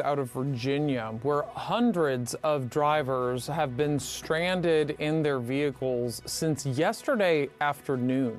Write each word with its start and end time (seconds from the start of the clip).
out 0.00 0.18
of 0.18 0.30
Virginia, 0.32 1.12
where 1.22 1.42
hundreds 1.42 2.34
of 2.42 2.70
drivers 2.70 3.46
have 3.46 3.76
been 3.76 3.98
stranded 3.98 4.96
in 4.98 5.22
their 5.22 5.38
vehicles 5.38 6.22
since 6.26 6.66
yesterday 6.66 7.48
afternoon. 7.60 8.38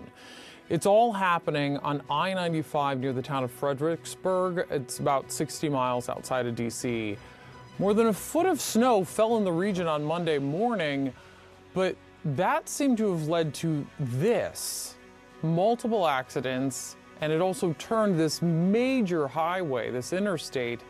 It's 0.70 0.86
all 0.86 1.12
happening 1.12 1.78
on 1.78 2.02
I 2.10 2.34
95 2.34 3.00
near 3.00 3.14
the 3.14 3.22
town 3.22 3.44
of 3.44 3.52
Fredericksburg. 3.52 4.68
It's 4.70 5.00
about 5.00 5.32
60 5.32 5.70
miles 5.70 6.10
outside 6.10 6.46
of 6.46 6.56
D.C. 6.56 7.18
More 7.80 7.94
than 7.94 8.08
a 8.08 8.14
foot 8.14 8.46
of 8.46 8.62
snow 8.62 9.04
fell 9.04 9.38
in 9.38 9.44
the 9.44 9.52
region 9.52 9.88
on 9.88 10.04
Monday 10.04 10.40
morning, 10.40 11.14
but 11.74 11.96
that 12.24 12.70
seemed 12.70 12.98
to 13.00 13.12
have 13.12 13.28
led 13.28 13.54
to 13.56 13.86
this 14.00 14.96
multiple 15.44 16.08
accidents 16.08 16.96
and 17.22 17.32
it 17.32 17.40
also 17.40 17.74
turned 17.74 18.20
this 18.20 18.42
major 18.42 19.28
highway, 19.28 19.92
this 19.92 20.12
interstate, 20.12 20.82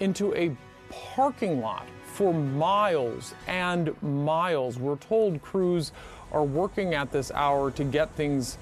into 0.00 0.34
a 0.34 0.56
parking 0.90 1.60
lot 1.60 1.86
for 2.04 2.32
miles 2.32 3.34
and 3.46 4.00
miles. 4.02 4.78
We're 4.78 4.96
told 4.96 5.42
crews 5.42 5.92
are 6.32 6.44
working 6.44 6.94
at 6.94 7.12
this 7.12 7.30
hour 7.32 7.70
to 7.72 7.84
get 7.84 8.10
things 8.12 8.58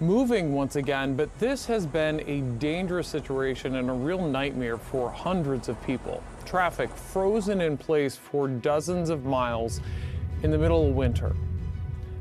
moving 0.00 0.54
once 0.54 0.76
again, 0.76 1.14
but 1.14 1.36
this 1.38 1.66
has 1.66 1.86
been 1.86 2.20
a 2.28 2.40
dangerous 2.58 3.06
situation 3.06 3.76
and 3.76 3.90
a 3.90 3.92
real 3.92 4.26
nightmare 4.26 4.78
for 4.78 5.10
hundreds 5.10 5.68
of 5.68 5.82
people. 5.84 6.22
Traffic 6.46 6.90
frozen 6.90 7.60
in 7.60 7.76
place 7.76 8.16
for 8.16 8.48
dozens 8.48 9.10
of 9.10 9.24
miles 9.24 9.80
in 10.42 10.50
the 10.50 10.58
middle 10.58 10.88
of 10.88 10.94
winter. 10.94 11.34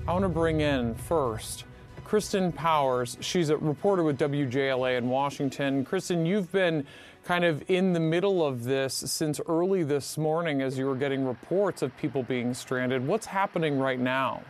I 0.08 0.14
want 0.14 0.24
to 0.24 0.30
bring 0.30 0.62
in 0.62 0.96
first 0.96 1.64
Kristen 2.04 2.52
Powers. 2.52 3.18
She's 3.22 3.50
a 3.50 3.58
reporter 3.58 4.04
with 4.04 4.18
WJLA 4.18 4.98
in 4.98 5.10
Washington. 5.10 5.86
Kristen, 5.86 6.26
you've 6.26 6.52
been 6.52 6.86
kind 7.30 7.46
of 7.46 7.64
in 7.70 7.94
the 7.94 8.00
middle 8.00 8.44
of 8.44 8.64
this 8.64 8.92
since 8.92 9.40
early 9.48 9.84
this 9.84 10.18
morning 10.18 10.64
as 10.64 10.80
you 10.80 10.88
were 10.88 10.96
getting 10.96 11.24
reports 11.24 11.84
of 11.84 11.96
people 11.96 12.24
being 12.24 12.56
stranded. 12.56 13.06
What's 13.06 13.28
happening 13.28 13.78
right 13.78 14.00
now? 14.00 14.42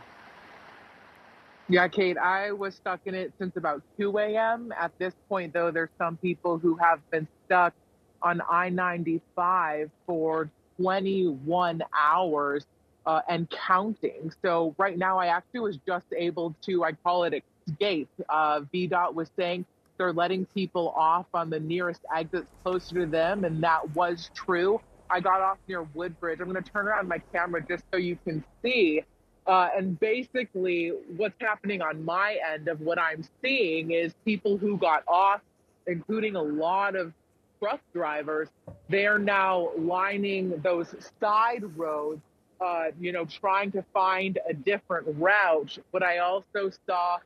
Yeah, 1.67 1.89
Kate, 1.89 2.17
I 2.17 2.53
was 2.53 2.75
stuck 2.75 3.01
in 3.03 3.15
it 3.15 3.33
since 3.37 3.57
about 3.57 3.83
2 3.97 4.17
a.m. 4.19 4.73
At 4.79 4.97
this 4.97 5.13
point, 5.27 5.51
though, 5.51 5.71
there's 5.71 5.89
some 5.97 6.15
people 6.15 6.57
who 6.57 6.77
have 6.77 7.01
been 7.11 7.27
stuck 7.45 7.73
on 8.21 8.41
I 8.49 8.69
95 8.69 9.91
for 10.07 10.49
21 10.77 11.83
hours 11.93 12.65
uh, 13.05 13.19
and 13.27 13.49
counting. 13.49 14.31
So 14.41 14.73
right 14.77 14.97
now, 14.97 15.17
I 15.17 15.25
actually 15.25 15.59
was 15.59 15.79
just 15.85 16.05
able 16.15 16.55
to, 16.61 16.85
I 16.85 16.93
call 16.93 17.25
it 17.25 17.43
escape. 17.67 18.07
Uh, 18.29 18.61
VDOT 18.73 19.13
was 19.13 19.29
saying 19.37 19.65
they're 19.99 20.13
letting 20.13 20.45
people 20.47 20.93
off 20.97 21.27
on 21.35 21.51
the 21.51 21.59
nearest 21.59 22.01
exits 22.15 22.49
closer 22.63 22.95
to 22.95 23.05
them, 23.05 23.43
and 23.43 23.61
that 23.61 23.95
was 23.95 24.31
true. 24.33 24.81
I 25.11 25.19
got 25.19 25.41
off 25.41 25.57
near 25.67 25.83
Woodbridge. 25.93 26.39
I'm 26.39 26.49
going 26.49 26.63
to 26.63 26.71
turn 26.71 26.87
around 26.87 27.07
my 27.07 27.19
camera 27.31 27.61
just 27.61 27.83
so 27.91 27.97
you 27.97 28.17
can 28.23 28.43
see. 28.63 29.03
Uh, 29.45 29.69
and 29.75 29.99
basically, 29.99 30.93
what's 31.17 31.35
happening 31.39 31.81
on 31.81 32.03
my 32.03 32.39
end 32.51 32.67
of 32.67 32.81
what 32.81 32.97
I'm 32.97 33.23
seeing 33.43 33.91
is 33.91 34.13
people 34.25 34.57
who 34.57 34.77
got 34.77 35.03
off, 35.07 35.41
including 35.85 36.35
a 36.35 36.41
lot 36.41 36.95
of 36.95 37.13
truck 37.59 37.81
drivers, 37.93 38.47
they're 38.89 39.19
now 39.19 39.71
lining 39.77 40.59
those 40.61 40.95
side 41.19 41.63
roads 41.75 42.21
uh, 42.61 42.85
you 42.99 43.11
know, 43.11 43.25
trying 43.25 43.71
to 43.71 43.83
find 43.93 44.37
a 44.49 44.53
different 44.53 45.07
route. 45.17 45.77
What 45.91 46.03
I 46.03 46.17
also 46.17 46.71
saw 46.85 47.17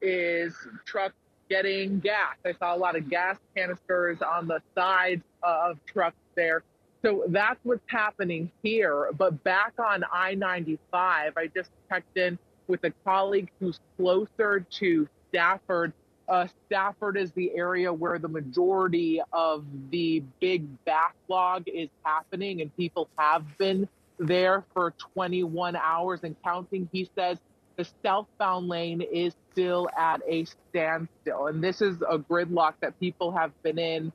is 0.00 0.54
trucks 0.84 1.14
getting 1.52 2.00
gas. 2.00 2.36
I 2.46 2.54
saw 2.58 2.74
a 2.74 2.78
lot 2.78 2.96
of 2.96 3.10
gas 3.10 3.36
canisters 3.54 4.16
on 4.22 4.48
the 4.48 4.62
sides 4.74 5.22
of 5.42 5.78
trucks 5.84 6.16
there. 6.34 6.62
So 7.04 7.24
that's 7.28 7.60
what's 7.62 7.84
happening 7.88 8.50
here. 8.62 9.10
But 9.18 9.44
back 9.44 9.74
on 9.78 10.02
I 10.10 10.34
95, 10.34 11.34
I 11.36 11.46
just 11.48 11.70
checked 11.90 12.16
in 12.16 12.38
with 12.68 12.82
a 12.84 12.92
colleague 13.04 13.50
who's 13.60 13.80
closer 13.98 14.60
to 14.78 15.06
Stafford. 15.28 15.92
Uh, 16.26 16.46
Stafford 16.64 17.18
is 17.18 17.32
the 17.32 17.50
area 17.54 17.92
where 17.92 18.18
the 18.18 18.28
majority 18.28 19.20
of 19.34 19.66
the 19.90 20.22
big 20.40 20.64
backlog 20.86 21.64
is 21.68 21.90
happening, 22.02 22.62
and 22.62 22.74
people 22.78 23.10
have 23.18 23.44
been 23.58 23.86
there 24.18 24.64
for 24.72 24.94
21 25.14 25.76
hours 25.76 26.20
and 26.22 26.34
counting. 26.42 26.88
He 26.92 27.10
says 27.14 27.36
the 27.82 27.88
southbound 28.02 28.68
lane 28.68 29.00
is 29.00 29.34
still 29.50 29.88
at 29.98 30.20
a 30.28 30.44
standstill. 30.70 31.46
And 31.46 31.62
this 31.62 31.80
is 31.80 31.96
a 32.08 32.18
gridlock 32.18 32.74
that 32.80 32.98
people 33.00 33.32
have 33.32 33.50
been 33.62 33.78
in 33.78 34.12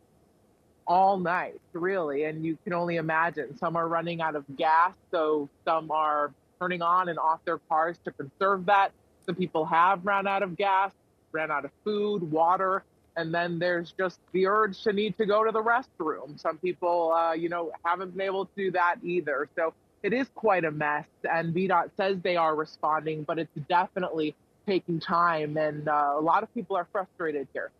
all 0.85 1.17
night, 1.17 1.59
really. 1.73 2.23
And 2.23 2.45
you 2.45 2.57
can 2.63 2.73
only 2.73 2.95
imagine 2.95 3.57
some 3.57 3.75
are 3.75 3.87
running 3.87 4.21
out 4.21 4.35
of 4.35 4.45
gas, 4.55 4.93
so 5.11 5.49
some 5.65 5.91
are 5.91 6.33
turning 6.59 6.81
on 6.81 7.09
and 7.09 7.19
off 7.19 7.39
their 7.45 7.59
cars 7.69 7.97
to 8.05 8.11
conserve 8.11 8.65
that. 8.67 8.91
Some 9.25 9.35
people 9.35 9.65
have 9.65 10.05
run 10.05 10.27
out 10.27 10.43
of 10.43 10.55
gas, 10.55 10.91
ran 11.31 11.51
out 11.51 11.65
of 11.65 11.71
food, 11.83 12.31
water. 12.31 12.83
And 13.17 13.33
then 13.33 13.59
there's 13.59 13.93
just 13.97 14.19
the 14.31 14.45
urge 14.45 14.81
to 14.83 14.93
need 14.93 15.17
to 15.17 15.25
go 15.25 15.43
to 15.43 15.51
the 15.51 15.61
restroom. 15.61 16.39
Some 16.39 16.57
people, 16.59 17.11
uh, 17.11 17.33
you 17.33 17.49
know, 17.49 17.71
haven't 17.83 18.15
been 18.15 18.21
able 18.25 18.45
to 18.45 18.51
do 18.55 18.71
that 18.71 18.97
either. 19.03 19.49
So 19.55 19.73
it 20.03 20.13
is 20.13 20.27
quite 20.35 20.65
a 20.65 20.71
mess. 20.71 21.05
And 21.23 21.53
VDOT 21.53 21.91
says 21.97 22.17
they 22.23 22.35
are 22.35 22.55
responding, 22.55 23.23
but 23.23 23.39
it's 23.39 23.55
definitely 23.69 24.35
taking 24.65 24.99
time. 24.99 25.57
And 25.57 25.87
uh, 25.87 26.13
a 26.17 26.21
lot 26.21 26.43
of 26.43 26.53
people 26.53 26.75
are 26.75 26.87
frustrated 26.91 27.47
here. 27.53 27.71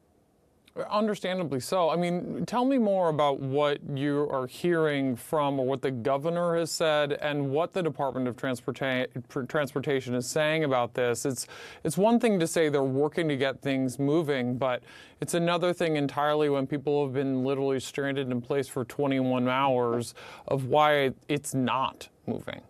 Understandably 0.90 1.60
so. 1.60 1.90
I 1.90 1.96
mean, 1.96 2.46
tell 2.46 2.66
me 2.66 2.78
more 2.78 3.10
about 3.10 3.40
what 3.40 3.80
you 3.96 4.28
are 4.32 4.48
hearing 4.48 5.16
from, 5.16 5.60
or 5.60 5.66
what 5.66 5.82
the 5.82 5.92
governor 5.92 6.56
has 6.56 6.72
said, 6.72 7.14
and 7.14 7.50
what 7.52 7.74
the 7.74 7.82
Department 7.82 8.28
of 8.28 8.36
Transporta- 8.36 9.08
Transportation 9.48 10.14
is 10.14 10.28
saying 10.28 10.64
about 10.64 10.94
this. 10.94 11.26
It's 11.26 11.48
it's 11.84 11.98
one 11.98 12.20
thing 12.20 12.40
to 12.40 12.48
say 12.48 12.70
they're 12.70 12.84
working 12.84 13.28
to 13.30 13.38
get 13.38 13.62
things 13.62 13.98
moving, 13.98 14.58
but 14.58 14.84
it's 15.22 15.34
another 15.34 15.74
thing 15.74 15.96
entirely 15.96 16.50
when 16.50 16.68
people 16.68 17.06
have 17.06 17.14
been 17.14 17.44
literally 17.44 17.80
stranded 17.80 18.30
in 18.30 18.42
place 18.42 18.68
for 18.68 18.86
21 18.86 19.48
hours 19.48 20.14
of 20.48 20.66
why 20.66 21.12
it's 21.28 21.54
not 21.54 22.10
moving. 22.28 22.62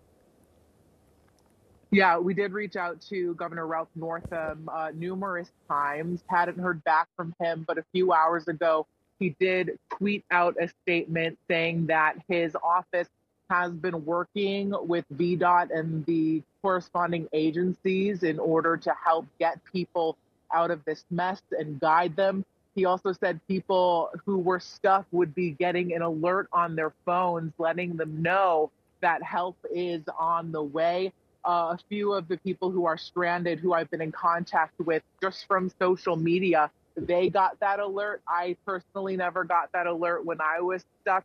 Yeah, 1.92 2.18
we 2.18 2.34
did 2.34 2.52
reach 2.52 2.76
out 2.76 3.00
to 3.10 3.34
Governor 3.36 3.66
Ralph 3.66 3.88
Northam 3.96 4.70
uh, 4.72 4.92
numerous 4.94 5.50
times. 5.70 6.22
Hadn't 6.28 6.60
heard 6.60 6.84
back 6.84 7.08
from 7.16 7.34
him, 7.40 7.64
but 7.66 7.78
a 7.78 7.86
few 7.94 8.12
hours 8.12 8.48
ago, 8.50 8.86
he 9.20 9.36
did 9.40 9.80
tweet 9.98 10.26
out 10.30 10.56
a 10.62 10.68
statement 10.84 11.38
saying 11.48 11.88
that 11.88 12.18
his 12.28 12.56
office 12.62 13.08
has 13.50 13.72
been 13.72 14.04
working 14.06 14.74
with 14.82 15.06
VDOT 15.16 15.70
and 15.74 16.06
the 16.06 16.44
corresponding 16.62 17.28
agencies 17.32 18.24
in 18.24 18.38
order 18.38 18.76
to 18.76 18.94
help 19.02 19.26
get 19.40 19.60
people 19.72 20.18
out 20.54 20.72
of 20.72 20.84
this 20.84 21.06
mess 21.10 21.42
and 21.58 21.80
guide 21.80 22.16
them. 22.18 22.44
He 22.76 22.84
also 22.86 23.14
said 23.14 23.40
people 23.48 24.12
who 24.26 24.38
were 24.38 24.60
stuck 24.60 25.06
would 25.12 25.34
be 25.34 25.52
getting 25.52 25.94
an 25.94 26.02
alert 26.02 26.50
on 26.52 26.76
their 26.76 26.94
phones, 27.06 27.54
letting 27.58 27.96
them 27.96 28.22
know 28.22 28.72
that 29.02 29.24
help 29.24 29.56
is 29.74 30.02
on 30.20 30.52
the 30.52 30.62
way. 30.62 31.14
Uh, 31.48 31.76
a 31.76 31.80
few 31.88 32.12
of 32.12 32.28
the 32.28 32.36
people 32.38 32.72
who 32.72 32.86
are 32.86 32.98
stranded, 32.98 33.58
who 33.60 33.74
I've 33.74 33.90
been 33.90 34.02
in 34.02 34.12
contact 34.12 34.74
with 34.80 35.02
just 35.22 35.48
from 35.48 35.72
social 35.80 36.18
media, 36.18 36.70
they 36.98 37.30
got 37.30 37.58
that 37.62 37.80
alert. 37.80 38.22
I 38.28 38.58
personally 38.66 39.16
never 39.16 39.46
got 39.46 39.72
that 39.72 39.88
alert 39.88 40.26
when 40.26 40.42
I 40.42 40.60
was 40.60 40.84
stuck. 41.02 41.24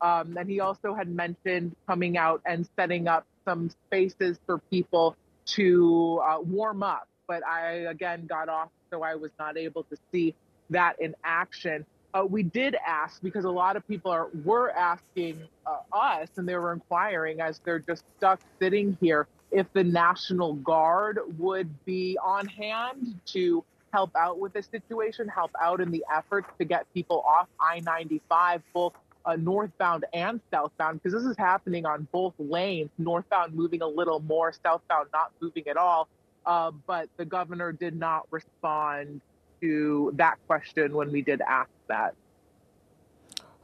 Um, 0.00 0.36
and 0.36 0.48
he 0.48 0.60
also 0.60 0.94
had 0.94 1.08
mentioned 1.08 1.74
coming 1.88 2.16
out 2.16 2.40
and 2.46 2.68
setting 2.76 3.08
up 3.08 3.26
some 3.44 3.70
spaces 3.88 4.38
for 4.46 4.58
people 4.70 5.16
to 5.46 6.20
uh, 6.24 6.38
warm 6.40 6.84
up. 6.84 7.08
But 7.26 7.44
I, 7.44 7.86
again, 7.90 8.26
got 8.26 8.48
off, 8.48 8.68
so 8.90 9.02
I 9.02 9.16
was 9.16 9.32
not 9.40 9.56
able 9.56 9.82
to 9.84 9.96
see 10.12 10.34
that 10.70 11.00
in 11.00 11.16
action 11.24 11.84
uh, 12.14 12.24
we 12.24 12.44
did 12.44 12.76
ask 12.86 13.20
because 13.22 13.44
a 13.44 13.50
lot 13.50 13.76
of 13.76 13.86
people 13.88 14.10
are 14.10 14.28
were 14.44 14.70
asking 14.70 15.42
uh, 15.66 15.78
us 15.92 16.28
and 16.36 16.48
they 16.48 16.54
were 16.54 16.72
inquiring 16.72 17.40
as 17.40 17.60
they're 17.64 17.80
just 17.80 18.04
stuck 18.16 18.40
sitting 18.60 18.96
here 19.00 19.26
if 19.54 19.72
the 19.72 19.84
National 19.84 20.54
Guard 20.54 21.20
would 21.38 21.84
be 21.84 22.18
on 22.22 22.46
hand 22.46 23.20
to 23.26 23.64
help 23.92 24.10
out 24.16 24.40
with 24.40 24.52
the 24.52 24.62
situation, 24.62 25.28
help 25.28 25.52
out 25.62 25.80
in 25.80 25.92
the 25.92 26.04
efforts 26.12 26.48
to 26.58 26.64
get 26.64 26.92
people 26.92 27.24
off 27.26 27.46
I 27.60 27.78
95, 27.80 28.62
both 28.74 28.94
uh, 29.24 29.36
northbound 29.36 30.04
and 30.12 30.40
southbound, 30.50 31.00
because 31.00 31.16
this 31.16 31.30
is 31.30 31.36
happening 31.38 31.86
on 31.86 32.08
both 32.10 32.34
lanes, 32.38 32.90
northbound 32.98 33.54
moving 33.54 33.80
a 33.80 33.86
little 33.86 34.18
more, 34.18 34.52
southbound 34.52 35.08
not 35.12 35.30
moving 35.40 35.68
at 35.68 35.76
all. 35.76 36.08
Uh, 36.44 36.72
but 36.86 37.08
the 37.16 37.24
governor 37.24 37.70
did 37.70 37.96
not 37.96 38.26
respond 38.30 39.20
to 39.60 40.12
that 40.16 40.36
question 40.48 40.92
when 40.92 41.12
we 41.12 41.22
did 41.22 41.40
ask 41.40 41.70
that. 41.88 42.14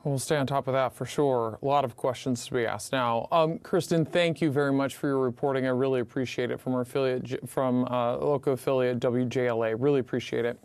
We'll 0.03 0.19
stay 0.19 0.37
on 0.37 0.47
top 0.47 0.67
of 0.67 0.73
that 0.73 0.95
for 0.95 1.05
sure. 1.05 1.59
A 1.61 1.67
lot 1.67 1.85
of 1.85 1.95
questions 1.95 2.47
to 2.47 2.55
be 2.55 2.65
asked 2.65 2.91
now. 2.91 3.29
Um, 3.31 3.59
Kristen, 3.59 4.07
thank 4.07 4.41
you 4.41 4.51
very 4.51 4.73
much 4.73 4.97
for 4.97 5.09
your 5.09 5.19
reporting. 5.19 5.67
I 5.67 5.71
really 5.71 6.01
appreciate 6.01 6.51
it 6.51 6.59
from 6.59 6.75
our 6.75 6.81
affiliate, 6.81 7.47
from 7.47 7.85
uh, 7.85 8.17
local 8.17 8.55
affiliate 8.55 8.99
WJLA. 8.99 9.75
Really 9.79 10.01
appreciate 10.01 10.47
it. 10.47 10.59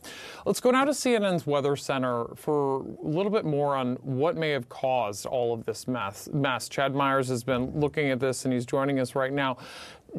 Let's 0.45 0.61
go 0.61 0.71
now 0.71 0.85
to 0.85 0.91
CNN's 0.91 1.45
Weather 1.45 1.75
Center 1.75 2.27
for 2.35 2.85
a 3.03 3.07
little 3.07 3.31
bit 3.31 3.43
more 3.43 3.75
on 3.75 3.95
what 3.97 4.37
may 4.37 4.51
have 4.51 4.69
caused 4.69 5.25
all 5.25 5.53
of 5.53 5.65
this 5.65 5.85
mess. 5.85 6.29
mess. 6.31 6.69
Chad 6.69 6.95
Myers 6.95 7.27
has 7.27 7.43
been 7.43 7.77
looking 7.77 8.11
at 8.11 8.21
this 8.21 8.45
and 8.45 8.53
he's 8.53 8.65
joining 8.65 9.01
us 9.01 9.15
right 9.15 9.33
now. 9.33 9.57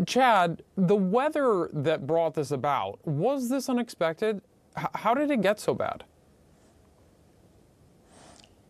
Chad, 0.06 0.62
the 0.76 0.94
weather 0.94 1.70
that 1.72 2.06
brought 2.06 2.34
this 2.34 2.50
about, 2.50 2.98
was 3.06 3.48
this 3.48 3.70
unexpected? 3.70 4.42
H- 4.78 4.88
how 4.94 5.14
did 5.14 5.30
it 5.30 5.40
get 5.40 5.58
so 5.58 5.72
bad? 5.72 6.04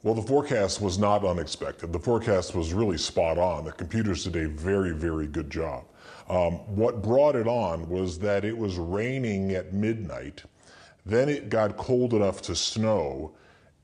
Well, 0.06 0.14
the 0.14 0.22
forecast 0.22 0.80
was 0.80 1.00
not 1.00 1.24
unexpected. 1.24 1.92
The 1.92 1.98
forecast 1.98 2.54
was 2.54 2.72
really 2.72 2.96
spot 2.96 3.38
on. 3.38 3.64
The 3.64 3.72
computers 3.72 4.22
did 4.22 4.36
a 4.36 4.48
very, 4.48 4.92
very 4.92 5.26
good 5.26 5.50
job. 5.50 5.82
Um, 6.28 6.58
what 6.76 7.02
brought 7.02 7.34
it 7.34 7.48
on 7.48 7.88
was 7.88 8.20
that 8.20 8.44
it 8.44 8.56
was 8.56 8.76
raining 8.76 9.50
at 9.50 9.72
midnight, 9.72 10.44
then 11.04 11.28
it 11.28 11.48
got 11.48 11.76
cold 11.76 12.14
enough 12.14 12.40
to 12.42 12.54
snow, 12.54 13.34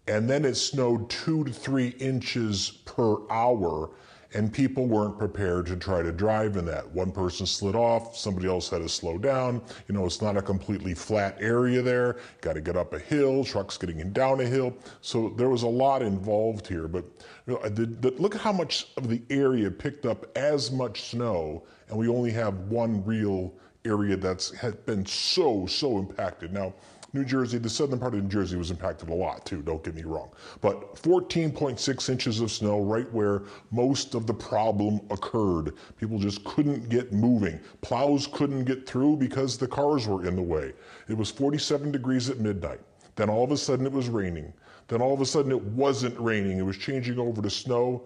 and 0.06 0.30
then 0.30 0.44
it 0.44 0.54
snowed 0.54 1.10
two 1.10 1.42
to 1.42 1.52
three 1.52 1.88
inches 1.98 2.70
per 2.84 3.16
hour 3.28 3.90
and 4.34 4.52
people 4.52 4.86
weren't 4.86 5.18
prepared 5.18 5.66
to 5.66 5.76
try 5.76 6.02
to 6.02 6.12
drive 6.12 6.56
in 6.56 6.64
that. 6.66 6.90
One 6.90 7.12
person 7.12 7.46
slid 7.46 7.74
off, 7.74 8.16
somebody 8.16 8.48
else 8.48 8.70
had 8.70 8.82
to 8.82 8.88
slow 8.88 9.18
down. 9.18 9.62
You 9.88 9.94
know, 9.94 10.06
it's 10.06 10.22
not 10.22 10.36
a 10.36 10.42
completely 10.42 10.94
flat 10.94 11.36
area 11.40 11.82
there. 11.82 12.16
Got 12.40 12.54
to 12.54 12.60
get 12.60 12.76
up 12.76 12.92
a 12.94 12.98
hill, 12.98 13.44
trucks 13.44 13.76
getting 13.76 14.12
down 14.12 14.40
a 14.40 14.46
hill. 14.46 14.74
So 15.00 15.30
there 15.36 15.48
was 15.48 15.62
a 15.62 15.68
lot 15.68 16.02
involved 16.02 16.66
here. 16.66 16.88
But 16.88 17.04
you 17.46 17.54
know, 17.54 17.68
the, 17.68 17.86
the, 17.86 18.10
look 18.12 18.34
at 18.34 18.40
how 18.40 18.52
much 18.52 18.88
of 18.96 19.08
the 19.08 19.22
area 19.30 19.70
picked 19.70 20.06
up 20.06 20.26
as 20.36 20.70
much 20.70 21.10
snow, 21.10 21.64
and 21.88 21.98
we 21.98 22.08
only 22.08 22.30
have 22.32 22.54
one 22.68 23.04
real 23.04 23.52
area 23.84 24.16
that's 24.16 24.52
been 24.86 25.04
so 25.04 25.66
so 25.66 25.98
impacted. 25.98 26.52
Now 26.52 26.72
New 27.14 27.24
Jersey, 27.24 27.58
the 27.58 27.68
southern 27.68 27.98
part 27.98 28.14
of 28.14 28.22
New 28.22 28.28
Jersey 28.28 28.56
was 28.56 28.70
impacted 28.70 29.10
a 29.10 29.14
lot 29.14 29.44
too, 29.44 29.60
don't 29.60 29.84
get 29.84 29.94
me 29.94 30.02
wrong. 30.02 30.30
But 30.62 30.94
14.6 30.96 32.08
inches 32.08 32.40
of 32.40 32.50
snow 32.50 32.80
right 32.80 33.10
where 33.12 33.42
most 33.70 34.14
of 34.14 34.26
the 34.26 34.32
problem 34.32 35.00
occurred. 35.10 35.74
People 35.98 36.18
just 36.18 36.42
couldn't 36.44 36.88
get 36.88 37.12
moving. 37.12 37.60
Plows 37.82 38.26
couldn't 38.26 38.64
get 38.64 38.88
through 38.88 39.16
because 39.16 39.58
the 39.58 39.68
cars 39.68 40.06
were 40.06 40.26
in 40.26 40.36
the 40.36 40.42
way. 40.42 40.72
It 41.08 41.16
was 41.16 41.30
47 41.30 41.92
degrees 41.92 42.30
at 42.30 42.38
midnight. 42.38 42.80
Then 43.16 43.28
all 43.28 43.44
of 43.44 43.50
a 43.52 43.58
sudden 43.58 43.84
it 43.84 43.92
was 43.92 44.08
raining. 44.08 44.52
Then 44.88 45.02
all 45.02 45.12
of 45.12 45.20
a 45.20 45.26
sudden 45.26 45.52
it 45.52 45.62
wasn't 45.62 46.18
raining. 46.18 46.58
It 46.58 46.62
was 46.62 46.78
changing 46.78 47.18
over 47.18 47.42
to 47.42 47.50
snow. 47.50 48.04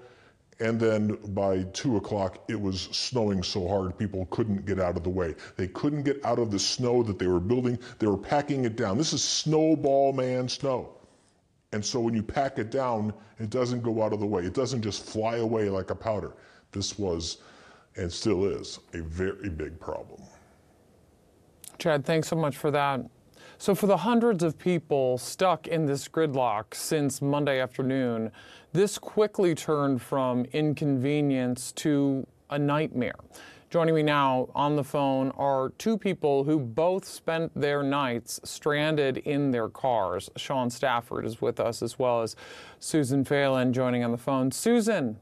And 0.59 0.81
then 0.81 1.19
by 1.35 1.65
two 1.75 1.97
o'clock, 1.97 2.39
it 2.49 2.59
was 2.59 2.83
snowing 2.93 3.43
so 3.43 3.69
hard 3.69 3.99
people 3.99 4.27
couldn't 4.31 4.65
get 4.65 4.81
out 4.81 4.97
of 4.97 5.03
the 5.03 5.11
way. 5.11 5.35
They 5.57 5.69
couldn't 5.69 6.05
get 6.05 6.25
out 6.25 6.39
of 6.39 6.51
the 6.51 6.59
snow 6.59 7.03
that 7.03 7.19
they 7.19 7.27
were 7.27 7.41
building. 7.41 7.79
They 7.99 8.07
were 8.07 8.17
packing 8.17 8.65
it 8.65 8.75
down. 8.75 8.97
This 8.97 9.13
is 9.13 9.23
snowball 9.23 10.15
man 10.15 10.49
snow. 10.49 10.97
And 11.73 11.85
so 11.85 12.01
when 12.01 12.15
you 12.15 12.23
pack 12.23 12.59
it 12.59 12.71
down, 12.71 13.13
it 13.39 13.51
doesn't 13.51 13.83
go 13.83 14.03
out 14.03 14.15
of 14.15 14.21
the 14.21 14.27
way. 14.27 14.45
It 14.45 14.55
doesn't 14.55 14.81
just 14.81 15.05
fly 15.05 15.37
away 15.37 15.69
like 15.69 15.91
a 15.91 15.95
powder. 15.95 16.33
This 16.73 16.99
was, 16.99 17.39
and 17.97 18.11
still 18.11 18.47
is, 18.47 18.79
a 18.95 19.03
very 19.03 19.51
big 19.51 19.79
problem. 19.79 20.23
Chad, 21.79 22.07
thanks 22.07 22.29
so 22.29 22.37
much 22.37 22.57
for 22.57 22.71
that. 22.71 23.01
So, 23.59 23.75
for 23.75 23.87
the 23.87 23.97
hundreds 23.97 24.43
of 24.43 24.59
people 24.59 25.17
stuck 25.17 25.67
in 25.67 25.87
this 25.87 26.09
gridlock 26.09 26.75
since 26.75 27.23
Monday 27.23 27.59
afternoon, 27.59 28.31
this 28.73 28.99
quickly 28.99 29.55
turned 29.55 30.03
from 30.03 30.45
inconvenience 30.53 31.73
to 31.73 32.27
a 32.51 32.59
nightmare. 32.59 33.17
Joining 33.71 33.95
me 33.95 34.03
now 34.03 34.49
on 34.55 34.77
the 34.77 34.85
phone 34.85 35.31
are 35.33 35.71
two 35.79 35.97
people 35.99 36.45
who 36.45 36.59
both 36.61 37.05
spent 37.07 37.51
their 37.59 37.83
nights 37.83 38.39
stranded 38.45 39.19
in 39.19 39.51
their 39.51 39.69
cars. 39.69 40.31
Sean 40.37 40.71
Stafford 40.71 41.25
is 41.25 41.41
with 41.41 41.59
us, 41.59 41.83
as 41.83 41.99
well 41.99 42.23
as 42.23 42.37
Susan 42.79 43.25
Phelan 43.25 43.73
joining 43.73 44.05
on 44.05 44.13
the 44.13 44.19
phone. 44.19 44.53
Susan, 44.53 45.19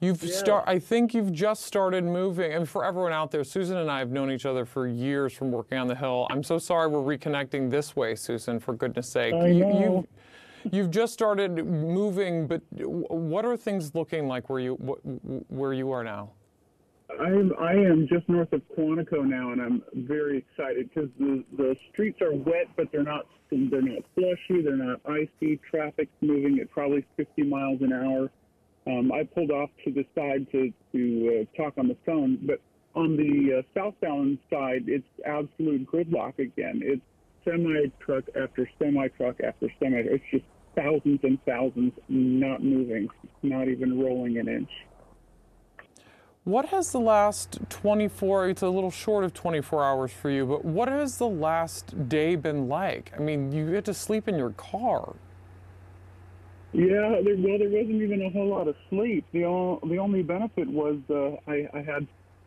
You've 0.00 0.22
yeah. 0.22 0.34
start. 0.34 0.64
I 0.66 0.78
think 0.78 1.12
you've 1.12 1.32
just 1.32 1.64
started 1.64 2.04
moving. 2.04 2.52
And 2.52 2.68
for 2.68 2.84
everyone 2.84 3.12
out 3.12 3.30
there, 3.30 3.44
Susan 3.44 3.76
and 3.76 3.90
I 3.90 3.98
have 3.98 4.10
known 4.10 4.30
each 4.30 4.46
other 4.46 4.64
for 4.64 4.86
years 4.86 5.34
from 5.34 5.50
working 5.50 5.76
on 5.76 5.88
the 5.88 5.94
Hill. 5.94 6.26
I'm 6.30 6.42
so 6.42 6.58
sorry 6.58 6.88
we're 6.88 7.16
reconnecting 7.16 7.70
this 7.70 7.94
way, 7.94 8.14
Susan. 8.14 8.58
For 8.58 8.74
goodness 8.74 9.10
sake, 9.10 9.34
I 9.34 9.38
know. 9.38 9.46
You, 9.52 10.06
you've, 10.64 10.74
you've 10.74 10.90
just 10.90 11.12
started 11.12 11.66
moving, 11.66 12.46
but 12.46 12.62
what 12.72 13.44
are 13.44 13.56
things 13.58 13.94
looking 13.94 14.26
like 14.26 14.48
where 14.48 14.60
you 14.60 14.74
where 15.48 15.74
you 15.74 15.90
are 15.92 16.02
now? 16.02 16.30
I'm 17.18 17.52
I 17.58 17.72
am 17.72 18.06
just 18.08 18.28
north 18.28 18.52
of 18.54 18.62
Quantico 18.74 19.22
now, 19.24 19.52
and 19.52 19.60
I'm 19.60 19.82
very 19.94 20.38
excited 20.38 20.88
because 20.88 21.10
the 21.18 21.44
the 21.58 21.76
streets 21.92 22.22
are 22.22 22.32
wet, 22.32 22.68
but 22.76 22.90
they're 22.90 23.02
not 23.02 23.26
they're 23.50 23.82
not 23.82 24.02
slushy, 24.14 24.62
they're 24.62 24.76
not 24.76 25.00
icy. 25.04 25.60
Traffic's 25.68 26.14
moving 26.22 26.58
at 26.60 26.70
probably 26.70 27.04
50 27.16 27.42
miles 27.42 27.82
an 27.82 27.92
hour. 27.92 28.30
Um, 28.90 29.12
I 29.12 29.24
pulled 29.24 29.50
off 29.50 29.70
to 29.84 29.92
the 29.92 30.04
side 30.14 30.46
to, 30.52 30.72
to 30.92 31.46
uh, 31.46 31.62
talk 31.62 31.74
on 31.78 31.88
the 31.88 31.96
phone, 32.06 32.38
but 32.42 32.60
on 32.94 33.16
the 33.16 33.58
uh, 33.58 33.62
southbound 33.74 34.38
side, 34.50 34.84
it's 34.86 35.06
absolute 35.24 35.86
gridlock 35.90 36.38
again. 36.38 36.80
It's 36.82 37.02
semi 37.44 37.90
truck 38.00 38.24
after 38.40 38.68
semi 38.78 39.08
truck 39.08 39.36
after 39.40 39.68
semi. 39.78 39.98
It's 39.98 40.24
just 40.30 40.44
thousands 40.74 41.20
and 41.22 41.38
thousands 41.44 41.92
not 42.08 42.62
moving, 42.62 43.08
not 43.42 43.68
even 43.68 44.00
rolling 44.00 44.38
an 44.38 44.48
inch. 44.48 44.70
What 46.44 46.66
has 46.66 46.90
the 46.90 47.00
last 47.00 47.58
24, 47.68 48.48
it's 48.48 48.62
a 48.62 48.68
little 48.68 48.90
short 48.90 49.24
of 49.24 49.34
24 49.34 49.84
hours 49.84 50.10
for 50.10 50.30
you, 50.30 50.46
but 50.46 50.64
what 50.64 50.88
has 50.88 51.18
the 51.18 51.28
last 51.28 52.08
day 52.08 52.34
been 52.34 52.66
like? 52.66 53.12
I 53.16 53.20
mean, 53.20 53.52
you 53.52 53.70
get 53.70 53.84
to 53.84 53.94
sleep 53.94 54.26
in 54.26 54.38
your 54.38 54.50
car. 54.50 55.14
Yeah, 56.72 57.20
there, 57.24 57.36
well, 57.36 57.58
there 57.58 57.68
wasn't 57.68 58.02
even 58.02 58.22
a 58.22 58.30
whole 58.30 58.48
lot 58.48 58.68
of 58.68 58.76
sleep. 58.90 59.24
The, 59.32 59.44
all, 59.44 59.80
the 59.88 59.98
only 59.98 60.22
benefit 60.22 60.68
was 60.68 60.98
uh, 61.10 61.50
I, 61.50 61.68
I 61.74 61.82
had 61.82 62.06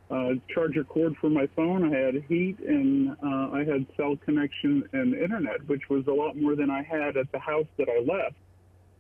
a 0.10 0.36
charger 0.54 0.84
cord 0.84 1.16
for 1.20 1.30
my 1.30 1.48
phone, 1.56 1.94
I 1.94 1.98
had 1.98 2.24
heat, 2.30 2.58
and 2.60 3.12
uh, 3.12 3.50
I 3.52 3.66
had 3.68 3.86
cell 3.98 4.16
connection 4.24 4.84
and 4.94 5.14
internet, 5.14 5.68
which 5.68 5.84
was 5.90 6.06
a 6.08 6.12
lot 6.12 6.38
more 6.38 6.56
than 6.56 6.70
I 6.70 6.84
had 6.84 7.18
at 7.18 7.32
the 7.32 7.40
house 7.40 7.68
that 7.78 7.88
I 7.90 8.00
left. 8.00 8.36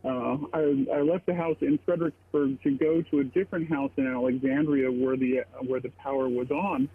Uh, 0.03 0.45
I, 0.53 0.97
I 0.97 1.01
left 1.01 1.25
the 1.25 1.35
house 1.35 1.55
in 1.61 1.79
Fredericksburg 1.85 2.61
to 2.63 2.71
go 2.77 3.01
to 3.11 3.19
a 3.19 3.23
different 3.23 3.69
house 3.69 3.91
in 3.95 4.05
Alexandria 4.05 4.91
where 4.91 5.15
the 5.15 5.43
where 5.65 5.79
the 5.79 5.91
power 6.03 6.27
was 6.27 6.51
on. 6.51 6.89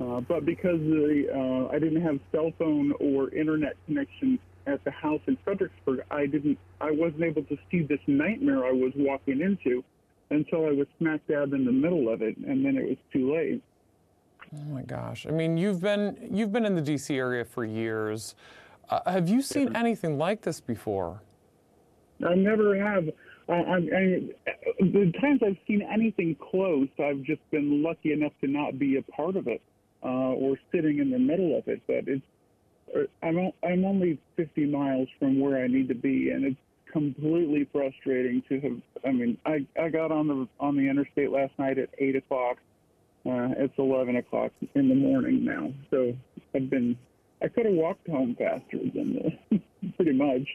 Uh, 0.00 0.20
but 0.20 0.44
because 0.44 0.80
the, 0.80 1.26
uh, 1.32 1.74
I 1.74 1.78
didn't 1.78 2.02
have 2.02 2.18
cell 2.32 2.50
phone 2.58 2.92
or 2.98 3.32
internet 3.32 3.76
connection 3.86 4.40
at 4.66 4.82
the 4.84 4.90
house 4.90 5.20
in 5.26 5.36
Fredericksburg, 5.44 6.00
I 6.10 6.26
didn't, 6.26 6.58
I 6.80 6.90
wasn't 6.90 7.22
able 7.22 7.42
to 7.44 7.58
see 7.70 7.82
this 7.82 8.00
nightmare 8.06 8.64
I 8.64 8.72
was 8.72 8.92
walking 8.96 9.40
into 9.40 9.82
until 10.30 10.66
I 10.66 10.70
was 10.70 10.86
smack 10.98 11.20
dab 11.28 11.52
in 11.52 11.64
the 11.64 11.72
middle 11.72 12.08
of 12.08 12.22
it, 12.22 12.36
and 12.36 12.64
then 12.64 12.76
it 12.76 12.88
was 12.88 12.98
too 13.12 13.34
late. 13.34 13.62
Oh 14.54 14.64
my 14.64 14.82
gosh! 14.82 15.26
I 15.26 15.30
mean, 15.30 15.56
you've 15.56 15.80
been 15.80 16.28
you've 16.32 16.52
been 16.52 16.64
in 16.64 16.74
the 16.74 16.80
D.C. 16.80 17.16
area 17.16 17.44
for 17.44 17.64
years. 17.64 18.34
Uh, 18.88 19.00
have 19.10 19.28
you 19.28 19.42
seen 19.42 19.76
anything 19.76 20.18
like 20.18 20.42
this 20.42 20.60
before? 20.60 21.20
I 22.26 22.34
never 22.34 22.76
have. 22.76 23.08
I, 23.48 23.52
I, 23.52 23.76
I, 23.76 24.22
the 24.80 25.12
times 25.20 25.40
I've 25.44 25.56
seen 25.66 25.82
anything 25.82 26.36
close, 26.50 26.88
I've 26.98 27.22
just 27.22 27.40
been 27.50 27.82
lucky 27.82 28.12
enough 28.12 28.32
to 28.42 28.48
not 28.48 28.78
be 28.78 28.96
a 28.96 29.02
part 29.02 29.36
of 29.36 29.46
it 29.46 29.62
uh, 30.02 30.06
or 30.06 30.56
sitting 30.72 30.98
in 30.98 31.10
the 31.10 31.18
middle 31.18 31.56
of 31.56 31.66
it. 31.68 31.80
But 31.86 32.08
it's 32.08 32.22
I'm 33.22 33.52
I'm 33.62 33.84
only 33.84 34.18
50 34.36 34.66
miles 34.66 35.08
from 35.18 35.40
where 35.40 35.62
I 35.62 35.66
need 35.66 35.88
to 35.88 35.94
be, 35.94 36.30
and 36.30 36.44
it's 36.44 36.56
completely 36.92 37.68
frustrating 37.72 38.42
to 38.48 38.60
have. 38.60 38.78
I 39.04 39.12
mean, 39.12 39.38
I 39.46 39.66
I 39.80 39.88
got 39.88 40.10
on 40.12 40.28
the 40.28 40.48
on 40.58 40.76
the 40.76 40.88
interstate 40.88 41.30
last 41.30 41.52
night 41.58 41.78
at 41.78 41.90
eight 41.98 42.16
o'clock. 42.16 42.56
Uh, 43.26 43.52
it's 43.58 43.74
11 43.76 44.16
o'clock 44.16 44.50
in 44.74 44.88
the 44.88 44.94
morning 44.94 45.44
now, 45.44 45.72
so 45.90 46.14
I've 46.54 46.70
been. 46.70 46.96
I 47.42 47.48
could 47.48 47.66
have 47.66 47.74
walked 47.74 48.06
home 48.08 48.34
faster 48.38 48.78
than 48.94 49.14
this, 49.50 49.60
pretty 49.96 50.12
much. 50.12 50.46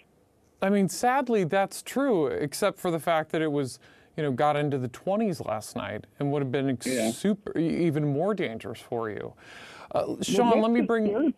I 0.61 0.69
mean, 0.69 0.89
sadly, 0.89 1.43
that's 1.43 1.81
true, 1.81 2.27
except 2.27 2.79
for 2.79 2.89
the 2.89 2.99
fact 2.99 3.31
that 3.31 3.41
it 3.41 3.51
was, 3.51 3.79
you 4.15 4.23
know, 4.23 4.31
got 4.31 4.55
into 4.55 4.77
the 4.77 4.89
20s 4.89 5.45
last 5.45 5.75
night 5.75 6.05
and 6.19 6.31
would 6.31 6.41
have 6.41 6.51
been 6.51 6.77
yeah. 6.85 7.11
super, 7.11 7.57
even 7.57 8.11
more 8.11 8.33
dangerous 8.33 8.79
for 8.79 9.09
you. 9.09 9.33
Uh, 9.91 10.15
Sean, 10.21 10.51
well, 10.51 10.61
let 10.61 10.71
me 10.71 10.81
bring. 10.81 11.33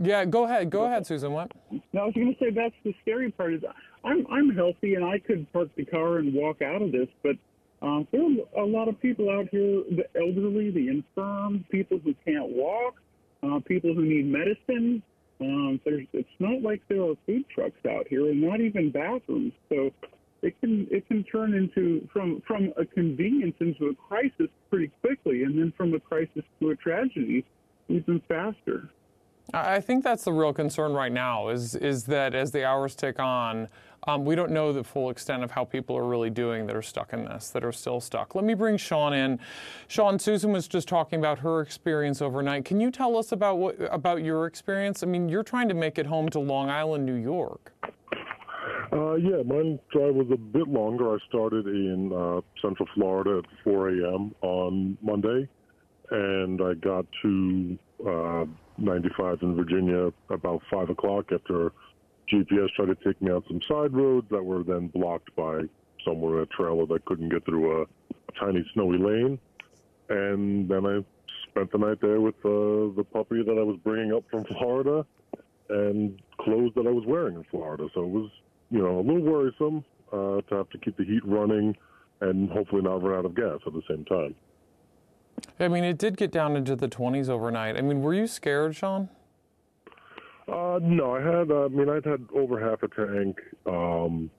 Yeah, 0.00 0.24
go 0.24 0.44
ahead. 0.44 0.70
Go 0.70 0.84
ahead, 0.84 1.06
Susan. 1.06 1.32
What? 1.32 1.52
No, 1.92 2.02
I 2.02 2.04
was 2.06 2.14
going 2.14 2.34
to 2.34 2.38
say 2.38 2.50
that's 2.50 2.74
the 2.84 2.94
scary 3.02 3.30
part. 3.30 3.54
Is 3.54 3.62
I'm 4.04 4.26
I'm 4.30 4.50
healthy 4.50 4.94
and 4.94 5.04
I 5.04 5.18
could 5.18 5.50
park 5.52 5.68
the 5.76 5.84
car 5.84 6.18
and 6.18 6.34
walk 6.34 6.62
out 6.62 6.82
of 6.82 6.92
this, 6.92 7.08
but 7.22 7.36
uh, 7.82 8.02
there 8.12 8.22
are 8.22 8.62
a 8.62 8.66
lot 8.66 8.88
of 8.88 9.00
people 9.00 9.30
out 9.30 9.48
here: 9.50 9.82
the 9.90 10.04
elderly, 10.16 10.70
the 10.70 10.88
infirm, 10.88 11.64
people 11.70 11.98
who 12.02 12.14
can't 12.24 12.48
walk, 12.48 12.94
uh, 13.42 13.60
people 13.66 13.94
who 13.94 14.04
need 14.04 14.26
medicine. 14.26 15.02
Um, 15.38 15.80
there's, 15.84 16.06
it's 16.14 16.28
not 16.38 16.62
like 16.62 16.80
there 16.88 17.02
are 17.02 17.14
food 17.26 17.44
trucks 17.54 17.84
out 17.88 18.06
here, 18.08 18.30
and 18.30 18.40
not 18.40 18.60
even 18.60 18.90
bathrooms. 18.90 19.52
So 19.68 19.90
it 20.42 20.58
can 20.60 20.86
it 20.90 21.06
can 21.08 21.24
turn 21.24 21.54
into 21.54 22.06
from 22.12 22.42
from 22.46 22.72
a 22.76 22.84
convenience 22.84 23.56
into 23.60 23.86
a 23.86 23.94
crisis 23.94 24.48
pretty 24.70 24.90
quickly, 25.00 25.42
and 25.42 25.58
then 25.58 25.72
from 25.76 25.94
a 25.94 26.00
crisis 26.00 26.44
to 26.60 26.70
a 26.70 26.76
tragedy 26.76 27.44
even 27.88 28.20
faster. 28.28 28.90
I 29.56 29.80
think 29.80 30.04
that's 30.04 30.24
the 30.24 30.32
real 30.32 30.52
concern 30.52 30.92
right 30.92 31.12
now 31.12 31.48
is 31.48 31.74
is 31.74 32.04
that 32.04 32.34
as 32.34 32.50
the 32.50 32.64
hours 32.64 32.94
tick 32.94 33.18
on, 33.18 33.68
um, 34.06 34.24
we 34.26 34.34
don't 34.34 34.50
know 34.50 34.70
the 34.70 34.84
full 34.84 35.08
extent 35.08 35.42
of 35.42 35.50
how 35.50 35.64
people 35.64 35.96
are 35.96 36.04
really 36.04 36.28
doing 36.28 36.66
that 36.66 36.76
are 36.76 36.82
stuck 36.82 37.14
in 37.14 37.24
this, 37.24 37.48
that 37.50 37.64
are 37.64 37.72
still 37.72 37.98
stuck. 37.98 38.34
Let 38.34 38.44
me 38.44 38.52
bring 38.52 38.76
Sean 38.76 39.14
in. 39.14 39.40
Sean, 39.88 40.18
Susan 40.18 40.52
was 40.52 40.68
just 40.68 40.88
talking 40.88 41.18
about 41.18 41.38
her 41.38 41.62
experience 41.62 42.20
overnight. 42.20 42.66
Can 42.66 42.80
you 42.80 42.90
tell 42.90 43.16
us 43.16 43.32
about 43.32 43.56
what 43.56 43.76
about 43.90 44.22
your 44.22 44.46
experience? 44.46 45.02
I 45.02 45.06
mean, 45.06 45.28
you're 45.28 45.42
trying 45.42 45.68
to 45.68 45.74
make 45.74 45.98
it 45.98 46.04
home 46.06 46.28
to 46.30 46.38
Long 46.38 46.68
Island, 46.68 47.06
New 47.06 47.14
York. 47.14 47.72
Uh, 48.92 49.14
yeah, 49.14 49.42
my 49.42 49.78
drive 49.90 50.14
was 50.14 50.28
a 50.32 50.36
bit 50.36 50.68
longer. 50.68 51.14
I 51.14 51.18
started 51.28 51.66
in 51.66 52.12
uh, 52.12 52.42
Central 52.60 52.88
Florida 52.94 53.38
at 53.38 53.64
4 53.64 53.88
a.m. 53.88 54.34
on 54.42 54.98
Monday, 55.02 55.48
and 56.10 56.60
I 56.60 56.74
got 56.74 57.06
to 57.22 57.78
uh, 58.06 58.44
95 58.78 59.38
in 59.42 59.56
Virginia 59.56 60.12
about 60.30 60.62
5 60.70 60.90
o'clock 60.90 61.26
after 61.32 61.72
GPS 62.32 62.68
tried 62.74 62.86
to 62.86 62.96
take 63.04 63.20
me 63.22 63.30
on 63.30 63.42
some 63.46 63.60
side 63.68 63.92
roads 63.92 64.26
that 64.30 64.42
were 64.42 64.62
then 64.62 64.88
blocked 64.88 65.34
by 65.36 65.60
somewhere 66.04 66.42
a 66.42 66.46
trailer 66.46 66.86
that 66.86 67.04
couldn't 67.04 67.28
get 67.28 67.44
through 67.44 67.82
a, 67.82 67.82
a 67.82 68.40
tiny 68.40 68.64
snowy 68.74 68.98
lane. 68.98 69.38
And 70.08 70.68
then 70.68 70.86
I 70.86 71.04
spent 71.50 71.72
the 71.72 71.78
night 71.78 71.98
there 72.00 72.20
with 72.20 72.36
uh, 72.44 72.94
the 72.96 73.04
puppy 73.12 73.42
that 73.42 73.56
I 73.58 73.62
was 73.62 73.78
bringing 73.82 74.12
up 74.12 74.24
from 74.30 74.44
Florida 74.44 75.06
and 75.68 76.20
clothes 76.40 76.72
that 76.76 76.86
I 76.86 76.90
was 76.90 77.04
wearing 77.06 77.36
in 77.36 77.44
Florida. 77.50 77.88
So 77.94 78.02
it 78.02 78.08
was, 78.08 78.30
you 78.70 78.78
know, 78.78 79.00
a 79.00 79.02
little 79.02 79.22
worrisome 79.22 79.84
uh, 80.12 80.40
to 80.48 80.54
have 80.54 80.70
to 80.70 80.78
keep 80.78 80.96
the 80.96 81.04
heat 81.04 81.24
running 81.24 81.76
and 82.20 82.50
hopefully 82.50 82.82
not 82.82 83.02
run 83.02 83.18
out 83.18 83.24
of 83.24 83.34
gas 83.34 83.58
at 83.66 83.72
the 83.72 83.82
same 83.88 84.04
time. 84.04 84.34
I 85.58 85.68
mean, 85.68 85.84
it 85.84 85.98
did 85.98 86.16
get 86.16 86.30
down 86.30 86.56
into 86.56 86.76
the 86.76 86.88
20s 86.88 87.28
overnight. 87.28 87.76
I 87.76 87.82
mean, 87.82 88.02
were 88.02 88.14
you 88.14 88.26
scared, 88.26 88.76
Sean? 88.76 89.08
Uh, 90.48 90.78
no, 90.80 91.16
I 91.16 91.20
had. 91.20 91.50
Uh, 91.50 91.64
I 91.64 91.68
mean, 91.68 91.88
I'd 91.88 92.04
had 92.04 92.24
over 92.32 92.60
half 92.60 92.82
a 92.82 92.88
tank, 92.88 93.36
um, 93.66 94.30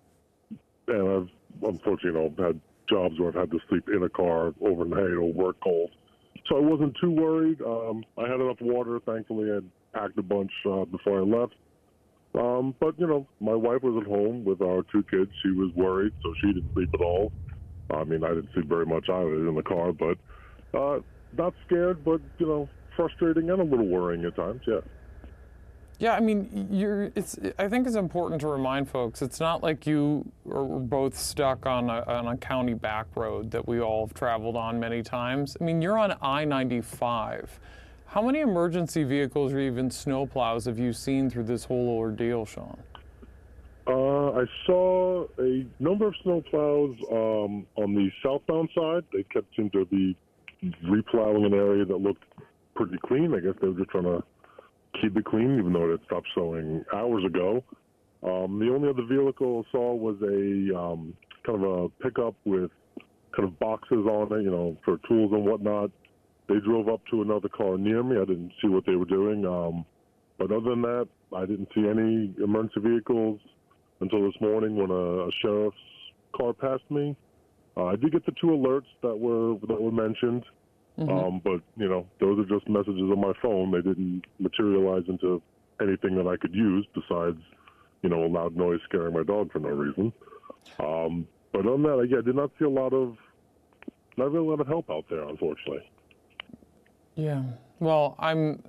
and 0.87 1.09
I've 1.09 1.29
unfortunately, 1.63 2.21
you 2.21 2.33
know, 2.37 2.45
had 2.45 2.61
jobs 2.89 3.19
where 3.19 3.29
I've 3.29 3.35
had 3.35 3.51
to 3.51 3.59
sleep 3.67 3.89
in 3.89 4.03
a 4.03 4.09
car 4.09 4.53
overnight 4.61 5.11
or 5.11 5.33
work 5.33 5.57
cold, 5.61 5.91
so 6.47 6.55
I 6.55 6.59
wasn't 6.61 6.95
too 7.01 7.11
worried. 7.11 7.61
Um, 7.61 8.05
I 8.17 8.21
had 8.21 8.39
enough 8.39 8.61
water. 8.61 9.01
Thankfully, 9.05 9.51
I'd 9.51 9.65
packed 9.93 10.17
a 10.17 10.23
bunch 10.23 10.51
uh, 10.65 10.85
before 10.85 11.19
I 11.19 11.23
left. 11.23 11.55
Um, 12.35 12.73
but 12.79 12.97
you 12.97 13.07
know, 13.07 13.27
my 13.41 13.55
wife 13.55 13.83
was 13.83 14.01
at 14.01 14.07
home 14.07 14.45
with 14.45 14.61
our 14.61 14.83
two 14.91 15.03
kids. 15.11 15.31
She 15.43 15.49
was 15.51 15.73
worried, 15.75 16.13
so 16.23 16.33
she 16.39 16.53
didn't 16.53 16.71
sleep 16.73 16.89
at 16.93 17.01
all. 17.01 17.33
I 17.91 18.03
mean, 18.05 18.23
I 18.23 18.29
didn't 18.29 18.49
sleep 18.53 18.67
very 18.67 18.85
much 18.85 19.09
either 19.09 19.47
in 19.47 19.55
the 19.55 19.63
car, 19.63 19.91
but 19.91 20.17
uh, 20.77 20.99
not 21.37 21.53
scared, 21.65 22.03
but 22.03 22.21
you 22.37 22.47
know, 22.47 22.69
frustrating 22.95 23.49
and 23.49 23.61
a 23.61 23.63
little 23.63 23.87
worrying 23.87 24.25
at 24.25 24.35
times. 24.35 24.61
Yeah. 24.67 24.79
Yeah, 25.99 26.13
I 26.13 26.19
mean, 26.19 26.67
you're. 26.69 27.11
It's. 27.15 27.39
I 27.57 27.67
think 27.67 27.87
it's 27.87 27.95
important 27.95 28.39
to 28.41 28.47
remind 28.47 28.87
folks. 28.87 29.23
It's 29.23 29.39
not 29.39 29.63
like 29.63 29.87
you 29.87 30.31
are 30.47 30.63
both 30.63 31.17
stuck 31.17 31.65
on 31.65 31.89
a, 31.89 32.03
on 32.03 32.27
a 32.27 32.37
county 32.37 32.75
back 32.75 33.07
road 33.15 33.49
that 33.49 33.67
we 33.67 33.81
all 33.81 34.05
have 34.05 34.13
traveled 34.13 34.55
on 34.55 34.79
many 34.79 35.01
times. 35.01 35.57
I 35.59 35.63
mean, 35.63 35.81
you're 35.81 35.97
on 35.97 36.11
I-95. 36.21 37.47
How 38.05 38.21
many 38.21 38.41
emergency 38.41 39.03
vehicles 39.03 39.53
or 39.53 39.59
even 39.59 39.89
snowplows 39.89 40.67
have 40.67 40.77
you 40.77 40.93
seen 40.93 41.31
through 41.31 41.45
this 41.45 41.65
whole 41.65 41.89
ordeal, 41.89 42.45
Sean? 42.45 42.77
Uh, 43.87 44.31
I 44.33 44.45
saw 44.67 45.25
a 45.39 45.65
number 45.79 46.07
of 46.07 46.13
snowplows 46.23 46.95
um, 47.11 47.65
on 47.75 47.95
the 47.95 48.11
southbound 48.21 48.69
side. 48.77 49.03
They 49.11 49.23
kept 49.23 49.55
seem 49.55 49.71
to 49.71 49.85
be 49.85 50.15
replowing 50.89 51.45
an 51.45 51.53
area 51.53 51.85
that 51.85 51.97
looked 51.97 52.23
pretty 52.75 52.97
clean. 53.05 53.33
I 53.33 53.39
guess 53.39 53.53
they 53.61 53.67
were 53.67 53.77
just 53.77 53.89
trying 53.89 54.05
to 54.05 54.23
keep 55.01 55.15
it 55.17 55.25
clean, 55.25 55.57
even 55.59 55.73
though 55.73 55.85
it 55.85 55.91
had 55.91 56.05
stopped 56.05 56.27
snowing 56.33 56.83
hours 56.93 57.23
ago. 57.25 57.63
Um, 58.23 58.59
the 58.59 58.73
only 58.73 58.89
other 58.89 59.03
vehicle 59.07 59.63
I 59.67 59.71
saw 59.71 59.93
was 59.93 60.15
a 60.21 60.77
um, 60.77 61.13
kind 61.45 61.63
of 61.63 61.83
a 61.85 61.89
pickup 62.03 62.35
with 62.45 62.71
kind 63.35 63.47
of 63.47 63.59
boxes 63.59 64.05
on 64.05 64.33
it, 64.33 64.43
you 64.43 64.51
know, 64.51 64.77
for 64.83 64.97
tools 65.07 65.31
and 65.33 65.45
whatnot. 65.45 65.91
They 66.49 66.55
drove 66.65 66.87
up 66.87 67.01
to 67.11 67.21
another 67.21 67.49
car 67.49 67.77
near 67.77 68.01
me. 68.03 68.15
I 68.17 68.25
didn't 68.25 68.53
see 68.61 68.69
what 68.69 68.85
they 68.85 68.95
were 68.95 69.05
doing. 69.05 69.45
Um, 69.45 69.85
but 70.39 70.51
other 70.51 70.69
than 70.69 70.81
that, 70.83 71.07
I 71.35 71.41
didn't 71.41 71.67
see 71.75 71.81
any 71.81 72.33
emergency 72.43 72.79
vehicles 72.79 73.39
until 73.99 74.25
this 74.25 74.39
morning 74.39 74.75
when 74.75 74.89
a, 74.89 75.27
a 75.27 75.29
sheriff's 75.41 75.77
car 76.35 76.53
passed 76.53 76.89
me. 76.89 77.15
Uh, 77.77 77.85
I 77.85 77.95
did 77.95 78.11
get 78.11 78.25
the 78.25 78.31
two 78.31 78.47
alerts 78.47 78.87
that 79.03 79.15
were 79.15 79.55
that 79.67 79.79
were 79.79 79.91
mentioned, 79.91 80.43
mm-hmm. 80.97 81.09
um, 81.09 81.41
but 81.43 81.61
you 81.75 81.87
know 81.87 82.07
those 82.19 82.39
are 82.39 82.45
just 82.45 82.67
messages 82.67 83.01
on 83.01 83.21
my 83.21 83.33
phone. 83.41 83.71
They 83.71 83.81
didn't 83.81 84.23
materialize 84.39 85.03
into 85.07 85.41
anything 85.79 86.15
that 86.15 86.27
I 86.27 86.37
could 86.37 86.55
use 86.55 86.87
besides 86.95 87.39
you 88.01 88.09
know 88.09 88.25
a 88.25 88.27
loud 88.27 88.55
noise 88.55 88.79
scaring 88.85 89.13
my 89.13 89.23
dog 89.23 89.51
for 89.51 89.59
no 89.59 89.69
reason. 89.69 90.11
Um, 90.79 91.27
but 91.53 91.67
on 91.67 91.83
that, 91.83 92.07
yeah, 92.09 92.17
I 92.17 92.21
did 92.21 92.35
not 92.35 92.49
see 92.57 92.65
a 92.65 92.69
lot 92.69 92.93
of 92.93 93.15
not 94.17 94.31
really 94.31 94.47
a 94.47 94.49
lot 94.49 94.59
of 94.59 94.67
help 94.67 94.89
out 94.89 95.05
there, 95.09 95.27
unfortunately. 95.27 95.87
Yeah. 97.15 97.43
Well, 97.79 98.15
I'm 98.17 98.63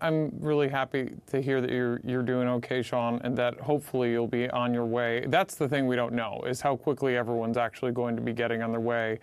I'm 0.00 0.32
really 0.40 0.68
happy 0.68 1.10
to 1.26 1.42
hear 1.42 1.60
that 1.60 1.70
you're 1.70 2.00
you're 2.02 2.22
doing 2.22 2.48
okay, 2.48 2.80
Sean, 2.80 3.20
and 3.22 3.36
that 3.36 3.60
hopefully 3.60 4.10
you'll 4.10 4.26
be 4.26 4.48
on 4.50 4.72
your 4.72 4.86
way. 4.86 5.24
That's 5.28 5.54
the 5.54 5.68
thing 5.68 5.86
we 5.86 5.96
don't 5.96 6.14
know 6.14 6.42
is 6.46 6.60
how 6.60 6.76
quickly 6.76 7.16
everyone's 7.16 7.58
actually 7.58 7.92
going 7.92 8.16
to 8.16 8.22
be 8.22 8.32
getting 8.32 8.62
on 8.62 8.72
their 8.72 8.80
way. 8.80 9.18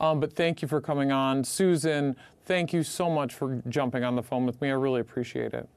Um, 0.00 0.18
but 0.18 0.32
thank 0.32 0.60
you 0.60 0.66
for 0.66 0.80
coming 0.80 1.12
on, 1.12 1.44
Susan. 1.44 2.16
Thank 2.46 2.72
you 2.72 2.82
so 2.82 3.08
much 3.08 3.32
for 3.32 3.62
jumping 3.68 4.02
on 4.02 4.16
the 4.16 4.22
phone 4.22 4.44
with 4.44 4.60
me. 4.60 4.70
I 4.70 4.74
really 4.74 5.00
appreciate 5.00 5.54
it. 5.54 5.68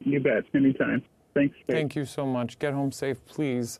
You 0.00 0.20
bet. 0.20 0.44
Anytime. 0.54 1.02
Thanks. 1.34 1.56
Thank 1.68 1.94
you 1.94 2.06
so 2.06 2.24
much. 2.24 2.58
Get 2.58 2.72
home 2.72 2.92
safe, 2.92 3.24
please. 3.26 3.78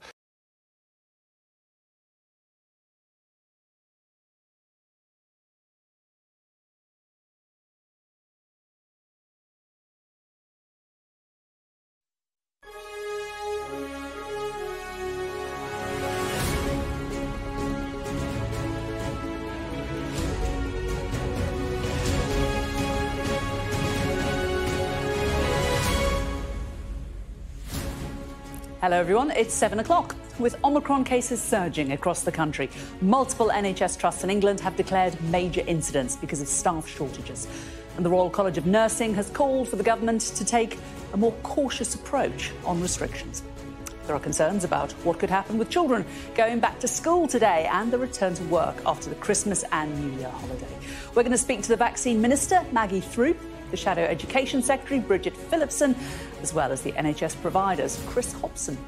Hello, 28.87 29.01
everyone. 29.01 29.33
It's 29.33 29.53
seven 29.53 29.81
o'clock. 29.81 30.15
With 30.39 30.55
Omicron 30.63 31.03
cases 31.03 31.43
surging 31.43 31.91
across 31.91 32.23
the 32.23 32.31
country, 32.31 32.71
multiple 33.01 33.51
NHS 33.53 33.99
trusts 33.99 34.23
in 34.23 34.31
England 34.31 34.61
have 34.61 34.77
declared 34.77 35.21
major 35.23 35.65
incidents 35.67 36.15
because 36.15 36.41
of 36.41 36.47
staff 36.47 36.87
shortages. 36.87 37.49
And 37.97 38.07
the 38.07 38.11
Royal 38.11 38.31
College 38.31 38.59
of 38.59 38.65
Nursing 38.65 39.13
has 39.15 39.29
called 39.29 39.69
for 39.69 39.75
the 39.75 39.83
government 39.83 40.21
to 40.21 40.45
take 40.45 40.79
a 41.13 41.17
more 41.17 41.33
cautious 41.43 41.97
approach 41.97 42.53
on 42.65 42.81
restrictions. 42.81 43.43
There 44.07 44.15
are 44.15 44.21
concerns 44.21 44.63
about 44.63 44.93
what 45.03 45.19
could 45.19 45.31
happen 45.31 45.59
with 45.59 45.69
children 45.69 46.05
going 46.37 46.61
back 46.61 46.79
to 46.79 46.87
school 46.87 47.27
today 47.27 47.69
and 47.73 47.93
the 47.93 47.99
return 47.99 48.35
to 48.35 48.45
work 48.45 48.77
after 48.87 49.11
the 49.11 49.17
Christmas 49.17 49.65
and 49.73 49.99
New 50.01 50.17
Year 50.21 50.31
holiday. 50.31 50.79
We're 51.09 51.25
going 51.25 51.33
to 51.33 51.39
speak 51.39 51.63
to 51.63 51.71
the 51.71 51.77
vaccine 51.77 52.21
minister, 52.21 52.65
Maggie 52.71 53.01
Throup, 53.01 53.37
the 53.71 53.77
Shadow 53.77 54.03
Education 54.03 54.63
Secretary, 54.63 55.01
Bridget 55.01 55.37
Phillipson, 55.37 55.95
as 56.43 56.55
well 56.55 56.73
as 56.73 56.83
the 56.83 56.93
NHS 56.93 57.41
providers, 57.41 58.03
Chris 58.07 58.33
Hopson. 58.33 58.79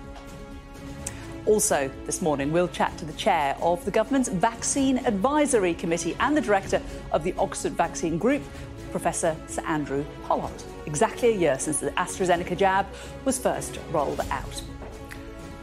Also, 1.47 1.91
this 2.05 2.21
morning, 2.21 2.53
we'll 2.53 2.69
chat 2.69 2.97
to 2.99 3.07
the 3.07 3.13
chair 3.15 3.57
of 3.63 3.83
the 3.85 3.91
government's 3.91 4.29
Vaccine 4.29 4.99
Advisory 5.07 5.73
Committee 5.73 6.15
and 6.21 6.37
the 6.37 6.43
director 6.43 6.83
of 7.11 7.25
the 7.25 7.35
Oxford 7.39 7.73
Vaccine 7.73 8.19
Group, 8.19 8.43
Professor 8.91 9.35
Sir 9.47 9.63
Andrew 9.63 10.05
Pollard. 10.25 10.53
Exactly 10.87 11.29
a 11.29 11.37
year 11.37 11.59
since 11.59 11.81
the 11.81 11.91
AstraZeneca 11.93 12.57
jab 12.57 12.87
was 13.25 13.39
first 13.39 13.79
rolled 13.91 14.21
out. 14.31 14.63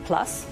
Plus, 0.06 0.48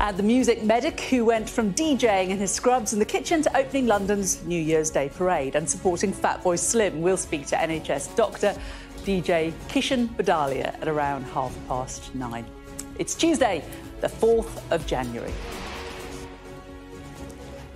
and 0.00 0.16
the 0.16 0.22
music 0.22 0.62
medic 0.62 1.00
who 1.00 1.24
went 1.24 1.48
from 1.48 1.72
DJing 1.74 2.30
in 2.30 2.38
his 2.38 2.50
scrubs 2.50 2.92
in 2.92 2.98
the 2.98 3.04
kitchen 3.04 3.42
to 3.42 3.56
opening 3.56 3.86
London's 3.86 4.42
New 4.44 4.60
Year's 4.60 4.90
Day 4.90 5.10
parade 5.14 5.54
and 5.54 5.68
supporting 5.68 6.12
Fatboy 6.12 6.58
Slim. 6.58 7.02
We'll 7.02 7.16
speak 7.16 7.46
to 7.48 7.56
NHS 7.56 8.16
doctor 8.16 8.54
DJ 9.04 9.52
Kishan 9.68 10.08
Badalia 10.16 10.80
at 10.80 10.88
around 10.88 11.24
half 11.24 11.54
past 11.68 12.14
nine. 12.14 12.46
It's 12.98 13.14
Tuesday, 13.14 13.64
the 14.00 14.08
4th 14.08 14.62
of 14.70 14.86
January. 14.86 15.32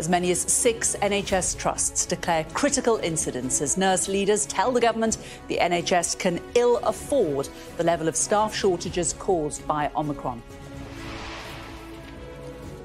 As 0.03 0.09
many 0.09 0.33
as 0.33 0.41
six 0.41 0.97
NHS 0.97 1.57
trusts 1.57 2.07
declare 2.07 2.43
critical 2.55 2.97
incidents 2.97 3.61
as 3.61 3.77
nurse 3.77 4.09
leaders 4.09 4.47
tell 4.47 4.73
the 4.73 4.81
government 4.81 5.17
the 5.47 5.59
NHS 5.59 6.19
can 6.19 6.41
ill 6.57 6.79
afford 6.79 7.49
the 7.77 7.85
level 7.85 8.09
of 8.09 8.17
staff 8.17 8.53
shortages 8.53 9.13
caused 9.13 9.65
by 9.69 9.93
Omicron. 9.95 10.43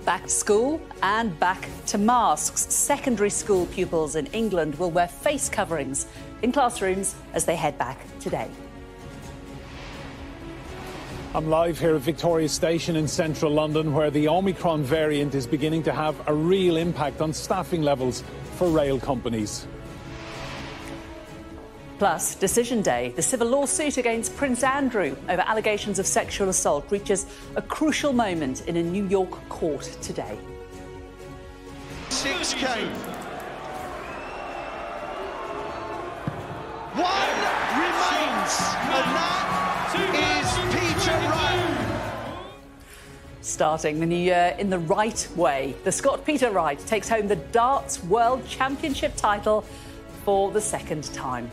Back 0.05 0.25
to 0.25 0.29
school 0.29 0.79
and 1.01 1.39
back 1.39 1.67
to 1.88 1.97
masks. 1.97 2.71
Secondary 2.71 3.31
school 3.31 3.65
pupils 3.65 4.15
in 4.15 4.27
England 4.27 4.75
will 4.75 4.91
wear 4.91 5.07
face 5.07 5.50
coverings 5.50 6.05
in 6.43 6.51
classrooms 6.51 7.15
as 7.33 7.45
they 7.45 7.55
head 7.55 7.79
back 7.79 7.97
today. 8.19 8.47
I'm 11.36 11.50
live 11.50 11.77
here 11.77 11.93
at 11.93 12.01
Victoria 12.01 12.48
Station 12.48 12.96
in 12.96 13.05
central 13.05 13.51
London, 13.51 13.93
where 13.93 14.10
the 14.10 14.29
Omicron 14.29 14.84
variant 14.84 15.36
is 15.36 15.46
beginning 15.46 15.84
to 15.84 15.91
have 15.91 16.15
a 16.25 16.34
real 16.34 16.77
impact 16.77 17.19
on 17.19 17.34
staffing 17.34 17.81
levels 17.81 18.24
for 18.55 18.69
rail 18.69 18.98
companies. 18.98 19.67
Plus, 22.00 22.34
Decision 22.36 22.81
Day, 22.81 23.12
the 23.17 23.22
civil 23.22 23.48
lawsuit 23.48 23.98
against 23.98 24.38
Prince 24.38 24.63
Andrew 24.63 25.17
over 25.27 25.41
allegations 25.41 26.00
of 26.00 26.07
sexual 26.07 26.48
assault 26.48 26.89
reaches 26.91 27.25
a 27.57 27.62
crucial 27.62 28.13
moment 28.13 28.65
in 28.65 28.77
a 28.77 28.84
New 28.84 29.05
York 29.07 29.31
court 29.50 29.84
today. 30.01 30.39
6K. 32.10 33.26
One 36.97 37.05
remains, 37.77 38.57
and 38.89 39.07
that 39.13 39.93
is 40.15 40.47
Peter 40.73 41.15
Wright. 41.29 41.77
Starting 43.41 43.99
the 43.99 44.07
new 44.07 44.17
year 44.17 44.55
in 44.57 44.71
the 44.71 44.79
right 44.79 45.27
way, 45.35 45.75
the 45.83 45.91
Scot 45.91 46.25
Peter 46.25 46.49
Wright 46.49 46.79
takes 46.87 47.07
home 47.07 47.27
the 47.27 47.35
Darts 47.35 48.03
World 48.05 48.47
Championship 48.47 49.15
title 49.15 49.63
for 50.25 50.49
the 50.49 50.59
second 50.59 51.03
time. 51.13 51.51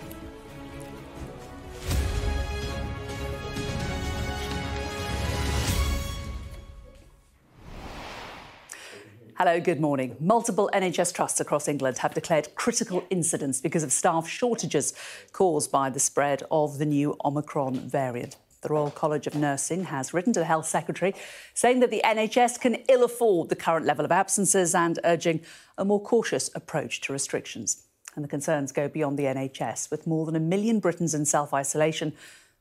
Hello, 9.37 9.59
good 9.59 9.81
morning. 9.81 10.17
Multiple 10.21 10.71
NHS 10.73 11.13
trusts 11.13 11.41
across 11.41 11.67
England 11.67 11.99
have 11.99 12.15
declared 12.15 12.55
critical 12.55 13.05
incidents 13.11 13.61
because 13.61 13.83
of 13.83 13.91
staff 13.91 14.29
shortages 14.29 14.95
caused 15.33 15.73
by 15.73 15.91
the 15.91 15.99
spread 15.99 16.45
of 16.53 16.79
the 16.79 16.87
new 16.87 17.17
Omicron 17.25 17.81
variant. 17.81 18.37
The 18.63 18.69
Royal 18.69 18.93
College 18.93 19.27
of 19.27 19.35
Nursing 19.35 19.87
has 19.87 20.15
written 20.15 20.33
to 20.35 20.39
the 20.39 20.47
Health 20.47 20.67
Secretary 20.67 21.17
saying 21.53 21.81
that 21.81 21.91
the 21.91 22.01
NHS 22.05 22.61
can 22.61 22.77
ill 22.89 23.03
afford 23.03 23.49
the 23.49 23.57
current 23.57 23.85
level 23.85 24.05
of 24.05 24.13
absences 24.13 24.73
and 24.73 25.01
urging 25.03 25.41
a 25.77 25.85
more 25.85 26.01
cautious 26.01 26.49
approach 26.55 27.01
to 27.01 27.13
restrictions. 27.13 27.83
And 28.15 28.23
the 28.25 28.29
concerns 28.29 28.71
go 28.71 28.87
beyond 28.87 29.19
the 29.19 29.25
NHS, 29.25 29.91
with 29.91 30.07
more 30.07 30.27
than 30.27 30.37
a 30.37 30.41
million 30.41 30.79
Britons 30.79 31.13
in 31.13 31.25
self 31.25 31.53
isolation 31.53 32.13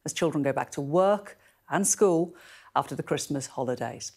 as 0.05 0.11
children 0.11 0.41
go 0.41 0.51
back 0.51 0.71
to 0.71 0.81
work 0.81 1.37
and 1.69 1.87
school 1.87 2.33
after 2.75 2.95
the 2.95 3.03
Christmas 3.03 3.45
holidays. 3.45 4.13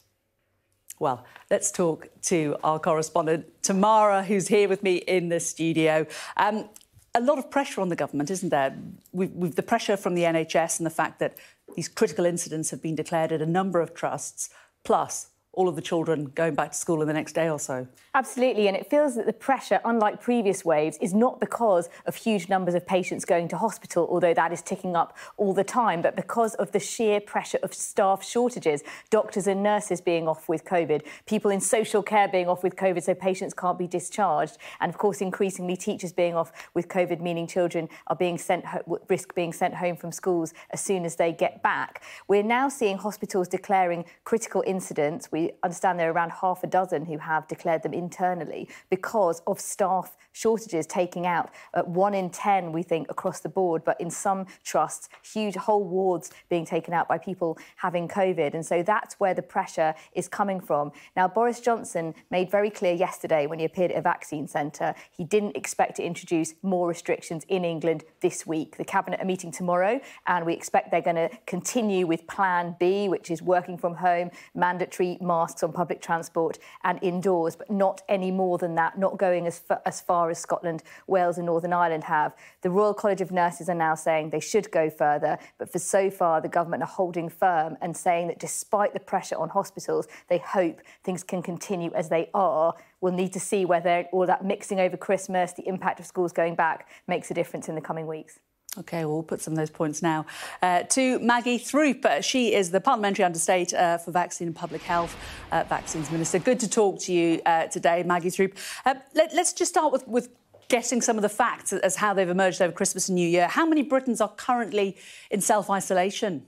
Well, 0.98 1.24
let's 1.50 1.70
talk 1.70 2.08
to 2.22 2.56
our 2.64 2.78
correspondent, 2.78 3.62
Tamara, 3.62 4.22
who's 4.22 4.48
here 4.48 4.68
with 4.68 4.82
me 4.82 4.96
in 4.96 5.28
the 5.28 5.40
studio. 5.40 6.06
Um, 6.36 6.70
a 7.14 7.20
lot 7.20 7.38
of 7.38 7.50
pressure 7.50 7.80
on 7.80 7.88
the 7.88 7.96
government, 7.96 8.30
isn't 8.30 8.48
there? 8.48 8.76
We've, 9.12 9.32
we've 9.32 9.54
the 9.54 9.62
pressure 9.62 9.96
from 9.96 10.14
the 10.14 10.22
NHS 10.22 10.78
and 10.78 10.86
the 10.86 10.90
fact 10.90 11.18
that 11.18 11.36
these 11.74 11.88
critical 11.88 12.24
incidents 12.24 12.70
have 12.70 12.82
been 12.82 12.94
declared 12.94 13.32
at 13.32 13.42
a 13.42 13.46
number 13.46 13.80
of 13.80 13.94
trusts, 13.94 14.50
plus 14.84 15.28
all 15.56 15.68
of 15.68 15.74
the 15.74 15.82
children 15.82 16.26
going 16.34 16.54
back 16.54 16.70
to 16.70 16.76
school 16.76 17.00
in 17.00 17.08
the 17.08 17.14
next 17.14 17.32
day 17.32 17.48
or 17.48 17.58
so. 17.58 17.88
Absolutely, 18.14 18.68
and 18.68 18.76
it 18.76 18.88
feels 18.88 19.16
that 19.16 19.26
the 19.26 19.32
pressure, 19.32 19.80
unlike 19.84 20.20
previous 20.20 20.64
waves, 20.64 20.98
is 21.00 21.12
not 21.12 21.40
because 21.40 21.88
of 22.04 22.14
huge 22.14 22.48
numbers 22.48 22.74
of 22.74 22.86
patients 22.86 23.24
going 23.24 23.48
to 23.48 23.56
hospital, 23.56 24.06
although 24.10 24.34
that 24.34 24.52
is 24.52 24.62
ticking 24.62 24.94
up 24.94 25.16
all 25.38 25.54
the 25.54 25.64
time, 25.64 26.02
but 26.02 26.14
because 26.14 26.54
of 26.54 26.72
the 26.72 26.78
sheer 26.78 27.20
pressure 27.20 27.58
of 27.62 27.72
staff 27.74 28.22
shortages, 28.22 28.82
doctors 29.10 29.46
and 29.46 29.62
nurses 29.62 30.00
being 30.00 30.28
off 30.28 30.48
with 30.48 30.64
COVID, 30.64 31.02
people 31.24 31.50
in 31.50 31.60
social 31.60 32.02
care 32.02 32.28
being 32.28 32.48
off 32.48 32.62
with 32.62 32.76
COVID 32.76 33.02
so 33.02 33.14
patients 33.14 33.54
can't 33.54 33.78
be 33.78 33.86
discharged, 33.86 34.58
and 34.80 34.90
of 34.90 34.98
course, 34.98 35.22
increasingly 35.22 35.76
teachers 35.76 36.12
being 36.12 36.34
off 36.34 36.52
with 36.74 36.88
COVID, 36.88 37.20
meaning 37.20 37.46
children 37.46 37.88
are 38.08 38.16
being 38.16 38.36
sent 38.36 38.64
risk 39.08 39.34
being 39.34 39.54
sent 39.54 39.74
home 39.74 39.96
from 39.96 40.12
schools 40.12 40.52
as 40.70 40.82
soon 40.82 41.06
as 41.06 41.16
they 41.16 41.32
get 41.32 41.62
back. 41.62 42.02
We're 42.28 42.42
now 42.42 42.68
seeing 42.68 42.98
hospitals 42.98 43.48
declaring 43.48 44.04
critical 44.24 44.62
incidents. 44.66 45.32
We 45.32 45.45
understand 45.62 45.98
there 45.98 46.10
are 46.10 46.12
around 46.12 46.30
half 46.30 46.62
a 46.64 46.66
dozen 46.66 47.04
who 47.04 47.18
have 47.18 47.48
declared 47.48 47.82
them 47.82 47.92
internally 47.92 48.68
because 48.90 49.40
of 49.46 49.60
staff 49.60 50.16
shortages 50.32 50.86
taking 50.86 51.26
out 51.26 51.50
uh, 51.74 51.82
one 51.82 52.14
in 52.14 52.28
10, 52.28 52.72
we 52.72 52.82
think, 52.82 53.10
across 53.10 53.40
the 53.40 53.48
board. 53.48 53.82
But 53.84 54.00
in 54.00 54.10
some 54.10 54.46
trusts, 54.64 55.08
huge 55.22 55.56
whole 55.56 55.84
wards 55.84 56.30
being 56.48 56.66
taken 56.66 56.92
out 56.92 57.08
by 57.08 57.18
people 57.18 57.58
having 57.76 58.06
COVID. 58.06 58.54
And 58.54 58.64
so 58.64 58.82
that's 58.82 59.14
where 59.18 59.34
the 59.34 59.42
pressure 59.42 59.94
is 60.12 60.28
coming 60.28 60.60
from. 60.60 60.92
Now, 61.16 61.26
Boris 61.28 61.60
Johnson 61.60 62.14
made 62.30 62.50
very 62.50 62.70
clear 62.70 62.92
yesterday 62.92 63.46
when 63.46 63.58
he 63.58 63.64
appeared 63.64 63.92
at 63.92 63.98
a 63.98 64.02
vaccine 64.02 64.46
centre, 64.46 64.94
he 65.10 65.24
didn't 65.24 65.56
expect 65.56 65.96
to 65.96 66.04
introduce 66.04 66.54
more 66.62 66.86
restrictions 66.86 67.44
in 67.48 67.64
England 67.64 68.04
this 68.20 68.46
week. 68.46 68.76
The 68.76 68.84
Cabinet 68.84 69.20
are 69.20 69.26
meeting 69.26 69.50
tomorrow, 69.50 70.00
and 70.26 70.44
we 70.44 70.52
expect 70.52 70.90
they're 70.90 71.00
going 71.00 71.16
to 71.16 71.30
continue 71.46 72.06
with 72.06 72.26
Plan 72.26 72.76
B, 72.78 73.08
which 73.08 73.30
is 73.30 73.40
working 73.40 73.78
from 73.78 73.94
home, 73.94 74.30
mandatory 74.54 75.16
masks 75.36 75.62
on 75.62 75.70
public 75.72 76.00
transport 76.00 76.58
and 76.84 76.98
indoors, 77.02 77.56
but 77.56 77.70
not 77.70 78.00
any 78.08 78.30
more 78.30 78.56
than 78.58 78.74
that, 78.74 78.98
not 78.98 79.18
going 79.18 79.46
as, 79.46 79.60
as 79.84 80.00
far 80.00 80.30
as 80.30 80.38
Scotland, 80.38 80.82
Wales, 81.06 81.36
and 81.36 81.46
Northern 81.46 81.72
Ireland 81.72 82.04
have. 82.04 82.34
The 82.62 82.70
Royal 82.70 82.94
College 82.94 83.20
of 83.20 83.30
Nurses 83.30 83.68
are 83.68 83.80
now 83.88 83.94
saying 83.94 84.30
they 84.30 84.40
should 84.40 84.70
go 84.70 84.88
further, 84.88 85.38
but 85.58 85.70
for 85.70 85.78
so 85.78 86.10
far, 86.10 86.40
the 86.40 86.48
government 86.58 86.82
are 86.82 86.94
holding 87.00 87.28
firm 87.28 87.76
and 87.82 87.94
saying 87.96 88.28
that 88.28 88.38
despite 88.38 88.92
the 88.94 89.00
pressure 89.12 89.36
on 89.36 89.48
hospitals, 89.50 90.06
they 90.28 90.38
hope 90.38 90.80
things 91.04 91.22
can 91.22 91.42
continue 91.42 91.92
as 91.92 92.08
they 92.08 92.30
are. 92.32 92.74
We'll 93.00 93.12
need 93.12 93.32
to 93.34 93.40
see 93.40 93.64
whether 93.66 94.06
all 94.12 94.26
that 94.26 94.44
mixing 94.44 94.80
over 94.80 94.96
Christmas, 94.96 95.52
the 95.52 95.68
impact 95.68 96.00
of 96.00 96.06
schools 96.06 96.32
going 96.32 96.54
back, 96.54 96.88
makes 97.06 97.30
a 97.30 97.34
difference 97.34 97.68
in 97.68 97.74
the 97.74 97.86
coming 97.90 98.06
weeks. 98.06 98.40
OK, 98.78 99.04
well, 99.04 99.14
we'll 99.14 99.22
put 99.22 99.40
some 99.40 99.52
of 99.52 99.58
those 99.58 99.70
points 99.70 100.02
now 100.02 100.26
uh, 100.62 100.82
to 100.82 101.18
Maggie 101.20 101.58
Throup. 101.58 102.04
Uh, 102.04 102.20
she 102.20 102.54
is 102.54 102.70
the 102.70 102.80
Parliamentary 102.80 103.24
Understate 103.24 103.72
uh, 103.72 103.96
for 103.98 104.10
Vaccine 104.10 104.48
and 104.48 104.56
Public 104.56 104.82
Health 104.82 105.16
uh, 105.50 105.64
Vaccines 105.64 106.10
Minister. 106.10 106.38
Good 106.38 106.60
to 106.60 106.68
talk 106.68 107.00
to 107.02 107.12
you 107.12 107.40
uh, 107.46 107.66
today, 107.68 108.02
Maggie 108.02 108.28
Throup. 108.28 108.56
Uh, 108.84 108.94
let, 109.14 109.32
us 109.32 109.52
just 109.52 109.70
start 109.70 109.92
with, 109.92 110.06
with 110.06 110.28
getting 110.68 111.00
some 111.00 111.16
of 111.16 111.22
the 111.22 111.28
facts 111.28 111.72
as 111.72 111.96
how 111.96 112.12
they've 112.12 112.28
emerged 112.28 112.60
over 112.60 112.72
Christmas 112.72 113.08
and 113.08 113.16
New 113.16 113.28
Year. 113.28 113.48
How 113.48 113.64
many 113.64 113.82
Britons 113.82 114.20
are 114.20 114.28
currently 114.28 114.96
in 115.30 115.40
self 115.40 115.70
isolation? 115.70 116.46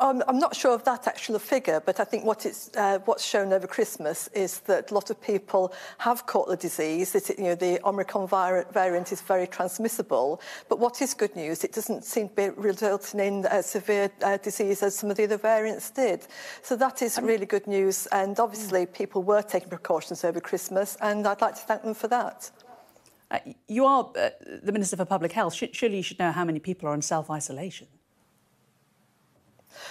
Um, 0.00 0.22
I'm 0.28 0.38
not 0.38 0.54
sure 0.54 0.74
of 0.74 0.84
that 0.84 1.08
actual 1.08 1.40
figure, 1.40 1.82
but 1.84 1.98
I 1.98 2.04
think 2.04 2.24
what 2.24 2.46
it's, 2.46 2.70
uh, 2.76 3.00
what's 3.04 3.24
shown 3.24 3.52
over 3.52 3.66
Christmas 3.66 4.28
is 4.28 4.60
that 4.60 4.92
a 4.92 4.94
lot 4.94 5.10
of 5.10 5.20
people 5.20 5.72
have 5.98 6.24
caught 6.24 6.46
the 6.46 6.56
disease. 6.56 7.16
It, 7.16 7.36
you 7.36 7.46
know, 7.46 7.54
the 7.56 7.80
Omicron 7.84 8.28
variant 8.28 9.10
is 9.10 9.20
very 9.20 9.48
transmissible. 9.48 10.40
But 10.68 10.78
what 10.78 11.02
is 11.02 11.14
good 11.14 11.34
news, 11.34 11.64
it 11.64 11.72
doesn't 11.72 12.04
seem 12.04 12.28
to 12.28 12.34
be 12.36 12.48
resulting 12.50 13.18
in 13.18 13.46
uh, 13.46 13.60
severe 13.60 14.08
uh, 14.22 14.36
disease 14.36 14.84
as 14.84 14.94
some 14.96 15.10
of 15.10 15.16
the 15.16 15.24
other 15.24 15.36
variants 15.36 15.90
did. 15.90 16.28
So 16.62 16.76
that 16.76 17.02
is 17.02 17.18
really 17.20 17.46
good 17.46 17.66
news. 17.66 18.06
And 18.12 18.38
obviously, 18.38 18.86
people 18.86 19.24
were 19.24 19.42
taking 19.42 19.68
precautions 19.68 20.22
over 20.22 20.38
Christmas, 20.40 20.96
and 21.00 21.26
I'd 21.26 21.40
like 21.40 21.56
to 21.56 21.62
thank 21.62 21.82
them 21.82 21.94
for 21.94 22.06
that. 22.06 22.52
Uh, 23.32 23.40
you 23.66 23.84
are 23.84 24.12
uh, 24.16 24.30
the 24.62 24.70
Minister 24.70 24.96
for 24.96 25.04
Public 25.04 25.32
Health. 25.32 25.54
Surely 25.72 25.96
you 25.96 26.02
should 26.04 26.20
know 26.20 26.30
how 26.30 26.44
many 26.44 26.60
people 26.60 26.88
are 26.88 26.94
in 26.94 27.02
self 27.02 27.30
isolation. 27.30 27.88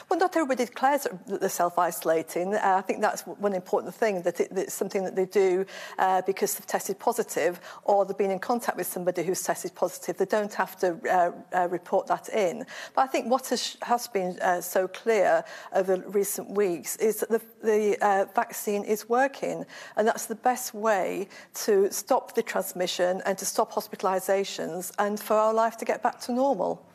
Well, 0.10 0.19
not 0.19 0.36
everybody 0.36 0.65
declares 0.65 1.04
that 1.04 1.39
they're 1.39 1.50
self-isolating. 1.50 2.56
Uh, 2.56 2.76
I 2.78 2.82
think 2.82 3.02
that's 3.02 3.21
one 3.21 3.54
important 3.54 3.93
thing, 3.93 4.21
that, 4.23 4.39
it, 4.39 4.54
that 4.54 4.63
it's 4.63 4.73
something 4.73 5.04
that 5.04 5.15
they 5.15 5.26
do 5.26 5.65
uh, 5.97 6.21
because 6.23 6.56
they've 6.56 6.67
tested 6.67 7.00
positive 7.00 7.60
or 7.84 8.06
they've 8.06 8.17
been 8.17 8.32
in 8.32 8.39
contact 8.39 8.78
with 8.78 8.88
somebody 8.88 9.23
who's 9.23 9.41
tested 9.41 9.76
positive. 9.76 10.17
They 10.17 10.26
don't 10.26 10.54
have 10.54 10.78
to 10.80 10.97
uh, 11.10 11.32
uh 11.58 11.67
report 11.69 12.08
that 12.08 12.30
in. 12.30 12.65
But 12.95 13.02
I 13.02 13.08
think 13.08 13.30
what 13.30 13.47
has, 13.47 13.78
has 13.82 14.08
been 14.08 14.39
uh, 14.41 14.62
so 14.62 14.88
clear 14.88 15.43
over 15.73 15.97
recent 16.08 16.50
weeks 16.52 16.95
is 16.97 17.17
that 17.17 17.30
the, 17.30 17.41
the 17.63 17.97
uh, 18.06 18.26
vaccine 18.36 18.84
is 18.84 19.10
working, 19.10 19.65
and 19.95 20.08
that's 20.08 20.26
the 20.26 20.36
best 20.36 20.73
way 20.73 21.28
to 21.65 21.91
stop 21.91 22.36
the 22.36 22.43
transmission 22.43 23.21
and 23.26 23.38
to 23.38 23.45
stop 23.45 23.71
hospitalisations 23.71 24.91
and 25.00 25.19
for 25.19 25.36
our 25.36 25.54
life 25.54 25.78
to 25.78 25.86
get 25.86 26.02
back 26.02 26.19
to 26.21 26.32
normal. 26.32 26.87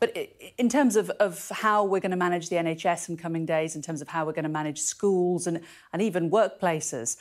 But 0.00 0.16
in 0.56 0.68
terms 0.68 0.94
of, 0.96 1.10
of 1.10 1.48
how 1.48 1.84
we're 1.84 2.00
going 2.00 2.12
to 2.12 2.16
manage 2.16 2.50
the 2.50 2.56
NHS 2.56 3.08
in 3.08 3.16
coming 3.16 3.44
days, 3.44 3.74
in 3.74 3.82
terms 3.82 4.00
of 4.00 4.08
how 4.08 4.24
we're 4.24 4.32
going 4.32 4.44
to 4.44 4.48
manage 4.48 4.80
schools 4.80 5.46
and, 5.46 5.60
and 5.92 6.00
even 6.00 6.30
workplaces, 6.30 7.16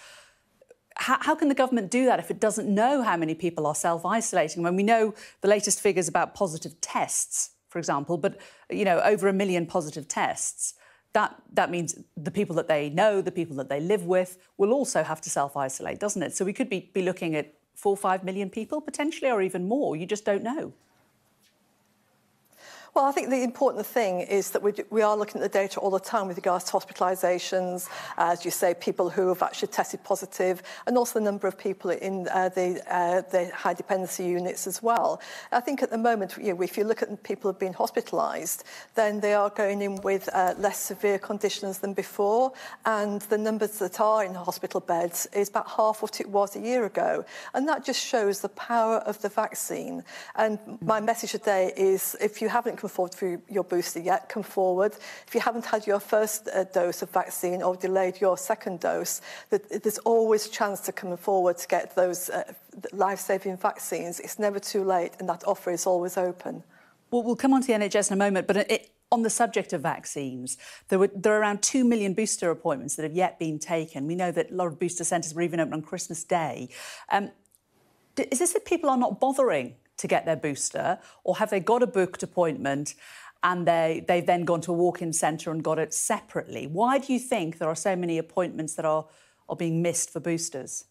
how, 0.97 1.17
how 1.21 1.35
can 1.35 1.47
the 1.47 1.55
government 1.55 1.89
do 1.91 2.05
that 2.05 2.19
if 2.19 2.31
it 2.31 2.39
doesn't 2.39 2.73
know 2.73 3.03
how 3.03 3.17
many 3.17 3.35
people 3.35 3.65
are 3.67 3.75
self 3.75 4.05
isolating? 4.05 4.63
When 4.63 4.75
we 4.75 4.83
know 4.83 5.13
the 5.41 5.47
latest 5.47 5.81
figures 5.81 6.07
about 6.07 6.33
positive 6.33 6.79
tests, 6.81 7.51
for 7.69 7.79
example, 7.79 8.17
but 8.17 8.39
you 8.69 8.85
know 8.85 8.99
over 9.01 9.27
a 9.27 9.33
million 9.33 9.65
positive 9.65 10.07
tests, 10.07 10.73
that 11.13 11.35
that 11.53 11.69
means 11.69 11.99
the 12.15 12.31
people 12.31 12.55
that 12.55 12.67
they 12.67 12.89
know, 12.89 13.21
the 13.21 13.31
people 13.31 13.55
that 13.57 13.69
they 13.69 13.79
live 13.79 14.05
with, 14.05 14.37
will 14.57 14.73
also 14.73 15.03
have 15.03 15.21
to 15.21 15.29
self 15.29 15.55
isolate, 15.55 15.99
doesn't 15.99 16.23
it? 16.23 16.35
So 16.35 16.45
we 16.45 16.53
could 16.53 16.69
be, 16.69 16.91
be 16.93 17.03
looking 17.03 17.35
at 17.35 17.53
four, 17.75 17.95
five 17.95 18.23
million 18.23 18.49
people 18.49 18.81
potentially, 18.81 19.29
or 19.29 19.41
even 19.41 19.67
more. 19.67 19.95
You 19.95 20.05
just 20.05 20.25
don't 20.25 20.43
know. 20.43 20.73
Well, 22.97 23.05
I 23.05 23.11
think 23.11 23.29
the 23.29 23.43
important 23.43 23.85
thing 23.85 24.21
is 24.21 24.49
that 24.49 24.63
we, 24.63 24.71
do, 24.71 24.83
we 24.89 25.03
are 25.03 25.15
looking 25.15 25.39
at 25.39 25.43
the 25.43 25.55
data 25.55 25.79
all 25.79 25.91
the 25.91 25.99
time 25.99 26.27
with 26.27 26.35
regards 26.35 26.63
to 26.65 26.71
hospitalisations, 26.71 27.87
as 28.17 28.43
you 28.43 28.49
say, 28.49 28.73
people 28.73 29.11
who 29.11 29.27
have 29.27 29.43
actually 29.43 29.67
tested 29.67 30.03
positive, 30.03 30.63
and 30.87 30.97
also 30.97 31.19
the 31.19 31.23
number 31.25 31.47
of 31.47 31.59
people 31.59 31.91
in 31.91 32.27
uh, 32.29 32.49
the, 32.49 32.81
uh, 32.89 33.21
the 33.29 33.51
high 33.53 33.75
dependency 33.75 34.25
units 34.25 34.65
as 34.65 34.81
well. 34.81 35.21
I 35.51 35.59
think 35.59 35.83
at 35.83 35.91
the 35.91 35.97
moment, 35.99 36.37
you 36.41 36.55
know, 36.55 36.61
if 36.63 36.75
you 36.75 36.85
look 36.85 37.03
at 37.03 37.21
people 37.21 37.43
who 37.43 37.49
have 37.49 37.59
been 37.59 37.75
hospitalised, 37.75 38.63
then 38.95 39.19
they 39.19 39.35
are 39.35 39.51
going 39.51 39.83
in 39.83 39.97
with 39.97 40.27
uh, 40.33 40.55
less 40.57 40.79
severe 40.79 41.19
conditions 41.19 41.77
than 41.77 41.93
before, 41.93 42.51
and 42.87 43.21
the 43.21 43.37
numbers 43.37 43.77
that 43.77 43.99
are 43.99 44.25
in 44.25 44.33
hospital 44.33 44.79
beds 44.79 45.27
is 45.33 45.49
about 45.49 45.69
half 45.69 46.01
what 46.01 46.19
it 46.19 46.27
was 46.27 46.55
a 46.55 46.59
year 46.59 46.85
ago. 46.85 47.23
And 47.53 47.67
that 47.67 47.85
just 47.85 48.03
shows 48.03 48.41
the 48.41 48.49
power 48.49 48.97
of 49.05 49.21
the 49.21 49.29
vaccine. 49.29 50.03
And 50.35 50.57
my 50.81 50.99
message 50.99 51.33
today 51.33 51.73
is 51.77 52.15
if 52.19 52.41
you 52.41 52.49
haven't 52.49 52.86
forward 52.87 53.15
for 53.15 53.41
your 53.49 53.63
booster 53.63 53.99
yet, 53.99 54.29
come 54.29 54.43
forward. 54.43 54.93
If 55.27 55.35
you 55.35 55.41
haven't 55.41 55.65
had 55.65 55.87
your 55.87 55.99
first 55.99 56.47
uh, 56.47 56.63
dose 56.65 57.01
of 57.01 57.09
vaccine 57.11 57.61
or 57.61 57.75
delayed 57.75 58.19
your 58.21 58.37
second 58.37 58.79
dose, 58.79 59.21
that 59.49 59.83
there's 59.83 59.99
always 59.99 60.47
a 60.47 60.49
chance 60.49 60.81
to 60.81 60.91
come 60.91 61.15
forward 61.17 61.57
to 61.57 61.67
get 61.67 61.95
those 61.95 62.29
uh, 62.29 62.51
life-saving 62.93 63.57
vaccines. 63.57 64.19
It's 64.19 64.39
never 64.39 64.59
too 64.59 64.83
late, 64.83 65.13
and 65.19 65.27
that 65.29 65.43
offer 65.45 65.71
is 65.71 65.85
always 65.85 66.17
open. 66.17 66.63
Well, 67.11 67.23
we'll 67.23 67.35
come 67.35 67.53
on 67.53 67.61
to 67.61 67.67
the 67.67 67.73
NHS 67.73 68.11
in 68.11 68.15
a 68.15 68.17
moment, 68.17 68.47
but 68.47 68.57
it, 68.57 68.91
on 69.11 69.21
the 69.21 69.29
subject 69.29 69.73
of 69.73 69.81
vaccines, 69.81 70.57
there, 70.89 70.99
were, 70.99 71.09
there 71.15 71.33
are 71.33 71.39
around 71.39 71.61
2 71.61 71.85
million 71.85 72.13
booster 72.13 72.51
appointments 72.51 72.95
that 72.95 73.03
have 73.03 73.13
yet 73.13 73.39
been 73.39 73.59
taken. 73.59 74.07
We 74.07 74.15
know 74.15 74.31
that 74.31 74.51
a 74.51 74.53
lot 74.53 74.67
of 74.67 74.79
booster 74.79 75.03
centres 75.03 75.33
were 75.33 75.41
even 75.41 75.59
open 75.59 75.73
on 75.73 75.81
Christmas 75.81 76.23
Day. 76.23 76.69
Um, 77.09 77.31
is 78.17 78.39
this 78.39 78.53
that 78.53 78.65
people 78.65 78.89
are 78.89 78.97
not 78.97 79.19
bothering 79.19 79.75
to 79.97 80.07
get 80.07 80.25
their 80.25 80.35
booster, 80.35 80.99
or 81.23 81.37
have 81.37 81.49
they 81.49 81.59
got 81.59 81.83
a 81.83 81.87
booked 81.87 82.23
appointment 82.23 82.95
and 83.43 83.67
they, 83.67 84.03
they've 84.07 84.25
then 84.25 84.45
gone 84.45 84.61
to 84.61 84.71
a 84.71 84.75
walk 84.75 85.01
in 85.01 85.13
centre 85.13 85.51
and 85.51 85.63
got 85.63 85.79
it 85.79 85.93
separately? 85.93 86.67
Why 86.67 86.97
do 86.97 87.13
you 87.13 87.19
think 87.19 87.57
there 87.57 87.69
are 87.69 87.75
so 87.75 87.95
many 87.95 88.17
appointments 88.17 88.75
that 88.75 88.85
are, 88.85 89.05
are 89.49 89.55
being 89.55 89.81
missed 89.81 90.11
for 90.11 90.19
boosters? 90.19 90.85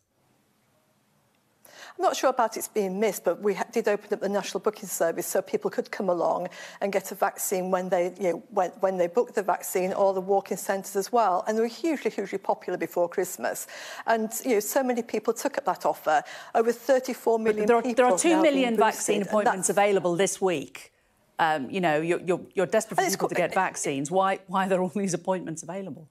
I'm 1.99 2.03
not 2.03 2.17
sure 2.17 2.29
about 2.29 2.59
it's 2.59 2.69
being 2.69 3.01
missed, 3.01 3.25
but 3.25 3.41
we 3.41 3.59
did 3.73 3.89
open 3.89 4.13
up 4.13 4.21
the 4.21 4.29
national 4.29 4.61
booking 4.61 4.89
service 4.89 5.27
so 5.27 5.41
people 5.41 5.71
could 5.71 5.91
come 5.91 6.11
along 6.11 6.49
and 6.83 6.93
get 6.93 7.11
a 7.11 7.15
vaccine 7.15 7.71
when 7.71 7.89
they, 7.89 8.13
you 8.21 8.33
know, 8.33 8.43
when, 8.51 8.71
when 8.81 8.99
they 8.99 9.07
booked 9.07 9.35
the 9.35 9.43
vaccine 9.43 9.95
or 9.95 10.13
the 10.13 10.21
walk-in 10.21 10.59
centres 10.59 10.95
as 10.95 11.11
well. 11.11 11.43
And 11.47 11.57
they 11.57 11.63
were 11.63 11.69
hugely, 11.69 12.11
hugely 12.11 12.37
popular 12.37 12.77
before 12.77 13.09
Christmas. 13.09 13.67
And, 14.07 14.31
you 14.45 14.55
know, 14.55 14.61
so 14.61 14.83
many 14.83 15.03
people 15.03 15.33
took 15.33 15.57
up 15.57 15.65
that 15.65 15.87
offer. 15.87 16.23
Over 16.55 16.71
34 16.71 17.39
million 17.39 17.67
there 17.67 17.77
are, 17.77 17.83
people 17.83 18.05
There 18.05 18.15
are 18.15 18.19
2 18.19 18.43
million 18.43 18.77
vaccine 18.77 19.23
appointments 19.23 19.71
available 19.71 20.17
this 20.17 20.39
week. 20.39 20.93
Um, 21.39 21.71
you 21.71 21.81
know, 21.81 22.01
you're, 22.01 22.21
you're, 22.21 22.41
you're 22.55 22.67
desperate 22.67 22.97
for 23.01 23.11
people 23.11 23.29
to 23.29 23.35
get 23.35 23.55
vaccines. 23.55 24.11
Why, 24.11 24.41
why 24.49 24.67
are 24.67 24.69
there 24.69 24.83
all 24.83 24.89
these 24.95 25.15
appointments 25.15 25.63
available? 25.63 26.11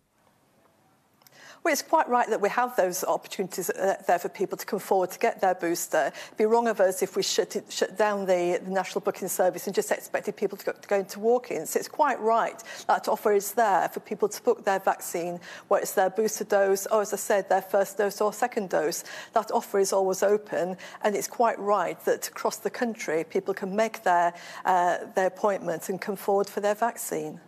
Well, 1.66 1.72
it's 1.72 1.82
quite 1.82 2.08
right 2.08 2.30
that 2.30 2.42
we 2.42 2.50
have 2.50 2.76
those 2.76 3.04
opportunities 3.04 3.72
uh, 3.72 3.96
there 4.06 4.20
for 4.20 4.30
people 4.30 4.56
to 4.56 4.68
come 4.68 4.78
forward 4.78 5.10
to 5.10 5.18
get 5.18 5.42
their 5.42 5.56
booster. 5.56 6.12
It'd 6.28 6.38
be 6.38 6.46
wrong 6.46 6.68
of 6.68 6.80
us 6.80 7.02
if 7.02 7.16
we 7.16 7.24
shut, 7.24 7.56
it, 7.56 7.72
shut 7.72 7.98
down 7.98 8.28
the, 8.28 8.62
the 8.64 8.70
national 8.70 9.02
booking 9.02 9.28
service 9.28 9.66
and 9.66 9.74
just 9.74 9.92
expected 9.92 10.38
people 10.38 10.60
to 10.60 10.66
go, 10.68 10.74
to 10.74 10.88
go 10.88 10.98
into 10.98 11.20
walk-ins. 11.20 11.76
It's 11.76 11.88
quite 11.88 12.20
right 12.20 12.62
that 12.88 13.08
offer 13.08 13.34
is 13.34 13.54
there 13.54 13.90
for 13.90 14.00
people 14.00 14.30
to 14.30 14.44
book 14.44 14.64
their 14.64 14.78
vaccine, 14.78 15.40
whether 15.68 15.82
it's 15.82 15.94
their 15.94 16.12
booster 16.12 16.44
dose 16.44 16.86
or, 16.86 17.02
as 17.02 17.14
I 17.14 17.18
said, 17.18 17.50
their 17.50 17.64
first 17.64 17.98
dose 17.98 18.22
or 18.22 18.32
second 18.32 18.70
dose. 18.70 19.04
That 19.34 19.50
offer 19.50 19.80
is 19.80 19.92
always 19.92 20.22
open, 20.22 20.78
and 21.02 21.16
it's 21.16 21.28
quite 21.28 21.58
right 21.58 22.00
that 22.06 22.28
across 22.28 22.58
the 22.58 22.70
country 22.70 23.24
people 23.24 23.56
can 23.56 23.76
make 23.76 24.04
their, 24.04 24.36
uh, 24.66 24.98
their 25.16 25.26
appointment 25.26 25.90
and 25.90 26.00
come 26.00 26.16
forward 26.16 26.48
for 26.48 26.60
their 26.60 26.76
vaccine. 26.76 27.40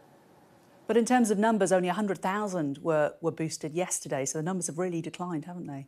But 0.88 0.98
in 0.98 1.06
terms 1.06 1.30
of 1.30 1.38
numbers, 1.38 1.72
only 1.72 1.90
100,000 1.90 2.78
were, 2.80 3.14
were 3.22 3.32
boosted 3.32 3.74
yesterday, 3.74 4.26
so 4.26 4.40
the 4.40 4.44
numbers 4.44 4.68
have 4.68 4.78
really 4.78 5.02
declined, 5.02 5.46
haven't 5.46 5.68
they? 5.68 5.86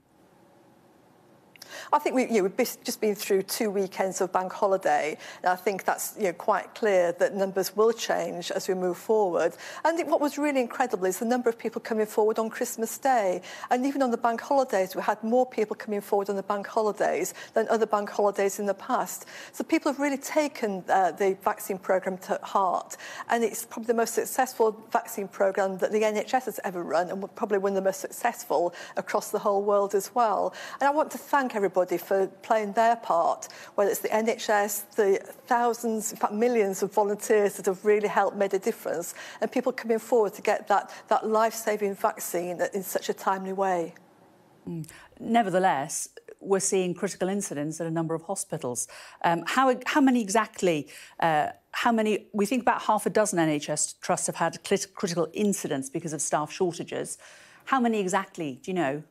I 1.94 2.00
think 2.00 2.16
we, 2.16 2.24
you 2.28 2.42
know, 2.42 2.44
we've 2.44 2.58
just 2.58 3.02
been 3.02 3.16
through 3.16 3.44
two 3.44 3.70
weekends 3.70 4.22
of 4.22 4.32
bank 4.32 4.52
holiday. 4.54 5.18
And 5.44 5.52
I 5.52 5.56
think 5.56 5.86
that's 5.86 6.16
you 6.18 6.26
know, 6.26 6.34
quite 6.34 6.76
clear 6.76 7.12
that 7.14 7.36
numbers 7.36 7.76
will 7.76 7.94
change 7.94 8.52
as 8.52 8.68
we 8.68 8.74
move 8.74 8.98
forward. 8.98 9.54
And 9.84 10.10
what 10.10 10.22
was 10.22 10.38
really 10.38 10.62
incredible 10.62 11.06
is 11.06 11.20
the 11.20 11.26
number 11.26 11.50
of 11.50 11.58
people 11.58 11.82
coming 11.82 12.06
forward 12.06 12.40
on 12.40 12.50
Christmas 12.50 12.98
Day. 12.98 13.42
And 13.70 13.86
even 13.86 14.02
on 14.02 14.12
the 14.12 14.18
bank 14.18 14.42
holidays, 14.42 14.96
we 14.96 15.02
had 15.02 15.22
more 15.24 15.46
people 15.46 15.76
coming 15.76 16.02
forward 16.02 16.30
on 16.30 16.36
the 16.36 16.44
bank 16.44 16.68
holidays 16.68 17.34
than 17.54 17.68
other 17.70 17.86
bank 17.86 18.10
holidays 18.10 18.60
in 18.60 18.66
the 18.66 18.74
past. 18.74 19.26
So 19.52 19.64
people 19.64 19.92
have 19.92 20.00
really 20.00 20.18
taken 20.18 20.84
uh, 20.90 21.12
the 21.12 21.38
vaccine 21.44 21.78
programme 21.78 22.18
to 22.20 22.40
heart. 22.44 22.98
And 23.30 23.44
it's 23.44 23.66
probably 23.66 23.88
the 23.88 23.94
most 23.94 24.14
successful 24.14 24.76
vaccine 24.92 25.28
programme 25.28 25.78
that 25.80 25.92
the 25.92 26.02
NHS 26.02 26.46
has 26.46 26.60
ever 26.64 26.84
run 26.84 27.10
and 27.10 27.36
probably 27.36 27.58
one 27.58 27.74
of 27.74 27.76
the 27.76 27.82
most 27.82 28.02
successful 28.02 28.74
across 28.98 29.32
the 29.32 29.40
whole 29.40 29.64
world 29.64 29.96
as 29.96 30.14
well. 30.16 30.54
And 30.80 30.88
I 30.88 30.92
want 30.92 31.12
to 31.12 31.18
thank 31.18 31.56
everybody 31.60 31.98
for 31.98 32.28
playing 32.42 32.72
their 32.74 32.96
part, 32.96 33.50
whether 33.76 33.90
it's 33.92 34.00
the 34.00 34.14
NHS, 34.26 34.96
the 34.96 35.20
thousands, 35.54 36.12
in 36.14 36.18
fact 36.18 36.34
millions 36.34 36.82
of 36.84 36.94
volunteers 36.94 37.52
that 37.58 37.66
have 37.66 37.84
really 37.84 38.08
helped 38.08 38.38
made 38.44 38.54
a 38.54 38.60
difference, 38.70 39.14
and 39.42 39.52
people 39.52 39.72
coming 39.74 40.00
forward 40.00 40.34
to 40.36 40.42
get 40.42 40.68
that, 40.70 40.86
that 41.10 41.28
life-saving 41.28 41.96
vaccine 41.96 42.62
in 42.74 42.84
such 42.84 43.10
a 43.10 43.14
timely 43.14 43.52
way. 43.52 43.94
Mm. 44.68 44.88
Nevertheless, 45.20 46.10
we're 46.40 46.62
seeing 46.74 46.94
critical 46.94 47.28
incidents 47.28 47.82
at 47.82 47.88
a 47.88 47.92
number 47.92 48.16
of 48.16 48.24
hospitals. 48.24 48.88
Um, 49.26 49.44
how, 49.46 49.76
how 49.86 50.02
many 50.02 50.22
exactly? 50.22 50.88
Uh, 51.20 51.48
how 51.72 51.92
many? 51.92 52.28
We 52.34 52.46
think 52.46 52.62
about 52.62 52.82
half 52.84 53.06
a 53.06 53.10
dozen 53.10 53.38
NHS 53.40 54.00
trusts 54.00 54.28
have 54.28 54.38
had 54.38 54.64
critical 54.64 55.28
incidents 55.34 55.90
because 55.90 56.14
of 56.14 56.22
staff 56.22 56.52
shortages. 56.52 57.18
How 57.66 57.80
many 57.80 58.00
exactly? 58.00 58.60
Do 58.64 58.72
you 58.72 58.76
know? 58.76 59.04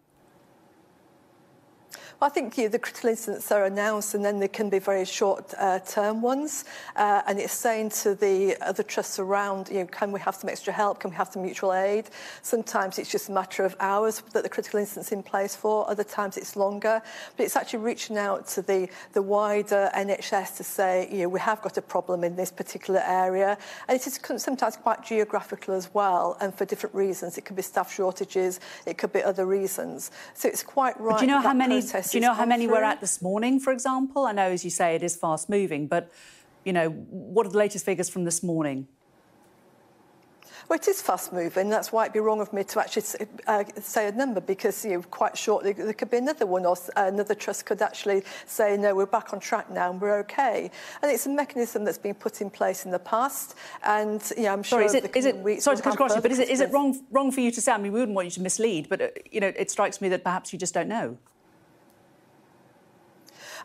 I 2.21 2.29
think 2.29 2.59
know, 2.59 2.67
the 2.67 2.81
critical 2.81 3.11
incidents 3.11 3.53
are 3.53 3.65
announced 3.65 4.15
and 4.15 4.25
then 4.25 4.41
they 4.41 4.49
can 4.49 4.69
be 4.69 4.81
very 4.81 5.05
short-term 5.05 6.17
uh, 6.17 6.21
ones. 6.21 6.65
Uh, 6.97 7.23
and 7.29 7.39
it's 7.39 7.53
saying 7.53 7.91
to 7.91 8.17
the 8.17 8.57
other 8.61 8.83
trusts 8.83 9.21
around, 9.21 9.69
you 9.69 9.81
know, 9.81 9.87
can 9.87 10.11
we 10.11 10.19
have 10.21 10.35
some 10.35 10.51
extra 10.51 10.73
help? 10.73 10.99
Can 10.99 11.11
we 11.11 11.17
have 11.17 11.29
some 11.29 11.43
mutual 11.43 11.73
aid? 11.73 12.11
Sometimes 12.43 12.99
it's 12.99 13.11
just 13.11 13.29
a 13.29 13.33
matter 13.33 13.65
of 13.65 13.77
hours 13.79 14.21
that 14.33 14.43
the 14.43 14.49
critical 14.49 14.81
incident's 14.81 15.13
in 15.13 15.23
place 15.23 15.55
for. 15.55 15.89
Other 15.89 16.03
times 16.03 16.37
it's 16.37 16.57
longer. 16.57 17.01
But 17.37 17.45
it's 17.45 17.55
actually 17.55 17.81
reaching 17.81 18.19
out 18.19 18.49
to 18.49 18.63
the, 18.63 18.89
the 19.13 19.23
wider 19.23 19.89
NHS 19.95 20.57
to 20.57 20.65
say, 20.65 21.09
you 21.13 21.19
know, 21.19 21.29
we 21.29 21.39
have 21.39 21.63
got 21.63 21.77
a 21.77 21.83
problem 21.83 22.25
in 22.25 22.35
this 22.35 22.51
particular 22.51 23.01
area. 23.07 23.57
And 23.87 23.97
it 23.97 24.05
is 24.09 24.19
sometimes 24.43 24.77
quite 24.77 25.05
geographical 25.05 25.73
as 25.73 25.95
well. 25.95 26.37
And 26.41 26.53
for 26.53 26.65
different 26.65 26.97
reasons. 26.97 27.39
It 27.39 27.45
could 27.45 27.55
be 27.55 27.63
staff 27.63 27.95
shortages. 27.95 28.59
It 28.87 28.99
could 28.99 29.13
be 29.13 29.23
other 29.23 29.47
reasons. 29.47 30.11
So 30.35 30.49
it's 30.49 30.65
quite 30.65 30.99
right. 31.01 31.13
But 31.13 31.21
do 31.21 31.27
you 31.27 31.31
know 31.31 31.41
how 31.41 31.55
many 31.55 31.81
do 32.11 32.19
you 32.19 32.23
know 32.23 32.35
how 32.35 32.47
many 32.47 32.67
through? 32.67 32.77
we're 32.77 32.85
at 32.85 33.01
this 33.01 33.23
morning, 33.23 33.61
for 33.61 33.73
example? 33.73 34.27
I 34.27 34.33
know, 34.33 34.51
as 34.51 34.65
you 34.65 34.71
say, 34.71 34.95
it 34.95 35.03
is 35.03 35.17
fast 35.17 35.49
moving, 35.49 35.87
but 35.87 36.13
you 36.65 36.73
know, 36.73 36.91
what 36.91 37.47
are 37.47 37.51
the 37.51 37.59
latest 37.59 37.85
figures 37.85 38.09
from 38.09 38.25
this 38.25 38.43
morning? 38.43 38.89
Well, 40.69 40.79
it 40.79 40.87
is 40.87 41.01
fast 41.01 41.33
moving. 41.33 41.71
That's 41.71 41.93
why 41.93 42.05
it'd 42.05 42.13
be 42.13 42.21
wrong 42.21 42.43
of 42.43 42.53
me 42.53 42.63
to 42.63 42.81
actually 42.81 43.27
uh, 43.47 43.65
say 43.81 44.09
a 44.09 44.13
number 44.13 44.43
because 44.43 44.85
you 44.85 44.93
know, 44.93 45.03
quite 45.03 45.37
shortly 45.37 45.73
there 45.73 45.95
could 45.95 46.11
be 46.11 46.19
another 46.19 46.45
one 46.45 46.67
or 46.67 46.77
another 46.95 47.35
trust 47.35 47.65
could 47.65 47.81
actually 47.81 48.23
say, 48.45 48.77
no, 48.77 48.95
we're 48.95 49.07
back 49.07 49.33
on 49.33 49.41
track 49.41 49.71
now 49.71 49.91
and 49.91 49.99
we're 49.99 50.19
okay. 50.19 50.71
And 51.01 51.11
it's 51.11 51.25
a 51.25 51.31
mechanism 51.31 51.85
that's 51.85 51.97
been 51.97 52.15
put 52.15 52.43
in 52.43 52.51
place 52.51 52.85
in 52.85 52.91
the 52.91 52.99
past. 52.99 53.55
And 53.83 54.23
yeah, 54.37 54.53
I'm 54.53 54.63
sure. 54.63 54.87
Sorry, 54.87 54.87
is 54.87 54.95
it, 54.95 55.17
is 55.17 55.25
it 55.25 55.63
sorry 55.63 55.79
to 55.79 55.83
cut 55.83 55.95
across 55.95 56.15
you, 56.15 56.21
but 56.21 56.33
is 56.33 56.39
it, 56.39 56.51
is 56.51 56.61
it 56.61 56.71
wrong, 56.71 57.03
wrong 57.11 57.33
for 57.33 57.41
you 57.41 57.51
to 57.51 57.61
say? 57.63 57.73
I 57.73 57.79
mean, 57.79 57.93
we 57.93 58.01
wouldn't 58.01 58.15
want 58.15 58.27
you 58.27 58.33
to 58.33 58.43
mislead, 58.43 58.91
but 58.91 59.01
uh, 59.01 59.09
you 59.31 59.41
know, 59.41 59.53
it 59.57 59.71
strikes 59.71 60.03
me 60.03 60.11
that 60.11 60.23
perhaps 60.23 60.53
you 60.53 60.59
just 60.59 60.75
don't 60.75 60.89
know. 60.89 61.17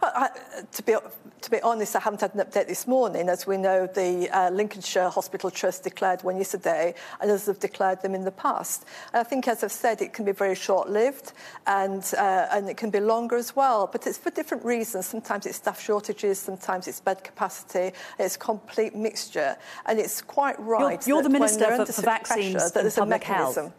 I, 0.03 0.29
to, 0.71 0.83
be, 0.83 0.95
to 1.41 1.51
be 1.51 1.61
honest, 1.61 1.95
I 1.95 1.99
haven't 1.99 2.21
had 2.21 2.35
an 2.35 2.41
update 2.41 2.67
this 2.67 2.87
morning. 2.87 3.29
As 3.29 3.47
we 3.47 3.57
know, 3.57 3.87
the 3.87 4.29
uh, 4.29 4.49
Lincolnshire 4.49 5.09
Hospital 5.09 5.49
Trust 5.49 5.83
declared 5.83 6.23
one 6.23 6.37
yesterday, 6.37 6.93
and 7.21 7.29
others 7.29 7.45
have 7.45 7.59
declared 7.59 8.01
them 8.01 8.15
in 8.15 8.23
the 8.23 8.31
past. 8.31 8.85
And 9.13 9.21
I 9.21 9.23
think, 9.23 9.47
as 9.47 9.63
I've 9.63 9.71
said, 9.71 10.01
it 10.01 10.13
can 10.13 10.25
be 10.25 10.31
very 10.31 10.55
short-lived, 10.55 11.33
and, 11.67 12.03
uh, 12.17 12.47
and 12.51 12.69
it 12.69 12.77
can 12.77 12.89
be 12.89 12.99
longer 12.99 13.35
as 13.35 13.55
well. 13.55 13.87
But 13.91 14.07
it's 14.07 14.17
for 14.17 14.31
different 14.31 14.65
reasons. 14.65 15.05
Sometimes 15.05 15.45
it's 15.45 15.57
staff 15.57 15.81
shortages, 15.81 16.39
sometimes 16.39 16.87
it's 16.87 16.99
bed 16.99 17.23
capacity. 17.23 17.91
It's 18.19 18.35
a 18.35 18.39
complete 18.39 18.95
mixture. 18.95 19.55
And 19.85 19.99
it's 19.99 20.21
quite 20.21 20.59
right 20.59 21.05
You're, 21.05 21.17
you're 21.17 21.23
the 21.23 21.29
Minister 21.29 21.75
for, 21.75 21.85
for 21.85 22.01
Vaccines 22.01 22.71
pressure, 22.71 22.87
and 22.87 22.95
Public 22.95 23.23
Health. 23.23 23.73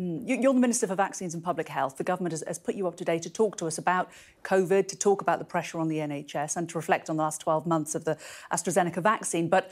Mm. 0.00 0.42
You're 0.42 0.54
the 0.54 0.60
Minister 0.60 0.86
for 0.86 0.94
Vaccines 0.94 1.34
and 1.34 1.42
Public 1.42 1.68
Health. 1.68 1.96
The 1.96 2.04
government 2.04 2.32
has, 2.32 2.42
has, 2.46 2.58
put 2.58 2.74
you 2.74 2.86
up 2.86 2.96
today 2.96 3.18
to 3.18 3.30
talk 3.30 3.56
to 3.58 3.66
us 3.66 3.78
about 3.78 4.10
COVID, 4.42 4.88
to 4.88 4.96
talk 4.96 5.20
about 5.20 5.38
the 5.38 5.44
pressure 5.44 5.78
on 5.78 5.88
the 5.88 5.98
NHS, 5.98 6.56
and 6.56 6.68
to 6.70 6.78
reflect 6.78 7.10
on 7.10 7.16
the 7.16 7.22
last 7.22 7.40
12 7.40 7.66
months 7.66 7.94
of 7.94 8.04
the 8.04 8.16
AstraZeneca 8.52 9.02
vaccine. 9.02 9.48
But 9.48 9.70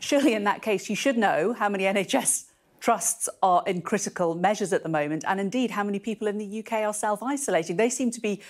surely, 0.00 0.34
in 0.34 0.44
that 0.44 0.62
case, 0.62 0.90
you 0.90 0.96
should 0.96 1.16
know 1.16 1.54
how 1.54 1.68
many 1.68 1.84
NHS 1.84 2.50
trusts 2.80 3.28
are 3.42 3.62
in 3.66 3.80
critical 3.80 4.34
measures 4.34 4.72
at 4.72 4.82
the 4.82 4.88
moment, 4.88 5.24
and 5.26 5.40
indeed 5.40 5.70
how 5.70 5.84
many 5.84 5.98
people 5.98 6.26
in 6.26 6.36
the 6.36 6.58
UK 6.58 6.72
are 6.84 6.94
self 6.94 7.22
isolating. 7.22 7.76
They 7.76 7.90
seem 7.90 8.10
to 8.10 8.20
be 8.20 8.42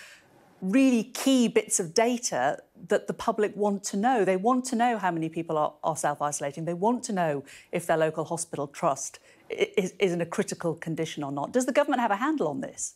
really 0.63 1.03
key 1.03 1.49
bits 1.49 1.81
of 1.81 1.93
data 1.93 2.59
that 2.89 3.09
the 3.09 3.13
public 3.13 3.55
want 3.57 3.83
to 3.85 3.97
know. 3.97 4.25
They 4.25 4.37
want 4.37 4.65
to 4.67 4.77
know 4.77 4.97
how 4.97 5.11
many 5.11 5.29
people 5.29 5.59
are, 5.59 5.75
are 5.83 5.97
self 5.97 6.23
isolating. 6.23 6.65
They 6.65 6.75
want 6.75 7.03
to 7.05 7.13
know 7.13 7.45
if 7.73 7.87
their 7.87 7.97
local 7.97 8.25
hospital 8.25 8.69
trust 8.69 9.19
is, 9.51 9.93
is 9.99 10.13
in 10.13 10.21
a 10.21 10.27
critical 10.27 10.75
condition 10.75 11.25
or 11.25 11.33
not. 11.33 11.53
Does 11.53 11.67
the 11.67 11.73
government 11.73 12.01
have 12.01 12.13
a 12.13 12.17
handle 12.17 12.49
on 12.49 12.61
this? 12.61 12.95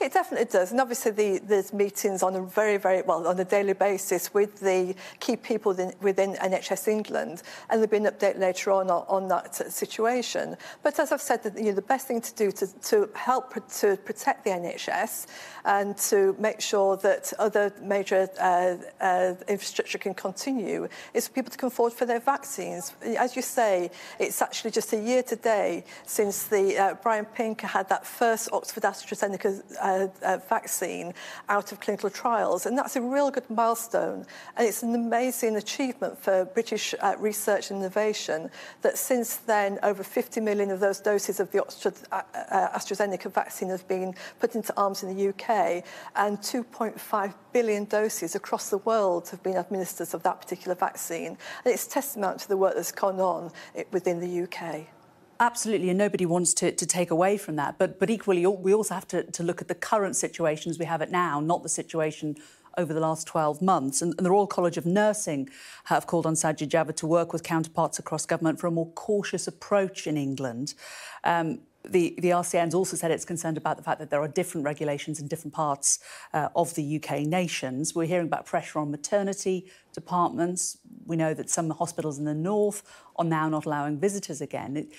It 0.00 0.12
definitely 0.12 0.46
does. 0.46 0.70
And 0.70 0.80
obviously, 0.80 1.10
the, 1.10 1.40
there's 1.44 1.72
meetings 1.72 2.22
on 2.22 2.36
a 2.36 2.42
very, 2.42 2.76
very, 2.76 3.02
well, 3.02 3.26
on 3.26 3.38
a 3.40 3.44
daily 3.44 3.72
basis 3.72 4.32
with 4.32 4.60
the 4.60 4.94
key 5.18 5.36
people 5.36 5.74
within, 6.00 6.34
NHS 6.34 6.86
England. 6.86 7.42
And 7.68 7.82
there'll 7.82 7.90
be 7.90 7.96
an 7.96 8.04
update 8.04 8.38
later 8.38 8.70
on 8.70 8.90
on 8.90 9.26
that 9.28 9.56
situation. 9.72 10.56
But 10.84 11.00
as 11.00 11.10
I've 11.10 11.20
said, 11.20 11.42
the, 11.42 11.52
you 11.60 11.70
know, 11.70 11.72
the 11.72 11.82
best 11.82 12.06
thing 12.06 12.20
to 12.20 12.34
do 12.34 12.52
to, 12.52 12.66
to 12.66 13.10
help 13.14 13.54
to 13.80 13.96
protect 13.96 14.44
the 14.44 14.50
NHS 14.50 15.26
and 15.64 15.96
to 15.98 16.36
make 16.38 16.60
sure 16.60 16.96
that 16.98 17.32
other 17.38 17.72
major 17.82 18.28
uh, 18.40 18.76
uh, 19.00 19.34
infrastructure 19.48 19.98
can 19.98 20.14
continue 20.14 20.86
is 21.12 21.26
for 21.26 21.34
people 21.34 21.50
to 21.50 21.58
come 21.58 21.70
forward 21.70 21.92
for 21.92 22.06
their 22.06 22.20
vaccines. 22.20 22.92
As 23.02 23.34
you 23.34 23.42
say, 23.42 23.90
it's 24.20 24.40
actually 24.42 24.70
just 24.70 24.92
a 24.92 24.98
year 24.98 25.24
today 25.24 25.84
since 26.06 26.44
the 26.44 26.78
uh, 26.78 26.94
Brian 27.02 27.24
Pinker 27.24 27.66
had 27.66 27.88
that 27.88 28.06
first 28.06 28.48
Oxford 28.52 28.84
AstraZeneca 28.84 29.62
uh, 29.88 30.08
uh, 30.22 30.38
vaccine 30.48 31.14
out 31.48 31.72
of 31.72 31.80
clinical 31.80 32.10
trials. 32.10 32.66
And 32.66 32.76
that's 32.76 32.96
a 32.96 33.00
real 33.00 33.30
good 33.30 33.48
milestone. 33.50 34.26
And 34.56 34.66
it's 34.66 34.82
an 34.82 34.94
amazing 34.94 35.56
achievement 35.56 36.18
for 36.18 36.44
British 36.44 36.94
uh, 37.00 37.14
research 37.18 37.70
and 37.70 37.80
innovation 37.80 38.50
that 38.82 38.98
since 38.98 39.36
then, 39.36 39.78
over 39.82 40.02
50 40.02 40.40
million 40.40 40.70
of 40.70 40.80
those 40.80 41.00
doses 41.00 41.40
of 41.40 41.50
the 41.52 41.60
Oxford 41.60 41.94
uh, 42.12 42.22
uh, 42.34 42.78
AstraZeneca 42.78 43.32
vaccine 43.32 43.70
have 43.70 43.86
been 43.88 44.14
put 44.40 44.54
into 44.54 44.74
arms 44.76 45.02
in 45.02 45.16
the 45.16 45.28
UK, 45.28 45.84
and 46.16 46.38
2.5 46.38 47.34
billion 47.52 47.84
doses 47.84 48.34
across 48.34 48.70
the 48.70 48.78
world 48.78 49.28
have 49.30 49.42
been 49.42 49.56
administered 49.56 50.12
of 50.14 50.22
that 50.22 50.40
particular 50.40 50.74
vaccine. 50.74 51.38
And 51.64 51.74
it's 51.74 51.86
testament 51.86 52.40
to 52.40 52.48
the 52.48 52.56
work 52.56 52.74
that's 52.74 52.92
gone 52.92 53.20
on 53.20 53.50
within 53.90 54.20
the 54.20 54.42
UK. 54.42 54.97
Absolutely, 55.40 55.88
and 55.88 55.98
nobody 55.98 56.26
wants 56.26 56.52
to, 56.54 56.72
to 56.72 56.84
take 56.84 57.12
away 57.12 57.38
from 57.38 57.54
that. 57.56 57.78
But, 57.78 58.00
but 58.00 58.10
equally, 58.10 58.44
we 58.44 58.74
also 58.74 58.94
have 58.94 59.06
to, 59.08 59.22
to 59.22 59.42
look 59.44 59.62
at 59.62 59.68
the 59.68 59.74
current 59.74 60.16
situations 60.16 60.78
we 60.78 60.84
have 60.84 61.00
it 61.00 61.12
now, 61.12 61.38
not 61.38 61.62
the 61.62 61.68
situation 61.68 62.36
over 62.76 62.92
the 62.92 63.00
last 63.00 63.26
12 63.26 63.62
months. 63.62 64.02
And, 64.02 64.14
the 64.18 64.30
Royal 64.30 64.48
College 64.48 64.76
of 64.76 64.84
Nursing 64.84 65.48
have 65.84 66.06
called 66.06 66.26
on 66.26 66.34
Sajid 66.34 66.68
Javid 66.68 66.96
to 66.96 67.06
work 67.06 67.32
with 67.32 67.44
counterparts 67.44 67.98
across 67.98 68.26
government 68.26 68.58
for 68.58 68.66
a 68.66 68.70
more 68.70 68.90
cautious 68.92 69.46
approach 69.46 70.06
in 70.08 70.16
England. 70.16 70.74
Um, 71.22 71.60
the, 71.84 72.16
the 72.18 72.30
RCN's 72.30 72.74
also 72.74 72.96
said 72.96 73.10
it's 73.10 73.24
concerned 73.24 73.56
about 73.56 73.76
the 73.76 73.82
fact 73.82 74.00
that 74.00 74.10
there 74.10 74.20
are 74.20 74.28
different 74.28 74.64
regulations 74.64 75.20
in 75.20 75.28
different 75.28 75.54
parts 75.54 76.00
uh, 76.34 76.48
of 76.54 76.74
the 76.74 76.96
UK 76.96 77.20
nations. 77.20 77.94
We're 77.94 78.06
hearing 78.06 78.26
about 78.26 78.44
pressure 78.44 78.80
on 78.80 78.90
maternity 78.90 79.66
departments. 79.92 80.78
We 81.06 81.16
know 81.16 81.32
that 81.34 81.48
some 81.48 81.70
hospitals 81.70 82.18
in 82.18 82.24
the 82.24 82.34
north 82.34 82.82
are 83.16 83.24
now 83.24 83.48
not 83.48 83.64
allowing 83.64 83.98
visitors 83.98 84.40
again. 84.40 84.76
It, 84.76 84.92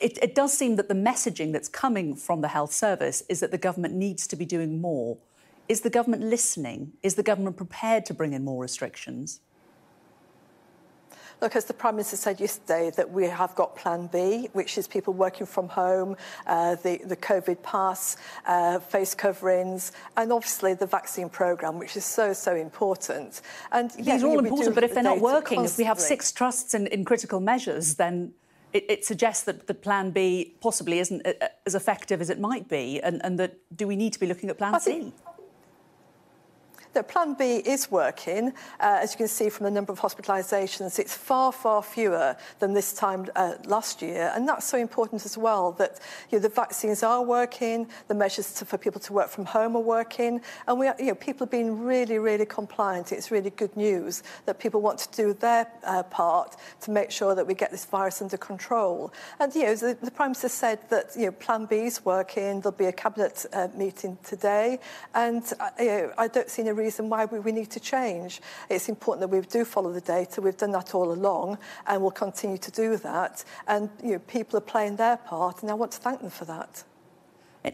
it, 0.00 0.18
it 0.22 0.34
does 0.34 0.56
seem 0.56 0.76
that 0.76 0.88
the 0.88 0.94
messaging 0.94 1.52
that's 1.52 1.68
coming 1.68 2.16
from 2.16 2.40
the 2.40 2.48
health 2.48 2.72
service 2.72 3.22
is 3.28 3.40
that 3.40 3.50
the 3.50 3.58
government 3.58 3.94
needs 3.94 4.26
to 4.26 4.36
be 4.36 4.44
doing 4.44 4.80
more. 4.80 5.18
Is 5.68 5.80
the 5.80 5.90
government 5.90 6.22
listening? 6.22 6.92
Is 7.02 7.14
the 7.14 7.22
government 7.22 7.56
prepared 7.56 8.04
to 8.06 8.14
bring 8.14 8.32
in 8.32 8.44
more 8.44 8.60
restrictions? 8.60 9.40
Look, 11.40 11.56
as 11.56 11.64
the 11.64 11.74
Prime 11.74 11.96
Minister 11.96 12.16
said 12.16 12.40
yesterday, 12.40 12.90
that 12.96 13.10
we 13.10 13.24
have 13.24 13.54
got 13.54 13.76
Plan 13.76 14.08
B, 14.12 14.48
which 14.52 14.78
is 14.78 14.86
people 14.86 15.12
working 15.12 15.46
from 15.46 15.68
home, 15.68 16.16
uh, 16.46 16.76
the, 16.76 17.00
the 17.04 17.16
COVID 17.16 17.62
pass, 17.62 18.16
uh, 18.46 18.78
face 18.78 19.14
coverings, 19.14 19.92
and 20.16 20.32
obviously 20.32 20.74
the 20.74 20.86
vaccine 20.86 21.28
programme, 21.28 21.78
which 21.78 21.96
is 21.96 22.04
so, 22.04 22.32
so 22.32 22.54
important. 22.54 23.42
And 23.72 23.90
These 23.90 24.06
yeah, 24.06 24.20
are 24.22 24.26
all 24.26 24.38
important, 24.38 24.74
but 24.74 24.84
if 24.84 24.94
they're 24.94 25.02
not 25.02 25.20
working, 25.20 25.58
constantly. 25.58 25.66
if 25.66 25.78
we 25.78 25.84
have 25.84 26.00
six 26.00 26.30
trusts 26.30 26.72
in, 26.72 26.86
in 26.88 27.04
critical 27.04 27.40
measures, 27.40 27.96
then 27.96 28.32
it, 28.74 28.84
it, 28.88 29.04
suggests 29.04 29.44
that 29.44 29.68
the 29.68 29.74
Plan 29.74 30.10
B 30.10 30.56
possibly 30.60 30.98
isn't 30.98 31.26
uh, 31.26 31.32
uh, 31.40 31.46
as 31.64 31.74
effective 31.74 32.20
as 32.20 32.28
it 32.28 32.40
might 32.40 32.68
be, 32.68 33.00
and, 33.00 33.24
and 33.24 33.38
that 33.38 33.56
do 33.74 33.86
we 33.86 33.96
need 33.96 34.12
to 34.12 34.20
be 34.20 34.26
looking 34.26 34.50
at 34.50 34.58
Plan 34.58 34.74
I 34.74 34.78
C? 34.78 35.12
Plan 37.02 37.34
B 37.34 37.56
is 37.56 37.90
working. 37.90 38.48
Uh, 38.80 39.00
as 39.02 39.12
you 39.12 39.18
can 39.18 39.28
see 39.28 39.48
from 39.48 39.64
the 39.64 39.70
number 39.70 39.92
of 39.92 40.00
hospitalisations, 40.00 40.98
it's 40.98 41.14
far, 41.14 41.52
far 41.52 41.82
fewer 41.82 42.36
than 42.58 42.74
this 42.74 42.92
time 42.92 43.26
uh, 43.36 43.54
last 43.66 44.02
year. 44.02 44.32
And 44.34 44.48
that's 44.48 44.66
so 44.66 44.78
important 44.78 45.24
as 45.24 45.36
well, 45.36 45.72
that 45.72 46.00
you 46.30 46.38
know, 46.38 46.42
the 46.42 46.48
vaccines 46.48 47.02
are 47.02 47.22
working, 47.22 47.88
the 48.08 48.14
measures 48.14 48.54
to, 48.54 48.64
for 48.64 48.78
people 48.78 49.00
to 49.00 49.12
work 49.12 49.28
from 49.28 49.44
home 49.44 49.76
are 49.76 49.80
working, 49.80 50.40
and 50.66 50.78
we 50.78 50.86
are, 50.86 50.96
you 50.98 51.06
know, 51.06 51.14
people 51.14 51.44
are 51.44 51.50
being 51.50 51.82
really, 51.82 52.18
really 52.18 52.46
compliant. 52.46 53.12
It's 53.12 53.30
really 53.30 53.50
good 53.50 53.76
news 53.76 54.22
that 54.46 54.58
people 54.58 54.80
want 54.80 54.98
to 55.00 55.16
do 55.16 55.34
their 55.34 55.66
uh, 55.84 56.02
part 56.04 56.56
to 56.82 56.90
make 56.90 57.10
sure 57.10 57.34
that 57.34 57.46
we 57.46 57.54
get 57.54 57.70
this 57.70 57.84
virus 57.84 58.22
under 58.22 58.36
control. 58.36 59.12
And 59.40 59.54
you 59.54 59.64
know, 59.64 59.74
the, 59.74 59.98
the 60.00 60.10
Prime 60.10 60.30
Minister 60.30 60.48
said 60.48 60.78
that 60.90 61.10
you 61.16 61.26
know, 61.26 61.32
Plan 61.32 61.66
B 61.66 61.76
is 61.76 62.04
working. 62.04 62.60
There'll 62.60 62.72
be 62.76 62.86
a 62.86 62.92
cabinet 62.92 63.46
uh, 63.52 63.68
meeting 63.74 64.18
today, 64.22 64.78
and 65.14 65.42
uh, 65.60 65.70
you 65.78 65.86
know, 65.86 66.12
I 66.18 66.28
don't 66.28 66.48
see 66.48 66.62
any 66.62 66.72
reason 66.84 67.08
why 67.08 67.24
we, 67.24 67.38
we 67.38 67.52
need 67.52 67.70
to 67.70 67.80
change. 67.80 68.40
It's 68.68 68.88
important 68.88 69.20
that 69.22 69.36
we 69.36 69.40
do 69.46 69.64
follow 69.64 69.92
the 69.92 70.00
data. 70.00 70.40
We've 70.40 70.56
done 70.56 70.72
that 70.72 70.94
all 70.94 71.12
along, 71.12 71.58
and 71.86 72.02
we'll 72.02 72.10
continue 72.10 72.58
to 72.58 72.70
do 72.70 72.96
that. 72.98 73.44
And 73.66 73.90
you 74.02 74.12
know, 74.12 74.18
people 74.20 74.56
are 74.58 74.66
playing 74.74 74.96
their 74.96 75.16
part, 75.16 75.62
and 75.62 75.70
I 75.70 75.74
want 75.74 75.92
to 75.92 75.98
thank 75.98 76.20
them 76.20 76.30
for 76.30 76.44
that. 76.44 76.84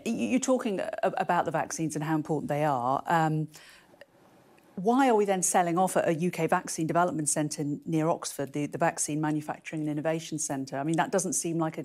You're 0.04 0.38
talking 0.38 0.80
about 1.02 1.44
the 1.44 1.50
vaccines 1.50 1.96
and 1.96 2.04
how 2.04 2.14
important 2.14 2.48
they 2.48 2.64
are. 2.64 3.02
Um, 3.06 3.48
why 4.76 5.08
are 5.08 5.14
we 5.14 5.24
then 5.24 5.42
selling 5.42 5.76
off 5.78 5.96
at 5.96 6.08
a 6.08 6.26
UK 6.26 6.48
vaccine 6.48 6.86
development 6.86 7.28
centre 7.28 7.64
near 7.84 8.08
Oxford, 8.08 8.52
the, 8.52 8.66
the 8.66 8.78
Vaccine 8.78 9.20
Manufacturing 9.20 9.82
and 9.82 9.90
Innovation 9.90 10.38
Centre? 10.38 10.78
I 10.78 10.84
mean, 10.84 10.96
that 10.96 11.10
doesn't 11.10 11.34
seem 11.34 11.58
like 11.58 11.76
a, 11.76 11.84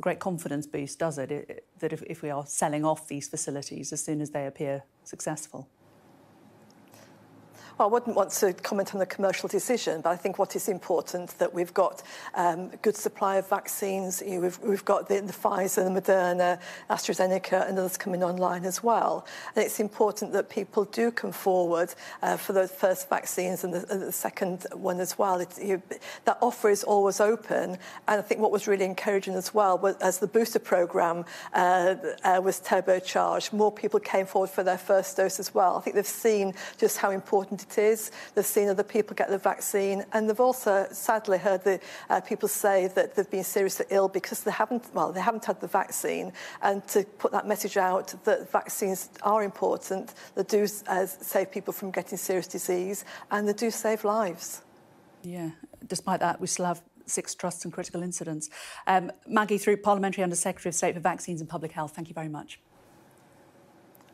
great 0.00 0.20
confidence 0.20 0.66
boost, 0.66 0.98
does 0.98 1.18
it? 1.18 1.30
it 1.30 1.64
that 1.80 1.92
if, 1.92 2.02
if 2.02 2.22
we 2.22 2.30
are 2.30 2.46
selling 2.46 2.84
off 2.84 3.08
these 3.08 3.28
facilities 3.28 3.92
as 3.92 4.02
soon 4.02 4.20
as 4.20 4.30
they 4.30 4.46
appear 4.46 4.84
successful? 5.04 5.68
Well, 7.78 7.86
I 7.86 7.92
wouldn't 7.92 8.16
want 8.16 8.32
to 8.32 8.52
comment 8.54 8.92
on 8.92 8.98
the 8.98 9.06
commercial 9.06 9.48
decision, 9.48 10.00
but 10.00 10.10
I 10.10 10.16
think 10.16 10.36
what 10.36 10.56
is 10.56 10.68
important 10.68 11.38
that 11.38 11.54
we've 11.54 11.72
got 11.72 12.02
um, 12.34 12.70
good 12.82 12.96
supply 12.96 13.36
of 13.36 13.48
vaccines. 13.48 14.20
You 14.20 14.34
know, 14.34 14.40
we've, 14.40 14.58
we've 14.58 14.84
got 14.84 15.08
the, 15.08 15.20
the 15.20 15.32
Pfizer, 15.32 15.84
the 15.84 16.00
Moderna, 16.00 16.60
AstraZeneca, 16.90 17.68
and 17.68 17.78
others 17.78 17.96
coming 17.96 18.24
online 18.24 18.64
as 18.64 18.82
well. 18.82 19.24
And 19.54 19.64
it's 19.64 19.78
important 19.78 20.32
that 20.32 20.50
people 20.50 20.86
do 20.86 21.12
come 21.12 21.30
forward 21.30 21.94
uh, 22.20 22.36
for 22.36 22.52
those 22.52 22.72
first 22.72 23.08
vaccines 23.08 23.62
and 23.62 23.72
the, 23.72 23.86
and 23.92 24.02
the 24.02 24.10
second 24.10 24.66
one 24.72 24.98
as 24.98 25.16
well. 25.16 25.40
You 25.62 25.80
that 26.24 26.38
offer 26.42 26.70
is 26.70 26.82
always 26.82 27.20
open. 27.20 27.78
And 28.08 28.18
I 28.18 28.22
think 28.22 28.40
what 28.40 28.50
was 28.50 28.66
really 28.66 28.86
encouraging 28.86 29.34
as 29.34 29.54
well 29.54 29.78
was 29.78 29.94
as 29.98 30.18
the 30.18 30.26
booster 30.26 30.58
program 30.58 31.24
uh, 31.54 31.94
uh, 32.24 32.40
was 32.42 32.60
turbocharged, 32.60 33.52
more 33.52 33.70
people 33.70 34.00
came 34.00 34.26
forward 34.26 34.50
for 34.50 34.64
their 34.64 34.78
first 34.78 35.16
dose 35.16 35.38
as 35.38 35.54
well. 35.54 35.76
I 35.76 35.80
think 35.80 35.94
they've 35.94 36.04
seen 36.04 36.54
just 36.76 36.98
how 36.98 37.12
important 37.12 37.67
They've 37.70 38.46
seen 38.46 38.68
other 38.68 38.82
people 38.82 39.14
get 39.14 39.28
the 39.28 39.38
vaccine, 39.38 40.04
and 40.12 40.28
they've 40.28 40.40
also 40.40 40.86
sadly 40.90 41.38
heard 41.38 41.64
the 41.64 41.80
uh, 42.10 42.20
people 42.20 42.48
say 42.48 42.88
that 42.88 43.14
they've 43.14 43.30
been 43.30 43.44
seriously 43.44 43.86
ill 43.90 44.08
because 44.08 44.42
they 44.42 44.50
haven't, 44.50 44.92
well, 44.94 45.12
they 45.12 45.20
haven't 45.20 45.44
had 45.44 45.60
the 45.60 45.66
vaccine. 45.66 46.32
And 46.62 46.86
to 46.88 47.04
put 47.04 47.32
that 47.32 47.46
message 47.46 47.76
out 47.76 48.14
that 48.24 48.50
vaccines 48.50 49.10
are 49.22 49.42
important, 49.42 50.14
they 50.34 50.42
do 50.44 50.66
uh, 50.86 51.06
save 51.06 51.50
people 51.50 51.72
from 51.72 51.90
getting 51.90 52.18
serious 52.18 52.46
disease, 52.46 53.04
and 53.30 53.48
they 53.48 53.52
do 53.52 53.70
save 53.70 54.04
lives. 54.04 54.62
Yeah, 55.22 55.50
despite 55.86 56.20
that, 56.20 56.40
we 56.40 56.46
still 56.46 56.66
have 56.66 56.82
six 57.06 57.34
trusts 57.34 57.64
and 57.64 57.72
critical 57.72 58.02
incidents. 58.02 58.50
Um, 58.86 59.10
Maggie 59.26 59.58
Throup 59.58 59.82
Parliamentary 59.82 60.22
Under 60.22 60.36
Secretary 60.36 60.70
of 60.70 60.74
State 60.74 60.94
for 60.94 61.00
Vaccines 61.00 61.40
and 61.40 61.48
Public 61.48 61.72
Health, 61.72 61.94
thank 61.94 62.08
you 62.08 62.14
very 62.14 62.28
much. 62.28 62.60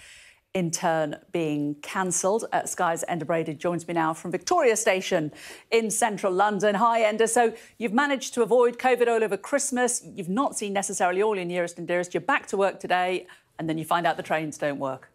in 0.54 0.72
turn 0.72 1.16
being 1.32 1.76
cancelled. 1.82 2.46
Uh, 2.52 2.66
Sky's 2.66 3.04
Enda 3.08 3.26
Brady 3.26 3.54
joins 3.54 3.88
me 3.88 3.94
now 3.94 4.14
from 4.14 4.32
Victoria 4.32 4.76
Station 4.76 5.32
in 5.70 5.92
central 5.92 6.34
London. 6.34 6.76
Hi, 6.76 7.02
Enda. 7.02 7.30
So 7.30 7.54
you've 7.78 7.94
managed 7.94 8.34
to 8.34 8.42
avoid 8.42 8.80
COVID 8.80 9.08
all 9.08 9.24
over 9.24 9.38
Christmas. 9.38 10.04
You've 10.04 10.30
not 10.30 10.58
seen 10.58 10.74
necessarily 10.74 11.22
all 11.22 11.36
your 11.36 11.46
nearest 11.46 11.78
and 11.78 11.88
dearest. 11.88 12.14
You're 12.14 12.22
back 12.22 12.48
to 12.48 12.58
work 12.58 12.80
today, 12.80 13.28
and 13.60 13.70
then 13.70 13.78
you 13.78 13.86
find 13.86 14.08
out 14.08 14.18
the 14.18 14.24
trains 14.24 14.58
don't 14.58 14.80
work. 14.80 15.12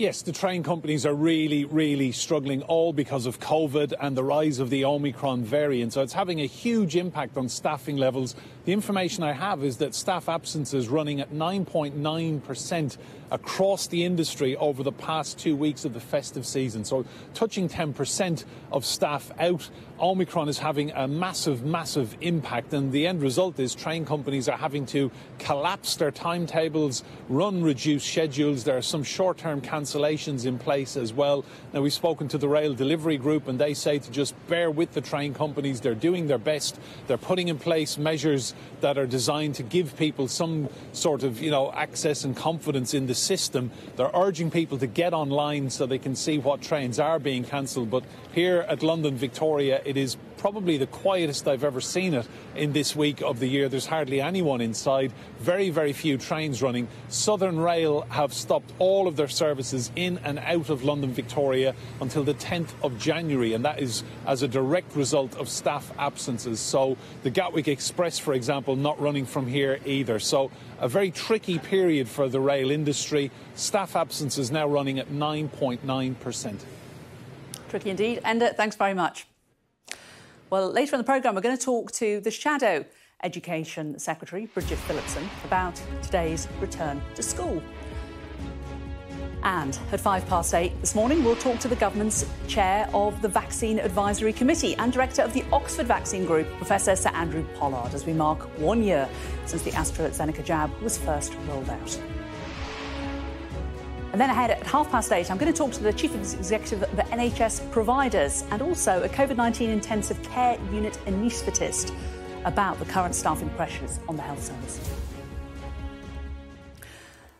Yes, 0.00 0.22
the 0.22 0.32
train 0.32 0.62
companies 0.62 1.04
are 1.04 1.12
really, 1.12 1.66
really 1.66 2.10
struggling, 2.10 2.62
all 2.62 2.94
because 2.94 3.26
of 3.26 3.38
COVID 3.38 3.92
and 4.00 4.16
the 4.16 4.24
rise 4.24 4.58
of 4.58 4.70
the 4.70 4.82
Omicron 4.86 5.44
variant. 5.44 5.92
So 5.92 6.00
it's 6.00 6.14
having 6.14 6.40
a 6.40 6.46
huge 6.46 6.96
impact 6.96 7.36
on 7.36 7.50
staffing 7.50 7.98
levels. 7.98 8.34
The 8.66 8.74
information 8.74 9.22
I 9.24 9.32
have 9.32 9.64
is 9.64 9.78
that 9.78 9.94
staff 9.94 10.28
absences 10.28 10.88
running 10.88 11.20
at 11.20 11.32
9.9% 11.32 12.98
across 13.30 13.86
the 13.86 14.04
industry 14.04 14.56
over 14.56 14.82
the 14.82 14.92
past 14.92 15.38
two 15.38 15.56
weeks 15.56 15.84
of 15.84 15.94
the 15.94 16.00
festive 16.00 16.44
season. 16.44 16.84
So 16.84 17.06
touching 17.32 17.68
10% 17.68 18.44
of 18.72 18.84
staff 18.84 19.30
out. 19.38 19.70
Omicron 20.00 20.48
is 20.48 20.58
having 20.58 20.90
a 20.92 21.06
massive, 21.06 21.62
massive 21.62 22.16
impact, 22.20 22.72
and 22.72 22.90
the 22.90 23.06
end 23.06 23.22
result 23.22 23.58
is 23.58 23.74
train 23.74 24.04
companies 24.04 24.48
are 24.48 24.56
having 24.56 24.86
to 24.86 25.10
collapse 25.38 25.96
their 25.96 26.10
timetables, 26.10 27.04
run 27.28 27.62
reduced 27.62 28.08
schedules. 28.08 28.64
There 28.64 28.76
are 28.76 28.82
some 28.82 29.04
short 29.04 29.38
term 29.38 29.60
cancellations 29.60 30.46
in 30.46 30.58
place 30.58 30.96
as 30.96 31.12
well. 31.12 31.44
Now, 31.72 31.82
we've 31.82 31.92
spoken 31.92 32.28
to 32.28 32.38
the 32.38 32.48
rail 32.48 32.74
delivery 32.74 33.18
group, 33.18 33.46
and 33.46 33.58
they 33.58 33.74
say 33.74 33.98
to 33.98 34.10
just 34.10 34.34
bear 34.48 34.70
with 34.70 34.92
the 34.92 35.02
train 35.02 35.34
companies. 35.34 35.80
They're 35.80 35.94
doing 35.94 36.26
their 36.26 36.38
best, 36.38 36.80
they're 37.06 37.18
putting 37.18 37.48
in 37.48 37.58
place 37.58 37.98
measures 37.98 38.49
that 38.80 38.98
are 38.98 39.06
designed 39.06 39.54
to 39.56 39.62
give 39.62 39.96
people 39.96 40.28
some 40.28 40.68
sort 40.92 41.22
of, 41.22 41.40
you 41.40 41.50
know, 41.50 41.72
access 41.72 42.24
and 42.24 42.36
confidence 42.36 42.94
in 42.94 43.06
the 43.06 43.14
system. 43.14 43.70
They're 43.96 44.10
urging 44.14 44.50
people 44.50 44.78
to 44.78 44.86
get 44.86 45.12
online 45.12 45.70
so 45.70 45.86
they 45.86 45.98
can 45.98 46.16
see 46.16 46.38
what 46.38 46.62
trains 46.62 46.98
are 46.98 47.18
being 47.18 47.44
cancelled. 47.44 47.90
But 47.90 48.04
here 48.32 48.64
at 48.68 48.82
London 48.82 49.16
Victoria, 49.16 49.80
it 49.84 49.96
is 49.96 50.16
probably 50.40 50.78
the 50.78 50.86
quietest 50.86 51.46
I've 51.46 51.64
ever 51.64 51.82
seen 51.82 52.14
it 52.14 52.26
in 52.56 52.72
this 52.72 52.96
week 52.96 53.20
of 53.20 53.40
the 53.40 53.46
year. 53.46 53.68
There's 53.68 53.84
hardly 53.84 54.22
anyone 54.22 54.62
inside, 54.62 55.12
very, 55.38 55.68
very 55.68 55.92
few 55.92 56.16
trains 56.16 56.62
running. 56.62 56.88
Southern 57.10 57.60
Rail 57.60 58.06
have 58.08 58.32
stopped 58.32 58.72
all 58.78 59.06
of 59.06 59.16
their 59.16 59.28
services 59.28 59.92
in 59.96 60.16
and 60.24 60.38
out 60.38 60.70
of 60.70 60.82
London 60.82 61.12
Victoria 61.12 61.74
until 62.00 62.24
the 62.24 62.32
10th 62.32 62.70
of 62.82 62.98
January, 62.98 63.52
and 63.52 63.66
that 63.66 63.80
is 63.80 64.02
as 64.26 64.42
a 64.42 64.48
direct 64.48 64.96
result 64.96 65.36
of 65.36 65.46
staff 65.46 65.92
absences. 65.98 66.58
So 66.58 66.96
the 67.22 67.28
Gatwick 67.28 67.68
Express, 67.68 68.18
for 68.18 68.32
example, 68.32 68.76
not 68.76 68.98
running 68.98 69.26
from 69.26 69.46
here 69.46 69.78
either. 69.84 70.18
So 70.18 70.50
a 70.78 70.88
very 70.88 71.10
tricky 71.10 71.58
period 71.58 72.08
for 72.08 72.30
the 72.30 72.40
rail 72.40 72.70
industry. 72.70 73.30
Staff 73.56 73.94
absences 73.94 74.50
now 74.50 74.66
running 74.66 74.98
at 74.98 75.10
9.9%. 75.10 76.60
Tricky 77.68 77.90
indeed. 77.90 78.20
Uh, 78.24 78.54
thanks 78.54 78.76
very 78.76 78.94
much. 78.94 79.26
Well, 80.50 80.68
later 80.72 80.96
in 80.96 80.98
the 80.98 81.04
programme, 81.04 81.36
we're 81.36 81.42
going 81.42 81.56
to 81.56 81.64
talk 81.64 81.92
to 81.92 82.20
the 82.20 82.30
Shadow 82.32 82.84
Education 83.22 83.96
Secretary, 84.00 84.46
Bridget 84.46 84.78
Phillipson, 84.78 85.30
about 85.44 85.80
today's 86.02 86.48
return 86.60 87.00
to 87.14 87.22
school. 87.22 87.62
And 89.44 89.78
at 89.92 90.00
five 90.00 90.26
past 90.26 90.52
eight 90.52 90.72
this 90.80 90.96
morning, 90.96 91.22
we'll 91.22 91.36
talk 91.36 91.60
to 91.60 91.68
the 91.68 91.76
government's 91.76 92.26
chair 92.48 92.90
of 92.92 93.22
the 93.22 93.28
Vaccine 93.28 93.78
Advisory 93.78 94.32
Committee 94.32 94.74
and 94.74 94.92
director 94.92 95.22
of 95.22 95.32
the 95.34 95.44
Oxford 95.52 95.86
Vaccine 95.86 96.24
Group, 96.24 96.48
Professor 96.56 96.96
Sir 96.96 97.10
Andrew 97.10 97.46
Pollard, 97.54 97.94
as 97.94 98.04
we 98.04 98.12
mark 98.12 98.40
one 98.58 98.82
year 98.82 99.08
since 99.46 99.62
the 99.62 99.70
AstraZeneca 99.70 100.44
jab 100.44 100.76
was 100.82 100.98
first 100.98 101.32
rolled 101.46 101.70
out. 101.70 102.00
And 104.12 104.20
then 104.20 104.28
ahead 104.28 104.50
at 104.50 104.66
half 104.66 104.90
past 104.90 105.12
eight, 105.12 105.30
I'm 105.30 105.38
going 105.38 105.52
to 105.52 105.56
talk 105.56 105.70
to 105.72 105.82
the 105.82 105.92
Chief 105.92 106.14
Executive 106.14 106.82
of 106.82 106.96
the 106.96 107.02
NHS 107.02 107.70
providers 107.70 108.44
and 108.50 108.60
also 108.60 109.02
a 109.04 109.08
COVID 109.08 109.36
19 109.36 109.70
intensive 109.70 110.20
care 110.24 110.58
unit 110.72 110.98
anaesthetist 111.06 111.94
about 112.44 112.78
the 112.80 112.86
current 112.86 113.14
staffing 113.14 113.50
pressures 113.50 114.00
on 114.08 114.16
the 114.16 114.22
health 114.22 114.42
service. 114.42 114.80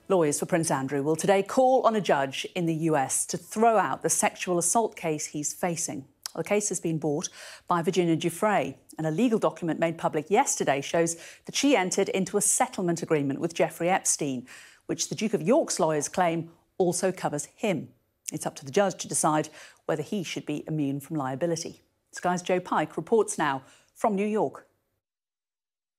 Lawyers 0.08 0.38
for 0.38 0.46
Prince 0.46 0.70
Andrew 0.70 1.02
will 1.02 1.16
today 1.16 1.42
call 1.42 1.82
on 1.82 1.96
a 1.96 2.00
judge 2.00 2.46
in 2.54 2.66
the 2.66 2.74
US 2.74 3.26
to 3.26 3.36
throw 3.36 3.76
out 3.76 4.02
the 4.02 4.10
sexual 4.10 4.56
assault 4.56 4.94
case 4.94 5.26
he's 5.26 5.52
facing. 5.52 6.04
The 6.36 6.44
case 6.44 6.68
has 6.68 6.78
been 6.78 6.98
brought 6.98 7.28
by 7.66 7.82
Virginia 7.82 8.16
Giuffre, 8.16 8.76
and 8.96 9.06
a 9.06 9.10
legal 9.10 9.40
document 9.40 9.80
made 9.80 9.98
public 9.98 10.30
yesterday 10.30 10.80
shows 10.80 11.16
that 11.46 11.56
she 11.56 11.74
entered 11.74 12.08
into 12.10 12.36
a 12.36 12.40
settlement 12.40 13.02
agreement 13.02 13.40
with 13.40 13.54
Jeffrey 13.54 13.88
Epstein, 13.88 14.46
which 14.86 15.08
the 15.08 15.16
Duke 15.16 15.34
of 15.34 15.42
York's 15.42 15.80
lawyers 15.80 16.08
claim 16.08 16.50
also 16.80 17.12
covers 17.12 17.46
him. 17.54 17.90
It's 18.32 18.46
up 18.46 18.56
to 18.56 18.64
the 18.64 18.70
judge 18.70 18.96
to 19.02 19.08
decide 19.08 19.50
whether 19.84 20.02
he 20.02 20.22
should 20.24 20.46
be 20.46 20.64
immune 20.66 20.98
from 21.00 21.16
liability. 21.16 21.82
Sky's 22.12 22.42
Joe 22.42 22.58
Pike 22.58 22.96
reports 22.96 23.36
now 23.36 23.62
from 23.94 24.16
New 24.16 24.26
York. 24.26 24.66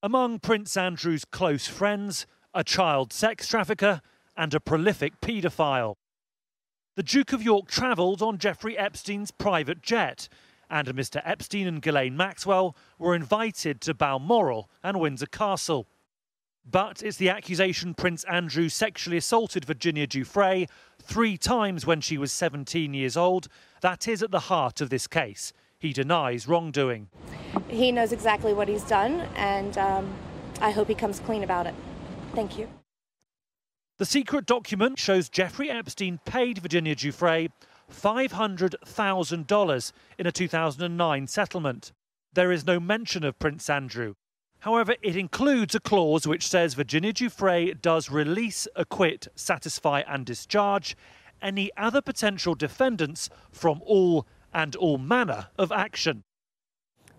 Among 0.01 0.39
Prince 0.39 0.75
Andrew's 0.75 1.23
close 1.23 1.67
friends, 1.67 2.25
a 2.53 2.63
child 2.63 3.13
sex 3.13 3.47
trafficker 3.47 4.01
and 4.35 4.53
a 4.55 4.59
prolific 4.59 5.21
paedophile. 5.21 5.95
The 6.95 7.03
Duke 7.03 7.31
of 7.31 7.43
York 7.43 7.69
travelled 7.69 8.23
on 8.23 8.39
Jeffrey 8.39 8.75
Epstein's 8.75 9.29
private 9.29 9.83
jet, 9.83 10.27
and 10.69 10.87
Mr. 10.87 11.21
Epstein 11.23 11.67
and 11.67 11.81
Ghislaine 11.81 12.17
Maxwell 12.17 12.75
were 12.97 13.13
invited 13.13 13.81
to 13.81 13.93
Balmoral 13.93 14.69
and 14.83 14.99
Windsor 14.99 15.27
Castle. 15.27 15.87
But 16.69 17.01
it's 17.01 17.17
the 17.17 17.29
accusation 17.29 17.93
Prince 17.93 18.23
Andrew 18.25 18.69
sexually 18.69 19.17
assaulted 19.17 19.65
Virginia 19.65 20.07
Giuffre 20.07 20.67
three 21.01 21.37
times 21.37 21.85
when 21.85 22.01
she 22.01 22.17
was 22.17 22.31
17 22.31 22.93
years 22.93 23.17
old 23.17 23.47
that 23.81 24.07
is 24.07 24.21
at 24.21 24.31
the 24.31 24.41
heart 24.41 24.79
of 24.79 24.89
this 24.89 25.07
case. 25.07 25.53
He 25.79 25.93
denies 25.93 26.47
wrongdoing. 26.47 27.09
He 27.67 27.91
knows 27.91 28.11
exactly 28.11 28.53
what 28.53 28.67
he's 28.67 28.83
done, 28.83 29.21
and 29.35 29.75
um, 29.79 30.13
I 30.61 30.69
hope 30.69 30.87
he 30.87 30.93
comes 30.93 31.19
clean 31.19 31.43
about 31.43 31.65
it. 31.65 31.73
Thank 32.35 32.57
you. 32.57 32.67
The 33.97 34.05
secret 34.05 34.45
document 34.45 34.99
shows 34.99 35.29
Jeffrey 35.29 35.71
Epstein 35.71 36.19
paid 36.25 36.59
Virginia 36.59 36.95
Giuffre 36.95 37.49
$500,000 37.91 39.91
in 40.17 40.27
a 40.27 40.31
2009 40.31 41.27
settlement. 41.27 41.91
There 42.33 42.51
is 42.51 42.65
no 42.65 42.79
mention 42.79 43.23
of 43.23 43.37
Prince 43.39 43.69
Andrew, 43.69 44.15
However, 44.61 44.95
it 45.01 45.15
includes 45.15 45.73
a 45.73 45.79
clause 45.79 46.27
which 46.27 46.47
says 46.47 46.75
Virginia 46.75 47.13
Giuffre 47.13 47.73
does 47.81 48.11
release, 48.11 48.67
acquit, 48.75 49.27
satisfy, 49.35 50.03
and 50.07 50.23
discharge 50.23 50.95
any 51.41 51.71
other 51.77 51.99
potential 51.99 52.53
defendants 52.53 53.27
from 53.51 53.81
all 53.85 54.27
and 54.53 54.75
all 54.75 54.99
manner 54.99 55.47
of 55.57 55.71
action. 55.71 56.23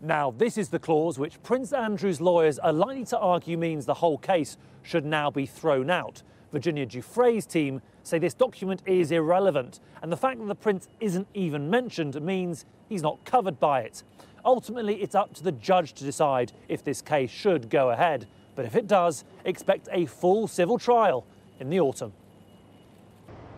Now, 0.01 0.31
this 0.31 0.57
is 0.57 0.69
the 0.69 0.79
clause 0.79 1.19
which 1.19 1.43
Prince 1.43 1.73
Andrew's 1.73 2.21
lawyers 2.21 2.61
are 2.61 2.73
likely 2.73 3.05
to 3.07 3.19
argue 3.19 3.59
means 3.59 3.87
the 3.87 3.95
whole 3.95 4.19
case 4.19 4.57
should 4.83 5.05
now 5.05 5.29
be 5.29 5.47
thrown 5.47 5.91
out. 5.91 6.23
Virginia 6.53 6.87
Giuffre's 6.87 7.47
team 7.47 7.83
say 8.05 8.21
this 8.21 8.35
document 8.35 8.83
is 8.87 9.11
irrelevant, 9.11 9.81
and 10.01 10.13
the 10.13 10.17
fact 10.17 10.39
that 10.39 10.47
the 10.47 10.55
prince 10.55 10.87
isn't 11.01 11.27
even 11.35 11.69
mentioned 11.71 12.21
means 12.23 12.67
he's 12.89 13.03
not 13.03 13.25
covered 13.25 13.59
by 13.59 13.81
it. 13.81 14.05
Ultimately, 14.45 15.03
it's 15.03 15.15
up 15.15 15.35
to 15.35 15.43
the 15.43 15.53
judge 15.53 15.93
to 15.95 16.05
decide 16.05 16.53
if 16.69 16.83
this 16.83 17.01
case 17.01 17.31
should 17.31 17.71
go 17.71 17.91
ahead. 17.91 18.27
But 18.55 18.65
if 18.65 18.77
it 18.77 18.87
does, 18.87 19.25
expect 19.45 19.89
a 19.93 20.07
full 20.07 20.49
civil 20.49 20.79
trial 20.79 21.25
in 21.61 21.71
the 21.71 21.81
autumn. 21.81 22.13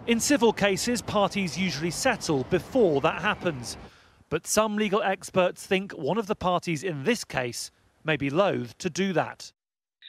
In 0.06 0.20
civil 0.20 0.52
cases, 0.52 1.00
parties 1.00 1.58
usually 1.58 1.90
settle 1.90 2.44
before 2.50 3.00
that 3.00 3.22
happens. 3.22 3.78
But 4.28 4.46
some 4.46 4.76
legal 4.76 5.02
experts 5.02 5.66
think 5.66 5.92
one 5.92 6.18
of 6.18 6.26
the 6.26 6.34
parties 6.34 6.84
in 6.84 7.04
this 7.04 7.24
case 7.24 7.70
may 8.04 8.16
be 8.16 8.28
loath 8.28 8.76
to 8.78 8.90
do 8.90 9.12
that. 9.14 9.52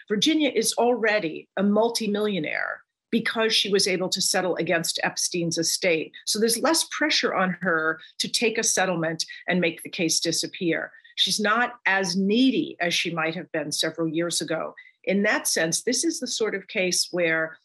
Virginia 0.10 0.52
is 0.54 0.74
already 0.78 1.48
a 1.58 1.64
multimillionaire 1.64 2.85
because 3.12 3.54
she 3.54 3.70
was 3.70 3.88
able 3.88 4.10
to 4.10 4.22
settle 4.22 4.56
against 4.56 5.00
Epstein's 5.04 5.58
estate. 5.58 6.12
So 6.26 6.40
there's 6.40 6.62
less 6.62 6.86
pressure 6.86 7.34
on 7.34 7.58
her 7.62 8.00
to 8.20 8.28
take 8.28 8.58
a 8.58 8.64
settlement 8.64 9.26
and 9.48 9.62
make 9.62 9.84
the 9.84 9.90
case 9.90 10.20
disappear. 10.20 10.92
She's 11.16 11.40
not 11.40 11.76
as 11.86 12.16
needy 12.16 12.76
as 12.80 12.94
she 12.94 13.12
might 13.12 13.36
have 13.36 13.52
been 13.52 13.72
several 13.72 14.08
years 14.08 14.42
ago. 14.42 14.76
In 15.06 15.24
that 15.24 15.48
sense, 15.48 15.84
this 15.84 16.04
is 16.04 16.20
the 16.20 16.28
sort 16.28 16.56
of 16.56 16.68
case 16.68 17.08
where 17.12 17.58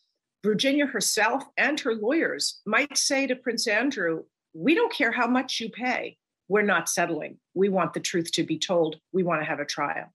Virginia 0.43 0.87
herself 0.87 1.45
and 1.57 1.79
her 1.81 1.95
lawyers 1.95 2.61
might 2.65 2.97
say 2.97 3.27
to 3.27 3.37
Prince 3.37 3.67
Andrew, 3.67 4.25
We 4.55 4.75
don't 4.75 4.93
care 4.93 5.13
how 5.13 5.27
much 5.27 5.61
you 5.61 5.71
pay. 5.71 6.17
We're 6.49 6.63
not 6.63 6.89
settling. 6.89 7.39
We 7.55 7.69
want 7.69 7.93
the 7.93 8.01
truth 8.01 8.33
to 8.33 8.45
be 8.45 8.59
told. 8.59 8.97
We 9.13 9.23
want 9.23 9.41
to 9.41 9.47
have 9.47 9.61
a 9.61 9.65
trial. 9.65 10.13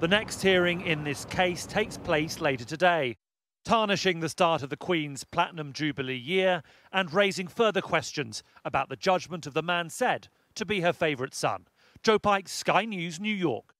The 0.00 0.08
next 0.08 0.42
hearing 0.42 0.82
in 0.82 1.04
this 1.04 1.24
case 1.26 1.66
takes 1.66 1.96
place 1.96 2.40
later 2.40 2.64
today 2.64 3.16
tarnishing 3.64 4.20
the 4.20 4.28
start 4.28 4.62
of 4.62 4.70
the 4.70 4.76
Queen's 4.76 5.24
Platinum 5.24 5.72
Jubilee 5.72 6.16
year 6.16 6.62
and 6.92 7.12
raising 7.12 7.48
further 7.48 7.80
questions 7.80 8.42
about 8.64 8.88
the 8.88 8.96
judgment 8.96 9.46
of 9.46 9.54
the 9.54 9.62
man 9.62 9.90
said 9.90 10.28
to 10.54 10.64
be 10.64 10.80
her 10.80 10.92
favourite 10.92 11.34
son. 11.34 11.66
Joe 12.02 12.18
Pike, 12.18 12.48
Sky 12.48 12.84
News, 12.84 13.20
New 13.20 13.34
York. 13.34 13.74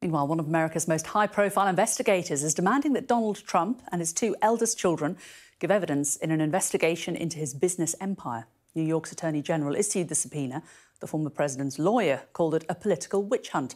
Meanwhile, 0.00 0.28
one 0.28 0.40
of 0.40 0.46
America's 0.46 0.88
most 0.88 1.08
high 1.08 1.26
profile 1.26 1.66
investigators 1.66 2.42
is 2.42 2.54
demanding 2.54 2.94
that 2.94 3.08
Donald 3.08 3.44
Trump 3.44 3.82
and 3.92 4.00
his 4.00 4.12
two 4.12 4.34
eldest 4.40 4.78
children 4.78 5.18
give 5.58 5.70
evidence 5.70 6.16
in 6.16 6.30
an 6.30 6.40
investigation 6.40 7.14
into 7.14 7.36
his 7.36 7.52
business 7.52 7.94
empire. 8.00 8.46
New 8.74 8.82
York's 8.82 9.12
Attorney 9.12 9.42
General 9.42 9.74
issued 9.74 10.08
the 10.08 10.14
subpoena. 10.14 10.62
The 11.00 11.06
former 11.06 11.28
president's 11.28 11.78
lawyer 11.78 12.22
called 12.32 12.54
it 12.54 12.64
a 12.68 12.74
political 12.74 13.22
witch 13.22 13.50
hunt. 13.50 13.74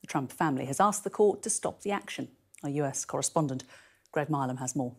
The 0.00 0.08
Trump 0.08 0.32
family 0.32 0.64
has 0.64 0.80
asked 0.80 1.04
the 1.04 1.10
court 1.10 1.42
to 1.42 1.50
stop 1.50 1.82
the 1.82 1.92
action. 1.92 2.28
Our 2.62 2.70
US 2.70 3.04
correspondent 3.04 3.64
Greg 4.12 4.28
Milam 4.28 4.56
has 4.58 4.76
more. 4.76 4.94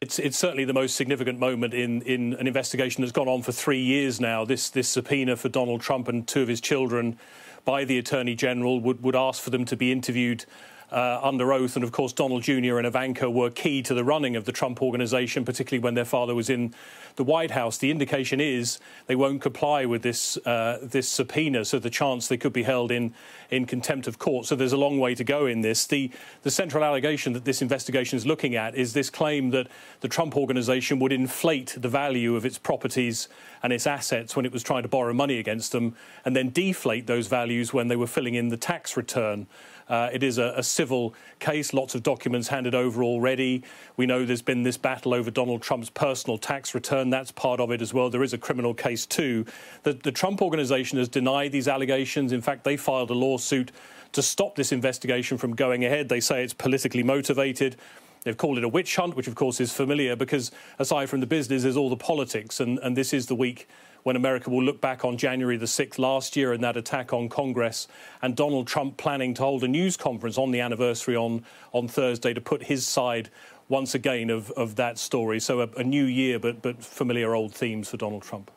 It's, 0.00 0.18
it's 0.18 0.38
certainly 0.38 0.64
the 0.64 0.72
most 0.72 0.94
significant 0.94 1.40
moment 1.40 1.74
in, 1.74 2.02
in 2.02 2.34
an 2.34 2.46
investigation 2.46 3.02
that's 3.02 3.12
gone 3.12 3.26
on 3.26 3.42
for 3.42 3.50
three 3.50 3.82
years 3.82 4.20
now. 4.20 4.44
This, 4.44 4.70
this 4.70 4.88
subpoena 4.88 5.36
for 5.36 5.48
Donald 5.48 5.80
Trump 5.80 6.06
and 6.06 6.26
two 6.26 6.42
of 6.42 6.48
his 6.48 6.60
children 6.60 7.18
by 7.64 7.84
the 7.84 7.98
Attorney 7.98 8.36
General 8.36 8.78
would, 8.80 9.02
would 9.02 9.16
ask 9.16 9.42
for 9.42 9.50
them 9.50 9.64
to 9.64 9.76
be 9.76 9.90
interviewed 9.90 10.44
uh, 10.90 11.20
under 11.22 11.52
oath. 11.52 11.76
And 11.76 11.84
of 11.84 11.92
course, 11.92 12.12
Donald 12.12 12.42
Jr. 12.42 12.78
and 12.78 12.86
Ivanka 12.86 13.28
were 13.28 13.50
key 13.50 13.82
to 13.82 13.94
the 13.94 14.04
running 14.04 14.36
of 14.36 14.44
the 14.44 14.52
Trump 14.52 14.80
organization, 14.82 15.44
particularly 15.44 15.82
when 15.82 15.94
their 15.94 16.04
father 16.04 16.34
was 16.34 16.48
in 16.48 16.74
the 17.16 17.24
White 17.24 17.50
House. 17.50 17.78
The 17.78 17.90
indication 17.90 18.40
is 18.40 18.78
they 19.06 19.16
won't 19.16 19.42
comply 19.42 19.84
with 19.84 20.02
this 20.02 20.36
uh, 20.46 20.78
this 20.82 21.08
subpoena, 21.08 21.64
so 21.64 21.78
the 21.78 21.90
chance 21.90 22.28
they 22.28 22.36
could 22.36 22.52
be 22.52 22.62
held 22.62 22.90
in 22.90 23.14
in 23.50 23.64
contempt 23.64 24.06
of 24.06 24.18
court. 24.18 24.46
So 24.46 24.54
there's 24.54 24.72
a 24.72 24.76
long 24.76 24.98
way 24.98 25.14
to 25.14 25.24
go 25.24 25.46
in 25.46 25.60
this. 25.62 25.86
The 25.86 26.10
the 26.42 26.50
central 26.50 26.84
allegation 26.84 27.32
that 27.32 27.44
this 27.44 27.62
investigation 27.62 28.16
is 28.16 28.26
looking 28.26 28.54
at 28.54 28.74
is 28.74 28.92
this 28.92 29.10
claim 29.10 29.50
that 29.50 29.68
the 30.00 30.08
Trump 30.08 30.36
organization 30.36 30.98
would 30.98 31.12
inflate 31.12 31.76
the 31.78 31.88
value 31.88 32.36
of 32.36 32.44
its 32.44 32.58
properties 32.58 33.28
and 33.62 33.72
its 33.72 33.86
assets 33.86 34.36
when 34.36 34.44
it 34.44 34.52
was 34.52 34.62
trying 34.62 34.82
to 34.82 34.88
borrow 34.88 35.12
money 35.12 35.38
against 35.38 35.72
them, 35.72 35.94
and 36.24 36.36
then 36.36 36.50
deflate 36.50 37.06
those 37.06 37.26
values 37.26 37.72
when 37.72 37.88
they 37.88 37.96
were 37.96 38.06
filling 38.06 38.34
in 38.34 38.48
the 38.48 38.56
tax 38.56 38.96
return. 38.96 39.46
Uh, 39.88 40.10
it 40.12 40.22
is 40.22 40.36
a, 40.36 40.52
a, 40.56 40.62
civil 40.62 41.14
case, 41.38 41.72
lots 41.72 41.94
of 41.94 42.02
documents 42.02 42.48
handed 42.48 42.74
over 42.74 43.02
already. 43.02 43.62
We 43.96 44.04
know 44.04 44.24
there's 44.24 44.42
been 44.42 44.62
this 44.62 44.76
battle 44.76 45.14
over 45.14 45.30
Donald 45.30 45.62
Trump's 45.62 45.88
personal 45.88 46.36
tax 46.36 46.74
return. 46.74 47.08
That's 47.08 47.32
part 47.32 47.58
of 47.58 47.70
it 47.70 47.80
as 47.80 47.94
well. 47.94 48.10
There 48.10 48.22
is 48.22 48.34
a 48.34 48.38
criminal 48.38 48.74
case 48.74 49.06
too. 49.06 49.46
The, 49.84 49.94
the 49.94 50.12
Trump 50.12 50.42
organization 50.42 50.98
has 50.98 51.08
denied 51.08 51.52
these 51.52 51.68
allegations. 51.68 52.32
In 52.32 52.42
fact, 52.42 52.64
they 52.64 52.76
filed 52.76 53.10
a 53.10 53.14
lawsuit 53.38 53.70
to 54.12 54.22
stop 54.22 54.56
this 54.56 54.72
investigation 54.72 55.38
from 55.38 55.54
going 55.54 55.84
ahead. 55.84 56.08
They 56.08 56.20
say 56.20 56.42
it's 56.42 56.52
politically 56.52 57.04
motivated. 57.04 57.76
They've 58.24 58.36
called 58.36 58.58
it 58.58 58.64
a 58.64 58.68
witch 58.68 58.96
hunt, 58.96 59.14
which 59.14 59.28
of 59.28 59.36
course 59.36 59.60
is 59.60 59.72
familiar 59.72 60.16
because 60.16 60.50
aside 60.78 61.08
from 61.08 61.20
the 61.20 61.26
business, 61.26 61.62
there's 61.62 61.76
all 61.76 61.88
the 61.88 61.96
politics. 61.96 62.58
And, 62.58 62.78
and 62.80 62.96
this 62.96 63.12
is 63.12 63.26
the 63.26 63.36
week 63.36 63.68
when 64.02 64.16
America 64.16 64.50
will 64.50 64.62
look 64.62 64.80
back 64.80 65.04
on 65.04 65.16
January 65.16 65.56
the 65.56 65.66
6th 65.66 65.98
last 65.98 66.34
year 66.34 66.52
and 66.52 66.64
that 66.64 66.76
attack 66.76 67.12
on 67.12 67.28
Congress, 67.28 67.86
and 68.22 68.34
Donald 68.34 68.66
Trump 68.66 68.96
planning 68.96 69.34
to 69.34 69.42
hold 69.42 69.62
a 69.62 69.68
news 69.68 69.96
conference 69.96 70.38
on 70.38 70.50
the 70.50 70.60
anniversary 70.60 71.14
on, 71.14 71.44
on 71.72 71.86
Thursday 71.86 72.32
to 72.32 72.40
put 72.40 72.64
his 72.64 72.86
side 72.86 73.28
once 73.68 73.94
again 73.94 74.30
of, 74.30 74.50
of 74.52 74.76
that 74.76 74.98
story. 74.98 75.38
So 75.38 75.60
a, 75.60 75.68
a 75.76 75.84
new 75.84 76.04
year, 76.04 76.38
but, 76.38 76.62
but 76.62 76.82
familiar 76.82 77.34
old 77.34 77.54
themes 77.54 77.88
for 77.88 77.98
Donald 77.98 78.22
Trump. 78.22 78.50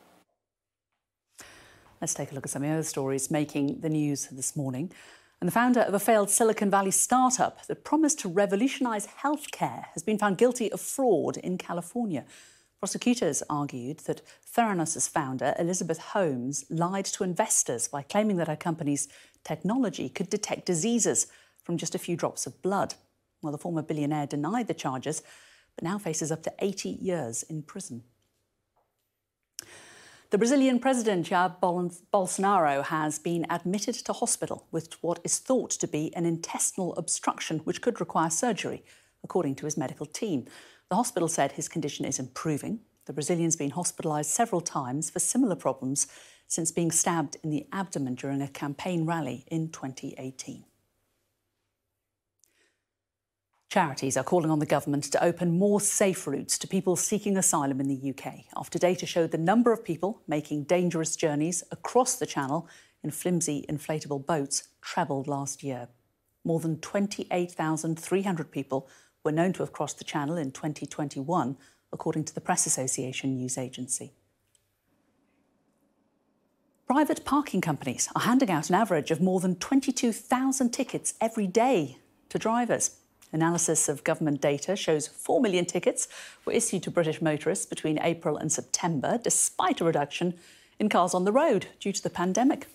Let's 2.02 2.16
take 2.16 2.32
a 2.32 2.36
look 2.36 2.48
at 2.48 2.50
some 2.50 2.64
of 2.64 2.68
the 2.68 2.74
other 2.74 2.84
stories 2.84 3.30
making 3.30 3.82
the 3.82 3.90
news 3.90 4.26
this 4.32 4.56
morning. 4.56 4.92
And 5.40 5.48
the 5.48 5.52
founder 5.52 5.82
of 5.82 5.94
a 5.94 6.00
failed 6.00 6.32
Silicon 6.32 6.72
Valley 6.72 6.90
startup 6.90 7.68
that 7.68 7.84
promised 7.84 8.20
to 8.22 8.30
revolutionise 8.30 9.08
healthcare 9.22 9.86
has 9.94 10.02
been 10.02 10.18
found 10.18 10.40
guilty 10.40 10.72
of 10.72 10.82
fraud 10.82 11.38
in 11.38 11.60
California. 11.60 12.26
Prosecutors 12.80 13.44
argued 13.52 14.00
that 14.00 14.24
Theranos' 14.44 15.08
founder, 15.08 15.54
Elizabeth 15.60 16.00
Holmes, 16.00 16.66
lied 16.72 17.06
to 17.06 17.24
investors 17.24 17.88
by 17.88 18.02
claiming 18.02 18.38
that 18.38 18.48
her 18.48 18.56
company's 18.56 19.08
technology 19.44 20.10
could 20.10 20.32
detect 20.32 20.66
diseases 20.66 21.28
from 21.64 21.78
just 21.78 21.94
a 21.94 22.00
few 22.00 22.16
drops 22.16 22.48
of 22.48 22.64
blood. 22.64 22.96
Well, 23.44 23.52
the 23.52 23.60
former 23.60 23.84
billionaire 23.84 24.26
denied 24.26 24.68
the 24.68 24.74
charges, 24.74 25.22
but 25.76 25.84
now 25.84 26.00
faces 26.00 26.32
up 26.32 26.42
to 26.44 26.54
80 26.58 26.90
years 26.90 27.44
in 27.44 27.62
prison. 27.62 28.02
The 30.32 30.38
Brazilian 30.38 30.80
president, 30.80 31.28
Jair 31.28 31.60
Bolsonaro, 31.60 32.86
has 32.86 33.20
been 33.20 33.46
admitted 33.50 33.96
to 33.96 34.14
hospital 34.14 34.66
with 34.72 34.94
what 35.02 35.20
is 35.26 35.40
thought 35.40 35.72
to 35.72 35.90
be 35.90 36.16
an 36.16 36.26
intestinal 36.26 36.96
obstruction, 36.96 37.60
which 37.66 37.82
could 37.82 38.00
require 38.00 38.30
surgery, 38.30 38.86
according 39.26 39.56
to 39.56 39.66
his 39.66 39.76
medical 39.76 40.06
team. 40.06 40.46
The 40.90 40.96
hospital 40.96 41.28
said 41.28 41.52
his 41.52 41.68
condition 41.68 42.06
is 42.06 42.18
improving. 42.18 42.80
The 43.08 43.14
Brazilian's 43.14 43.58
been 43.58 43.72
hospitalised 43.72 44.32
several 44.32 44.62
times 44.62 45.10
for 45.10 45.20
similar 45.20 45.58
problems 45.58 46.08
since 46.48 46.72
being 46.72 46.92
stabbed 46.92 47.36
in 47.44 47.50
the 47.50 47.68
abdomen 47.74 48.16
during 48.16 48.42
a 48.42 48.48
campaign 48.48 49.06
rally 49.06 49.44
in 49.52 49.68
2018. 49.68 50.64
Charities 53.72 54.18
are 54.18 54.24
calling 54.26 54.52
on 54.52 54.60
the 54.60 54.66
government 54.66 55.06
to 55.06 55.24
open 55.24 55.58
more 55.58 55.80
safe 55.80 56.28
routes 56.28 56.58
to 56.58 56.68
people 56.68 56.98
seeking 56.98 57.38
asylum 57.38 57.80
in 57.80 57.88
the 57.88 58.10
UK 58.10 58.44
after 58.58 58.78
data 58.78 59.06
showed 59.06 59.32
the 59.32 59.38
number 59.38 59.72
of 59.72 59.86
people 59.86 60.22
making 60.28 60.66
dangerous 60.66 61.16
journeys 61.16 61.64
across 61.72 62.16
the 62.16 62.26
channel 62.26 62.68
in 63.02 63.12
flimsy 63.12 63.66
inflatable 63.70 64.26
boats 64.26 64.68
trebled 64.82 65.26
last 65.26 65.64
year. 65.64 65.88
More 66.44 66.60
than 66.60 66.82
28,300 66.82 68.52
people 68.52 68.90
were 69.24 69.32
known 69.32 69.54
to 69.54 69.64
have 69.64 69.72
crossed 69.72 70.00
the 70.00 70.04
Channel 70.04 70.36
in 70.36 70.52
2021, 70.52 71.56
according 71.94 72.26
to 72.26 72.36
the 72.36 72.42
Press 72.42 72.66
Association 72.66 73.38
news 73.38 73.58
agency. 73.58 74.12
Private 76.88 77.24
parking 77.24 77.62
companies 77.62 78.10
are 78.18 78.24
handing 78.24 78.52
out 78.52 78.68
an 78.68 78.76
average 78.76 79.12
of 79.12 79.22
more 79.22 79.40
than 79.40 79.56
22,000 79.56 80.72
tickets 80.72 81.14
every 81.22 81.48
day 81.48 82.00
to 82.28 82.38
drivers. 82.38 82.98
Analysis 83.34 83.88
of 83.88 84.04
government 84.04 84.42
data 84.42 84.76
shows 84.76 85.08
4 85.08 85.40
million 85.40 85.66
tickets 85.66 86.08
were 86.46 86.54
issued 86.54 86.84
to 86.84 86.92
British 86.92 87.22
motorists 87.22 87.66
between 87.66 88.00
April 88.02 88.36
and 88.36 88.52
September, 88.52 89.20
despite 89.24 89.80
a 89.80 89.86
reduction 89.86 90.34
in 90.80 90.90
cars 90.90 91.14
on 91.14 91.24
the 91.24 91.32
road 91.32 91.68
due 91.80 91.94
to 91.94 92.04
the 92.04 92.10
pandemic. 92.10 92.68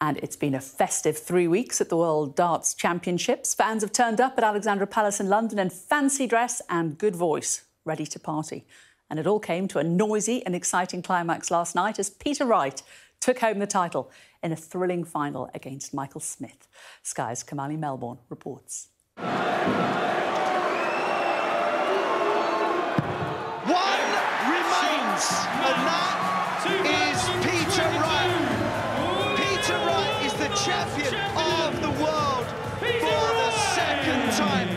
And 0.00 0.18
it's 0.18 0.36
been 0.36 0.54
a 0.54 0.60
festive 0.60 1.18
three 1.18 1.48
weeks 1.48 1.80
at 1.80 1.88
the 1.88 1.96
World 1.96 2.36
Darts 2.36 2.74
Championships. 2.74 3.54
Fans 3.54 3.82
have 3.82 3.92
turned 3.92 4.20
up 4.20 4.38
at 4.38 4.44
Alexandra 4.44 4.86
Palace 4.86 5.18
in 5.18 5.28
London 5.28 5.58
in 5.58 5.70
fancy 5.70 6.26
dress 6.26 6.62
and 6.68 6.98
good 6.98 7.16
voice, 7.16 7.62
ready 7.84 8.06
to 8.06 8.20
party. 8.20 8.64
And 9.10 9.18
it 9.18 9.26
all 9.26 9.40
came 9.40 9.66
to 9.68 9.78
a 9.78 9.84
noisy 9.84 10.44
and 10.44 10.54
exciting 10.54 11.02
climax 11.02 11.50
last 11.50 11.74
night 11.74 11.98
as 11.98 12.10
Peter 12.10 12.44
Wright 12.44 12.80
took 13.20 13.40
home 13.40 13.58
the 13.58 13.66
title 13.66 14.10
in 14.42 14.52
a 14.52 14.56
thrilling 14.56 15.04
final 15.04 15.50
against 15.54 15.92
Michael 15.94 16.20
Smith. 16.20 16.68
Sky's 17.02 17.42
Kamali 17.44 17.78
Melbourne 17.78 18.18
reports. 18.28 18.88
One 19.16 19.26
remains, 24.54 25.24
and 25.66 25.80
that 25.86 26.64
is 26.84 27.20
Peter 27.44 27.88
Wright 28.00 28.38
Peter 29.36 29.78
Wright 29.84 30.24
is 30.24 30.32
the 30.34 30.48
champion 30.56 31.14
of 31.36 31.80
the 31.82 31.90
world 32.02 32.46
for 32.78 33.28
the 33.34 33.50
second 33.50 34.32
time. 34.32 34.68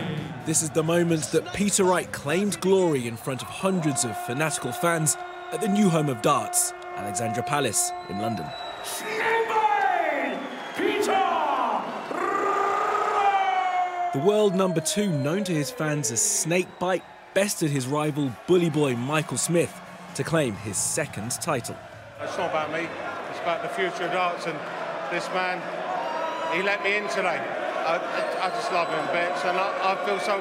This 0.44 0.62
is 0.62 0.70
the 0.70 0.82
moment 0.82 1.22
that 1.32 1.52
Peter 1.54 1.84
Wright 1.84 2.10
claimed 2.12 2.60
glory 2.60 3.06
in 3.06 3.16
front 3.16 3.42
of 3.42 3.48
hundreds 3.48 4.04
of 4.04 4.16
fanatical 4.26 4.72
fans 4.72 5.16
at 5.52 5.60
the 5.60 5.68
new 5.68 5.88
home 5.88 6.08
of 6.08 6.20
darts, 6.20 6.72
Alexandra 6.96 7.42
Palace 7.42 7.92
in 8.08 8.18
London. 8.18 8.46
The 14.12 14.18
world 14.18 14.54
number 14.54 14.82
two, 14.82 15.08
known 15.08 15.42
to 15.44 15.54
his 15.54 15.70
fans 15.70 16.10
as 16.10 16.20
Snakebite, 16.20 17.02
bested 17.32 17.70
his 17.70 17.86
rival 17.86 18.30
bully 18.46 18.68
boy 18.68 18.94
Michael 18.94 19.38
Smith 19.38 19.72
to 20.16 20.22
claim 20.22 20.54
his 20.54 20.76
second 20.76 21.30
title. 21.30 21.76
It's 22.20 22.36
not 22.36 22.50
about 22.50 22.70
me, 22.70 22.86
it's 23.30 23.40
about 23.40 23.62
the 23.62 23.70
future 23.70 24.04
of 24.04 24.12
darts 24.12 24.44
and 24.44 24.58
this 25.10 25.26
man, 25.28 25.62
he 26.54 26.62
let 26.62 26.84
me 26.84 26.98
in 26.98 27.08
today. 27.08 27.40
I, 27.40 27.96
I 28.42 28.50
just 28.50 28.70
love 28.70 28.88
him 28.88 29.06
bits, 29.14 29.46
and 29.46 29.56
I, 29.56 29.94
I 29.94 30.04
feel 30.04 30.20
so 30.20 30.38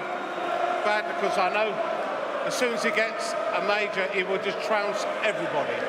bad 0.84 1.08
because 1.16 1.38
I 1.38 1.48
know 1.54 1.72
as 2.46 2.54
soon 2.54 2.74
as 2.74 2.84
he 2.84 2.92
gets 2.92 3.32
a 3.56 3.66
major, 3.66 4.06
he 4.12 4.24
will 4.24 4.44
just 4.44 4.62
trounce 4.68 5.06
everybody, 5.24 5.80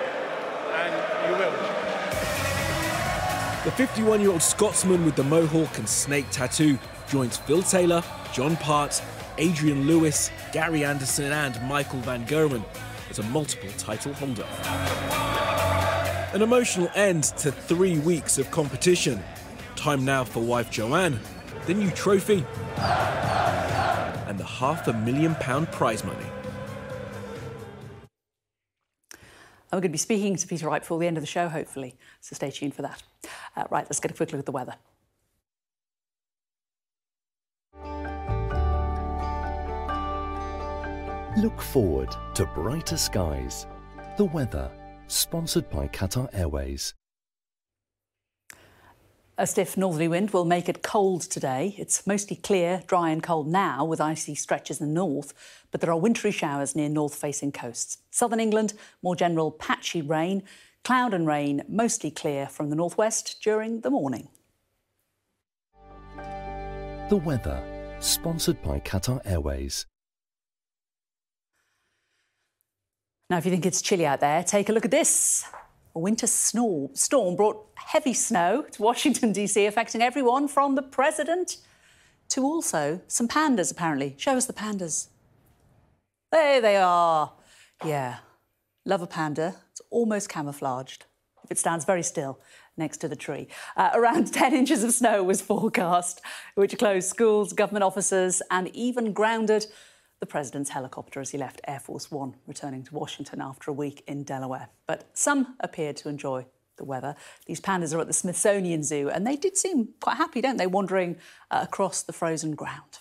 and 0.70 0.94
you 1.28 1.36
will. 1.36 1.50
The 3.64 3.72
51 3.72 4.20
year 4.20 4.30
old 4.30 4.42
Scotsman 4.42 5.04
with 5.04 5.16
the 5.16 5.24
mohawk 5.24 5.78
and 5.78 5.88
snake 5.88 6.26
tattoo 6.30 6.78
joins 7.08 7.36
Phil 7.36 7.62
Taylor, 7.62 8.02
John 8.32 8.56
Part, 8.56 9.02
Adrian 9.38 9.86
Lewis, 9.86 10.30
Gary 10.52 10.84
Anderson, 10.84 11.32
and 11.32 11.60
Michael 11.68 12.00
Van 12.00 12.26
Gerwen 12.26 12.64
as 13.10 13.18
a 13.18 13.22
multiple 13.24 13.70
title 13.78 14.12
holder. 14.14 14.46
An 16.34 16.42
emotional 16.42 16.88
end 16.94 17.24
to 17.24 17.52
three 17.52 17.98
weeks 17.98 18.38
of 18.38 18.50
competition. 18.50 19.22
Time 19.76 20.04
now 20.04 20.24
for 20.24 20.40
wife 20.40 20.70
Joanne, 20.70 21.18
the 21.66 21.74
new 21.74 21.90
trophy, 21.90 22.44
and 22.76 24.38
the 24.38 24.44
half 24.44 24.88
a 24.88 24.92
million 24.92 25.34
pound 25.36 25.70
prize 25.72 26.04
money. 26.04 26.26
we're 29.72 29.80
going 29.80 29.90
to 29.90 29.92
be 29.92 29.98
speaking 29.98 30.36
to 30.36 30.46
Peter 30.46 30.66
Wright 30.66 30.82
before 30.82 30.98
the 30.98 31.06
end 31.06 31.16
of 31.16 31.22
the 31.22 31.26
show, 31.26 31.48
hopefully, 31.48 31.94
so 32.20 32.34
stay 32.34 32.50
tuned 32.50 32.74
for 32.74 32.82
that. 32.82 33.02
Uh, 33.56 33.64
right, 33.70 33.84
let's 33.84 34.00
get 34.00 34.10
a 34.10 34.14
quick 34.14 34.30
look 34.30 34.38
at 34.38 34.46
the 34.46 34.52
weather. 34.52 34.74
Look 41.38 41.62
forward 41.62 42.14
to 42.34 42.44
brighter 42.44 42.98
skies. 42.98 43.66
The 44.18 44.26
weather, 44.26 44.70
sponsored 45.06 45.70
by 45.70 45.88
Qatar 45.88 46.28
Airways. 46.34 46.92
A 49.38 49.46
stiff 49.46 49.78
northerly 49.78 50.08
wind 50.08 50.32
will 50.32 50.44
make 50.44 50.68
it 50.68 50.82
cold 50.82 51.22
today. 51.22 51.74
It's 51.78 52.06
mostly 52.06 52.36
clear, 52.36 52.82
dry, 52.86 53.08
and 53.08 53.22
cold 53.22 53.48
now 53.48 53.82
with 53.82 53.98
icy 53.98 54.34
stretches 54.34 54.78
in 54.78 54.88
the 54.88 54.92
north, 54.92 55.32
but 55.70 55.80
there 55.80 55.90
are 55.90 55.98
wintry 55.98 56.32
showers 56.32 56.76
near 56.76 56.90
north 56.90 57.14
facing 57.14 57.50
coasts. 57.50 57.96
Southern 58.10 58.38
England, 58.38 58.74
more 59.02 59.16
general 59.16 59.50
patchy 59.50 60.02
rain, 60.02 60.42
cloud 60.84 61.14
and 61.14 61.26
rain, 61.26 61.62
mostly 61.66 62.10
clear 62.10 62.46
from 62.46 62.68
the 62.68 62.76
northwest 62.76 63.38
during 63.42 63.80
the 63.80 63.90
morning. 63.90 64.28
The 67.08 67.22
weather, 67.24 67.96
sponsored 68.00 68.62
by 68.62 68.80
Qatar 68.80 69.22
Airways. 69.24 69.86
Now, 73.32 73.38
if 73.38 73.46
you 73.46 73.50
think 73.50 73.64
it's 73.64 73.80
chilly 73.80 74.04
out 74.04 74.20
there, 74.20 74.44
take 74.44 74.68
a 74.68 74.72
look 74.72 74.84
at 74.84 74.90
this. 74.90 75.46
A 75.94 75.98
winter 75.98 76.26
storm 76.26 77.34
brought 77.34 77.64
heavy 77.76 78.12
snow 78.12 78.66
to 78.72 78.82
Washington, 78.82 79.32
D.C., 79.32 79.64
affecting 79.64 80.02
everyone 80.02 80.48
from 80.48 80.74
the 80.74 80.82
president 80.82 81.56
to 82.28 82.44
also 82.44 83.00
some 83.08 83.28
pandas, 83.28 83.72
apparently. 83.72 84.14
Show 84.18 84.36
us 84.36 84.44
the 84.44 84.52
pandas. 84.52 85.08
There 86.30 86.60
they 86.60 86.76
are. 86.76 87.32
Yeah, 87.82 88.18
love 88.84 89.00
a 89.00 89.06
panda. 89.06 89.54
It's 89.70 89.80
almost 89.88 90.28
camouflaged 90.28 91.06
if 91.42 91.50
it 91.50 91.58
stands 91.58 91.86
very 91.86 92.02
still 92.02 92.38
next 92.76 92.98
to 92.98 93.08
the 93.08 93.16
tree. 93.16 93.48
Uh, 93.78 93.92
around 93.94 94.30
10 94.34 94.52
inches 94.52 94.84
of 94.84 94.92
snow 94.92 95.22
was 95.24 95.40
forecast, 95.40 96.20
which 96.54 96.76
closed 96.76 97.08
schools, 97.08 97.54
government 97.54 97.82
offices, 97.84 98.42
and 98.50 98.68
even 98.76 99.14
grounded 99.14 99.68
the 100.22 100.26
president's 100.26 100.70
helicopter 100.70 101.20
as 101.20 101.30
he 101.30 101.36
left 101.36 101.60
Air 101.66 101.80
Force 101.80 102.08
One, 102.08 102.36
returning 102.46 102.84
to 102.84 102.94
Washington 102.94 103.40
after 103.40 103.72
a 103.72 103.74
week 103.74 104.04
in 104.06 104.22
Delaware. 104.22 104.68
But 104.86 105.10
some 105.14 105.56
appeared 105.58 105.96
to 105.96 106.08
enjoy 106.08 106.46
the 106.76 106.84
weather. 106.84 107.16
These 107.46 107.60
pandas 107.60 107.92
are 107.92 107.98
at 107.98 108.06
the 108.06 108.12
Smithsonian 108.12 108.84
Zoo, 108.84 109.10
and 109.10 109.26
they 109.26 109.34
did 109.34 109.56
seem 109.56 109.88
quite 110.00 110.18
happy, 110.18 110.40
don't 110.40 110.58
they, 110.58 110.68
wandering 110.68 111.16
uh, 111.50 111.58
across 111.64 112.04
the 112.04 112.12
frozen 112.12 112.54
ground. 112.54 113.00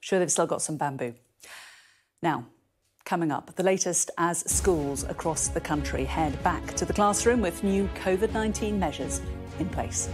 Sure, 0.00 0.18
they've 0.18 0.32
still 0.32 0.46
got 0.46 0.62
some 0.62 0.78
bamboo. 0.78 1.14
Now, 2.22 2.46
coming 3.04 3.30
up, 3.30 3.54
the 3.56 3.62
latest 3.62 4.10
as 4.16 4.50
schools 4.50 5.04
across 5.04 5.48
the 5.48 5.60
country 5.60 6.06
head 6.06 6.42
back 6.42 6.64
to 6.76 6.86
the 6.86 6.94
classroom 6.94 7.42
with 7.42 7.62
new 7.62 7.86
COVID 7.96 8.32
19 8.32 8.78
measures 8.78 9.20
in 9.58 9.68
place. 9.68 10.08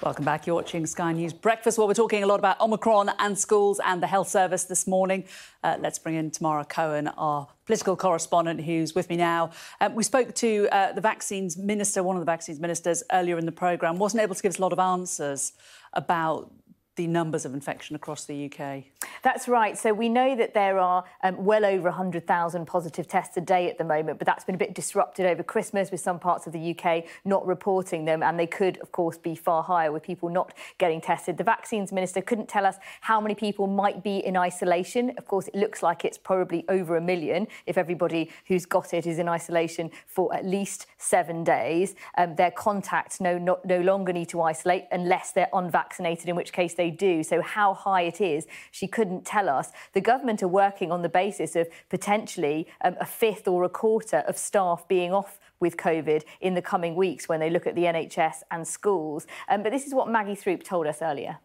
Welcome 0.00 0.24
back. 0.24 0.46
You're 0.46 0.54
watching 0.54 0.86
Sky 0.86 1.10
News 1.10 1.32
Breakfast. 1.32 1.76
Well, 1.76 1.88
we're 1.88 1.94
talking 1.94 2.22
a 2.22 2.26
lot 2.26 2.38
about 2.38 2.60
Omicron 2.60 3.10
and 3.18 3.36
schools 3.36 3.80
and 3.84 4.00
the 4.00 4.06
health 4.06 4.28
service 4.28 4.62
this 4.62 4.86
morning. 4.86 5.24
Uh, 5.64 5.76
let's 5.80 5.98
bring 5.98 6.14
in 6.14 6.30
Tamara 6.30 6.64
Cohen, 6.64 7.08
our 7.08 7.48
political 7.66 7.96
correspondent, 7.96 8.60
who's 8.60 8.94
with 8.94 9.10
me 9.10 9.16
now. 9.16 9.50
Um, 9.80 9.96
we 9.96 10.04
spoke 10.04 10.36
to 10.36 10.68
uh, 10.70 10.92
the 10.92 11.00
vaccines 11.00 11.56
minister, 11.56 12.04
one 12.04 12.14
of 12.14 12.20
the 12.20 12.26
vaccines 12.26 12.60
ministers, 12.60 13.02
earlier 13.10 13.38
in 13.38 13.44
the 13.44 13.50
programme. 13.50 13.98
wasn't 13.98 14.22
able 14.22 14.36
to 14.36 14.42
give 14.42 14.50
us 14.50 14.58
a 14.58 14.62
lot 14.62 14.72
of 14.72 14.78
answers 14.78 15.54
about 15.94 16.52
the 16.98 17.06
numbers 17.06 17.44
of 17.44 17.54
infection 17.54 17.94
across 17.94 18.24
the 18.24 18.50
UK? 18.52 18.82
That's 19.22 19.46
right. 19.46 19.78
So 19.78 19.94
we 19.94 20.08
know 20.08 20.34
that 20.36 20.52
there 20.52 20.78
are 20.78 21.04
um, 21.22 21.44
well 21.44 21.64
over 21.64 21.88
100,000 21.88 22.66
positive 22.66 23.06
tests 23.06 23.36
a 23.36 23.40
day 23.40 23.70
at 23.70 23.78
the 23.78 23.84
moment, 23.84 24.18
but 24.18 24.26
that's 24.26 24.44
been 24.44 24.56
a 24.56 24.58
bit 24.58 24.74
disrupted 24.74 25.24
over 25.24 25.44
Christmas 25.44 25.92
with 25.92 26.00
some 26.00 26.18
parts 26.18 26.48
of 26.48 26.52
the 26.52 26.76
UK 26.76 27.04
not 27.24 27.46
reporting 27.46 28.04
them, 28.04 28.22
and 28.24 28.38
they 28.38 28.48
could, 28.48 28.78
of 28.78 28.90
course, 28.90 29.16
be 29.16 29.36
far 29.36 29.62
higher 29.62 29.92
with 29.92 30.02
people 30.02 30.28
not 30.28 30.52
getting 30.78 31.00
tested. 31.00 31.38
The 31.38 31.44
vaccines 31.44 31.92
minister 31.92 32.20
couldn't 32.20 32.48
tell 32.48 32.66
us 32.66 32.76
how 33.00 33.20
many 33.20 33.36
people 33.36 33.68
might 33.68 34.02
be 34.02 34.18
in 34.18 34.36
isolation. 34.36 35.12
Of 35.16 35.26
course, 35.28 35.46
it 35.46 35.54
looks 35.54 35.82
like 35.82 36.04
it's 36.04 36.18
probably 36.18 36.64
over 36.68 36.96
a 36.96 37.00
million 37.00 37.46
if 37.66 37.78
everybody 37.78 38.28
who's 38.48 38.66
got 38.66 38.92
it 38.92 39.06
is 39.06 39.20
in 39.20 39.28
isolation 39.28 39.92
for 40.08 40.34
at 40.34 40.44
least 40.44 40.86
seven 40.98 41.44
days. 41.44 41.94
Um, 42.16 42.34
their 42.34 42.50
contacts 42.50 43.20
no, 43.20 43.38
no, 43.38 43.60
no 43.64 43.80
longer 43.80 44.12
need 44.12 44.28
to 44.30 44.42
isolate 44.42 44.86
unless 44.90 45.30
they're 45.30 45.50
unvaccinated, 45.52 46.28
in 46.28 46.34
which 46.34 46.52
case 46.52 46.74
they 46.74 46.87
do. 46.90 47.22
So, 47.22 47.42
how 47.42 47.74
high 47.74 48.02
it 48.02 48.20
is, 48.20 48.46
she 48.70 48.86
couldn't 48.86 49.24
tell 49.24 49.48
us. 49.48 49.70
The 49.92 50.00
government 50.00 50.42
are 50.42 50.48
working 50.48 50.92
on 50.92 51.02
the 51.02 51.08
basis 51.08 51.56
of 51.56 51.68
potentially 51.88 52.66
um, 52.82 52.96
a 53.00 53.06
fifth 53.06 53.48
or 53.48 53.64
a 53.64 53.68
quarter 53.68 54.18
of 54.18 54.36
staff 54.36 54.86
being 54.88 55.12
off 55.12 55.38
with 55.60 55.76
COVID 55.76 56.22
in 56.40 56.54
the 56.54 56.62
coming 56.62 56.94
weeks 56.94 57.28
when 57.28 57.40
they 57.40 57.50
look 57.50 57.66
at 57.66 57.74
the 57.74 57.82
NHS 57.82 58.42
and 58.50 58.66
schools. 58.66 59.26
Um, 59.48 59.62
but 59.62 59.72
this 59.72 59.86
is 59.86 59.94
what 59.94 60.08
Maggie 60.08 60.36
Throup 60.36 60.62
told 60.62 60.86
us 60.86 61.02
earlier. 61.02 61.38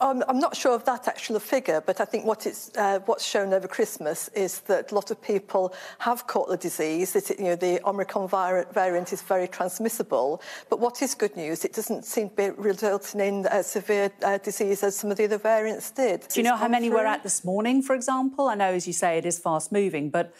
Um, 0.00 0.22
I'm 0.28 0.38
not 0.38 0.54
sure 0.54 0.74
of 0.74 0.84
that 0.84 1.08
actual 1.08 1.38
figure, 1.40 1.82
but 1.84 2.00
I 2.00 2.04
think 2.04 2.26
what 2.26 2.46
it's, 2.46 2.70
uh, 2.76 2.98
what's 3.06 3.24
shown 3.24 3.54
over 3.54 3.66
Christmas 3.66 4.28
is 4.28 4.60
that 4.60 4.92
a 4.92 4.94
lot 4.94 5.10
of 5.10 5.22
people 5.22 5.74
have 6.00 6.26
caught 6.26 6.48
the 6.48 6.56
disease. 6.58 7.16
It, 7.16 7.38
you 7.38 7.46
know, 7.46 7.56
the 7.56 7.80
Omicron 7.88 8.28
variant 8.28 9.12
is 9.12 9.22
very 9.22 9.48
transmissible. 9.48 10.42
But 10.68 10.80
what 10.80 11.00
is 11.00 11.14
good 11.14 11.34
news, 11.34 11.64
it 11.64 11.72
doesn't 11.72 12.04
seem 12.04 12.28
to 12.28 12.36
be 12.36 12.50
resulting 12.50 13.20
in 13.20 13.46
uh, 13.46 13.62
severe 13.62 14.12
uh, 14.22 14.36
disease 14.38 14.82
as 14.82 14.96
some 14.96 15.10
of 15.10 15.16
the 15.16 15.24
other 15.24 15.38
variants 15.38 15.90
did. 15.90 16.26
Do 16.28 16.40
you 16.40 16.44
know 16.44 16.56
how 16.56 16.68
many 16.68 16.88
through? 16.88 16.98
we're 16.98 17.06
at 17.06 17.22
this 17.22 17.42
morning, 17.42 17.82
for 17.82 17.94
example? 17.94 18.48
I 18.48 18.54
know, 18.54 18.72
as 18.72 18.86
you 18.86 18.92
say, 18.92 19.16
it 19.16 19.24
is 19.24 19.38
fast 19.38 19.72
moving, 19.72 20.10
but 20.10 20.34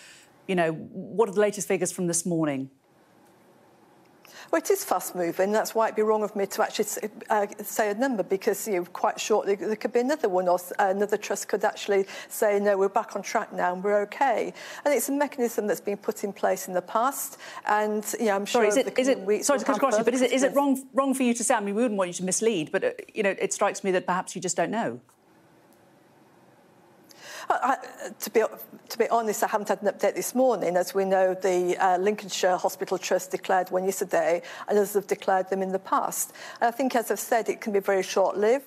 you 0.46 0.54
know, 0.54 0.72
what 0.72 1.28
are 1.28 1.32
the 1.32 1.40
latest 1.40 1.66
figures 1.66 1.90
from 1.90 2.08
this 2.08 2.26
morning? 2.26 2.70
Well, 4.50 4.60
it 4.60 4.70
is 4.70 4.84
fast 4.84 5.14
moving. 5.14 5.52
That's 5.52 5.74
why 5.74 5.86
it'd 5.86 5.96
be 5.96 6.02
wrong 6.02 6.22
of 6.22 6.34
me 6.36 6.46
to 6.46 6.62
actually 6.62 6.84
say, 6.84 7.10
uh, 7.30 7.46
say 7.62 7.90
a 7.90 7.94
number 7.94 8.22
because 8.22 8.66
you 8.66 8.74
know, 8.74 8.84
quite 8.84 9.18
shortly 9.20 9.54
there 9.54 9.76
could 9.76 9.92
be 9.92 10.00
another 10.00 10.28
one 10.28 10.48
or 10.48 10.58
another 10.78 11.16
trust 11.16 11.48
could 11.48 11.64
actually 11.64 12.06
say, 12.28 12.60
no, 12.60 12.78
we're 12.78 12.88
back 12.88 13.16
on 13.16 13.22
track 13.22 13.52
now 13.52 13.72
and 13.72 13.82
we're 13.82 14.00
okay. 14.02 14.52
And 14.84 14.94
it's 14.94 15.08
a 15.08 15.12
mechanism 15.12 15.66
that's 15.66 15.80
been 15.80 15.96
put 15.96 16.24
in 16.24 16.32
place 16.32 16.68
in 16.68 16.74
the 16.74 16.82
past. 16.82 17.38
And 17.66 18.04
know, 18.20 18.36
I'm 18.36 18.46
sure 18.46 18.60
sorry, 18.60 18.68
is 18.68 18.76
it, 18.76 18.98
is 18.98 19.08
it, 19.08 19.44
sorry 19.44 19.58
to 19.58 19.64
cut 19.64 19.76
across 19.76 19.98
you, 19.98 20.04
but 20.04 20.14
is 20.14 20.22
it, 20.22 20.32
is 20.32 20.42
it 20.42 20.54
wrong, 20.54 20.82
wrong 20.92 21.14
for 21.14 21.22
you 21.22 21.34
to 21.34 21.44
say? 21.44 21.54
I 21.54 21.60
mean, 21.60 21.74
we 21.74 21.82
wouldn't 21.82 21.98
want 21.98 22.08
you 22.08 22.14
to 22.14 22.24
mislead, 22.24 22.70
but 22.70 22.84
uh, 22.84 22.90
you 23.14 23.22
know, 23.22 23.34
it 23.38 23.52
strikes 23.52 23.82
me 23.82 23.90
that 23.92 24.06
perhaps 24.06 24.34
you 24.34 24.40
just 24.40 24.56
don't 24.56 24.70
know. 24.70 25.00
I, 27.48 27.76
to, 28.18 28.30
be, 28.30 28.42
to 28.88 28.98
be 28.98 29.08
honest, 29.08 29.42
I 29.42 29.48
haven't 29.48 29.68
had 29.68 29.82
an 29.82 29.88
update 29.88 30.14
this 30.14 30.34
morning. 30.34 30.76
As 30.76 30.94
we 30.94 31.04
know, 31.04 31.34
the 31.34 31.76
uh, 31.76 31.98
Lincolnshire 31.98 32.56
Hospital 32.56 32.98
Trust 32.98 33.30
declared 33.30 33.70
one 33.70 33.84
yesterday, 33.84 34.42
and 34.68 34.78
others 34.78 34.94
have 34.94 35.06
declared 35.06 35.48
them 35.50 35.62
in 35.62 35.72
the 35.72 35.78
past. 35.78 36.32
And 36.60 36.68
I 36.68 36.70
think, 36.70 36.96
as 36.96 37.10
I've 37.10 37.20
said, 37.20 37.48
it 37.48 37.60
can 37.60 37.72
be 37.72 37.80
very 37.80 38.02
short-lived. 38.02 38.66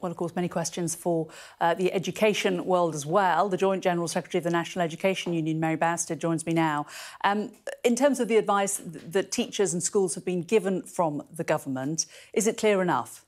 Well, 0.00 0.12
of 0.12 0.18
course, 0.18 0.36
many 0.36 0.48
questions 0.48 0.94
for 0.94 1.28
uh, 1.60 1.74
the 1.74 1.92
education 1.92 2.64
world 2.64 2.94
as 2.94 3.04
well. 3.04 3.48
The 3.48 3.56
Joint 3.56 3.82
General 3.82 4.06
Secretary 4.08 4.38
of 4.38 4.44
the 4.44 4.50
National 4.50 4.84
Education 4.84 5.32
Union, 5.32 5.58
Mary 5.58 5.76
Bousted, 5.76 6.20
joins 6.20 6.46
me 6.46 6.52
now. 6.52 6.86
Um, 7.24 7.50
in 7.82 7.96
terms 7.96 8.20
of 8.20 8.28
the 8.28 8.36
advice 8.36 8.80
that 8.84 9.32
teachers 9.32 9.72
and 9.72 9.82
schools 9.82 10.14
have 10.14 10.24
been 10.24 10.42
given 10.42 10.82
from 10.82 11.22
the 11.34 11.44
government, 11.44 12.06
is 12.32 12.46
it 12.46 12.56
clear 12.56 12.80
enough? 12.80 13.25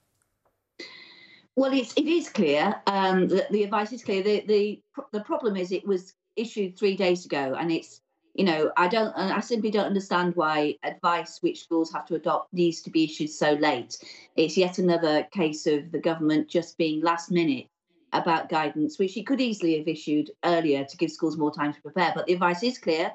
Well, 1.58 1.72
it's 1.72 1.92
it 1.96 2.06
is 2.06 2.28
clear. 2.28 2.80
Um, 2.86 3.26
the, 3.26 3.44
the 3.50 3.64
advice 3.64 3.92
is 3.92 4.04
clear. 4.04 4.22
The 4.22 4.44
the 4.46 4.80
the 5.10 5.22
problem 5.22 5.56
is 5.56 5.72
it 5.72 5.84
was 5.84 6.14
issued 6.36 6.78
three 6.78 6.94
days 6.94 7.26
ago, 7.26 7.56
and 7.58 7.72
it's 7.72 8.00
you 8.34 8.44
know 8.44 8.70
I 8.76 8.86
don't 8.86 9.12
I 9.16 9.40
simply 9.40 9.72
don't 9.72 9.86
understand 9.86 10.36
why 10.36 10.76
advice 10.84 11.38
which 11.40 11.64
schools 11.64 11.92
have 11.92 12.06
to 12.06 12.14
adopt 12.14 12.54
needs 12.54 12.80
to 12.82 12.90
be 12.90 13.02
issued 13.02 13.30
so 13.30 13.54
late. 13.54 13.98
It's 14.36 14.56
yet 14.56 14.78
another 14.78 15.24
case 15.32 15.66
of 15.66 15.90
the 15.90 15.98
government 15.98 16.48
just 16.48 16.78
being 16.78 17.02
last 17.02 17.32
minute 17.32 17.66
about 18.12 18.48
guidance, 18.48 18.96
which 19.00 19.14
he 19.14 19.24
could 19.24 19.40
easily 19.40 19.78
have 19.78 19.88
issued 19.88 20.30
earlier 20.44 20.84
to 20.84 20.96
give 20.96 21.10
schools 21.10 21.36
more 21.36 21.52
time 21.52 21.74
to 21.74 21.82
prepare. 21.82 22.12
But 22.14 22.26
the 22.26 22.34
advice 22.34 22.62
is 22.62 22.78
clear. 22.78 23.12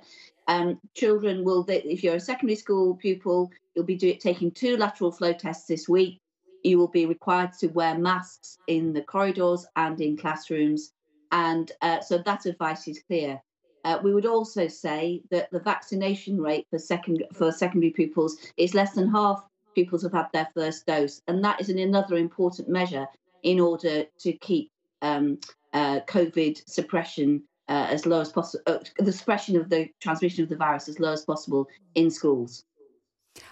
Um, 0.49 0.81
children 0.95 1.45
will, 1.45 1.63
if 1.69 2.03
you're 2.03 2.15
a 2.15 2.19
secondary 2.19 2.57
school 2.57 2.95
pupil, 2.95 3.51
you'll 3.73 3.85
be 3.85 3.95
do, 3.95 4.13
taking 4.15 4.51
two 4.51 4.75
lateral 4.75 5.13
flow 5.13 5.31
tests 5.31 5.65
this 5.65 5.87
week 5.87 6.19
you 6.63 6.77
will 6.77 6.87
be 6.87 7.05
required 7.05 7.53
to 7.59 7.67
wear 7.67 7.97
masks 7.97 8.57
in 8.67 8.93
the 8.93 9.01
corridors 9.01 9.65
and 9.75 9.99
in 9.99 10.17
classrooms. 10.17 10.93
And 11.31 11.71
uh, 11.81 12.01
so 12.01 12.17
that 12.19 12.45
advice 12.45 12.87
is 12.87 13.01
clear. 13.07 13.41
Uh, 13.83 13.99
we 14.01 14.13
would 14.13 14.25
also 14.25 14.67
say 14.67 15.21
that 15.29 15.51
the 15.51 15.59
vaccination 15.59 16.39
rate 16.39 16.65
for 16.69 16.79
second 16.79 17.23
for 17.33 17.51
secondary 17.51 17.91
pupils 17.91 18.37
is 18.55 18.73
less 18.73 18.93
than 18.93 19.09
half 19.09 19.43
pupils 19.75 20.03
have 20.03 20.13
had 20.13 20.27
their 20.31 20.47
first 20.53 20.85
dose, 20.85 21.21
and 21.27 21.43
that 21.43 21.59
is 21.59 21.69
an, 21.69 21.79
another 21.79 22.15
important 22.15 22.69
measure 22.69 23.07
in 23.41 23.59
order 23.59 24.05
to 24.19 24.33
keep 24.33 24.71
um, 25.01 25.37
uh, 25.73 25.99
COVID 26.07 26.61
suppression 26.69 27.43
uh, 27.67 27.87
as 27.89 28.05
low 28.05 28.21
as 28.21 28.31
possible, 28.31 28.63
uh, 28.67 28.77
the 28.99 29.11
suppression 29.11 29.57
of 29.57 29.69
the 29.69 29.89
transmission 29.99 30.43
of 30.43 30.49
the 30.49 30.55
virus 30.55 30.87
as 30.87 30.99
low 30.99 31.11
as 31.11 31.25
possible 31.25 31.67
in 31.95 32.09
schools. 32.09 32.63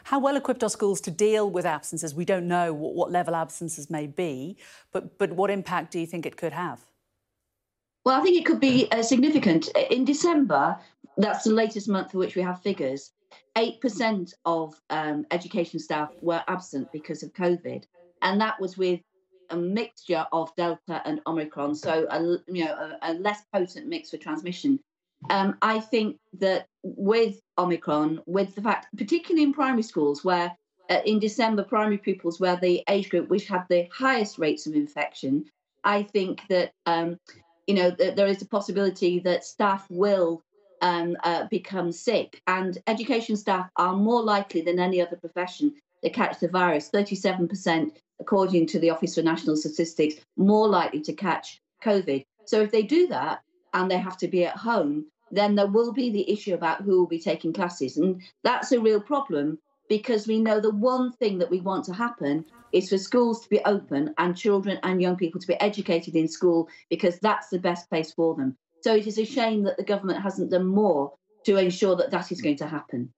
How 0.03 0.19
well 0.19 0.35
equipped 0.35 0.63
are 0.63 0.69
schools 0.69 1.01
to 1.01 1.11
deal 1.11 1.49
with 1.49 1.65
absences? 1.65 2.13
We 2.13 2.25
don't 2.25 2.47
know 2.47 2.73
what, 2.73 2.93
what 2.93 3.11
level 3.11 3.35
absences 3.35 3.89
may 3.89 4.07
be, 4.07 4.57
but, 4.91 5.17
but 5.17 5.33
what 5.33 5.49
impact 5.49 5.91
do 5.91 5.99
you 5.99 6.05
think 6.05 6.25
it 6.25 6.37
could 6.37 6.53
have? 6.53 6.81
Well, 8.05 8.19
I 8.19 8.23
think 8.23 8.37
it 8.37 8.45
could 8.45 8.59
be 8.59 8.89
uh, 8.91 9.03
significant. 9.03 9.69
In 9.89 10.05
December, 10.05 10.77
that's 11.17 11.43
the 11.43 11.51
latest 11.53 11.87
month 11.87 12.11
for 12.11 12.17
which 12.17 12.35
we 12.35 12.41
have 12.41 12.61
figures. 12.61 13.11
8% 13.55 14.33
of 14.45 14.79
um, 14.89 15.25
education 15.31 15.79
staff 15.79 16.11
were 16.21 16.43
absent 16.47 16.91
because 16.91 17.21
of 17.23 17.33
COVID. 17.33 17.83
And 18.21 18.41
that 18.41 18.59
was 18.59 18.77
with 18.77 19.01
a 19.49 19.57
mixture 19.57 20.25
of 20.31 20.55
Delta 20.55 21.01
and 21.05 21.21
Omicron, 21.27 21.75
so 21.75 22.07
a, 22.09 22.21
you 22.51 22.65
know, 22.65 22.97
a, 23.01 23.11
a 23.11 23.13
less 23.13 23.43
potent 23.53 23.87
mix 23.87 24.09
for 24.09 24.17
transmission. 24.17 24.79
Um, 25.29 25.57
I 25.61 25.79
think 25.79 26.17
that 26.39 26.65
with 26.83 27.39
Omicron, 27.57 28.21
with 28.25 28.55
the 28.55 28.61
fact, 28.61 28.87
particularly 28.97 29.43
in 29.43 29.53
primary 29.53 29.83
schools, 29.83 30.23
where 30.23 30.55
uh, 30.89 30.99
in 31.05 31.19
December, 31.19 31.63
primary 31.63 31.97
pupils 31.97 32.39
were 32.39 32.57
the 32.57 32.83
age 32.89 33.09
group 33.09 33.29
which 33.29 33.47
had 33.47 33.65
the 33.69 33.87
highest 33.93 34.39
rates 34.39 34.67
of 34.67 34.73
infection, 34.73 35.45
I 35.83 36.03
think 36.03 36.41
that 36.49 36.71
um, 36.85 37.17
you 37.67 37.75
know 37.75 37.91
th- 37.91 38.15
there 38.15 38.27
is 38.27 38.41
a 38.41 38.47
possibility 38.47 39.19
that 39.19 39.45
staff 39.45 39.85
will 39.89 40.41
um, 40.81 41.15
uh, 41.23 41.45
become 41.49 41.91
sick, 41.91 42.41
and 42.47 42.77
education 42.87 43.37
staff 43.37 43.69
are 43.75 43.95
more 43.95 44.23
likely 44.23 44.61
than 44.61 44.79
any 44.79 45.01
other 45.01 45.17
profession 45.17 45.75
to 46.03 46.09
catch 46.09 46.39
the 46.39 46.47
virus. 46.47 46.89
Thirty-seven 46.89 47.47
percent, 47.47 47.97
according 48.19 48.67
to 48.67 48.79
the 48.79 48.89
Office 48.89 49.15
for 49.15 49.21
National 49.21 49.55
Statistics, 49.55 50.15
more 50.35 50.67
likely 50.67 51.01
to 51.01 51.13
catch 51.13 51.61
COVID. 51.83 52.25
So 52.45 52.61
if 52.61 52.71
they 52.71 52.81
do 52.81 53.07
that 53.07 53.41
and 53.73 53.89
they 53.89 53.97
have 53.97 54.17
to 54.17 54.27
be 54.27 54.45
at 54.45 54.57
home, 54.57 55.05
then 55.31 55.55
there 55.55 55.67
will 55.67 55.93
be 55.93 56.09
the 56.09 56.29
issue 56.29 56.53
about 56.53 56.81
who 56.81 56.99
will 56.99 57.07
be 57.07 57.19
taking 57.19 57.53
classes, 57.53 57.97
and 57.97 58.21
that's 58.43 58.71
a 58.71 58.79
real 58.79 59.01
problem 59.01 59.57
because 59.91 60.25
we 60.25 60.39
know 60.39 60.61
the 60.61 60.73
one 60.73 61.11
thing 61.11 61.37
that 61.37 61.51
we 61.51 61.59
want 61.59 61.83
to 61.83 61.93
happen 61.93 62.45
is 62.71 62.89
for 62.89 62.97
schools 62.97 63.41
to 63.41 63.49
be 63.49 63.59
open 63.65 64.13
and 64.17 64.37
children 64.37 64.79
and 64.83 65.01
young 65.01 65.17
people 65.17 65.41
to 65.41 65.47
be 65.47 65.59
educated 65.59 66.15
in 66.15 66.29
school 66.29 66.69
because 66.89 67.19
that's 67.19 67.49
the 67.49 67.59
best 67.59 67.89
place 67.89 68.13
for 68.13 68.33
them. 68.33 68.55
So 68.83 68.95
it 68.95 69.05
is 69.05 69.19
a 69.19 69.25
shame 69.25 69.63
that 69.63 69.75
the 69.75 69.83
government 69.83 70.21
hasn't 70.21 70.51
done 70.51 70.65
more 70.65 71.11
to 71.45 71.57
ensure 71.57 71.97
that 71.97 72.09
that 72.11 72.31
is 72.31 72.41
going 72.41 72.55
to 72.57 72.67
happen. 72.67 73.11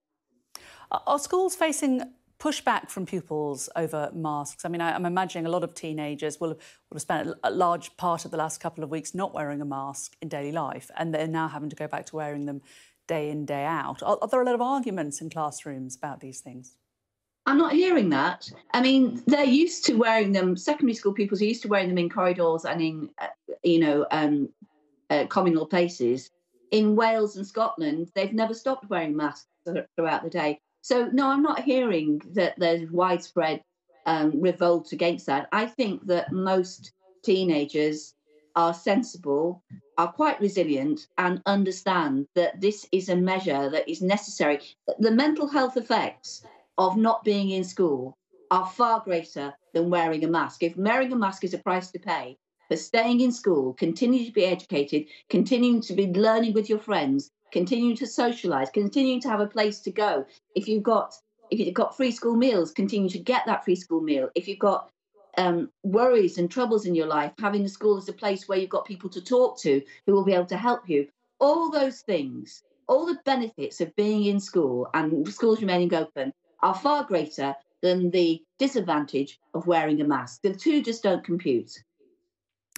Are 0.90 1.18
schools 1.20 1.54
facing 1.54 2.02
pushback 2.38 2.90
from 2.90 3.06
pupils 3.06 3.68
over 3.76 4.10
masks? 4.14 4.64
I 4.64 4.68
mean, 4.68 4.80
I, 4.80 4.90
am 4.90 4.96
I'm 4.96 5.06
imagining 5.06 5.46
a 5.46 5.50
lot 5.50 5.64
of 5.64 5.74
teenagers 5.74 6.40
will 6.40 6.50
have, 6.50 6.58
will 6.90 6.96
have 6.96 7.02
spent 7.02 7.34
a 7.42 7.50
large 7.50 7.96
part 7.96 8.24
of 8.24 8.30
the 8.30 8.36
last 8.36 8.60
couple 8.60 8.84
of 8.84 8.90
weeks 8.90 9.14
not 9.14 9.34
wearing 9.34 9.60
a 9.60 9.64
mask 9.64 10.16
in 10.20 10.28
daily 10.28 10.52
life, 10.52 10.90
and 10.96 11.14
they're 11.14 11.26
now 11.26 11.48
having 11.48 11.70
to 11.70 11.76
go 11.76 11.86
back 11.86 12.06
to 12.06 12.16
wearing 12.16 12.46
them 12.46 12.62
day 13.06 13.30
in, 13.30 13.44
day 13.44 13.64
out. 13.64 14.02
Are, 14.02 14.18
are 14.20 14.28
there 14.28 14.42
a 14.42 14.44
lot 14.44 14.54
of 14.54 14.60
arguments 14.60 15.20
in 15.20 15.30
classrooms 15.30 15.96
about 15.96 16.20
these 16.20 16.40
things? 16.40 16.76
I'm 17.46 17.58
not 17.58 17.72
hearing 17.72 18.08
that. 18.10 18.50
I 18.72 18.80
mean, 18.80 19.22
they're 19.26 19.44
used 19.44 19.84
to 19.86 19.94
wearing 19.94 20.32
them. 20.32 20.56
Secondary 20.56 20.94
school 20.94 21.12
pupils 21.12 21.42
are 21.42 21.46
used 21.46 21.62
to 21.62 21.68
wearing 21.68 21.88
them 21.88 21.98
in 21.98 22.08
corridors 22.08 22.64
and 22.64 22.80
in, 22.80 23.10
uh, 23.20 23.26
you 23.62 23.80
know, 23.80 24.06
um, 24.10 24.48
uh, 25.10 25.26
communal 25.26 25.66
places. 25.66 26.30
In 26.70 26.96
Wales 26.96 27.36
and 27.36 27.46
Scotland, 27.46 28.10
they've 28.14 28.32
never 28.32 28.54
stopped 28.54 28.88
wearing 28.88 29.14
masks 29.14 29.46
throughout 29.96 30.22
the 30.22 30.30
day. 30.30 30.60
So, 30.84 31.08
no, 31.10 31.28
I'm 31.28 31.40
not 31.40 31.60
hearing 31.62 32.20
that 32.32 32.58
there's 32.58 32.90
widespread 32.90 33.62
um, 34.04 34.38
revolt 34.42 34.92
against 34.92 35.24
that. 35.24 35.48
I 35.50 35.64
think 35.64 36.06
that 36.08 36.30
most 36.30 36.92
teenagers 37.24 38.12
are 38.54 38.74
sensible, 38.74 39.62
are 39.96 40.12
quite 40.12 40.38
resilient, 40.42 41.06
and 41.16 41.40
understand 41.46 42.26
that 42.34 42.60
this 42.60 42.86
is 42.92 43.08
a 43.08 43.16
measure 43.16 43.70
that 43.70 43.88
is 43.88 44.02
necessary. 44.02 44.60
The 44.98 45.10
mental 45.10 45.48
health 45.48 45.78
effects 45.78 46.44
of 46.76 46.98
not 46.98 47.24
being 47.24 47.48
in 47.48 47.64
school 47.64 48.18
are 48.50 48.66
far 48.66 49.00
greater 49.00 49.54
than 49.72 49.88
wearing 49.88 50.22
a 50.22 50.28
mask. 50.28 50.62
If 50.62 50.76
wearing 50.76 51.10
a 51.14 51.16
mask 51.16 51.44
is 51.44 51.54
a 51.54 51.58
price 51.58 51.90
to 51.92 51.98
pay 51.98 52.36
for 52.68 52.76
staying 52.76 53.20
in 53.20 53.32
school, 53.32 53.74
continuing 53.74 54.26
to 54.26 54.32
be 54.32 54.44
educated, 54.44 55.06
continuing 55.28 55.80
to 55.82 55.94
be 55.94 56.06
learning 56.08 56.52
with 56.52 56.68
your 56.68 56.78
friends, 56.78 57.30
continuing 57.52 57.96
to 57.96 58.06
socialize, 58.06 58.70
continuing 58.70 59.20
to 59.20 59.28
have 59.28 59.40
a 59.40 59.46
place 59.46 59.80
to 59.80 59.90
go. 59.90 60.24
If 60.54 60.68
you've 60.68 60.82
got 60.82 61.14
if 61.50 61.58
you've 61.58 61.74
got 61.74 61.96
free 61.96 62.10
school 62.10 62.36
meals, 62.36 62.72
continue 62.72 63.10
to 63.10 63.18
get 63.18 63.46
that 63.46 63.64
free 63.64 63.76
school 63.76 64.00
meal. 64.00 64.30
If 64.34 64.48
you've 64.48 64.58
got 64.58 64.90
um, 65.36 65.70
worries 65.82 66.38
and 66.38 66.50
troubles 66.50 66.86
in 66.86 66.94
your 66.94 67.06
life, 67.06 67.32
having 67.38 67.64
a 67.64 67.68
school 67.68 67.98
as 67.98 68.08
a 68.08 68.12
place 68.12 68.48
where 68.48 68.58
you've 68.58 68.70
got 68.70 68.86
people 68.86 69.10
to 69.10 69.20
talk 69.20 69.58
to 69.60 69.82
who 70.06 70.12
will 70.12 70.24
be 70.24 70.32
able 70.32 70.46
to 70.46 70.56
help 70.56 70.88
you. 70.88 71.08
All 71.40 71.70
those 71.70 72.00
things, 72.00 72.62
all 72.88 73.06
the 73.06 73.18
benefits 73.24 73.80
of 73.80 73.94
being 73.96 74.24
in 74.24 74.40
school 74.40 74.88
and 74.94 75.28
schools 75.28 75.60
remaining 75.60 75.92
open 75.94 76.32
are 76.62 76.74
far 76.74 77.04
greater 77.04 77.54
than 77.82 78.10
the 78.10 78.42
disadvantage 78.58 79.38
of 79.52 79.66
wearing 79.66 80.00
a 80.00 80.04
mask. 80.04 80.40
The 80.42 80.54
two 80.54 80.82
just 80.82 81.02
don't 81.02 81.22
compute. 81.22 81.70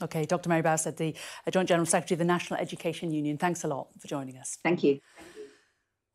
OK, 0.02 0.26
Dr. 0.26 0.48
Mary 0.48 0.62
Bousted, 0.62 0.96
the 0.96 1.14
Joint 1.50 1.68
General 1.68 1.86
Secretary 1.86 2.16
of 2.16 2.18
the 2.18 2.24
National 2.24 2.60
Education 2.60 3.12
Union. 3.12 3.38
Thanks 3.38 3.64
a 3.64 3.68
lot 3.68 3.88
for 3.98 4.08
joining 4.08 4.36
us. 4.36 4.58
Thank 4.62 4.82
you. 4.84 5.00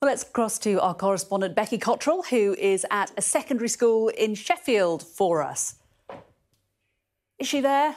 Well, 0.01 0.09
let's 0.09 0.23
cross 0.23 0.59
to 0.59 0.79
our 0.81 0.93
correspondent, 0.93 1.55
Becky 1.55 1.77
Cottrell, 1.77 2.23
who 2.23 2.55
is 2.57 2.85
at 2.89 3.11
a 3.17 3.21
secondary 3.21 3.69
school 3.69 4.09
in 4.09 4.35
Sheffield 4.35 5.03
for 5.03 5.43
us. 5.43 5.75
Is 7.39 7.47
she 7.47 7.61
there? 7.61 7.95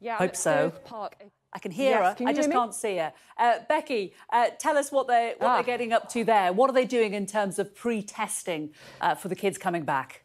Yeah, 0.00 0.16
hope 0.16 0.36
so. 0.36 0.72
Park. 0.84 1.16
I 1.54 1.58
can 1.58 1.70
hear 1.70 1.90
yes, 1.90 2.08
her. 2.08 2.14
Can 2.14 2.28
I 2.28 2.32
just 2.32 2.50
can't 2.50 2.74
see 2.74 2.96
her. 2.96 3.12
Uh, 3.36 3.58
Becky, 3.68 4.14
uh, 4.32 4.48
tell 4.58 4.78
us 4.78 4.90
what 4.90 5.06
they 5.06 5.34
what 5.38 5.48
ah. 5.48 5.54
they're 5.56 5.64
getting 5.64 5.92
up 5.92 6.08
to 6.10 6.24
there. 6.24 6.52
What 6.52 6.70
are 6.70 6.72
they 6.72 6.86
doing 6.86 7.12
in 7.12 7.26
terms 7.26 7.58
of 7.58 7.74
pre-testing 7.74 8.70
uh, 9.00 9.14
for 9.14 9.28
the 9.28 9.36
kids 9.36 9.58
coming 9.58 9.84
back? 9.84 10.24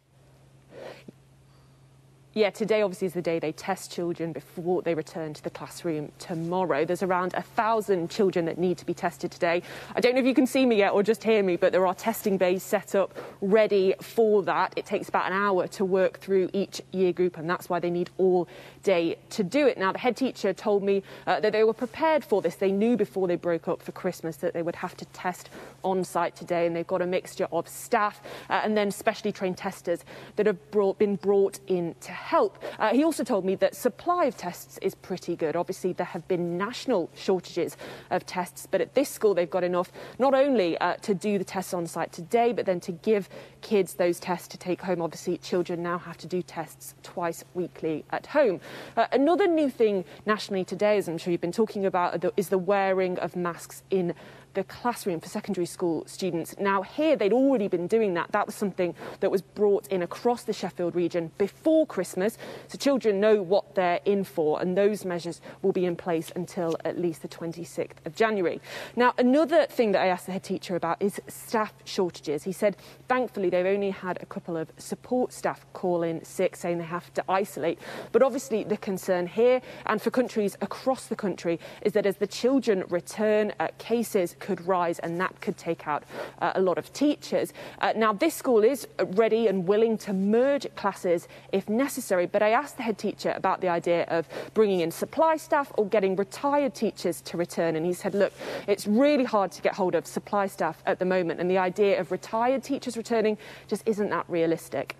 Yeah, 2.38 2.52
today 2.52 2.84
obviously 2.84 3.08
is 3.08 3.14
the 3.14 3.22
day 3.24 3.40
they 3.40 3.52
test 3.52 3.92
children 3.92 4.32
before 4.32 4.84
they 4.84 4.94
return 4.94 5.34
to 5.34 5.44
the 5.44 5.50
classroom 5.50 6.12
tomorrow. 6.20 6.86
There's 6.86 7.02
around 7.02 7.34
a 7.34 7.42
thousand 7.42 8.12
children 8.12 8.46
that 8.46 8.60
need 8.60 8.78
to 8.78 8.86
be 8.86 8.94
tested 8.94 9.32
today. 9.32 9.64
I 9.96 10.02
don't 10.02 10.14
know 10.14 10.20
if 10.20 10.28
you 10.28 10.36
can 10.36 10.46
see 10.46 10.64
me 10.64 10.76
yet 10.76 10.94
or 10.94 11.02
just 11.02 11.24
hear 11.24 11.42
me, 11.42 11.56
but 11.56 11.72
there 11.72 11.88
are 11.88 11.96
testing 11.96 12.38
bays 12.38 12.62
set 12.62 12.94
up 12.94 13.18
ready 13.42 13.96
for 14.04 14.44
that. 14.44 14.72
It 14.76 14.86
takes 14.86 15.10
about 15.10 15.26
an 15.26 15.34
hour 15.34 15.66
to 15.70 15.84
work 15.84 16.20
through 16.20 16.52
each 16.54 16.80
year 16.92 17.12
group, 17.12 17.40
and 17.40 17.50
that's 17.50 17.70
why 17.70 17.80
they 17.80 17.90
need 17.90 18.12
all 18.20 18.48
day 18.84 19.18
to 19.32 19.44
do 19.44 19.66
it. 19.66 19.80
Now, 19.80 19.92
the 19.92 19.98
head 19.98 20.16
teacher 20.16 20.54
told 20.54 20.84
me 20.84 21.02
uh, 21.26 21.40
that 21.40 21.54
they 21.54 21.64
were 21.64 21.74
prepared 21.74 22.24
for 22.24 22.44
this. 22.44 22.54
They 22.54 22.72
knew 22.72 22.98
before 22.98 23.28
they 23.28 23.36
broke 23.36 23.68
up 23.68 23.82
for 23.82 23.94
Christmas 23.94 24.38
that 24.38 24.54
they 24.54 24.62
would 24.62 24.76
have 24.76 24.96
to 24.98 25.06
test 25.06 25.50
on 25.84 26.04
site 26.04 26.36
today, 26.36 26.68
and 26.68 26.76
they've 26.76 26.86
got 26.86 27.02
a 27.02 27.08
mixture 27.08 27.48
of 27.52 27.68
staff 27.68 28.22
uh, 28.52 28.62
and 28.64 28.78
then 28.78 28.92
specially 28.92 29.32
trained 29.32 29.58
testers 29.58 30.06
that 30.36 30.46
have 30.46 30.70
brought, 30.70 31.00
been 31.00 31.16
brought 31.16 31.60
in 31.66 31.96
to 32.02 32.12
help. 32.12 32.27
Uh, 32.32 32.90
he 32.94 33.04
also 33.04 33.24
told 33.24 33.46
me 33.46 33.56
that 33.56 33.76
supply 33.76 34.26
of 34.26 34.36
tests 34.36 34.78
is 34.82 34.96
pretty 34.96 35.36
good. 35.36 35.56
Obviously, 35.56 35.94
there 35.94 36.06
have 36.06 36.28
been 36.28 36.58
national 36.58 37.10
shortages 37.16 37.78
of 38.12 38.26
tests, 38.26 38.68
but 38.70 38.82
at 38.82 38.94
this 38.94 39.10
school, 39.10 39.34
they've 39.34 39.50
got 39.50 39.64
enough 39.64 39.92
not 40.20 40.34
only 40.34 40.78
uh, 40.80 40.96
to 40.98 41.14
do 41.14 41.38
the 41.38 41.44
tests 41.44 41.74
on 41.74 41.88
site 41.88 42.12
today, 42.12 42.54
but 42.54 42.66
then 42.66 42.80
to 42.82 42.92
give 42.92 43.30
kids 43.62 43.96
those 43.96 44.20
tests 44.20 44.48
to 44.50 44.58
take 44.58 44.82
home. 44.82 45.02
Obviously, 45.02 45.38
children 45.38 45.82
now 45.82 45.98
have 45.98 46.18
to 46.18 46.28
do 46.28 46.42
tests 46.42 46.96
twice 47.04 47.44
weekly 47.54 48.04
at 48.12 48.28
home. 48.28 48.60
Uh, 48.96 49.08
another 49.12 49.48
new 49.48 49.70
thing 49.70 50.04
nationally 50.26 50.64
today, 50.64 50.98
as 50.98 51.08
I'm 51.08 51.18
sure 51.18 51.32
you've 51.32 51.42
been 51.42 51.52
talking 51.52 51.86
about, 51.86 52.24
is 52.36 52.50
the 52.50 52.58
wearing 52.58 53.18
of 53.20 53.36
masks 53.36 53.84
in 53.90 54.14
the 54.58 54.64
classroom 54.64 55.20
for 55.20 55.30
secondary 55.30 55.68
school 55.68 56.04
students. 56.08 56.56
Now, 56.60 56.82
here 56.82 57.16
they'd 57.16 57.32
already 57.32 57.68
been 57.68 57.86
doing 57.86 58.16
that. 58.16 58.32
That 58.32 58.48
was 58.48 58.56
something 58.56 58.96
that 59.20 59.30
was 59.30 59.44
brought 59.44 59.86
in 59.90 60.02
across 60.02 60.42
the 60.44 60.52
Sheffield 60.52 60.96
region 60.96 61.32
before 61.38 61.86
Christmas, 61.86 62.40
so 62.68 62.76
children 62.76 63.20
know 63.20 63.44
what 63.44 63.76
they're 63.76 64.00
in 64.04 64.24
for, 64.24 64.60
and 64.60 64.76
those 64.76 65.06
measures 65.06 65.42
will 65.62 65.74
be 65.74 65.86
in 65.86 65.96
place 65.96 66.32
until 66.36 66.76
at 66.86 66.98
least 67.00 67.22
the 67.22 67.28
26th 67.28 68.04
of 68.04 68.16
January. 68.16 68.60
Now, 68.96 69.14
another 69.20 69.68
thing 69.68 69.92
that 69.92 70.02
I 70.02 70.08
asked 70.08 70.26
the 70.26 70.32
head 70.32 70.44
teacher 70.44 70.76
about 70.76 71.00
is 71.00 71.22
staff 71.28 71.74
shortages. 71.86 72.42
He 72.42 72.52
said, 72.52 72.78
thankfully, 73.08 73.52
they've 73.52 73.64
only 73.64 73.92
had 73.92 74.18
a 74.24 74.26
couple 74.26 74.58
of 74.58 74.72
support 74.78 75.34
staff 75.34 75.68
call 75.74 76.02
in 76.02 76.26
sick, 76.26 76.56
saying 76.56 76.80
they 76.80 76.84
have 76.86 77.14
to 77.14 77.24
isolate. 77.30 77.78
But 78.12 78.24
obviously, 78.24 78.64
the 78.64 78.78
concern 78.78 79.28
here 79.28 79.62
and 79.86 80.02
for 80.02 80.10
countries 80.10 80.58
across 80.62 81.06
the 81.06 81.16
country 81.16 81.60
is 81.84 81.94
that 81.94 82.08
as 82.08 82.18
the 82.18 82.26
children 82.26 82.84
return, 82.90 83.54
uh, 83.60 83.68
cases 83.78 84.36
could 84.48 84.66
rise 84.66 84.98
and 85.00 85.20
that 85.20 85.34
could 85.42 85.58
take 85.58 85.88
out 85.92 86.04
uh, 86.42 86.54
a 86.56 86.62
lot 86.62 86.78
of 86.78 86.86
teachers. 86.94 87.48
Uh, 87.82 87.92
now, 87.96 88.14
this 88.14 88.34
school 88.34 88.64
is 88.64 88.88
ready 89.24 89.48
and 89.48 89.68
willing 89.68 89.98
to 89.98 90.14
merge 90.14 90.66
classes 90.76 91.28
if 91.52 91.68
necessary, 91.68 92.26
but 92.26 92.42
I 92.42 92.52
asked 92.62 92.78
the 92.78 92.84
head 92.84 92.98
teacher 92.98 93.34
about 93.36 93.60
the 93.60 93.68
idea 93.80 94.02
of 94.18 94.28
bringing 94.54 94.80
in 94.80 94.92
supply 94.92 95.36
staff 95.38 95.68
or 95.78 95.86
getting 95.96 96.16
retired 96.16 96.74
teachers 96.74 97.22
to 97.30 97.38
return, 97.38 97.76
and 97.76 97.86
he 97.86 97.94
said, 97.94 98.14
look, 98.16 98.34
it's 98.68 98.88
really 98.88 99.26
hard 99.26 99.52
to 99.52 99.62
get 99.62 99.74
hold 99.76 99.96
of 99.96 100.08
supply 100.08 100.48
staff 100.48 100.82
at 100.86 100.98
the 101.00 101.06
moment, 101.06 101.40
and 101.42 101.50
the 101.50 101.58
idea 101.58 102.00
of 102.00 102.12
retired 102.12 102.64
teachers 102.64 102.96
returning 102.96 103.38
just 103.68 103.84
isn't 103.86 104.10
that 104.10 104.26
realistic. 104.30 104.96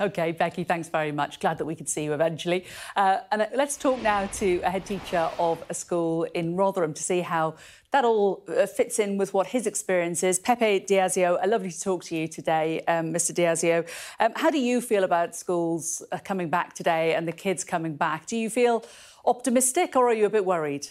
OK, 0.00 0.32
Becky, 0.32 0.64
thanks 0.64 0.88
very 0.88 1.12
much. 1.12 1.40
Glad 1.40 1.58
that 1.58 1.66
we 1.66 1.74
could 1.74 1.88
see 1.88 2.04
you 2.04 2.14
eventually. 2.14 2.64
Uh, 2.96 3.18
and 3.30 3.42
uh, 3.42 3.46
let's 3.54 3.76
talk 3.76 4.00
now 4.00 4.24
to 4.26 4.58
a 4.60 4.70
head 4.70 4.86
teacher 4.86 5.28
of 5.38 5.62
a 5.68 5.74
school 5.74 6.24
in 6.32 6.56
Rotherham 6.56 6.94
to 6.94 7.02
see 7.02 7.20
how 7.20 7.56
that 7.90 8.06
all 8.06 8.42
uh, 8.48 8.64
fits 8.64 8.98
in 8.98 9.18
with 9.18 9.34
what 9.34 9.48
his 9.48 9.66
experience 9.66 10.22
is. 10.22 10.38
Pepe 10.38 10.80
Di'Iasio, 10.80 11.46
lovely 11.46 11.70
to 11.70 11.78
talk 11.78 12.02
to 12.04 12.16
you 12.16 12.28
today, 12.28 12.80
um, 12.88 13.12
Mr. 13.12 13.32
Di'Iasio. 13.34 13.86
Um, 14.18 14.32
how 14.36 14.50
do 14.50 14.58
you 14.58 14.80
feel 14.80 15.04
about 15.04 15.36
schools 15.36 16.02
uh, 16.12 16.18
coming 16.24 16.48
back 16.48 16.72
today 16.72 17.14
and 17.14 17.28
the 17.28 17.32
kids 17.32 17.62
coming 17.62 17.96
back? 17.96 18.24
Do 18.24 18.38
you 18.38 18.48
feel 18.48 18.82
optimistic 19.26 19.96
or 19.96 20.08
are 20.08 20.14
you 20.14 20.24
a 20.24 20.30
bit 20.30 20.46
worried? 20.46 20.86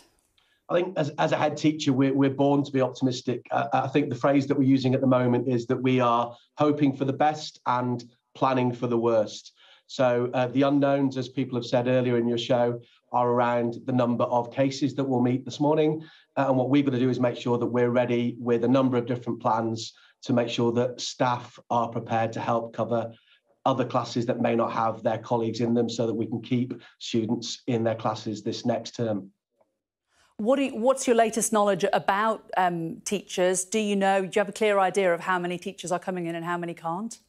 I 0.69 0.75
think 0.75 0.95
as, 0.99 1.09
as 1.17 1.31
a 1.31 1.35
head 1.35 1.57
teacher, 1.57 1.93
we're, 1.93 2.13
we're 2.13 2.29
born 2.29 2.63
to 2.63 2.71
be 2.71 2.79
optimistic. 2.79 3.47
I 3.51 3.87
think 3.87 4.09
the 4.09 4.15
phrase 4.15 4.45
that 4.45 4.55
we're 4.55 4.65
using 4.65 4.93
at 4.93 5.01
the 5.01 5.07
moment 5.07 5.47
is 5.47 5.65
that 5.65 5.81
we 5.81 5.99
are 5.99 6.35
hoping 6.59 6.95
for 6.95 7.05
the 7.05 7.13
best 7.13 7.59
and 7.65 8.03
planning 8.35 8.71
for 8.73 8.87
the 8.87 8.97
worst. 8.97 9.53
So 9.87 10.29
uh, 10.33 10.47
the 10.47 10.61
unknowns, 10.63 11.17
as 11.17 11.29
people 11.29 11.57
have 11.57 11.65
said 11.65 11.87
earlier 11.87 12.17
in 12.17 12.27
your 12.27 12.37
show, 12.37 12.79
are 13.11 13.27
around 13.27 13.77
the 13.85 13.91
number 13.91 14.25
of 14.25 14.53
cases 14.53 14.93
that 14.95 15.03
we'll 15.03 15.21
meet 15.21 15.45
this 15.45 15.59
morning. 15.59 16.03
Uh, 16.37 16.45
and 16.47 16.57
what 16.57 16.69
we've 16.69 16.85
got 16.85 16.91
to 16.91 16.99
do 16.99 17.09
is 17.09 17.19
make 17.19 17.37
sure 17.37 17.57
that 17.57 17.65
we're 17.65 17.89
ready 17.89 18.35
with 18.39 18.63
a 18.63 18.67
number 18.67 18.97
of 18.97 19.07
different 19.07 19.41
plans 19.41 19.93
to 20.21 20.33
make 20.33 20.49
sure 20.49 20.71
that 20.73 21.01
staff 21.01 21.57
are 21.71 21.89
prepared 21.89 22.31
to 22.33 22.39
help 22.39 22.75
cover 22.75 23.11
other 23.65 23.85
classes 23.85 24.25
that 24.27 24.39
may 24.39 24.55
not 24.55 24.71
have 24.71 25.03
their 25.03 25.17
colleagues 25.17 25.59
in 25.59 25.73
them 25.73 25.89
so 25.89 26.05
that 26.07 26.13
we 26.13 26.25
can 26.25 26.41
keep 26.41 26.73
students 26.99 27.63
in 27.67 27.83
their 27.83 27.95
classes 27.95 28.43
this 28.43 28.65
next 28.65 28.95
term. 28.95 29.31
What 30.37 30.59
you, 30.59 30.69
what's 30.75 31.05
your 31.05 31.15
latest 31.15 31.51
knowledge 31.51 31.83
about 31.91 32.49
um, 32.55 33.01
teachers? 33.03 33.65
Do 33.65 33.79
you 33.79 33.95
know, 33.95 34.21
do 34.21 34.27
you 34.27 34.39
have 34.39 34.49
a 34.49 34.53
clear 34.53 34.79
idea 34.79 35.13
of 35.13 35.19
how 35.19 35.37
many 35.39 35.57
teachers 35.57 35.91
are 35.91 35.99
coming 35.99 36.27
in 36.27 36.35
and 36.35 36.45
how 36.45 36.57
many 36.57 36.73
can't? 36.73 37.19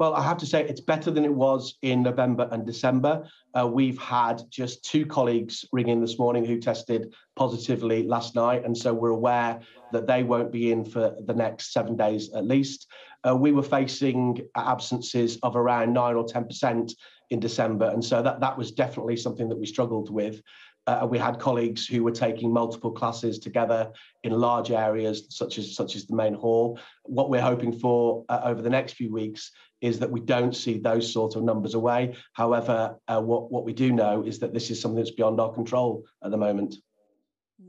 Well, 0.00 0.14
I 0.14 0.22
have 0.22 0.38
to 0.38 0.46
say 0.46 0.66
it's 0.66 0.80
better 0.80 1.10
than 1.10 1.26
it 1.26 1.34
was 1.34 1.76
in 1.82 2.02
November 2.02 2.48
and 2.52 2.64
December. 2.64 3.28
Uh, 3.52 3.66
we've 3.66 3.98
had 3.98 4.40
just 4.48 4.82
two 4.82 5.04
colleagues 5.04 5.62
ring 5.72 5.88
in 5.88 6.00
this 6.00 6.18
morning 6.18 6.42
who 6.42 6.58
tested 6.58 7.12
positively 7.36 8.04
last 8.04 8.34
night, 8.34 8.64
and 8.64 8.74
so 8.74 8.94
we're 8.94 9.10
aware 9.10 9.60
that 9.92 10.06
they 10.06 10.22
won't 10.22 10.50
be 10.50 10.72
in 10.72 10.86
for 10.86 11.14
the 11.26 11.34
next 11.34 11.74
seven 11.74 11.98
days 11.98 12.32
at 12.32 12.46
least. 12.46 12.86
Uh, 13.28 13.36
we 13.36 13.52
were 13.52 13.62
facing 13.62 14.40
absences 14.56 15.38
of 15.42 15.54
around 15.54 15.92
nine 15.92 16.14
or 16.14 16.24
ten 16.24 16.46
percent 16.46 16.94
in 17.28 17.38
December, 17.38 17.90
and 17.90 18.02
so 18.02 18.22
that 18.22 18.40
that 18.40 18.56
was 18.56 18.72
definitely 18.72 19.18
something 19.18 19.50
that 19.50 19.58
we 19.58 19.66
struggled 19.66 20.10
with. 20.10 20.40
Uh, 20.86 21.06
we 21.08 21.18
had 21.18 21.38
colleagues 21.38 21.86
who 21.86 22.02
were 22.02 22.10
taking 22.10 22.50
multiple 22.50 22.90
classes 22.90 23.38
together 23.38 23.92
in 24.24 24.32
large 24.32 24.70
areas, 24.70 25.26
such 25.28 25.58
as 25.58 25.76
such 25.76 25.94
as 25.94 26.06
the 26.06 26.16
main 26.16 26.32
hall. 26.32 26.80
What 27.04 27.28
we're 27.28 27.42
hoping 27.42 27.78
for 27.78 28.24
uh, 28.30 28.40
over 28.44 28.62
the 28.62 28.70
next 28.70 28.94
few 28.94 29.12
weeks 29.12 29.52
is 29.80 29.98
that 29.98 30.10
we 30.10 30.20
don't 30.20 30.54
see 30.54 30.78
those 30.78 31.10
sort 31.12 31.36
of 31.36 31.42
numbers 31.42 31.74
away. 31.74 32.14
However, 32.32 32.96
uh, 33.08 33.20
what 33.20 33.50
what 33.50 33.64
we 33.64 33.72
do 33.72 33.92
know 33.92 34.22
is 34.22 34.38
that 34.40 34.52
this 34.52 34.70
is 34.70 34.80
something 34.80 34.98
that's 34.98 35.10
beyond 35.10 35.40
our 35.40 35.52
control 35.52 36.04
at 36.24 36.30
the 36.30 36.36
moment. 36.36 36.76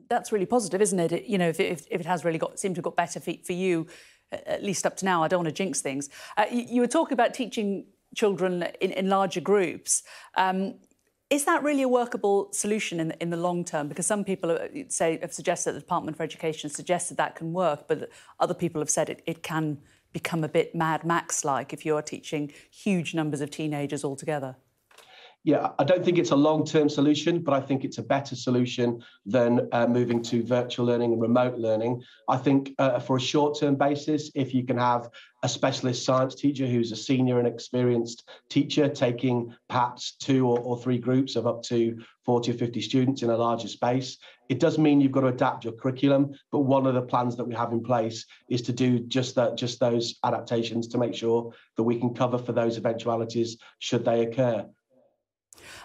That's 0.09 0.32
really 0.32 0.45
positive, 0.45 0.82
isn't 0.82 0.99
it? 0.99 1.12
it 1.12 1.26
you 1.26 1.38
know, 1.38 1.49
if, 1.49 1.59
if, 1.59 1.86
if, 1.89 2.01
it 2.01 2.05
has 2.05 2.24
really 2.24 2.38
got 2.38 2.59
seemed 2.59 2.76
to 2.76 2.80
have 2.80 2.86
got 2.86 2.95
better 2.95 3.20
for, 3.20 3.34
for 3.45 3.53
you, 3.53 3.88
at 4.32 4.64
least 4.64 4.86
up 4.86 4.97
to 4.97 5.05
now. 5.05 5.24
I 5.24 5.28
don't 5.28 5.39
want 5.39 5.49
to 5.49 5.64
jinx 5.64 5.82
things. 5.82 6.09
Uh, 6.38 6.45
you, 6.51 6.66
you, 6.70 6.82
were 6.82 6.88
talking 6.88 7.14
about 7.14 7.34
teaching 7.34 7.86
children 8.16 8.64
in, 8.80 8.91
in 8.91 9.09
larger 9.09 9.41
groups. 9.41 10.03
Um, 10.36 10.76
is 11.30 11.45
that 11.45 11.64
really 11.64 11.84
a 11.84 11.88
workable 11.88 12.51
solution 12.51 12.99
in, 12.99 13.12
in 13.22 13.30
the 13.30 13.38
long 13.38 13.64
term? 13.64 13.88
Because 13.88 14.05
some 14.05 14.26
people 14.26 14.57
say 14.89 15.18
have 15.22 15.34
suggested 15.34 15.74
the 15.74 15.80
Department 15.80 16.18
for 16.18 16.24
Education 16.24 16.70
suggested 16.70 17.16
that 17.18 17.36
can 17.36 17.53
work, 17.53 17.88
but 17.88 18.09
other 18.39 18.53
people 18.53 18.82
have 18.82 18.89
said 18.89 19.09
it, 19.09 19.22
it 19.26 19.41
can 19.41 19.78
become 20.14 20.43
a 20.43 20.49
bit 20.49 20.76
Mad 20.76 21.03
Max 21.03 21.43
like 21.45 21.74
if 21.74 21.86
you're 21.86 22.01
teaching 22.01 22.51
huge 22.70 23.14
numbers 23.14 23.41
of 23.41 23.51
teenagers 23.51 24.03
all 24.03 24.16
together. 24.16 24.55
Yeah, 25.44 25.70
I 25.80 25.84
don't 25.86 26.06
think 26.06 26.20
it's 26.20 26.30
a 26.30 26.36
long 26.36 26.66
term 26.66 26.88
solution, 26.88 27.39
but 27.39 27.56
I 27.56 27.62
think 27.62 27.84
it's 27.84 27.98
a 27.98 28.04
better 28.04 28.36
solution 28.36 29.02
than 29.26 29.68
uh, 29.72 29.88
moving 29.88 30.22
to 30.24 30.44
virtual 30.44 30.86
learning 30.86 31.14
and 31.14 31.22
remote 31.22 31.58
learning. 31.58 32.04
I 32.30 32.38
think 32.38 32.76
uh, 32.78 33.00
for 33.00 33.18
a 33.18 33.20
short 33.20 33.60
term 33.60 33.76
basis, 33.76 34.30
if 34.36 34.54
you 34.54 34.64
can 34.64 34.78
have 34.78 35.10
a 35.42 35.50
specialist 35.50 36.06
science 36.06 36.36
teacher 36.36 36.68
who's 36.68 36.92
a 36.92 36.96
senior 36.96 37.39
and 37.39 37.48
experienced 37.48 38.30
teacher 38.50 38.88
taking 38.88 39.52
perhaps 39.68 40.12
two 40.18 40.48
or, 40.48 40.60
or 40.60 40.78
three 40.78 41.00
groups 41.00 41.36
of 41.36 41.48
up 41.48 41.64
to 41.64 42.00
40 42.24 42.52
or 42.52 42.54
50 42.54 42.80
students 42.80 43.24
in 43.24 43.32
a 43.32 43.36
larger 43.36 43.68
space, 43.68 44.20
it 44.48 44.60
does 44.60 44.78
mean 44.78 45.02
you've 45.02 45.12
got 45.12 45.22
to 45.22 45.28
adapt 45.28 45.64
your 45.64 45.74
curriculum. 45.74 46.36
But 46.52 46.60
one 46.60 46.86
of 46.86 46.94
the 46.94 47.02
plans 47.02 47.36
that 47.38 47.46
we 47.46 47.56
have 47.56 47.72
in 47.72 47.82
place 47.82 48.28
is 48.48 48.62
to 48.64 48.74
do 48.74 49.00
just 49.00 49.34
that, 49.36 49.58
just 49.58 49.80
those 49.80 50.20
adaptations 50.24 50.88
to 50.89 51.00
make 51.00 51.16
sure 51.16 51.52
that 51.78 51.84
we 51.84 51.98
can 51.98 52.14
cover 52.14 52.38
for 52.38 52.52
those 52.52 52.78
eventualities 52.78 53.58
should 53.80 54.06
they 54.06 54.22
occur. 54.28 54.68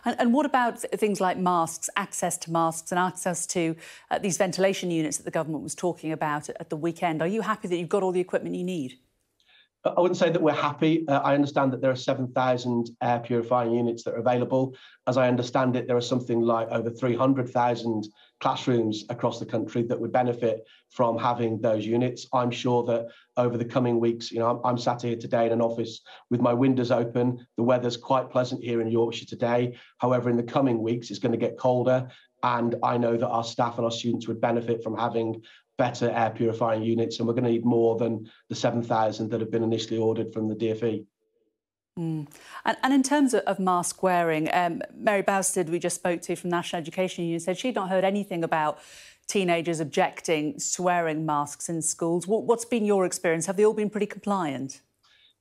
And, 0.04 0.16
and, 0.18 0.32
what 0.32 0.46
about 0.46 0.80
things 0.80 1.20
like 1.20 1.38
masks, 1.38 1.88
access 1.96 2.36
to 2.38 2.52
masks 2.52 2.92
and 2.92 2.98
access 2.98 3.46
to 3.48 3.76
uh, 4.10 4.18
these 4.18 4.36
ventilation 4.36 4.90
units 4.90 5.16
that 5.16 5.24
the 5.24 5.30
government 5.30 5.62
was 5.62 5.74
talking 5.74 6.12
about 6.12 6.48
at, 6.48 6.56
at 6.60 6.70
the 6.70 6.76
weekend? 6.76 7.22
Are 7.22 7.28
you 7.28 7.42
happy 7.42 7.68
that 7.68 7.76
you've 7.76 7.88
got 7.88 8.02
all 8.02 8.12
the 8.12 8.20
equipment 8.20 8.54
you 8.54 8.64
need? 8.64 8.98
I 9.84 10.00
wouldn't 10.00 10.18
say 10.18 10.30
that 10.30 10.42
we're 10.42 10.52
happy. 10.52 11.06
Uh, 11.06 11.18
I 11.18 11.34
understand 11.34 11.72
that 11.72 11.80
there 11.80 11.90
are 11.90 11.96
7,000 11.96 12.90
air 13.02 13.20
purifying 13.20 13.72
units 13.72 14.02
that 14.04 14.14
are 14.14 14.18
available. 14.18 14.74
As 15.06 15.16
I 15.16 15.28
understand 15.28 15.76
it, 15.76 15.86
there 15.86 15.96
are 15.96 16.00
something 16.00 16.40
like 16.40 16.68
over 16.70 16.90
300,000 16.90 18.08
classrooms 18.40 19.04
across 19.08 19.38
the 19.38 19.46
country 19.46 19.82
that 19.82 19.98
would 19.98 20.12
benefit 20.12 20.66
from 20.90 21.18
having 21.18 21.60
those 21.60 21.86
units. 21.86 22.26
I'm 22.32 22.50
sure 22.50 22.84
that 22.84 23.06
over 23.36 23.56
the 23.56 23.64
coming 23.64 23.98
weeks, 23.98 24.30
you 24.30 24.38
know, 24.38 24.50
I'm, 24.50 24.60
I'm 24.64 24.78
sat 24.78 25.02
here 25.02 25.16
today 25.16 25.46
in 25.46 25.52
an 25.52 25.62
office 25.62 26.02
with 26.30 26.40
my 26.40 26.52
windows 26.52 26.90
open. 26.90 27.46
The 27.56 27.62
weather's 27.62 27.96
quite 27.96 28.30
pleasant 28.30 28.62
here 28.62 28.80
in 28.80 28.90
Yorkshire 28.90 29.26
today. 29.26 29.76
However, 29.98 30.28
in 30.28 30.36
the 30.36 30.42
coming 30.42 30.82
weeks, 30.82 31.10
it's 31.10 31.18
going 31.18 31.32
to 31.32 31.38
get 31.38 31.58
colder. 31.58 32.08
And 32.42 32.76
I 32.82 32.98
know 32.98 33.16
that 33.16 33.28
our 33.28 33.44
staff 33.44 33.76
and 33.76 33.84
our 33.84 33.90
students 33.90 34.28
would 34.28 34.40
benefit 34.40 34.82
from 34.82 34.96
having 34.96 35.42
better 35.78 36.10
air 36.10 36.30
purifying 36.30 36.82
units, 36.82 37.18
and 37.18 37.28
we're 37.28 37.34
going 37.34 37.44
to 37.44 37.50
need 37.50 37.64
more 37.64 37.96
than 37.96 38.30
the 38.48 38.54
7,000 38.54 39.30
that 39.30 39.40
have 39.40 39.50
been 39.50 39.62
initially 39.62 39.98
ordered 39.98 40.32
from 40.32 40.48
the 40.48 40.54
DFE. 40.54 41.04
Mm. 41.98 42.28
And, 42.66 42.76
and, 42.82 42.92
in 42.92 43.02
terms 43.02 43.32
of, 43.32 43.40
of 43.44 43.58
mask 43.58 44.02
wearing, 44.02 44.50
um, 44.52 44.82
Mary 44.94 45.22
Bousted, 45.22 45.70
we 45.70 45.78
just 45.78 45.96
spoke 45.96 46.20
to 46.22 46.36
from 46.36 46.50
National 46.50 46.80
Education 46.80 47.24
Union, 47.24 47.40
said 47.40 47.56
she'd 47.56 47.74
not 47.74 47.88
heard 47.88 48.04
anything 48.04 48.44
about 48.44 48.78
teenagers 49.26 49.80
objecting 49.80 50.58
to 50.74 50.82
wearing 50.82 51.24
masks 51.24 51.68
in 51.68 51.80
schools. 51.80 52.26
What, 52.26 52.44
what's 52.44 52.66
been 52.66 52.84
your 52.84 53.06
experience? 53.06 53.46
Have 53.46 53.56
they 53.56 53.64
all 53.64 53.72
been 53.72 53.90
pretty 53.90 54.06
compliant? 54.06 54.82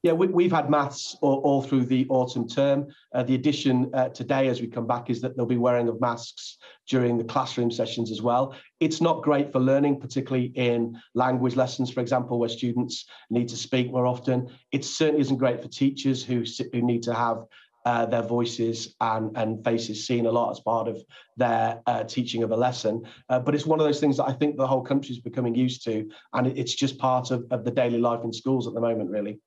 Yeah, 0.05 0.11
we, 0.11 0.43
have 0.43 0.51
had 0.51 0.69
maths 0.69 1.17
all, 1.21 1.39
all, 1.39 1.63
through 1.63 1.85
the 1.87 2.05
autumn 2.09 2.47
term. 2.47 2.89
Uh, 3.15 3.23
the 3.23 3.33
addition 3.33 3.89
uh, 3.95 4.09
today, 4.09 4.49
as 4.49 4.61
we 4.61 4.67
come 4.67 4.85
back, 4.85 5.09
is 5.09 5.19
that 5.21 5.35
they'll 5.35 5.47
be 5.47 5.57
wearing 5.57 5.87
of 5.87 5.99
masks 5.99 6.59
during 6.87 7.17
the 7.17 7.23
classroom 7.23 7.71
sessions 7.71 8.11
as 8.11 8.21
well. 8.21 8.53
It's 8.79 9.01
not 9.01 9.23
great 9.23 9.51
for 9.51 9.59
learning, 9.59 9.99
particularly 9.99 10.51
in 10.53 10.95
language 11.15 11.55
lessons, 11.55 11.89
for 11.89 12.01
example, 12.01 12.37
where 12.37 12.49
students 12.49 13.05
need 13.31 13.47
to 13.47 13.57
speak 13.57 13.91
more 13.91 14.05
often. 14.05 14.47
It 14.71 14.85
certainly 14.85 15.21
isn't 15.21 15.37
great 15.37 15.59
for 15.59 15.69
teachers 15.69 16.23
who, 16.23 16.43
who 16.71 16.83
need 16.83 17.01
to 17.01 17.13
have 17.15 17.39
uh, 17.87 18.05
their 18.05 18.21
voices 18.21 18.93
and, 19.01 19.35
and 19.35 19.63
faces 19.63 20.05
seen 20.05 20.27
a 20.27 20.31
lot 20.31 20.51
as 20.51 20.59
part 20.59 20.87
of 20.87 21.03
their 21.35 21.81
uh, 21.87 22.03
teaching 22.03 22.43
of 22.43 22.51
a 22.51 22.55
lesson. 22.55 23.01
Uh, 23.29 23.39
but 23.39 23.55
it's 23.55 23.65
one 23.65 23.79
of 23.79 23.87
those 23.87 23.99
things 23.99 24.17
that 24.17 24.27
I 24.27 24.33
think 24.33 24.55
the 24.55 24.67
whole 24.67 24.83
country 24.83 25.15
is 25.15 25.19
becoming 25.19 25.55
used 25.55 25.83
to, 25.85 26.07
and 26.33 26.45
it's 26.45 26.75
just 26.75 26.99
part 26.99 27.31
of, 27.31 27.43
of 27.49 27.65
the 27.65 27.71
daily 27.71 27.97
life 27.97 28.23
in 28.23 28.31
schools 28.31 28.67
at 28.67 28.75
the 28.75 28.81
moment, 28.81 29.09
really. 29.09 29.39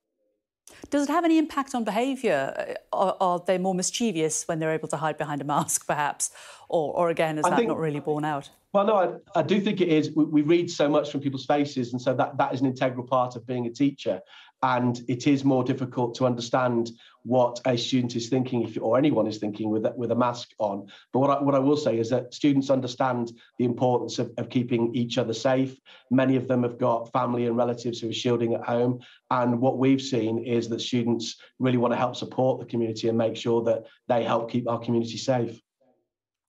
Does 0.91 1.09
it 1.09 1.12
have 1.12 1.24
any 1.24 1.39
impact 1.39 1.74
on 1.74 1.85
behaviour? 1.85 2.76
Uh, 2.93 2.97
are, 2.97 3.16
are, 3.20 3.43
they 3.47 3.59
more 3.59 3.74
mischievous 3.74 4.47
when 4.47 4.59
they're 4.59 4.72
able 4.72 4.89
to 4.89 4.97
hide 4.97 5.18
behind 5.18 5.41
a 5.41 5.45
mask, 5.45 5.87
perhaps? 5.87 6.31
Or, 6.69 6.95
or 6.95 7.11
again, 7.11 7.39
is 7.39 7.45
I 7.45 7.51
that 7.51 7.57
think, 7.57 7.69
not 7.69 7.79
really 7.79 8.01
borne 8.01 8.25
out? 8.25 8.51
Well, 8.75 8.85
no, 8.85 8.97
I, 8.97 9.41
I 9.41 9.43
do 9.43 9.61
think 9.61 9.81
it 9.81 9.89
is. 9.89 10.11
We, 10.14 10.25
we, 10.25 10.43
read 10.43 10.71
so 10.71 10.89
much 10.89 11.11
from 11.11 11.21
people's 11.21 11.47
faces, 11.47 11.93
and 11.93 12.03
so 12.03 12.12
that, 12.14 12.37
that 12.37 12.53
is 12.53 12.61
an 12.61 12.66
integral 12.66 13.07
part 13.07 13.37
of 13.37 13.47
being 13.47 13.66
a 13.66 13.71
teacher 13.71 14.21
and 14.62 15.03
it 15.09 15.27
is 15.27 15.45
more 15.45 15.62
difficult 15.62 16.14
to 16.16 16.27
understand 16.27 16.91
what 17.23 17.61
a 17.66 17.77
student 17.77 18.16
is 18.16 18.29
thinking 18.29 18.62
if, 18.62 18.79
or 18.81 18.99
anyone 18.99 19.27
is 19.27 19.39
thinking 19.39 19.71
with, 19.71 19.87
with 19.97 20.11
a 20.11 20.14
mask 20.14 20.51
on. 20.59 20.87
But 21.12 21.21
what 21.21 21.31
I, 21.31 21.43
what 21.43 21.55
I 21.55 21.59
will 21.59 21.77
say 21.77 21.99
is 21.99 22.11
that 22.11 22.35
students 22.35 22.71
understand 22.71 23.33
the 23.59 23.64
importance 23.64 24.19
of, 24.19 24.33
of 24.37 24.49
keeping 24.49 24.95
each 24.95 25.19
other 25.19 25.35
safe. 25.35 25.77
Many 26.11 26.37
of 26.37 26.49
them 26.49 26.62
have 26.62 26.79
got 26.79 27.12
family 27.12 27.47
and 27.47 27.57
relatives 27.57 28.01
who 28.01 28.09
are 28.09 28.14
shielding 28.14 28.55
at 28.55 28.64
home. 28.64 29.01
And 29.31 29.61
what 29.61 29.79
we've 29.79 30.03
seen 30.03 30.45
is 30.45 30.69
that 30.71 30.81
students 30.81 31.37
really 31.59 31.79
want 31.79 31.93
to 31.93 31.99
help 31.99 32.16
support 32.16 32.59
the 32.59 32.66
community 32.66 33.09
and 33.09 33.19
make 33.19 33.37
sure 33.37 33.62
that 33.64 33.85
they 34.09 34.25
help 34.25 34.51
keep 34.51 34.69
our 34.69 34.79
community 34.79 35.19
safe. 35.19 35.61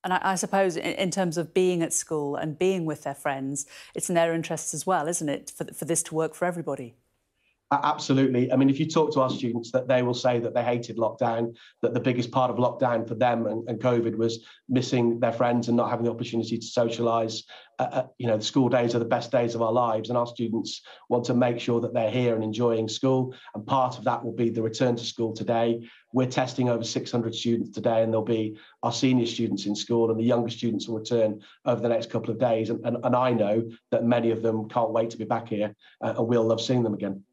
And 0.10 0.16
I, 0.16 0.32
I, 0.32 0.36
suppose, 0.36 0.76
in, 0.76 0.93
in, 0.93 1.12
terms 1.12 1.38
of 1.38 1.53
being 1.53 1.84
at 1.84 1.93
school 1.93 2.36
and 2.36 2.57
being 2.57 2.84
with 2.84 3.03
their 3.03 3.14
friends, 3.14 3.68
it's 3.93 4.10
in 4.10 4.16
their 4.16 4.34
interests 4.34 4.74
as 4.74 4.84
well, 4.84 5.07
isn't 5.07 5.30
it, 5.30 5.51
for, 5.55 5.66
for 5.66 5.86
this 5.86 6.01
to 6.03 6.16
work 6.16 6.34
for 6.34 6.45
everybody? 6.45 6.95
Absolutely. 7.72 8.52
I 8.52 8.56
mean, 8.56 8.70
if 8.70 8.80
you 8.80 8.88
talk 8.88 9.14
to 9.14 9.22
our 9.22 9.30
students, 9.30 9.72
that 9.72 9.88
they 9.88 10.02
will 10.02 10.16
say 10.16 10.40
that 10.40 10.56
they 10.56 10.64
hated 10.64 10.98
lockdown, 10.98 11.56
that 11.84 11.94
the 11.94 12.00
biggest 12.00 12.32
part 12.32 12.50
of 12.50 12.58
lockdown 12.58 13.08
for 13.08 13.14
them 13.14 13.46
and, 13.46 13.68
and 13.70 13.80
COVID 13.80 14.16
was 14.16 14.44
missing 14.68 15.20
their 15.20 15.32
friends 15.32 15.68
and 15.68 15.78
not 15.78 15.90
having 15.90 16.06
the 16.06 16.12
opportunity 16.12 16.58
to 16.58 16.66
socialise. 16.66 17.44
Uh, 17.78 17.90
uh, 17.92 18.08
you 18.18 18.26
know, 18.26 18.38
the 18.38 18.44
school 18.44 18.70
days 18.70 18.96
are 18.96 19.00
the 19.00 19.06
best 19.06 19.32
days 19.32 19.54
of 19.54 19.62
our 19.62 19.72
lives, 19.72 20.10
and 20.10 20.18
our 20.18 20.26
students 20.26 20.82
want 21.10 21.26
to 21.26 21.36
make 21.36 21.60
sure 21.60 21.80
that 21.80 21.94
they're 21.94 22.10
here 22.10 22.34
and 22.34 22.44
enjoying 22.44 22.90
school. 22.90 23.36
And 23.54 23.66
part 23.66 24.00
of 24.00 24.04
that 24.06 24.26
will 24.26 24.34
be 24.34 24.50
the 24.50 24.64
return 24.64 24.96
to 24.96 25.06
school 25.06 25.34
today. 25.34 25.88
We're 26.12 26.28
testing 26.28 26.70
over 26.70 26.84
600 26.84 27.36
students 27.36 27.70
today, 27.70 28.02
and 28.02 28.12
there'll 28.12 28.26
be 28.26 28.58
our 28.82 28.92
senior 28.92 29.28
students 29.28 29.68
in 29.68 29.76
school, 29.76 30.10
and 30.10 30.20
the 30.20 30.24
younger 30.24 30.50
students 30.50 30.88
will 30.88 30.98
return 30.98 31.42
over 31.66 31.82
the 31.82 31.90
next 31.90 32.10
couple 32.10 32.32
of 32.32 32.40
days. 32.40 32.72
And, 32.72 32.84
and, 32.84 32.98
and 33.04 33.16
I 33.16 33.32
know 33.32 33.70
that 33.92 34.04
many 34.04 34.32
of 34.32 34.42
them 34.42 34.68
can't 34.70 34.92
wait 34.92 35.12
to 35.12 35.18
be 35.18 35.26
back 35.26 35.50
here, 35.50 35.76
uh, 36.04 36.16
and 36.18 36.28
we'll 36.28 36.44
love 36.44 36.62
seeing 36.62 36.82
them 36.82 36.96
again. 36.96 37.24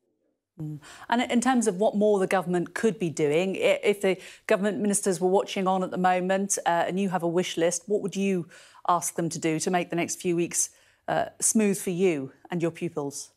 Mm. 0.60 0.80
And 1.08 1.22
in 1.30 1.40
terms 1.40 1.66
of 1.66 1.76
what 1.76 1.94
more 1.94 2.18
the 2.18 2.26
government 2.26 2.74
could 2.74 2.98
be 2.98 3.10
doing, 3.10 3.56
if 3.56 4.00
the 4.00 4.18
government 4.46 4.78
ministers 4.78 5.20
were 5.20 5.28
watching 5.28 5.66
on 5.66 5.82
at 5.82 5.90
the 5.90 5.98
moment 5.98 6.58
uh, 6.64 6.84
and 6.86 6.98
you 6.98 7.10
have 7.10 7.22
a 7.22 7.28
wish 7.28 7.56
list, 7.56 7.82
what 7.86 8.00
would 8.02 8.16
you 8.16 8.48
ask 8.88 9.16
them 9.16 9.28
to 9.28 9.38
do 9.38 9.60
to 9.60 9.70
make 9.70 9.90
the 9.90 9.96
next 9.96 10.20
few 10.20 10.34
weeks 10.34 10.70
uh, 11.08 11.26
smooth 11.40 11.78
for 11.78 11.90
you 11.90 12.32
and 12.50 12.62
your 12.62 12.70
pupils? 12.70 13.30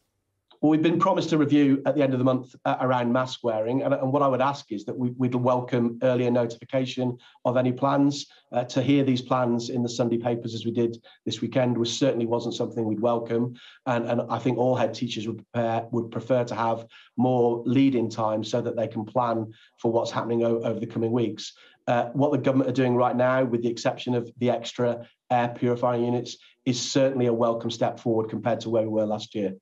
Well, 0.61 0.71
we've 0.71 0.81
been 0.81 0.99
promised 0.99 1.31
a 1.31 1.37
review 1.37 1.81
at 1.85 1.95
the 1.95 2.03
end 2.03 2.11
of 2.11 2.19
the 2.19 2.25
month 2.25 2.53
uh, 2.65 2.75
around 2.81 3.13
mask 3.13 3.39
wearing, 3.43 3.81
and, 3.81 3.93
and, 3.93 4.11
what 4.11 4.21
I 4.21 4.27
would 4.27 4.41
ask 4.41 4.69
is 4.73 4.83
that 4.85 4.97
we, 4.97 5.11
would 5.11 5.33
welcome 5.33 5.97
earlier 6.03 6.29
notification 6.29 7.17
of 7.45 7.55
any 7.55 7.71
plans. 7.71 8.25
Uh, 8.51 8.65
to 8.65 8.81
hear 8.81 9.05
these 9.05 9.21
plans 9.21 9.69
in 9.69 9.83
the 9.83 9.87
Sunday 9.87 10.17
papers 10.17 10.53
as 10.53 10.65
we 10.65 10.71
did 10.71 11.01
this 11.25 11.39
weekend 11.39 11.77
was 11.77 11.97
certainly 11.97 12.25
wasn't 12.25 12.55
something 12.55 12.83
we'd 12.83 12.99
welcome, 12.99 13.53
and, 13.85 14.05
and 14.05 14.21
I 14.29 14.37
think 14.37 14.57
all 14.57 14.75
head 14.75 14.93
teachers 14.93 15.27
would 15.27 15.37
prepare, 15.37 15.85
would 15.91 16.11
prefer 16.11 16.43
to 16.43 16.55
have 16.55 16.85
more 17.15 17.63
lead-in 17.65 18.09
time 18.09 18.43
so 18.43 18.59
that 18.59 18.75
they 18.75 18.87
can 18.89 19.05
plan 19.05 19.53
for 19.77 19.93
what's 19.93 20.11
happening 20.11 20.43
over 20.43 20.77
the 20.77 20.87
coming 20.87 21.13
weeks. 21.13 21.53
Uh, 21.87 22.09
what 22.11 22.33
the 22.33 22.37
government 22.37 22.69
are 22.69 22.73
doing 22.73 22.97
right 22.97 23.15
now, 23.15 23.45
with 23.45 23.61
the 23.61 23.69
exception 23.69 24.13
of 24.13 24.29
the 24.39 24.49
extra 24.49 25.07
air 25.31 25.47
purifying 25.47 26.03
units, 26.03 26.35
is 26.65 26.91
certainly 26.91 27.27
a 27.27 27.33
welcome 27.33 27.71
step 27.71 27.97
forward 27.97 28.29
compared 28.29 28.59
to 28.59 28.69
where 28.69 28.83
we 28.83 28.89
were 28.89 29.05
last 29.05 29.33
year. 29.33 29.53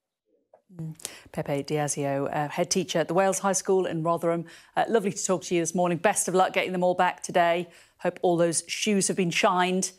Pepe 1.32 1.64
Di'Iasio, 1.64 2.34
uh, 2.34 2.50
head 2.50 2.70
teacher 2.70 3.00
at 3.00 3.08
the 3.08 3.14
Wales 3.14 3.40
High 3.40 3.54
School 3.54 3.86
in 3.86 4.04
Rotherham. 4.04 4.46
Uh, 4.76 4.84
lovely 4.90 5.12
to 5.12 5.26
talk 5.26 5.44
to 5.44 5.56
you 5.56 5.62
this 5.62 5.74
morning. 5.74 5.98
Best 5.98 6.28
of 6.28 6.36
luck 6.36 6.54
getting 6.54 6.74
them 6.74 6.84
all 6.84 6.94
back 6.94 7.24
today. 7.24 7.70
Hope 8.00 8.20
all 8.22 8.38
those 8.38 8.64
shoes 8.68 9.08
have 9.08 9.18
been 9.18 9.32
shined 9.32 9.92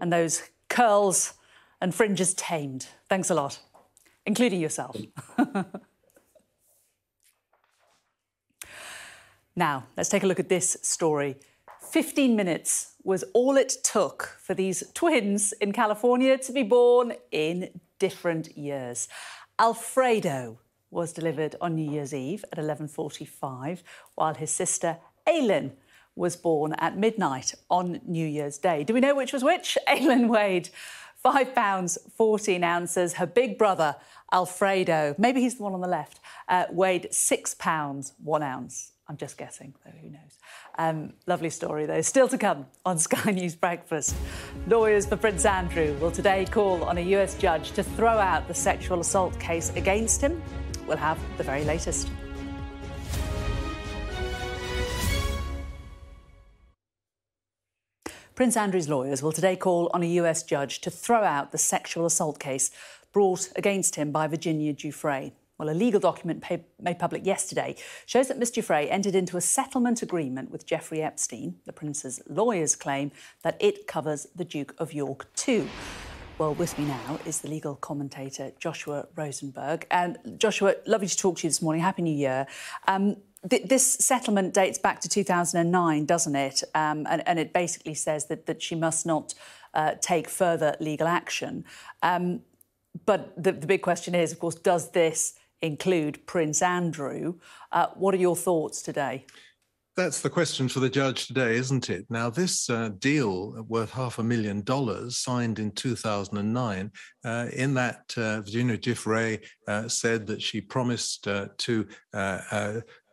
and 0.00 0.12
those 0.12 0.42
curls 0.68 1.34
and 1.80 1.94
fringes 1.94 2.34
tamed. 2.34 2.86
Thanks 3.08 3.30
a 3.30 3.34
lot, 3.34 3.60
including 4.24 4.60
yourself. 4.60 4.96
now, 9.56 9.86
let's 9.96 10.08
take 10.08 10.22
a 10.22 10.26
look 10.26 10.40
at 10.40 10.48
this 10.48 10.76
story. 10.82 11.36
15 11.90 12.36
minutes 12.36 12.94
was 13.02 13.24
all 13.34 13.56
it 13.56 13.74
took 13.82 14.38
for 14.40 14.54
these 14.54 14.84
twins 14.94 15.52
in 15.60 15.72
California 15.72 16.38
to 16.38 16.52
be 16.52 16.62
born 16.62 17.14
in 17.32 17.80
different 17.98 18.56
years. 18.56 19.08
Alfredo 19.62 20.58
was 20.90 21.12
delivered 21.12 21.54
on 21.60 21.76
New 21.76 21.88
Year's 21.88 22.12
Eve 22.12 22.44
at 22.50 22.58
11:45, 22.58 23.84
while 24.16 24.34
his 24.34 24.50
sister 24.50 24.98
Aylin 25.24 25.70
was 26.16 26.34
born 26.34 26.72
at 26.78 26.96
midnight 26.96 27.54
on 27.70 28.00
New 28.04 28.26
Year's 28.26 28.58
Day. 28.58 28.82
Do 28.82 28.92
we 28.92 28.98
know 28.98 29.14
which 29.14 29.32
was 29.32 29.44
which? 29.44 29.78
Aylin 29.86 30.26
weighed 30.26 30.70
five 31.14 31.54
pounds 31.54 31.96
14 32.16 32.64
ounces. 32.64 33.14
Her 33.14 33.26
big 33.26 33.56
brother 33.56 33.94
Alfredo, 34.32 35.14
maybe 35.16 35.40
he's 35.40 35.54
the 35.54 35.62
one 35.62 35.74
on 35.74 35.80
the 35.80 35.86
left, 35.86 36.18
uh, 36.48 36.64
weighed 36.72 37.14
six 37.14 37.54
pounds 37.54 38.14
one 38.18 38.42
ounce. 38.42 38.91
I'm 39.08 39.16
just 39.16 39.36
guessing, 39.36 39.74
though, 39.84 39.90
who 40.00 40.10
knows. 40.10 40.38
Um, 40.78 41.14
lovely 41.26 41.50
story, 41.50 41.86
though. 41.86 42.00
Still 42.02 42.28
to 42.28 42.38
come 42.38 42.66
on 42.86 42.98
Sky 43.06 43.32
News 43.32 43.56
Breakfast. 43.56 44.14
Lawyers 44.68 45.06
for 45.06 45.16
Prince 45.16 45.44
Andrew 45.44 45.94
will 46.00 46.12
today 46.12 46.46
call 46.50 46.84
on 46.84 46.98
a 46.98 47.02
US 47.16 47.36
judge 47.36 47.72
to 47.72 47.82
throw 47.82 48.18
out 48.18 48.46
the 48.48 48.54
sexual 48.54 49.00
assault 49.00 49.38
case 49.40 49.70
against 49.76 50.20
him. 50.20 50.40
We'll 50.86 50.96
have 50.96 51.18
the 51.36 51.44
very 51.44 51.64
latest. 51.64 52.10
Prince 58.34 58.56
Andrew's 58.56 58.88
lawyers 58.88 59.22
will 59.22 59.32
today 59.32 59.56
call 59.56 59.90
on 59.92 60.02
a 60.02 60.06
US 60.06 60.42
judge 60.42 60.80
to 60.80 60.90
throw 60.90 61.22
out 61.22 61.52
the 61.52 61.58
sexual 61.58 62.06
assault 62.06 62.38
case 62.38 62.70
brought 63.12 63.52
against 63.56 63.96
him 63.96 64.10
by 64.10 64.26
Virginia 64.26 64.72
Giuffre. 64.72 65.32
Well, 65.62 65.72
a 65.72 65.78
legal 65.78 66.00
document 66.00 66.44
made 66.80 66.98
public 66.98 67.24
yesterday 67.24 67.76
shows 68.04 68.26
that 68.26 68.36
Ms 68.36 68.50
Giuffre 68.50 68.90
entered 68.90 69.14
into 69.14 69.36
a 69.36 69.40
settlement 69.40 70.02
agreement 70.02 70.50
with 70.50 70.66
Jeffrey 70.66 71.00
Epstein. 71.00 71.54
The 71.66 71.72
Prince's 71.72 72.20
lawyers 72.28 72.74
claim 72.74 73.12
that 73.44 73.58
it 73.60 73.86
covers 73.86 74.26
the 74.34 74.44
Duke 74.44 74.74
of 74.78 74.92
York 74.92 75.32
too. 75.34 75.68
Well, 76.36 76.52
with 76.54 76.76
me 76.80 76.86
now 76.86 77.20
is 77.24 77.42
the 77.42 77.48
legal 77.48 77.76
commentator 77.76 78.50
Joshua 78.58 79.06
Rozenberg. 79.14 79.84
And 79.92 80.18
Joshua, 80.36 80.74
lovely 80.84 81.06
to 81.06 81.16
talk 81.16 81.36
to 81.38 81.42
you 81.44 81.50
this 81.50 81.62
morning. 81.62 81.80
Happy 81.80 82.02
New 82.02 82.10
Year. 82.16 82.48
Um, 82.88 83.18
th- 83.48 83.68
this 83.68 83.86
settlement 83.86 84.54
dates 84.54 84.78
back 84.78 84.98
to 85.02 85.08
2009, 85.08 86.06
doesn't 86.06 86.34
it? 86.34 86.64
Um, 86.74 87.06
and, 87.08 87.22
and, 87.24 87.38
it 87.38 87.52
basically 87.52 87.94
says 87.94 88.26
that, 88.26 88.46
that 88.46 88.62
she 88.62 88.74
must 88.74 89.06
not 89.06 89.34
uh, 89.74 89.92
take 90.00 90.28
further 90.28 90.74
legal 90.80 91.06
action. 91.06 91.64
Um, 92.02 92.40
but 93.06 93.40
the, 93.40 93.52
the 93.52 93.68
big 93.68 93.82
question 93.82 94.16
is, 94.16 94.32
of 94.32 94.40
course, 94.40 94.56
does 94.56 94.90
this 94.90 95.34
include 95.62 96.26
Prince 96.26 96.60
Andrew. 96.60 97.38
Uh, 97.70 97.86
what 97.94 98.14
are 98.14 98.18
your 98.18 98.36
thoughts 98.36 98.82
today? 98.82 99.24
That's 99.94 100.22
the 100.22 100.30
question 100.30 100.68
for 100.68 100.80
the 100.80 100.88
judge 100.88 101.26
today, 101.26 101.54
isn't 101.56 101.90
it? 101.90 102.06
Now, 102.08 102.30
this 102.30 102.70
uh, 102.70 102.92
deal 102.98 103.62
worth 103.68 103.90
half 103.90 104.18
a 104.18 104.22
million 104.22 104.62
dollars, 104.62 105.18
signed 105.18 105.58
in 105.58 105.70
2009, 105.70 106.90
uh, 107.24 107.46
in 107.52 107.74
that 107.74 108.14
uh, 108.16 108.40
Virginia 108.40 108.78
Giuffre 108.78 109.38
uh, 109.68 109.88
said 109.88 110.26
that 110.28 110.40
she 110.40 110.62
promised 110.62 111.28
uh, 111.28 111.48
to 111.58 111.86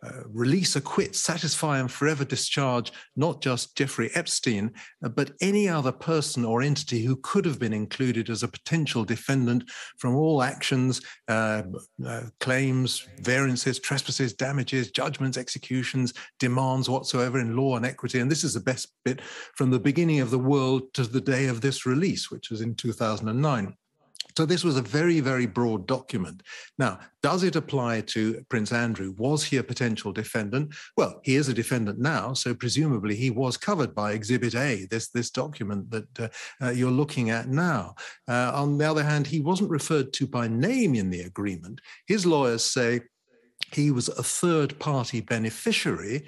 uh, 0.04 0.24
release, 0.28 0.76
acquit, 0.76 1.16
satisfy, 1.16 1.80
and 1.80 1.92
forever 1.92 2.24
discharge 2.24 2.92
not 3.16 3.42
just 3.42 3.76
Jeffrey 3.76 4.10
Epstein, 4.16 4.72
uh, 5.04 5.10
but 5.10 5.32
any 5.42 5.68
other 5.68 5.92
person 5.92 6.46
or 6.46 6.62
entity 6.62 7.04
who 7.04 7.18
could 7.18 7.46
have 7.46 7.60
been 7.60 7.74
included 7.74 8.30
as 8.30 8.44
a 8.44 8.48
potential 8.48 9.04
defendant 9.04 9.70
from 9.98 10.16
all 10.16 10.42
actions, 10.42 11.02
uh, 11.28 11.64
uh 12.06 12.24
claims, 12.40 13.08
variances, 13.20 13.80
trespasses, 13.80 14.34
damages, 14.34 14.92
judgments, 14.92 15.38
executions, 15.38 16.14
demands 16.40 16.90
whatsoever 16.90 17.40
in 17.40 17.56
law 17.56 17.76
and 17.76 17.86
equity. 17.86 18.20
And 18.20 18.32
this 18.32 18.44
is 18.44 18.54
the 18.54 18.60
best 18.60 18.88
bit 19.04 19.22
from 19.56 19.70
the 19.70 19.80
beginning 19.80 20.20
of 20.20 20.32
the 20.32 20.40
world 20.40 20.94
to 20.94 21.04
the 21.04 21.22
day 21.22 21.48
of 21.48 21.62
this 21.62 21.86
release, 21.86 22.32
which 22.32 22.50
was 22.50 22.62
in 22.62 22.76
2009. 22.76 23.76
So 24.38 24.46
this 24.46 24.64
was 24.64 24.78
a 24.78 24.82
very, 24.82 25.20
very 25.20 25.46
broad 25.46 25.86
document. 25.86 26.44
Now, 26.78 27.00
does 27.22 27.44
it 27.44 27.58
apply 27.58 28.02
to 28.02 28.42
Prince 28.50 28.72
Andrew? 28.72 29.14
Was 29.18 29.44
he 29.44 29.58
a 29.58 29.64
potential 29.64 30.14
defendant? 30.14 30.74
Well, 30.96 31.20
he 31.24 31.36
is 31.36 31.50
a 31.50 31.54
defendant 31.54 32.00
now, 32.00 32.34
so 32.34 32.54
presumably 32.54 33.16
he 33.16 33.32
was 33.32 33.58
covered 33.58 33.94
by 33.94 34.14
Exhibit 34.14 34.56
A, 34.56 34.88
this, 34.90 35.10
this 35.10 35.30
document 35.30 35.92
that 35.92 36.20
uh, 36.20 36.28
uh, 36.62 36.70
you're 36.70 36.90
looking 36.90 37.32
at 37.32 37.50
now. 37.50 37.96
Uh, 38.30 38.52
on 38.54 38.78
the 38.78 38.90
other 38.90 39.04
hand, 39.04 39.28
he 39.28 39.42
wasn't 39.42 39.70
referred 39.70 40.14
to 40.14 40.28
by 40.28 40.48
name 40.48 40.96
in 40.96 41.10
the 41.10 41.22
agreement. 41.22 41.82
His 42.08 42.26
lawyers 42.26 42.64
say 42.64 43.02
he 43.74 43.92
was 43.92 44.08
a 44.08 44.24
third 44.24 44.80
party 44.80 45.20
beneficiary 45.20 46.26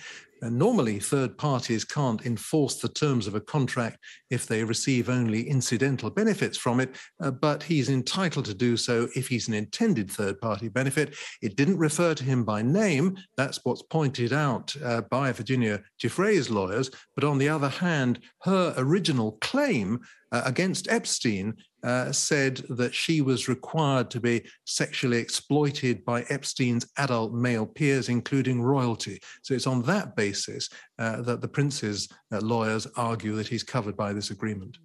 normally, 0.49 0.99
third 0.99 1.37
parties 1.37 1.85
can't 1.85 2.25
enforce 2.25 2.75
the 2.75 2.89
terms 2.89 3.27
of 3.27 3.35
a 3.35 3.41
contract 3.41 3.99
if 4.29 4.47
they 4.47 4.63
receive 4.63 5.09
only 5.09 5.47
incidental 5.47 6.09
benefits 6.09 6.57
from 6.57 6.79
it, 6.79 6.95
uh, 7.21 7.31
but 7.31 7.61
he's 7.63 7.89
entitled 7.89 8.45
to 8.45 8.53
do 8.53 8.75
so 8.77 9.07
if 9.15 9.27
he's 9.27 9.47
an 9.47 9.53
intended 9.53 10.09
third 10.09 10.39
party 10.41 10.69
benefit. 10.69 11.15
It 11.41 11.55
didn't 11.55 11.77
refer 11.77 12.15
to 12.15 12.23
him 12.23 12.43
by 12.43 12.61
name. 12.61 13.17
That's 13.37 13.59
what's 13.63 13.83
pointed 13.83 14.33
out 14.33 14.75
uh, 14.83 15.01
by 15.01 15.31
Virginia 15.31 15.81
Giuffre's 15.99 16.49
lawyers. 16.49 16.89
But 17.15 17.23
on 17.23 17.37
the 17.37 17.49
other 17.49 17.69
hand, 17.69 18.19
her 18.41 18.73
original 18.77 19.33
claim 19.41 19.99
uh, 20.31 20.43
against 20.45 20.89
Epstein 20.89 21.55
uh, 21.83 22.11
said 22.11 22.57
that 22.69 22.93
she 22.93 23.21
was 23.21 23.47
required 23.47 24.09
to 24.11 24.19
be 24.19 24.43
sexually 24.65 25.17
exploited 25.17 26.05
by 26.05 26.23
Epstein's 26.23 26.87
adult 26.97 27.33
male 27.33 27.65
peers, 27.65 28.09
including 28.09 28.61
royalty. 28.61 29.19
So 29.41 29.53
it's 29.53 29.67
on 29.67 29.81
that 29.83 30.15
basis 30.15 30.69
uh, 30.99 31.21
that 31.23 31.41
the 31.41 31.47
prince's 31.47 32.09
uh, 32.31 32.39
lawyers 32.41 32.87
argue 32.95 33.35
that 33.35 33.47
he's 33.47 33.63
covered 33.63 33.97
by 33.97 34.13
this 34.13 34.31
agreement. 34.31 34.77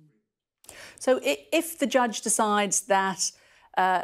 So 0.99 1.21
if 1.23 1.79
the 1.79 1.87
judge 1.87 2.23
decides 2.23 2.83
that 2.83 3.31
uh, 3.77 4.03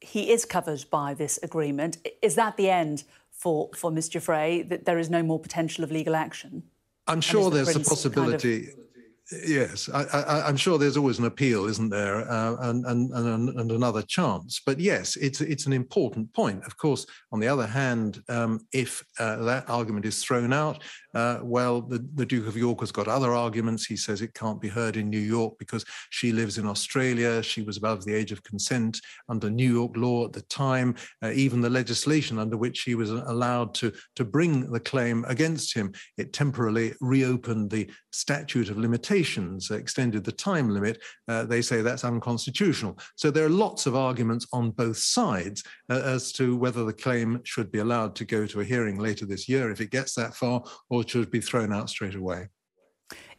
he 0.00 0.30
is 0.30 0.44
covered 0.44 0.84
by 0.90 1.14
this 1.14 1.38
agreement, 1.42 1.98
is 2.22 2.34
that 2.34 2.56
the 2.56 2.70
end 2.70 3.04
for, 3.30 3.70
for 3.74 3.90
Ms 3.90 4.10
Giuffre, 4.10 4.68
that 4.68 4.84
there 4.84 4.98
is 4.98 5.10
no 5.10 5.22
more 5.22 5.38
potential 5.38 5.84
of 5.84 5.90
legal 5.90 6.14
action? 6.14 6.62
I'm 7.06 7.20
sure 7.20 7.50
the 7.50 7.56
there's 7.56 7.76
a 7.76 7.80
possibility. 7.80 8.66
Kind 8.66 8.78
of 8.78 8.85
Yes, 9.32 9.88
I, 9.92 10.48
am 10.48 10.56
sure 10.56 10.78
there's 10.78 10.96
always 10.96 11.18
an 11.18 11.24
appeal, 11.24 11.64
isn't 11.66 11.88
there, 11.88 12.30
uh, 12.30 12.54
and, 12.60 12.86
and, 12.86 13.10
and, 13.12 13.48
and, 13.48 13.72
another 13.72 14.02
chance. 14.02 14.60
But 14.64 14.78
yes, 14.78 15.16
it's 15.16 15.40
it's 15.40 15.66
an 15.66 15.72
important 15.72 16.32
point. 16.32 16.64
Of 16.64 16.76
course, 16.76 17.06
on 17.32 17.40
the 17.40 17.48
other 17.48 17.66
hand, 17.66 18.22
um, 18.28 18.64
if 18.72 19.04
uh, 19.18 19.42
that 19.42 19.68
argument 19.68 20.06
is 20.06 20.22
thrown 20.22 20.52
out, 20.52 20.80
uh, 21.16 21.40
well, 21.42 21.80
the, 21.80 22.06
the 22.14 22.26
Duke 22.26 22.46
of 22.46 22.58
York 22.58 22.80
has 22.80 22.92
got 22.92 23.08
other 23.08 23.32
arguments. 23.32 23.86
He 23.86 23.96
says 23.96 24.20
it 24.20 24.34
can't 24.34 24.60
be 24.60 24.68
heard 24.68 24.98
in 24.98 25.08
New 25.08 25.18
York 25.18 25.54
because 25.58 25.82
she 26.10 26.30
lives 26.30 26.58
in 26.58 26.66
Australia. 26.66 27.42
She 27.42 27.62
was 27.62 27.78
above 27.78 28.04
the 28.04 28.12
age 28.12 28.32
of 28.32 28.42
consent 28.42 29.00
under 29.30 29.48
New 29.48 29.72
York 29.72 29.96
law 29.96 30.26
at 30.26 30.34
the 30.34 30.42
time. 30.42 30.94
Uh, 31.22 31.30
even 31.30 31.62
the 31.62 31.70
legislation 31.70 32.38
under 32.38 32.58
which 32.58 32.82
he 32.82 32.94
was 32.94 33.08
allowed 33.10 33.72
to, 33.76 33.94
to 34.16 34.26
bring 34.26 34.70
the 34.70 34.78
claim 34.78 35.24
against 35.26 35.72
him, 35.72 35.90
it 36.18 36.34
temporarily 36.34 36.92
reopened 37.00 37.70
the 37.70 37.90
statute 38.12 38.68
of 38.68 38.76
limitations, 38.76 39.70
extended 39.70 40.22
the 40.22 40.32
time 40.32 40.68
limit. 40.68 41.02
Uh, 41.28 41.44
they 41.44 41.62
say 41.62 41.80
that's 41.80 42.04
unconstitutional. 42.04 42.98
So 43.14 43.30
there 43.30 43.46
are 43.46 43.60
lots 43.66 43.86
of 43.86 43.96
arguments 43.96 44.46
on 44.52 44.70
both 44.70 44.98
sides 44.98 45.64
uh, 45.88 46.02
as 46.04 46.30
to 46.32 46.58
whether 46.58 46.84
the 46.84 46.92
claim 46.92 47.40
should 47.44 47.72
be 47.72 47.78
allowed 47.78 48.14
to 48.16 48.26
go 48.26 48.46
to 48.46 48.60
a 48.60 48.64
hearing 48.64 48.98
later 48.98 49.24
this 49.24 49.48
year 49.48 49.70
if 49.70 49.80
it 49.80 49.90
gets 49.90 50.14
that 50.14 50.34
far, 50.34 50.62
or 50.90 51.05
should 51.10 51.30
be 51.30 51.40
thrown 51.40 51.72
out 51.72 51.90
straight 51.90 52.14
away. 52.14 52.48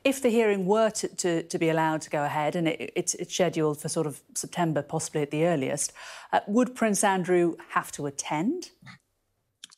If 0.03 0.21
the 0.21 0.29
hearing 0.29 0.65
were 0.65 0.89
to, 0.91 1.07
to, 1.15 1.43
to 1.43 1.59
be 1.59 1.69
allowed 1.69 2.01
to 2.01 2.09
go 2.09 2.23
ahead, 2.23 2.55
and 2.55 2.67
it, 2.67 2.93
it's, 2.95 3.13
it's, 3.15 3.33
scheduled 3.33 3.81
for 3.81 3.89
sort 3.89 4.07
of 4.07 4.21
September, 4.35 4.81
possibly 4.81 5.21
at 5.21 5.31
the 5.31 5.45
earliest, 5.45 5.91
uh, 6.31 6.39
would 6.47 6.75
Prince 6.75 7.03
Andrew 7.03 7.55
have 7.69 7.91
to 7.93 8.05
attend? 8.05 8.71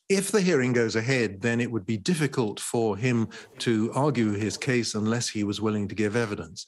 If 0.07 0.31
the 0.31 0.41
hearing 0.41 0.73
goes 0.73 0.95
ahead, 0.95 1.41
then 1.41 1.59
it 1.59 1.71
would 1.71 1.85
be 1.85 1.97
difficult 1.97 2.59
for 2.59 2.97
him 2.97 3.29
to 3.59 3.91
argue 3.93 4.31
his 4.31 4.57
case 4.57 4.93
unless 4.93 5.29
he 5.29 5.43
was 5.43 5.61
willing 5.61 5.87
to 5.87 5.95
give 5.95 6.15
evidence. 6.15 6.67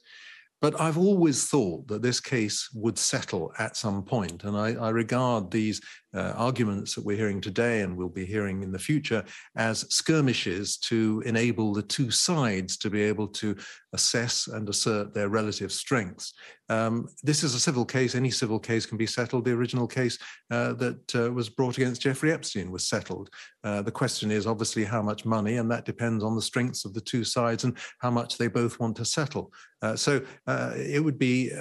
But 0.61 0.79
I've 0.79 0.97
always 0.97 1.47
thought 1.47 1.87
that 1.87 2.03
this 2.03 2.19
case 2.19 2.69
would 2.75 2.99
settle 2.99 3.51
at 3.57 3.75
some 3.75 4.03
point, 4.03 4.43
and 4.43 4.55
I, 4.55 4.73
I 4.73 4.89
regard 4.89 5.49
these 5.49 5.81
uh, 6.13 6.33
arguments 6.35 6.95
that 6.95 7.05
we're 7.05 7.17
hearing 7.17 7.41
today 7.41 7.81
and 7.81 7.95
we'll 7.95 8.09
be 8.09 8.25
hearing 8.25 8.63
in 8.63 8.71
the 8.71 8.79
future 8.79 9.23
as 9.55 9.85
skirmishes 9.93 10.77
to 10.77 11.21
enable 11.25 11.73
the 11.73 11.81
two 11.81 12.11
sides 12.11 12.77
to 12.77 12.89
be 12.89 13.01
able 13.01 13.27
to 13.27 13.55
assess 13.93 14.47
and 14.47 14.67
assert 14.69 15.13
their 15.13 15.29
relative 15.29 15.71
strengths. 15.71 16.33
Um, 16.71 17.09
this 17.21 17.43
is 17.43 17.53
a 17.53 17.59
civil 17.59 17.83
case. 17.83 18.15
Any 18.15 18.31
civil 18.31 18.57
case 18.57 18.85
can 18.85 18.97
be 18.97 19.05
settled. 19.05 19.43
The 19.43 19.51
original 19.51 19.87
case 19.87 20.17
uh, 20.49 20.71
that 20.73 21.15
uh, 21.15 21.31
was 21.33 21.49
brought 21.49 21.77
against 21.77 22.01
Jeffrey 22.01 22.31
Epstein 22.31 22.71
was 22.71 22.87
settled. 22.87 23.29
Uh, 23.65 23.81
the 23.81 23.91
question 23.91 24.31
is 24.31 24.47
obviously 24.47 24.85
how 24.85 25.01
much 25.01 25.25
money, 25.25 25.57
and 25.57 25.69
that 25.69 25.83
depends 25.83 26.23
on 26.23 26.33
the 26.33 26.41
strengths 26.41 26.85
of 26.85 26.93
the 26.93 27.01
two 27.01 27.25
sides 27.25 27.65
and 27.65 27.77
how 27.99 28.09
much 28.09 28.37
they 28.37 28.47
both 28.47 28.79
want 28.79 28.95
to 28.95 29.05
settle. 29.05 29.51
Uh, 29.81 29.95
so 29.95 30.21
it 30.47 31.03
would 31.03 31.17
be 31.17 31.51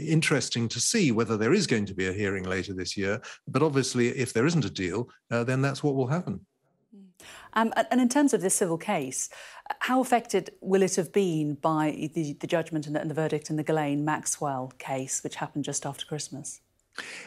interesting 0.00 0.66
to 0.66 0.80
see 0.80 1.12
whether 1.12 1.36
there 1.36 1.52
is 1.52 1.66
going 1.66 1.86
to 1.86 1.94
be 1.94 2.08
a 2.08 2.12
hearing 2.12 2.44
later 2.44 2.72
this 2.72 2.96
year. 2.96 3.20
But 3.46 3.62
obviously, 3.62 3.95
if 4.00 4.32
there 4.32 4.46
isn't 4.46 4.64
a 4.64 4.70
deal, 4.70 5.08
then 5.30 5.62
that's 5.62 5.82
what 5.82 5.94
will 5.94 6.06
happen. 6.06 6.40
Um, 7.54 7.72
and 7.90 8.00
in 8.00 8.08
terms 8.10 8.34
of 8.34 8.42
this 8.42 8.54
civil 8.54 8.76
case, 8.76 9.30
how 9.80 10.00
affected 10.00 10.50
will 10.60 10.82
it 10.82 10.96
have 10.96 11.12
been 11.12 11.54
by 11.54 12.10
the, 12.14 12.34
the 12.34 12.46
judgment 12.46 12.86
and 12.86 12.94
the, 12.94 13.00
and 13.00 13.10
the 13.10 13.14
verdict 13.14 13.48
in 13.48 13.56
the 13.56 13.62
Ghislaine 13.62 14.04
Maxwell 14.04 14.72
case, 14.78 15.24
which 15.24 15.36
happened 15.36 15.64
just 15.64 15.86
after 15.86 16.04
Christmas? 16.04 16.60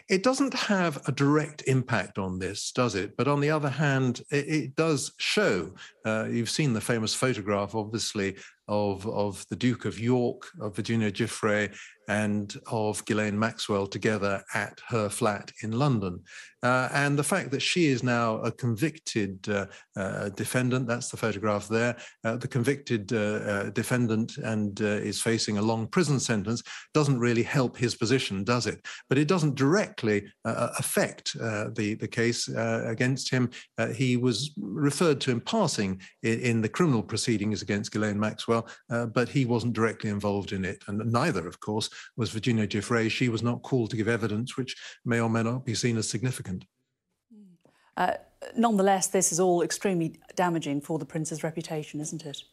It 0.07 0.23
doesn't 0.23 0.53
have 0.53 1.07
a 1.07 1.11
direct 1.11 1.63
impact 1.67 2.17
on 2.17 2.39
this, 2.39 2.71
does 2.71 2.95
it? 2.95 3.15
But 3.17 3.27
on 3.27 3.39
the 3.39 3.51
other 3.51 3.69
hand, 3.69 4.21
it, 4.31 4.47
it 4.47 4.75
does 4.75 5.11
show. 5.17 5.73
Uh, 6.05 6.25
you've 6.29 6.49
seen 6.49 6.73
the 6.73 6.81
famous 6.81 7.13
photograph, 7.13 7.75
obviously, 7.75 8.35
of, 8.69 9.05
of 9.07 9.45
the 9.49 9.55
Duke 9.55 9.83
of 9.83 9.99
York, 9.99 10.43
of 10.61 10.75
Virginia 10.75 11.11
Giuffre, 11.11 11.73
and 12.07 12.55
of 12.71 13.05
Ghislaine 13.05 13.37
Maxwell 13.37 13.85
together 13.85 14.43
at 14.53 14.79
her 14.87 15.09
flat 15.09 15.51
in 15.61 15.71
London. 15.71 16.21
Uh, 16.61 16.89
and 16.91 17.17
the 17.17 17.23
fact 17.23 17.51
that 17.51 17.61
she 17.61 17.85
is 17.85 18.03
now 18.03 18.37
a 18.39 18.51
convicted 18.51 19.47
uh, 19.47 19.67
uh, 19.95 20.29
defendant, 20.29 20.87
that's 20.87 21.09
the 21.09 21.15
photograph 21.15 21.69
there, 21.69 21.95
uh, 22.25 22.35
the 22.35 22.47
convicted 22.47 23.13
uh, 23.13 23.17
uh, 23.17 23.69
defendant 23.69 24.37
and 24.37 24.81
is 24.81 25.21
facing 25.21 25.57
a 25.57 25.61
long 25.61 25.87
prison 25.87 26.19
sentence, 26.19 26.61
doesn't 26.93 27.19
really 27.19 27.43
help 27.43 27.77
his 27.77 27.95
position, 27.95 28.43
does 28.43 28.65
it? 28.67 28.85
But 29.07 29.17
it 29.17 29.27
doesn't 29.27 29.55
directly 29.55 30.25
affect 30.43 31.33
the, 31.33 31.95
the 31.99 32.07
case 32.07 32.47
against 32.49 33.29
him. 33.29 33.49
he 33.93 34.17
was 34.17 34.51
referred 34.57 35.21
to 35.21 35.31
in 35.31 35.39
passing 35.39 36.01
in, 36.23 36.39
in, 36.39 36.61
the 36.61 36.69
criminal 36.69 37.03
proceedings 37.03 37.61
against 37.61 37.91
Ghislaine 37.91 38.19
Maxwell, 38.19 38.58
but 38.89 39.29
he 39.29 39.45
wasn't 39.45 39.73
directly 39.73 40.09
involved 40.09 40.51
in 40.51 40.65
it. 40.65 40.83
And 40.87 41.11
neither, 41.11 41.47
of 41.47 41.59
course, 41.59 41.89
was 42.17 42.29
Virginia 42.31 42.67
Giuffre. 42.67 43.09
She 43.09 43.29
was 43.29 43.43
not 43.43 43.61
called 43.61 43.89
to 43.91 43.97
give 43.97 44.07
evidence, 44.07 44.57
which 44.57 44.75
may 45.05 45.19
or 45.19 45.29
may 45.29 45.43
not 45.43 45.65
be 45.65 45.75
seen 45.75 45.97
as 45.97 46.09
significant. 46.09 46.65
Uh, 47.97 48.13
nonetheless, 48.55 49.07
this 49.07 49.31
is 49.31 49.39
all 49.39 49.61
extremely 49.61 50.19
damaging 50.35 50.81
for 50.81 50.97
the 50.97 51.05
prince's 51.05 51.43
reputation, 51.43 51.99
isn't 51.99 52.25
it? 52.25 52.43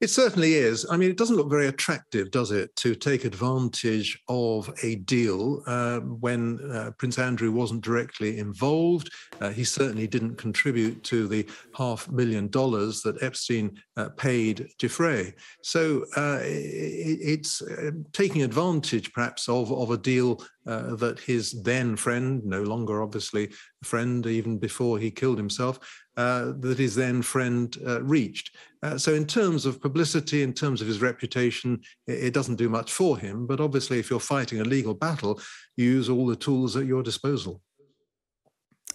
It 0.00 0.08
certainly 0.08 0.54
is. 0.54 0.86
I 0.90 0.96
mean, 0.96 1.10
it 1.10 1.18
doesn't 1.18 1.36
look 1.36 1.50
very 1.50 1.66
attractive, 1.66 2.30
does 2.30 2.52
it, 2.52 2.74
to 2.76 2.94
take 2.94 3.26
advantage 3.26 4.18
of 4.28 4.72
a 4.82 4.94
deal 4.94 5.62
uh, 5.66 6.00
when 6.00 6.58
uh, 6.72 6.92
Prince 6.96 7.18
Andrew 7.18 7.52
wasn't 7.52 7.84
directly 7.84 8.38
involved. 8.38 9.12
Uh, 9.42 9.50
he 9.50 9.62
certainly 9.62 10.06
didn't 10.06 10.36
contribute 10.36 11.04
to 11.04 11.28
the 11.28 11.46
half 11.76 12.10
million 12.10 12.48
dollars 12.48 13.02
that 13.02 13.22
Epstein 13.22 13.78
uh, 13.98 14.08
paid 14.16 14.68
Giuffre. 14.78 15.34
So 15.62 16.06
uh, 16.16 16.38
it's 16.42 17.60
uh, 17.60 17.90
taking 18.14 18.42
advantage, 18.42 19.12
perhaps, 19.12 19.50
of, 19.50 19.70
of 19.70 19.90
a 19.90 19.98
deal 19.98 20.42
uh, 20.66 20.94
that 20.96 21.20
his 21.20 21.62
then 21.62 21.96
friend, 21.96 22.42
no 22.44 22.62
longer 22.62 23.02
obviously 23.02 23.50
a 23.82 23.84
friend 23.84 24.26
even 24.26 24.56
before 24.56 24.98
he 24.98 25.10
killed 25.10 25.36
himself, 25.36 25.78
uh, 26.20 26.52
that 26.58 26.78
his 26.78 26.94
then 26.94 27.22
friend 27.22 27.78
uh, 27.86 28.02
reached. 28.02 28.54
Uh, 28.82 28.98
so, 28.98 29.14
in 29.14 29.26
terms 29.26 29.64
of 29.64 29.80
publicity, 29.80 30.42
in 30.42 30.52
terms 30.52 30.82
of 30.82 30.86
his 30.86 31.00
reputation, 31.00 31.80
it, 32.06 32.24
it, 32.24 32.34
doesn't 32.34 32.56
do 32.56 32.68
much 32.68 32.92
for 32.92 33.16
him. 33.16 33.46
But 33.46 33.58
obviously, 33.58 33.98
if 33.98 34.10
you're 34.10 34.20
fighting 34.20 34.60
a 34.60 34.64
legal 34.64 34.92
battle, 34.92 35.40
you 35.78 35.86
use 35.86 36.10
all 36.10 36.26
the 36.26 36.36
tools 36.36 36.76
at 36.76 36.84
your 36.84 37.02
disposal. 37.02 37.62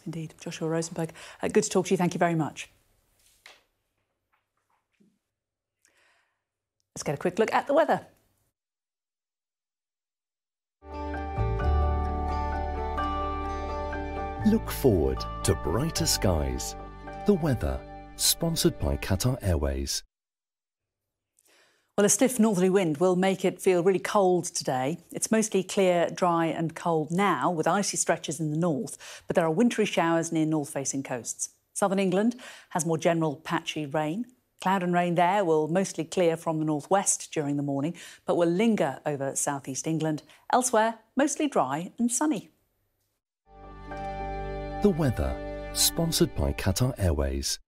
Indeed. 0.05 0.36
Joshua 0.39 0.69
Rozenberg, 0.69 1.09
uh, 1.41 1.47
good 1.47 1.63
to 1.63 1.69
talk 1.69 1.88
to 1.88 1.91
you. 1.91 1.97
Thank 1.97 2.13
you 2.13 2.19
very 2.19 2.36
much. 2.36 2.69
Let's 6.95 7.03
get 7.03 7.15
a 7.15 7.17
quick 7.17 7.39
look 7.39 7.51
at 7.51 7.65
the 7.65 7.73
weather. 7.73 8.05
Look 14.45 14.69
forward 14.69 15.26
to 15.43 15.55
brighter 15.55 16.05
skies. 16.05 16.76
The 17.26 17.34
weather, 17.34 17.80
sponsored 18.17 18.78
by 18.78 18.97
Qatar 18.97 19.39
Airways. 19.41 20.03
Well, 21.97 22.05
a 22.05 22.09
stiff 22.09 22.38
northerly 22.38 22.69
wind 22.69 22.97
will 22.97 23.15
make 23.15 23.43
it 23.43 23.59
feel 23.59 23.82
really 23.82 23.97
cold 23.97 24.45
today. 24.45 24.99
It's 25.11 25.32
mostly 25.32 25.63
clear, 25.63 26.07
dry, 26.13 26.45
and 26.45 26.76
cold 26.76 27.09
now, 27.09 27.49
with 27.49 27.67
icy 27.67 27.97
stretches 27.97 28.39
in 28.39 28.51
the 28.51 28.57
north, 28.57 29.23
but 29.26 29.36
there 29.36 29.43
are 29.43 29.49
wintry 29.49 29.86
showers 29.86 30.32
near 30.32 30.45
north 30.45 30.69
facing 30.69 31.01
coasts. 31.01 31.49
Southern 31.73 31.97
England 31.97 32.36
has 32.69 32.86
more 32.86 32.99
general 32.99 33.38
patchy 33.38 33.88
rain. 33.88 34.26
Cloud 34.61 34.84
and 34.84 34.93
rain 34.93 35.15
there 35.15 35.43
will 35.43 35.67
mostly 35.67 36.03
clear 36.03 36.38
from 36.38 36.59
the 36.59 36.65
northwest 36.65 37.34
during 37.34 37.57
the 37.57 37.63
morning, 37.63 37.95
but 38.28 38.38
will 38.38 38.49
linger 38.49 38.99
over 39.03 39.36
southeast 39.36 39.88
England. 39.88 40.21
Elsewhere, 40.53 40.99
mostly 41.15 41.47
dry 41.47 41.91
and 41.97 42.11
sunny. 42.11 42.51
The 43.89 44.93
weather, 44.95 45.36
sponsored 45.76 46.34
by 46.36 46.53
Qatar 46.53 46.93
Airways. 46.97 47.59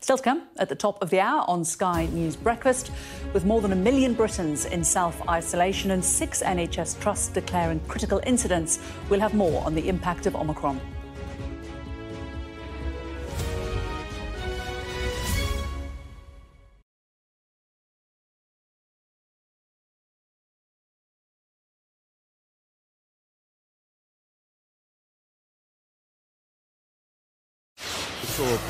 Still 0.00 0.18
to 0.18 0.22
come 0.22 0.42
at 0.58 0.68
the 0.68 0.74
top 0.74 1.02
of 1.02 1.10
the 1.10 1.20
hour 1.20 1.44
on 1.48 1.64
Sky 1.64 2.06
News 2.12 2.36
Breakfast, 2.36 2.92
with 3.32 3.44
more 3.44 3.60
than 3.60 3.72
a 3.72 3.76
million 3.76 4.14
Britons 4.14 4.66
in 4.66 4.84
self 4.84 5.20
isolation 5.28 5.90
and 5.90 6.04
six 6.04 6.42
NHS 6.42 7.00
trusts 7.00 7.28
declaring 7.28 7.80
critical 7.88 8.20
incidents, 8.26 8.78
we'll 9.08 9.20
have 9.20 9.34
more 9.34 9.64
on 9.64 9.74
the 9.74 9.88
impact 9.88 10.26
of 10.26 10.36
Omicron. 10.36 10.80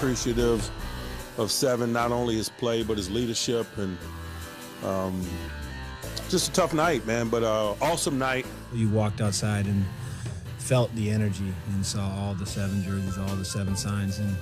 Appreciative 0.07 0.71
of 1.37 1.51
Seven, 1.51 1.93
not 1.93 2.13
only 2.13 2.37
his 2.37 2.49
play, 2.49 2.85
but 2.85 2.97
his 2.97 3.11
leadership. 3.11 3.67
And 3.77 3.99
um, 4.85 5.21
just 6.29 6.49
a 6.49 6.53
tough 6.53 6.73
night, 6.73 7.05
man, 7.07 7.29
but 7.29 7.43
uh, 7.43 7.75
awesome 7.83 8.17
night. 8.17 8.47
You 8.73 8.89
walked 8.89 9.21
outside 9.21 9.67
and 9.67 9.85
felt 10.59 10.95
the 10.95 11.11
energy 11.11 11.53
and 11.73 11.85
saw 11.85 12.09
all 12.19 12.35
the 12.35 12.47
seven 12.47 12.85
jerseys, 12.85 13.19
all 13.19 13.35
the 13.35 13.45
seven 13.45 13.77
signs. 13.77 14.21
And 14.21 14.37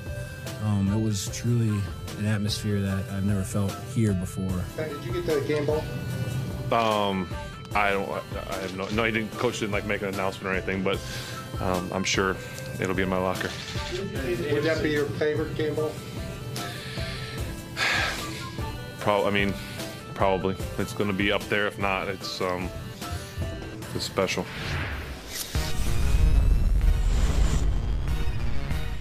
Um, 0.64 0.92
it 0.92 1.02
was 1.02 1.28
truly 1.36 1.74
an 2.18 2.26
atmosphere 2.26 2.80
that 2.80 3.04
I've 3.12 3.24
never 3.24 3.42
felt 3.42 3.74
here 3.94 4.12
before. 4.12 4.62
Did 4.76 5.02
you 5.04 5.12
get 5.12 5.26
the 5.26 5.40
game 5.48 5.64
ball? 5.64 5.82
Um, 6.72 7.28
I 7.74 7.90
don't. 7.90 8.08
I 8.10 8.54
have 8.60 8.76
no. 8.76 8.86
No, 8.90 9.04
he 9.04 9.12
didn't. 9.12 9.30
Coach 9.38 9.60
didn't 9.60 9.72
like 9.72 9.86
make 9.86 10.02
an 10.02 10.08
announcement 10.08 10.46
or 10.46 10.52
anything, 10.56 10.82
but 10.82 10.98
um, 11.60 11.90
I'm 11.92 12.04
sure 12.04 12.36
it'll 12.80 12.94
be 12.94 13.02
in 13.02 13.08
my 13.08 13.18
locker. 13.18 13.50
Would 13.92 14.64
that 14.64 14.82
be 14.82 14.90
your 14.90 15.06
favorite 15.06 15.54
game 15.56 15.74
ball? 15.74 15.92
Probably. 19.00 19.26
I 19.26 19.30
mean, 19.30 19.54
probably. 20.14 20.56
It's 20.78 20.92
going 20.92 21.10
to 21.10 21.16
be 21.16 21.30
up 21.30 21.42
there. 21.48 21.66
If 21.66 21.78
not, 21.78 22.08
it's 22.08 22.40
um, 22.40 22.70
it's 23.94 24.04
special. 24.04 24.46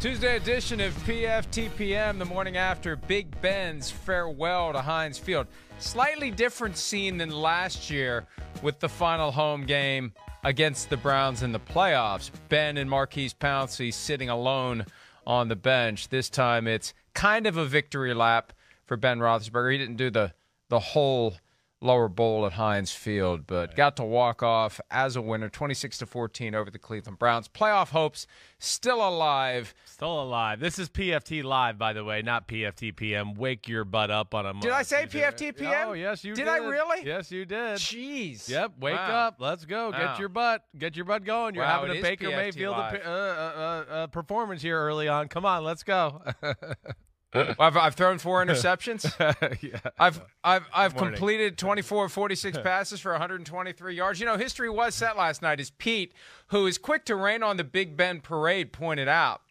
Tuesday 0.04 0.36
edition 0.36 0.82
of 0.82 0.94
PFTPM, 1.06 2.20
the 2.20 2.26
morning 2.26 2.58
after 2.58 2.98
Big 2.98 3.40
Ben's 3.40 3.90
farewell 3.90 4.74
to 4.74 4.82
Heinz 4.82 5.18
Field. 5.18 5.48
Slightly 5.80 6.30
different 6.30 6.76
scene 6.76 7.16
than 7.16 7.30
last 7.30 7.90
year 7.90 8.26
with 8.62 8.82
the 8.82 8.90
final 8.90 9.32
home 9.32 9.66
game 9.66 10.12
against 10.44 10.90
the 10.90 10.98
Browns 10.98 11.42
in 11.42 11.52
the 11.52 11.60
playoffs. 11.60 12.32
Ben 12.50 12.78
and 12.78 12.90
Maurkice 12.90 13.34
Pouncey 13.34 13.94
sitting 13.94 14.30
alone 14.30 14.86
on 15.26 15.48
the 15.48 15.56
bench. 15.56 16.10
This 16.10 16.30
time 16.30 16.68
it's 16.68 16.94
kind 17.14 17.48
of 17.48 17.58
a 17.58 17.66
victory 17.66 18.14
lap 18.14 18.54
for 18.86 18.98
Ben 18.98 19.20
Roethlisberger. 19.20 19.72
He 19.72 19.78
didn't 19.78 19.98
do 19.98 20.10
the 20.10 20.34
the 20.70 20.80
whole 20.80 21.36
lower 21.84 22.08
bowl 22.08 22.46
at 22.46 22.54
Heinz 22.54 22.92
Field, 22.92 23.46
but 23.46 23.76
got 23.76 23.98
to 23.98 24.04
walk 24.04 24.42
off 24.42 24.80
as 24.90 25.16
a 25.16 25.22
winner, 25.22 25.50
26 25.50 25.98
to 26.00 26.06
14 26.06 26.56
over 26.56 26.72
the 26.72 26.80
Cleveland 26.80 27.20
Browns. 27.20 27.48
Playoff 27.48 27.90
hopes 27.90 28.26
still 28.58 29.08
alive. 29.08 29.76
Still 29.86 30.22
alive. 30.24 30.60
This 30.60 30.80
is 30.80 30.90
PFT 30.90 31.44
live, 31.44 31.78
by 31.78 31.94
the 31.94 32.04
way, 32.04 32.22
not 32.22 32.48
PFT 32.48 32.96
PM. 32.96 33.34
Wake 33.36 33.68
your 33.68 33.84
butt 33.84 34.10
up 34.10 34.34
on 34.34 34.46
a. 34.46 34.54
Did 34.60 34.72
I 34.72 34.84
say 34.84 35.06
PFT 35.06 35.56
PM? 35.58 35.90
Oh 35.90 35.94
yes, 35.94 36.24
you 36.24 36.34
did. 36.34 36.46
did. 36.46 36.48
I 36.50 36.58
really? 36.58 37.06
Yes, 37.06 37.32
you 37.32 37.46
did. 37.46 37.78
Jeez. 37.78 38.48
Yep. 38.50 38.74
Wake 38.80 38.96
Wow. 38.96 39.28
up. 39.28 39.36
Let's 39.40 39.66
go. 39.66 39.90
Wow. 39.92 39.98
Get 40.00 40.20
your 40.20 40.30
butt. 40.30 40.64
Get 40.78 40.96
your 40.96 41.06
butt 41.06 41.26
going. 41.26 41.54
You're 41.56 41.66
Wow, 41.66 41.82
having 41.82 41.98
a 41.98 42.02
Baker 42.02 42.30
PFT 42.30 42.36
Mayfield 42.36 42.76
uh, 42.76 42.78
uh, 43.06 43.10
uh, 43.10 43.92
uh, 43.94 44.08
performance 44.08 44.62
here 44.62 44.80
early 44.80 45.08
on. 45.08 45.28
Come 45.28 45.46
on, 45.46 45.64
let's 45.64 45.84
go. 45.84 46.22
I've, 47.34 47.78
I've 47.78 47.96
thrown 47.96 48.18
four 48.20 48.46
interceptions. 48.46 49.04
yeah. 49.62 49.80
I've 50.00 50.22
I've 50.44 50.66
I've 50.74 50.94
Morning. 50.96 51.14
completed 51.14 51.58
24 51.58 52.06
of 52.06 52.12
46 52.12 52.58
passes 52.64 53.00
for 53.00 53.12
123 53.12 53.96
yards. 53.96 54.20
You 54.20 54.26
know, 54.26 54.38
history 54.38 54.70
was 54.70 54.96
set 54.96 55.18
last 55.18 55.42
night 55.42 55.60
as 55.60 55.72
Pete, 55.72 56.14
who 56.48 56.68
is 56.68 56.78
quick 56.78 57.06
to 57.06 57.16
rain 57.16 57.44
on 57.44 57.58
the 57.58 57.64
Big 57.64 57.98
Ben 57.98 58.20
parade, 58.22 58.72
pointed 58.74 59.08
out. 59.08 59.42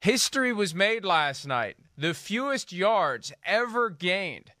History 0.00 0.52
was 0.52 0.74
made 0.74 1.04
last 1.04 1.46
night. 1.46 1.76
The 1.96 2.14
fewest 2.14 2.72
yards 2.72 3.32
ever 3.44 3.90
gained 3.90 4.52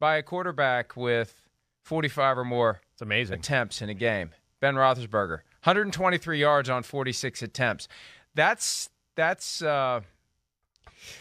by 0.00 0.16
a 0.16 0.22
quarterback 0.22 0.96
with 0.96 1.34
45 1.82 2.38
or 2.38 2.44
more 2.44 2.80
It's 2.92 3.02
amazing. 3.02 3.38
attempts 3.38 3.80
in 3.80 3.88
a 3.88 3.94
game. 3.94 4.30
Ben 4.60 4.74
Roethlisberger, 4.74 5.38
123 5.64 6.38
yards 6.40 6.68
on 6.68 6.82
46 6.82 7.42
attempts. 7.42 7.88
That's 8.34 8.88
that's 9.14 9.62
uh, 9.62 10.00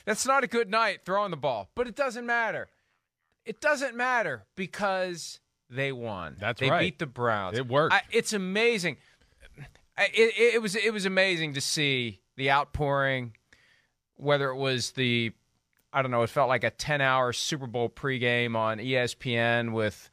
that's 0.06 0.26
not 0.26 0.44
a 0.44 0.48
good 0.48 0.70
night 0.70 1.02
throwing 1.06 1.32
the 1.32 1.38
ball, 1.38 1.70
but 1.76 1.88
it 1.88 1.96
doesn't 1.96 2.26
matter. 2.26 2.68
It 3.46 3.60
doesn't 3.60 3.96
matter 3.96 4.46
because 4.56 5.40
they 5.70 5.92
won. 5.92 6.38
That's 6.40 6.60
they 6.60 6.70
right. 6.70 6.80
beat 6.80 7.00
the 7.00 7.08
Browns. 7.08 7.58
It 7.58 7.68
worked. 7.68 7.94
I, 7.94 8.02
it's 8.12 8.34
amazing. 8.34 8.98
I- 9.98 10.10
It, 10.14 10.56
it 10.56 10.62
was 10.62 10.76
it 10.76 10.94
was 10.94 11.06
amazing 11.06 11.54
to 11.54 11.62
see 11.62 12.20
the 12.38 12.52
outpouring. 12.52 13.36
Whether 14.16 14.50
it 14.50 14.56
was 14.58 14.92
the, 14.92 15.32
I 15.92 16.02
don't 16.04 16.12
know, 16.12 16.22
it 16.22 16.30
felt 16.30 16.48
like 16.48 16.64
a 16.64 16.70
ten-hour 16.70 17.34
Super 17.34 17.66
Bowl 17.66 17.90
pregame 17.90 18.56
on 18.56 18.78
ESPN 18.78 19.72
with 19.74 20.10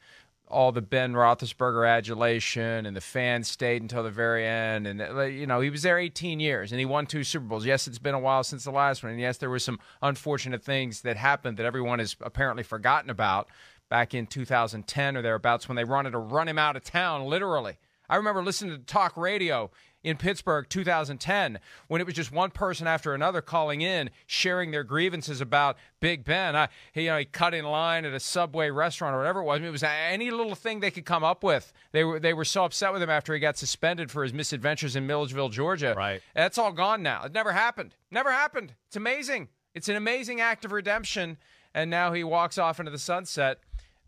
all 0.49 0.71
the 0.71 0.81
Ben 0.81 1.13
Roethlisberger 1.13 1.87
adulation, 1.87 2.85
and 2.85 2.95
the 2.95 3.01
fans 3.01 3.47
stayed 3.47 3.81
until 3.81 4.03
the 4.03 4.09
very 4.09 4.45
end. 4.45 4.87
And 4.87 5.01
uh, 5.01 5.21
you 5.23 5.45
know, 5.45 5.61
he 5.61 5.69
was 5.69 5.83
there 5.83 5.97
18 5.97 6.39
years, 6.39 6.71
and 6.71 6.79
he 6.79 6.85
won 6.85 7.05
two 7.05 7.23
Super 7.23 7.45
Bowls. 7.45 7.65
Yes, 7.65 7.87
it's 7.87 7.99
been 7.99 8.15
a 8.15 8.19
while 8.19 8.43
since 8.43 8.63
the 8.63 8.71
last 8.71 9.03
one, 9.03 9.11
and 9.11 9.21
yes, 9.21 9.37
there 9.37 9.49
were 9.49 9.59
some 9.59 9.79
unfortunate 10.01 10.63
things 10.63 11.01
that 11.01 11.17
happened 11.17 11.57
that 11.57 11.65
everyone 11.65 11.99
has 11.99 12.15
apparently 12.21 12.63
forgotten 12.63 13.09
about 13.09 13.47
back 13.89 14.13
in 14.13 14.27
2010 14.27 15.17
or 15.17 15.21
thereabouts 15.21 15.67
when 15.67 15.75
they 15.75 15.83
wanted 15.83 16.11
to 16.11 16.19
run 16.19 16.47
him 16.47 16.57
out 16.57 16.75
of 16.75 16.83
town, 16.83 17.25
literally. 17.25 17.77
I 18.09 18.15
remember 18.15 18.43
listening 18.43 18.75
to 18.75 18.83
talk 18.83 19.15
radio 19.15 19.69
in 20.03 20.15
Pittsburgh 20.15 20.67
2010 20.69 21.59
when 21.87 21.99
it 21.99 22.07
was 22.07 22.15
just 22.15 22.31
one 22.31 22.51
person 22.51 22.87
after 22.87 23.13
another 23.13 23.41
calling 23.41 23.81
in 23.81 24.09
sharing 24.25 24.71
their 24.71 24.83
grievances 24.83 25.41
about 25.41 25.77
Big 25.99 26.23
Ben. 26.23 26.55
I, 26.55 26.69
he, 26.93 27.03
you 27.03 27.09
know, 27.09 27.17
he 27.17 27.25
cut 27.25 27.53
in 27.53 27.65
line 27.65 28.05
at 28.05 28.13
a 28.13 28.19
Subway 28.19 28.69
restaurant 28.69 29.13
or 29.13 29.17
whatever 29.17 29.41
it 29.41 29.43
was. 29.43 29.57
I 29.57 29.59
mean, 29.59 29.69
it 29.69 29.71
was 29.71 29.83
any 29.83 30.31
little 30.31 30.55
thing 30.55 30.79
they 30.79 30.91
could 30.91 31.05
come 31.05 31.23
up 31.23 31.43
with. 31.43 31.73
They 31.91 32.03
were 32.03 32.19
they 32.19 32.33
were 32.33 32.45
so 32.45 32.65
upset 32.65 32.93
with 32.93 33.01
him 33.01 33.09
after 33.09 33.33
he 33.33 33.39
got 33.39 33.57
suspended 33.57 34.09
for 34.09 34.23
his 34.23 34.33
misadventures 34.33 34.95
in 34.95 35.05
Milledgeville, 35.05 35.49
Georgia. 35.49 35.93
Right. 35.97 36.21
That's 36.33 36.57
all 36.57 36.71
gone 36.71 37.03
now. 37.03 37.23
It 37.23 37.33
never 37.33 37.51
happened. 37.51 37.95
Never 38.09 38.31
happened. 38.31 38.73
It's 38.87 38.95
amazing. 38.95 39.49
It's 39.73 39.89
an 39.89 39.95
amazing 39.95 40.39
act 40.39 40.65
of 40.65 40.71
redemption. 40.71 41.37
And 41.73 41.91
now 41.91 42.13
he 42.13 42.23
walks 42.23 42.57
off 42.57 42.79
into 42.79 42.91
the 42.91 42.97
sunset, 42.97 43.59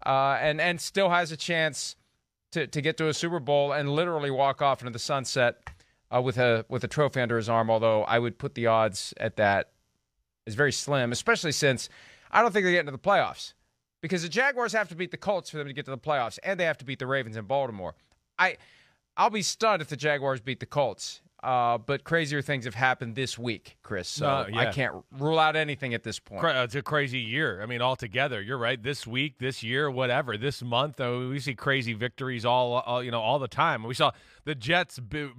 uh, 0.05 0.37
and 0.41 0.59
and 0.61 0.79
still 0.79 1.09
has 1.09 1.31
a 1.31 1.37
chance 1.37 1.95
to, 2.51 2.67
to 2.67 2.81
get 2.81 2.97
to 2.97 3.07
a 3.07 3.13
Super 3.13 3.39
Bowl 3.39 3.71
and 3.71 3.89
literally 3.89 4.31
walk 4.31 4.61
off 4.61 4.81
into 4.81 4.91
the 4.91 4.99
sunset 4.99 5.57
uh, 6.13 6.21
with 6.21 6.37
a 6.37 6.65
with 6.69 6.83
a 6.83 6.87
trophy 6.87 7.21
under 7.21 7.37
his 7.37 7.49
arm. 7.49 7.69
Although 7.69 8.03
I 8.03 8.19
would 8.19 8.37
put 8.37 8.55
the 8.55 8.67
odds 8.67 9.13
at 9.17 9.37
that 9.37 9.71
is 10.45 10.55
very 10.55 10.71
slim, 10.71 11.11
especially 11.11 11.51
since 11.51 11.89
I 12.31 12.41
don't 12.41 12.51
think 12.51 12.65
they 12.65 12.71
get 12.71 12.81
into 12.81 12.91
the 12.91 12.99
playoffs 12.99 13.53
because 14.01 14.23
the 14.23 14.29
Jaguars 14.29 14.73
have 14.73 14.89
to 14.89 14.95
beat 14.95 15.11
the 15.11 15.17
Colts 15.17 15.49
for 15.49 15.57
them 15.57 15.67
to 15.67 15.73
get 15.73 15.85
to 15.85 15.91
the 15.91 15.97
playoffs, 15.97 16.39
and 16.43 16.59
they 16.59 16.65
have 16.65 16.77
to 16.79 16.85
beat 16.85 16.99
the 16.99 17.07
Ravens 17.07 17.37
in 17.37 17.45
Baltimore. 17.45 17.95
I 18.37 18.57
I'll 19.17 19.29
be 19.29 19.41
stunned 19.41 19.81
if 19.81 19.89
the 19.89 19.97
Jaguars 19.97 20.41
beat 20.41 20.59
the 20.59 20.65
Colts. 20.65 21.21
Uh, 21.43 21.79
but 21.79 22.03
crazier 22.03 22.39
things 22.39 22.65
have 22.65 22.75
happened 22.75 23.15
this 23.15 23.35
week, 23.37 23.77
Chris. 23.81 24.07
So 24.07 24.25
No, 24.43 24.47
yeah. 24.47 24.59
I 24.59 24.71
can't 24.71 24.93
rule 25.17 25.39
out 25.39 25.55
anything 25.55 25.95
at 25.95 26.03
this 26.03 26.19
point. 26.19 26.43
It's 26.45 26.75
a 26.75 26.83
crazy 26.83 27.17
year. 27.19 27.63
I 27.63 27.65
mean, 27.65 27.81
altogether, 27.81 28.39
you're 28.39 28.59
right. 28.59 28.81
This 28.81 29.07
week, 29.07 29.39
this 29.39 29.63
year, 29.63 29.89
whatever, 29.89 30.37
this 30.37 30.61
month, 30.61 31.01
uh, 31.01 31.17
we 31.29 31.39
see 31.39 31.55
crazy 31.55 31.93
victories 31.93 32.45
all, 32.45 32.73
all 32.73 33.03
you 33.03 33.09
know, 33.09 33.21
all 33.21 33.39
the 33.39 33.47
time. 33.47 33.83
We 33.83 33.95
saw 33.95 34.11
the 34.43 34.53
Jets 34.53 34.99
b- 34.99 35.31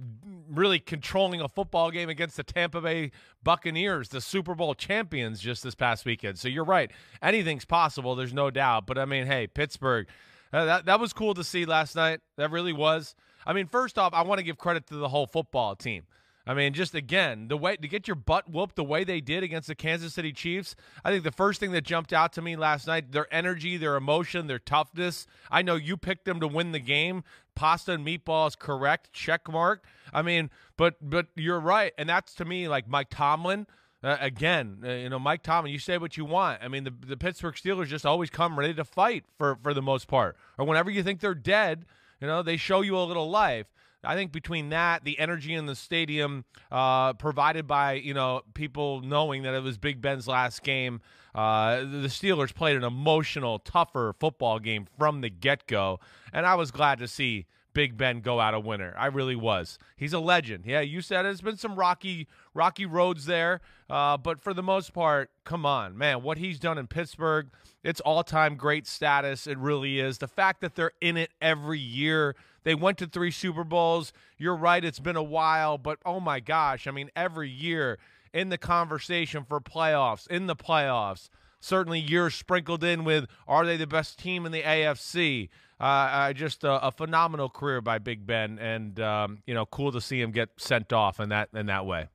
really 0.49 0.79
controlling 0.79 1.39
a 1.39 1.47
football 1.47 1.89
game 1.89 2.09
against 2.09 2.35
the 2.35 2.43
Tampa 2.43 2.81
Bay 2.81 3.11
Buccaneers, 3.41 4.09
the 4.09 4.19
Super 4.19 4.55
Bowl 4.55 4.75
champions, 4.75 5.39
just 5.39 5.63
this 5.63 5.75
past 5.75 6.03
weekend. 6.03 6.37
So 6.37 6.49
you're 6.49 6.65
right. 6.65 6.91
Anything's 7.21 7.63
possible. 7.65 8.15
There's 8.15 8.33
no 8.33 8.51
doubt. 8.51 8.87
But 8.87 8.97
I 8.97 9.05
mean, 9.05 9.25
hey, 9.25 9.47
Pittsburgh, 9.47 10.07
uh, 10.51 10.65
that 10.65 10.85
that 10.85 10.99
was 10.99 11.13
cool 11.13 11.33
to 11.33 11.45
see 11.45 11.65
last 11.65 11.95
night. 11.95 12.19
That 12.35 12.51
really 12.51 12.73
was. 12.73 13.15
I 13.45 13.53
mean, 13.53 13.67
first 13.67 13.97
off, 13.97 14.13
I 14.13 14.21
want 14.23 14.39
to 14.39 14.43
give 14.43 14.57
credit 14.57 14.87
to 14.87 14.95
the 14.95 15.09
whole 15.09 15.27
football 15.27 15.75
team. 15.75 16.03
I 16.45 16.53
mean, 16.53 16.73
just 16.73 16.93
again, 16.93 17.47
the 17.47 17.55
way 17.55 17.77
to 17.77 17.87
get 17.87 18.05
your 18.05 18.15
butt 18.15 18.49
whooped 18.49 18.75
the 18.75 18.83
way 18.83 19.05
they 19.05 19.21
did 19.21 19.43
against 19.43 19.69
the 19.69 19.75
Kansas 19.75 20.13
City 20.13 20.33
Chiefs. 20.33 20.75
I 21.03 21.09
think 21.09 21.23
the 21.23 21.31
first 21.31 21.59
thing 21.61 21.71
that 21.71 21.85
jumped 21.85 22.11
out 22.11 22.33
to 22.33 22.41
me 22.41 22.57
last 22.57 22.85
night, 22.85 23.13
their 23.13 23.33
energy, 23.33 23.77
their 23.77 23.95
emotion, 23.95 24.47
their 24.47 24.59
toughness. 24.59 25.25
I 25.49 25.61
know 25.61 25.75
you 25.75 25.95
picked 25.95 26.25
them 26.25 26.41
to 26.41 26.47
win 26.47 26.73
the 26.73 26.79
game. 26.79 27.23
Pasta 27.55 27.93
and 27.93 28.05
meatballs, 28.05 28.57
correct? 28.57 29.13
Check 29.13 29.49
mark. 29.49 29.85
I 30.11 30.21
mean, 30.21 30.49
but 30.75 30.95
but 31.01 31.27
you're 31.35 31.59
right, 31.61 31.93
and 31.97 32.09
that's 32.09 32.33
to 32.35 32.45
me 32.45 32.67
like 32.67 32.89
Mike 32.89 33.09
Tomlin. 33.09 33.67
Uh, 34.03 34.17
again, 34.19 34.79
uh, 34.83 34.89
you 34.89 35.07
know, 35.07 35.19
Mike 35.19 35.43
Tomlin, 35.43 35.71
you 35.71 35.79
say 35.79 35.97
what 35.97 36.17
you 36.17 36.25
want. 36.25 36.61
I 36.61 36.67
mean, 36.67 36.83
the, 36.83 36.93
the 37.07 37.15
Pittsburgh 37.15 37.55
Steelers 37.55 37.87
just 37.87 38.05
always 38.05 38.29
come 38.29 38.59
ready 38.59 38.73
to 38.73 38.83
fight 38.83 39.23
for, 39.37 39.57
for 39.63 39.73
the 39.73 39.81
most 39.81 40.09
part. 40.09 40.35
Or 40.57 40.65
whenever 40.65 40.91
you 40.91 41.03
think 41.03 41.21
they're 41.21 41.33
dead, 41.33 41.85
you 42.23 42.29
know, 42.29 42.41
they 42.41 42.55
show 42.55 42.79
you 42.79 42.97
a 42.97 43.03
little 43.03 43.29
life. 43.29 43.67
I 44.01 44.15
think 44.15 44.31
between 44.31 44.69
that, 44.69 45.03
the 45.03 45.19
energy 45.19 45.53
in 45.53 45.65
the 45.65 45.75
stadium, 45.75 46.45
uh, 46.71 47.11
provided 47.13 47.67
by 47.67 47.93
you 47.93 48.13
know 48.13 48.43
people 48.53 49.01
knowing 49.01 49.43
that 49.43 49.53
it 49.53 49.61
was 49.61 49.77
Big 49.77 50.01
Ben's 50.01 50.25
last 50.25 50.63
game, 50.63 51.01
uh, 51.35 51.81
the 51.81 52.07
Steelers 52.07 52.55
played 52.55 52.77
an 52.77 52.85
emotional, 52.85 53.59
tougher 53.59 54.15
football 54.21 54.59
game 54.59 54.87
from 54.97 55.19
the 55.19 55.29
get 55.29 55.67
go, 55.67 55.99
and 56.31 56.45
I 56.45 56.55
was 56.55 56.71
glad 56.71 56.97
to 56.99 57.09
see 57.09 57.45
Big 57.73 57.97
Ben 57.97 58.21
go 58.21 58.39
out 58.39 58.53
a 58.53 58.59
winner. 58.59 58.93
I 58.97 59.07
really 59.07 59.35
was. 59.35 59.77
He's 59.97 60.13
a 60.13 60.19
legend. 60.19 60.63
Yeah, 60.65 60.79
you 60.79 61.01
said 61.01 61.25
it. 61.25 61.29
It's 61.29 61.41
been 61.41 61.57
some 61.57 61.75
rocky, 61.75 62.29
rocky 62.53 62.85
roads 62.85 63.25
there, 63.25 63.59
uh, 63.89 64.15
but 64.15 64.41
for 64.41 64.53
the 64.53 64.63
most 64.63 64.93
part, 64.93 65.29
come 65.43 65.65
on, 65.65 65.97
man. 65.97 66.23
What 66.23 66.37
he's 66.37 66.57
done 66.57 66.77
in 66.77 66.87
Pittsburgh, 66.87 67.49
it's 67.83 67.99
all-time 68.01 68.55
great 68.55 68.87
status. 68.87 69.47
It 69.47 69.57
really 69.57 69.99
is. 69.99 70.17
The 70.17 70.27
fact 70.27 70.61
that 70.61 70.75
they're 70.75 70.93
in 71.01 71.17
it 71.17 71.31
every 71.41 71.79
year. 71.79 72.35
They 72.63 72.75
went 72.75 72.97
to 72.99 73.07
three 73.07 73.31
Super 73.31 73.63
Bowls. 73.63 74.13
You're 74.37 74.55
right. 74.55 74.83
It's 74.83 74.99
been 74.99 75.17
a 75.17 75.23
while, 75.23 75.77
but 75.77 75.99
oh 76.05 76.19
my 76.19 76.39
gosh, 76.39 76.87
I 76.87 76.91
mean, 76.91 77.09
every 77.15 77.49
year 77.49 77.99
in 78.33 78.49
the 78.49 78.57
conversation 78.57 79.43
for 79.43 79.59
playoffs, 79.59 80.27
in 80.27 80.47
the 80.47 80.55
playoffs. 80.55 81.29
Certainly, 81.59 81.99
years 81.99 82.35
sprinkled 82.35 82.83
in 82.83 83.05
with 83.05 83.25
are 83.47 83.65
they 83.65 83.77
the 83.77 83.87
best 83.87 84.19
team 84.19 84.45
in 84.45 84.51
the 84.51 84.63
AFC? 84.63 85.47
Uh, 85.79 85.83
uh, 85.83 86.33
just 86.33 86.63
a, 86.63 86.87
a 86.87 86.91
phenomenal 86.91 87.49
career 87.49 87.79
by 87.79 87.99
Big 87.99 88.25
Ben, 88.25 88.59
and 88.59 88.99
um, 88.99 89.39
you 89.45 89.53
know, 89.53 89.65
cool 89.65 89.91
to 89.91 90.01
see 90.01 90.19
him 90.21 90.31
get 90.31 90.49
sent 90.57 90.91
off 90.91 91.19
in 91.19 91.29
that 91.29 91.49
in 91.53 91.67
that 91.67 91.85
way. 91.85 92.07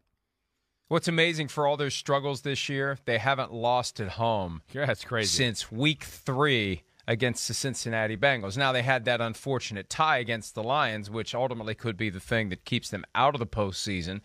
What's 0.88 1.08
amazing 1.08 1.48
for 1.48 1.66
all 1.66 1.76
their 1.76 1.90
struggles 1.90 2.40
this 2.40 2.68
year, 2.68 2.98
they 3.04 3.18
haven't 3.18 3.52
lost 3.52 4.00
at 4.00 4.08
home. 4.10 4.62
Yeah, 4.72 4.86
that's 4.86 5.04
crazy. 5.04 5.28
Since 5.28 5.70
week 5.70 6.02
three 6.02 6.82
against 7.06 7.48
the 7.48 7.54
Cincinnati 7.54 8.16
Bengals. 8.16 8.56
Now 8.56 8.72
they 8.72 8.82
had 8.82 9.04
that 9.06 9.20
unfortunate 9.20 9.88
tie 9.88 10.18
against 10.18 10.54
the 10.54 10.62
Lions, 10.62 11.10
which 11.10 11.34
ultimately 11.34 11.74
could 11.74 11.96
be 11.96 12.10
the 12.10 12.20
thing 12.20 12.50
that 12.50 12.64
keeps 12.64 12.90
them 12.90 13.04
out 13.14 13.34
of 13.34 13.38
the 13.38 13.46
postseason. 13.46 14.20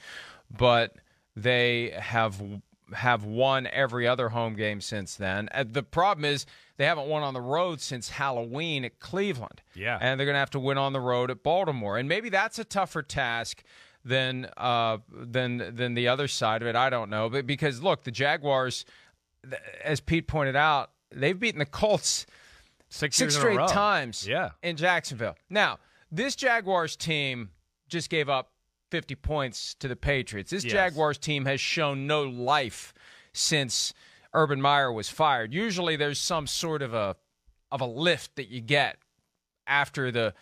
But 0.50 0.98
they 1.36 1.94
have 1.98 2.42
have 2.94 3.24
won 3.24 3.68
every 3.72 4.08
other 4.08 4.30
home 4.30 4.56
game 4.56 4.82
since 4.82 5.16
then. 5.16 5.50
The 5.66 5.84
problem 5.84 6.26
is 6.26 6.46
they 6.78 6.86
haven't 6.86 7.08
won 7.08 7.24
on 7.24 7.34
the 7.34 7.42
road 7.42 7.82
since 7.82 8.10
Halloween 8.10 8.86
at 8.86 9.00
Cleveland. 9.00 9.62
Yeah. 9.74 9.98
And 10.00 10.20
they're 10.20 10.26
going 10.26 10.36
to 10.36 10.40
have 10.40 10.52
to 10.52 10.60
win 10.60 10.78
on 10.78 10.94
the 10.94 11.00
road 11.00 11.32
at 11.32 11.42
Baltimore. 11.42 11.98
And 11.98 12.08
maybe 12.10 12.30
that's 12.30 12.60
a 12.60 12.64
tougher 12.64 13.02
task 13.02 13.64
than 14.06 14.50
uh, 14.58 14.98
than 15.12 15.76
than 15.76 15.94
the 15.94 16.08
other 16.08 16.28
side 16.28 16.62
of 16.62 16.68
it. 16.68 16.76
I 16.76 16.90
don't 16.90 17.10
know, 17.10 17.30
but 17.30 17.48
because 17.48 17.82
look, 17.82 18.04
the 18.04 18.12
Jaguars, 18.12 18.86
as 19.84 20.00
Pete 20.00 20.28
pointed 20.28 20.56
out, 20.56 20.92
they've 21.12 21.40
beaten 21.40 21.60
the 21.60 21.66
Colts 21.66 22.26
six, 22.90 23.16
six 23.16 23.36
straight 23.36 23.68
times. 23.70 24.28
Yeah. 24.28 24.52
in 24.62 24.76
Jacksonville. 24.78 25.36
Now 25.50 25.80
this 26.12 26.36
Jaguars 26.36 26.96
team 26.96 27.50
just 27.88 28.10
gave 28.10 28.30
up 28.30 28.52
50 28.92 29.16
points 29.16 29.74
to 29.76 29.88
the 29.88 29.96
Patriots. 29.96 30.52
This 30.52 30.64
Yes. 30.64 30.74
Jaguars 30.74 31.18
team 31.18 31.46
has 31.46 31.60
shown 31.60 32.06
no 32.06 32.24
life 32.24 32.94
since 33.34 33.94
Urban 34.34 34.62
Meyer 34.62 34.92
was 34.92 35.10
fired. 35.10 35.54
Usually 35.54 35.96
there's 35.96 36.20
some 36.20 36.46
sort 36.48 36.82
of 36.82 36.94
a 36.94 37.16
of 37.72 37.82
a 37.82 37.86
lift 37.86 38.36
that 38.36 38.50
you 38.50 38.62
get 38.62 38.98
after 39.66 40.12
the 40.12 40.34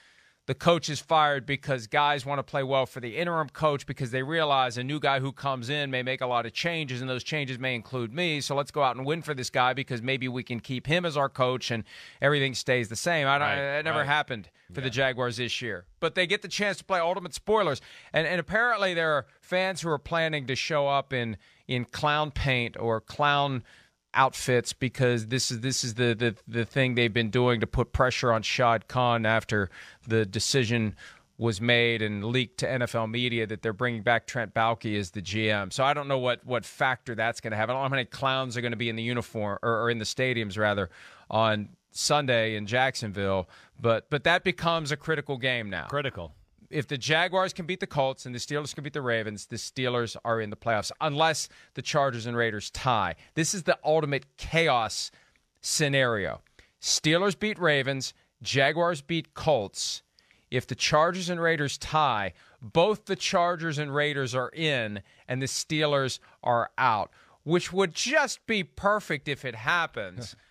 the 0.51 0.55
coach 0.55 0.89
is 0.89 0.99
fired 0.99 1.45
because 1.45 1.87
guys 1.87 2.25
want 2.25 2.37
to 2.37 2.43
play 2.43 2.61
well 2.61 2.85
for 2.85 2.99
the 2.99 3.15
interim 3.15 3.47
coach 3.47 3.85
because 3.85 4.11
they 4.11 4.21
realize 4.21 4.77
a 4.77 4.83
new 4.83 4.99
guy 4.99 5.21
who 5.21 5.31
comes 5.31 5.69
in 5.69 5.89
may 5.89 6.03
make 6.03 6.19
a 6.19 6.25
lot 6.25 6.45
of 6.45 6.51
changes 6.51 6.99
and 6.99 7.09
those 7.09 7.23
changes 7.23 7.57
may 7.57 7.73
include 7.73 8.13
me. 8.13 8.41
So 8.41 8.53
let's 8.53 8.69
go 8.69 8.83
out 8.83 8.97
and 8.97 9.05
win 9.05 9.21
for 9.21 9.33
this 9.33 9.49
guy 9.49 9.71
because 9.71 10.01
maybe 10.01 10.27
we 10.27 10.43
can 10.43 10.59
keep 10.59 10.87
him 10.87 11.05
as 11.05 11.15
our 11.15 11.29
coach 11.29 11.71
and 11.71 11.85
everything 12.21 12.53
stays 12.53 12.89
the 12.89 12.97
same. 12.97 13.27
I 13.27 13.37
don't, 13.37 13.47
Right, 13.47 13.79
it 13.79 13.85
never 13.85 13.99
right. 13.99 14.05
happened 14.05 14.49
for 14.73 14.81
the 14.81 14.89
Jaguars 14.89 15.37
this 15.37 15.61
year. 15.61 15.85
But 16.01 16.15
they 16.15 16.27
get 16.27 16.41
the 16.41 16.49
chance 16.49 16.79
to 16.79 16.83
play 16.83 16.99
ultimate 16.99 17.33
spoilers. 17.33 17.79
And 18.11 18.27
and 18.27 18.37
apparently 18.41 18.93
there 18.93 19.13
are 19.13 19.27
fans 19.39 19.79
who 19.79 19.89
are 19.89 19.99
planning 19.99 20.47
to 20.47 20.55
show 20.57 20.85
up 20.85 21.13
in 21.13 21.37
in 21.65 21.85
clown 21.85 22.29
paint 22.29 22.75
or 22.77 22.99
clown 22.99 23.63
outfits 24.13 24.73
because 24.73 25.27
this 25.27 25.51
is 25.51 25.61
this 25.61 25.83
is 25.83 25.95
the, 25.95 26.13
the 26.13 26.35
the 26.47 26.65
thing 26.65 26.95
they've 26.95 27.13
been 27.13 27.29
doing 27.29 27.59
to 27.61 27.67
put 27.67 27.93
pressure 27.93 28.31
on 28.31 28.41
Shad 28.41 28.87
Khan 28.87 29.25
after 29.25 29.69
the 30.07 30.25
decision 30.25 30.95
was 31.37 31.59
made 31.59 32.03
and 32.03 32.23
leaked 32.23 32.59
to 32.59 32.67
NFL 32.67 33.09
media 33.09 33.47
that 33.47 33.63
they're 33.63 33.73
bringing 33.73 34.03
back 34.03 34.27
Trent 34.27 34.53
Baalke 34.53 34.95
as 34.95 35.09
the 35.09 35.23
GM. 35.23 35.73
So 35.73 35.83
I 35.83 35.93
don't 35.93 36.07
know 36.07 36.19
what 36.19 36.45
what 36.45 36.65
factor 36.65 37.15
that's 37.15 37.41
going 37.41 37.51
to 37.51 37.57
have. 37.57 37.69
I 37.69 37.73
don't 37.73 37.79
know 37.81 37.87
how 37.87 37.89
many 37.89 38.05
clowns 38.05 38.55
are 38.57 38.61
going 38.61 38.73
to 38.73 38.77
be 38.77 38.89
in 38.89 38.95
the 38.95 39.03
uniform 39.03 39.57
or, 39.63 39.83
or 39.83 39.89
in 39.89 39.97
the 39.97 40.05
stadiums 40.05 40.57
rather 40.57 40.89
on 41.29 41.69
Sunday 41.91 42.55
in 42.55 42.67
Jacksonville, 42.67 43.49
but 43.79 44.09
but 44.09 44.23
that 44.23 44.43
becomes 44.43 44.91
a 44.91 44.97
critical 44.97 45.37
game 45.37 45.69
now. 45.69 45.87
Critical. 45.87 46.33
If 46.71 46.87
the 46.87 46.97
Jaguars 46.97 47.53
can 47.53 47.65
beat 47.65 47.79
the 47.79 47.87
Colts 47.87 48.25
and 48.25 48.33
the 48.33 48.39
Steelers 48.39 48.73
can 48.73 48.83
beat 48.83 48.93
the 48.93 49.01
Ravens, 49.01 49.45
the 49.45 49.55
Steelers 49.55 50.15
are 50.23 50.39
in 50.41 50.49
the 50.49 50.55
playoffs 50.55 50.91
unless 50.99 51.49
the 51.73 51.81
Chargers 51.81 52.25
and 52.25 52.35
Raiders 52.37 52.69
tie. 52.69 53.15
This 53.35 53.53
is 53.53 53.63
the 53.63 53.77
ultimate 53.83 54.25
chaos 54.37 55.11
scenario. 55.61 56.41
Steelers 56.81 57.37
beat 57.37 57.59
Ravens, 57.59 58.13
Jaguars 58.41 59.01
beat 59.01 59.33
Colts. 59.33 60.03
If 60.49 60.67
the 60.67 60.75
Chargers 60.75 61.29
and 61.29 61.41
Raiders 61.41 61.77
tie, 61.77 62.33
both 62.61 63.05
the 63.05 63.15
Chargers 63.15 63.77
and 63.77 63.93
Raiders 63.93 64.35
are 64.35 64.49
in 64.49 65.01
and 65.27 65.41
the 65.41 65.45
Steelers 65.45 66.19
are 66.43 66.71
out, 66.77 67.11
which 67.43 67.71
would 67.71 67.93
just 67.93 68.45
be 68.45 68.63
perfect 68.63 69.27
if 69.27 69.45
it 69.45 69.55
happens. 69.55 70.35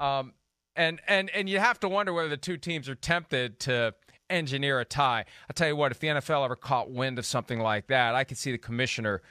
Um, 0.00 0.34
and 0.76 1.00
and 1.08 1.28
and 1.30 1.48
you 1.48 1.58
have 1.58 1.80
to 1.80 1.88
wonder 1.88 2.12
whether 2.12 2.28
the 2.28 2.36
two 2.36 2.56
teams 2.56 2.88
are 2.88 2.94
tempted 2.94 3.58
to 3.60 3.94
engineer 4.30 4.80
a 4.80 4.84
tie. 4.84 5.24
I 5.48 5.52
tell 5.52 5.68
you 5.68 5.76
what, 5.76 5.92
if 5.92 6.00
the 6.00 6.08
NFL 6.08 6.44
ever 6.44 6.56
caught 6.56 6.90
wind 6.90 7.18
of 7.18 7.26
something 7.26 7.60
like 7.60 7.86
that, 7.88 8.14
I 8.14 8.24
could 8.24 8.38
see 8.38 8.52
the 8.52 8.58
commissioner 8.58 9.22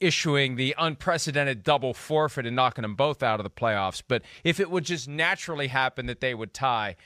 issuing 0.00 0.56
the 0.56 0.74
unprecedented 0.78 1.62
double 1.62 1.92
forfeit 1.92 2.46
and 2.46 2.56
knocking 2.56 2.82
them 2.82 2.94
both 2.94 3.22
out 3.22 3.38
of 3.38 3.44
the 3.44 3.50
playoffs. 3.50 4.02
But 4.06 4.22
if 4.42 4.58
it 4.58 4.70
would 4.70 4.84
just 4.84 5.08
naturally 5.08 5.68
happen 5.68 6.06
that 6.06 6.20
they 6.20 6.34
would 6.34 6.54
tie, 6.54 6.96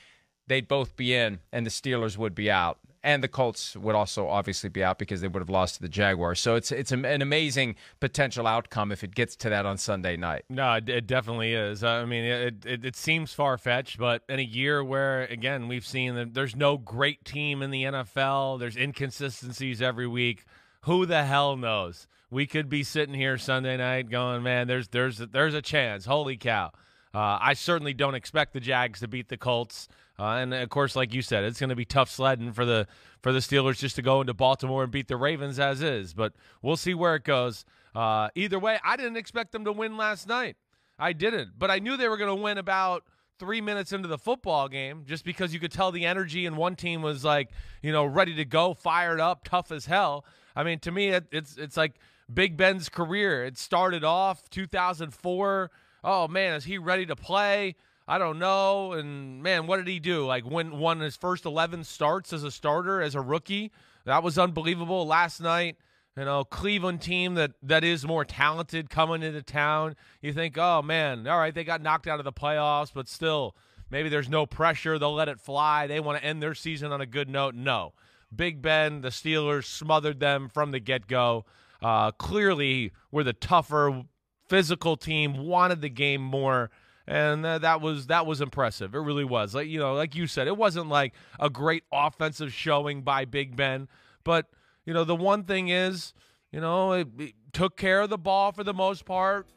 they'd 0.47 0.67
both 0.67 0.95
be 0.95 1.13
in 1.13 1.39
and 1.51 1.65
the 1.65 1.69
Steelers 1.69 2.17
would 2.17 2.33
be 2.33 2.49
out. 2.49 2.79
And 3.05 3.23
the 3.23 3.27
Colts 3.27 3.75
would 3.75 3.93
also 3.93 4.27
obviously 4.27 4.67
be 4.67 4.83
out 4.83 4.97
because 4.97 5.21
they 5.21 5.27
would 5.27 5.39
have 5.39 5.49
lost 5.49 5.75
to 5.75 5.81
the 5.83 5.87
Jaguars. 5.87 6.39
So 6.39 6.55
it's 6.55 6.71
it's 6.71 6.91
an 6.91 7.21
amazing 7.21 7.75
potential 7.99 8.47
outcome 8.47 8.91
if 8.91 9.03
it 9.03 9.13
gets 9.13 9.35
to 9.37 9.49
that 9.49 9.63
on 9.63 9.77
Sunday 9.77 10.17
night. 10.17 10.45
No, 10.49 10.73
it, 10.73 10.89
it 10.89 11.05
definitely 11.05 11.53
is. 11.53 11.83
I 11.83 12.03
mean, 12.05 12.23
it 12.23 12.65
it, 12.65 12.83
it 12.83 12.95
seems 12.95 13.31
far 13.31 13.59
fetched, 13.59 13.99
but 13.99 14.23
in 14.27 14.39
a 14.39 14.43
year 14.43 14.83
where 14.83 15.25
again 15.25 15.67
we've 15.67 15.85
seen 15.85 16.15
that 16.15 16.33
there's 16.33 16.55
no 16.55 16.79
great 16.79 17.23
team 17.23 17.61
in 17.61 17.69
the 17.69 17.83
NFL, 17.83 18.59
there's 18.59 18.75
inconsistencies 18.75 19.83
every 19.83 20.07
week. 20.07 20.43
Who 20.81 21.05
the 21.05 21.25
hell 21.25 21.55
knows? 21.55 22.07
We 22.31 22.47
could 22.47 22.69
be 22.69 22.81
sitting 22.83 23.13
here 23.13 23.37
Sunday 23.37 23.77
night 23.77 24.09
going, 24.09 24.41
man, 24.41 24.67
there's 24.67 24.87
there's 24.87 25.19
there's 25.19 25.53
a 25.53 25.61
chance. 25.61 26.05
Holy 26.05 26.37
cow! 26.37 26.71
Uh, 27.15 27.39
I 27.41 27.53
certainly 27.53 27.93
don't 27.93 28.13
expect 28.13 28.51
the 28.51 28.59
Jags 28.59 28.99
to 28.99 29.07
beat 29.07 29.29
the 29.29 29.37
Colts, 29.37 29.87
uh, 30.19 30.31
and 30.31 30.53
of 30.53 30.67
course, 30.69 30.97
like 30.97 31.13
you 31.13 31.21
said, 31.21 31.45
it's 31.45 31.61
going 31.61 31.69
to 31.69 31.75
be 31.75 31.85
tough 31.85 32.09
sledding 32.09 32.51
for 32.51 32.65
the 32.65 32.87
for 33.21 33.31
the 33.31 33.39
Steelers 33.39 33.79
just 33.79 33.95
to 33.95 34.01
go 34.01 34.19
into 34.19 34.33
Baltimore 34.33 34.83
and 34.83 34.91
beat 34.91 35.07
the 35.07 35.15
Ravens 35.15 35.57
as 35.57 35.81
is. 35.81 36.13
But 36.13 36.33
we'll 36.61 36.75
see 36.75 36.93
where 36.93 37.15
it 37.15 37.23
goes. 37.23 37.63
Uh, 37.95 38.27
either 38.35 38.59
way, 38.59 38.79
I 38.83 38.97
didn't 38.97 39.15
expect 39.15 39.53
them 39.53 39.63
to 39.63 39.71
win 39.71 39.95
last 39.95 40.27
night. 40.27 40.57
I 40.99 41.13
didn't, 41.13 41.51
but 41.57 41.71
I 41.71 41.79
knew 41.79 41.95
they 41.95 42.09
were 42.09 42.17
going 42.17 42.35
to 42.35 42.41
win 42.43 42.57
about 42.57 43.03
three 43.39 43.61
minutes 43.61 43.93
into 43.93 44.09
the 44.09 44.17
football 44.17 44.67
game, 44.67 45.03
just 45.05 45.23
because 45.23 45.53
you 45.53 45.59
could 45.61 45.71
tell 45.71 45.93
the 45.93 46.05
energy 46.05 46.45
in 46.45 46.57
one 46.57 46.75
team 46.75 47.01
was 47.01 47.23
like, 47.23 47.49
you 47.81 47.93
know, 47.93 48.05
ready 48.05 48.35
to 48.35 48.45
go, 48.45 48.73
fired 48.73 49.21
up, 49.21 49.45
tough 49.45 49.71
as 49.71 49.85
hell. 49.85 50.25
I 50.53 50.63
mean, 50.63 50.79
to 50.79 50.91
me, 50.91 51.09
it, 51.09 51.27
it's 51.31 51.55
it's 51.55 51.77
like 51.77 51.93
Big 52.33 52.57
Ben's 52.57 52.89
career. 52.89 53.45
It 53.45 53.57
started 53.57 54.03
off 54.03 54.49
2004. 54.49 55.71
Oh 56.05 56.27
man, 56.27 56.53
is 56.53 56.65
he 56.65 56.77
ready 56.77 57.07
to 57.07 57.15
play? 57.15 57.75
I 58.07 58.19
don't 58.19 58.37
know. 58.37 58.93
And 58.93 59.41
man, 59.41 59.65
what 59.65 59.77
did 59.77 59.87
he 59.87 59.99
do? 59.99 60.23
Like 60.27 60.45
when 60.45 60.77
won 60.77 60.99
his 60.99 61.17
first 61.17 61.45
11 61.45 61.83
starts 61.83 62.31
as 62.31 62.43
a 62.43 62.51
starter 62.51 63.01
as 63.01 63.15
a 63.15 63.21
rookie. 63.21 63.71
That 64.05 64.21
was 64.21 64.37
unbelievable. 64.37 65.07
Last 65.07 65.41
night, 65.41 65.77
you 66.15 66.23
know, 66.23 66.43
Cleveland 66.43 67.01
team 67.01 67.33
that 67.33 67.53
that 67.63 67.83
is 67.83 68.05
more 68.05 68.23
talented 68.23 68.91
coming 68.91 69.23
into 69.23 69.41
town. 69.41 69.95
You 70.21 70.31
think, 70.31 70.59
oh 70.59 70.83
man, 70.83 71.27
all 71.27 71.39
right, 71.39 71.53
they 71.55 71.63
got 71.63 71.81
knocked 71.81 72.05
out 72.05 72.19
of 72.19 72.25
the 72.25 72.31
playoffs, 72.31 72.91
but 72.93 73.09
still, 73.09 73.55
maybe 73.89 74.07
there's 74.07 74.29
no 74.29 74.45
pressure. 74.45 74.99
They'll 74.99 75.15
let 75.15 75.27
it 75.27 75.39
fly. 75.39 75.87
They 75.87 75.99
want 75.99 76.19
to 76.19 76.23
end 76.23 76.41
their 76.41 76.53
season 76.53 76.91
on 76.91 77.01
a 77.01 77.07
good 77.07 77.29
note. 77.29 77.55
No. 77.55 77.93
Big 78.33 78.61
Ben, 78.61 79.01
the 79.01 79.09
Steelers 79.09 79.65
smothered 79.65 80.19
them 80.19 80.49
from 80.49 80.69
the 80.69 80.79
get 80.79 81.07
go. 81.07 81.45
Uh, 81.81 82.11
clearly, 82.11 82.91
were 83.11 83.23
the 83.23 83.33
tougher, 83.33 84.03
physical 84.47 84.95
team, 84.97 85.45
wanted 85.45 85.81
the 85.81 85.89
game 85.89 86.21
more, 86.21 86.69
and 87.07 87.45
uh, 87.45 87.57
that 87.59 87.81
was 87.81 88.07
that 88.07 88.25
was 88.25 88.41
impressive. 88.41 88.95
It 88.95 88.99
really 88.99 89.25
was. 89.25 89.53
Like 89.53 89.67
you 89.67 89.79
know, 89.79 89.93
like 89.93 90.15
you 90.15 90.27
said, 90.27 90.47
it 90.47 90.57
wasn't 90.57 90.89
like 90.89 91.13
a 91.39 91.49
great 91.49 91.83
offensive 91.91 92.53
showing 92.53 93.01
by 93.01 93.25
Big 93.25 93.55
Ben, 93.55 93.87
but 94.23 94.47
you 94.85 94.93
know, 94.93 95.03
the 95.03 95.15
one 95.15 95.43
thing 95.43 95.69
is, 95.69 96.13
you 96.51 96.61
know, 96.61 96.93
it, 96.93 97.07
it 97.17 97.33
took 97.53 97.75
care 97.77 98.01
of 98.01 98.09
the 98.09 98.17
ball 98.17 98.51
for 98.51 98.63
the 98.63 98.73
most 98.73 99.05
part. 99.05 99.47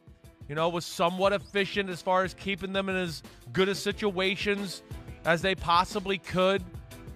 You 0.48 0.54
know, 0.54 0.68
was 0.70 0.86
somewhat 0.86 1.34
efficient 1.34 1.90
as 1.90 2.00
far 2.00 2.24
as 2.24 2.32
keeping 2.32 2.72
them 2.72 2.88
in 2.88 2.96
as 2.96 3.22
good 3.52 3.68
a 3.68 3.74
situations 3.74 4.82
as 5.26 5.42
they 5.42 5.54
possibly 5.54 6.16
could. 6.16 6.64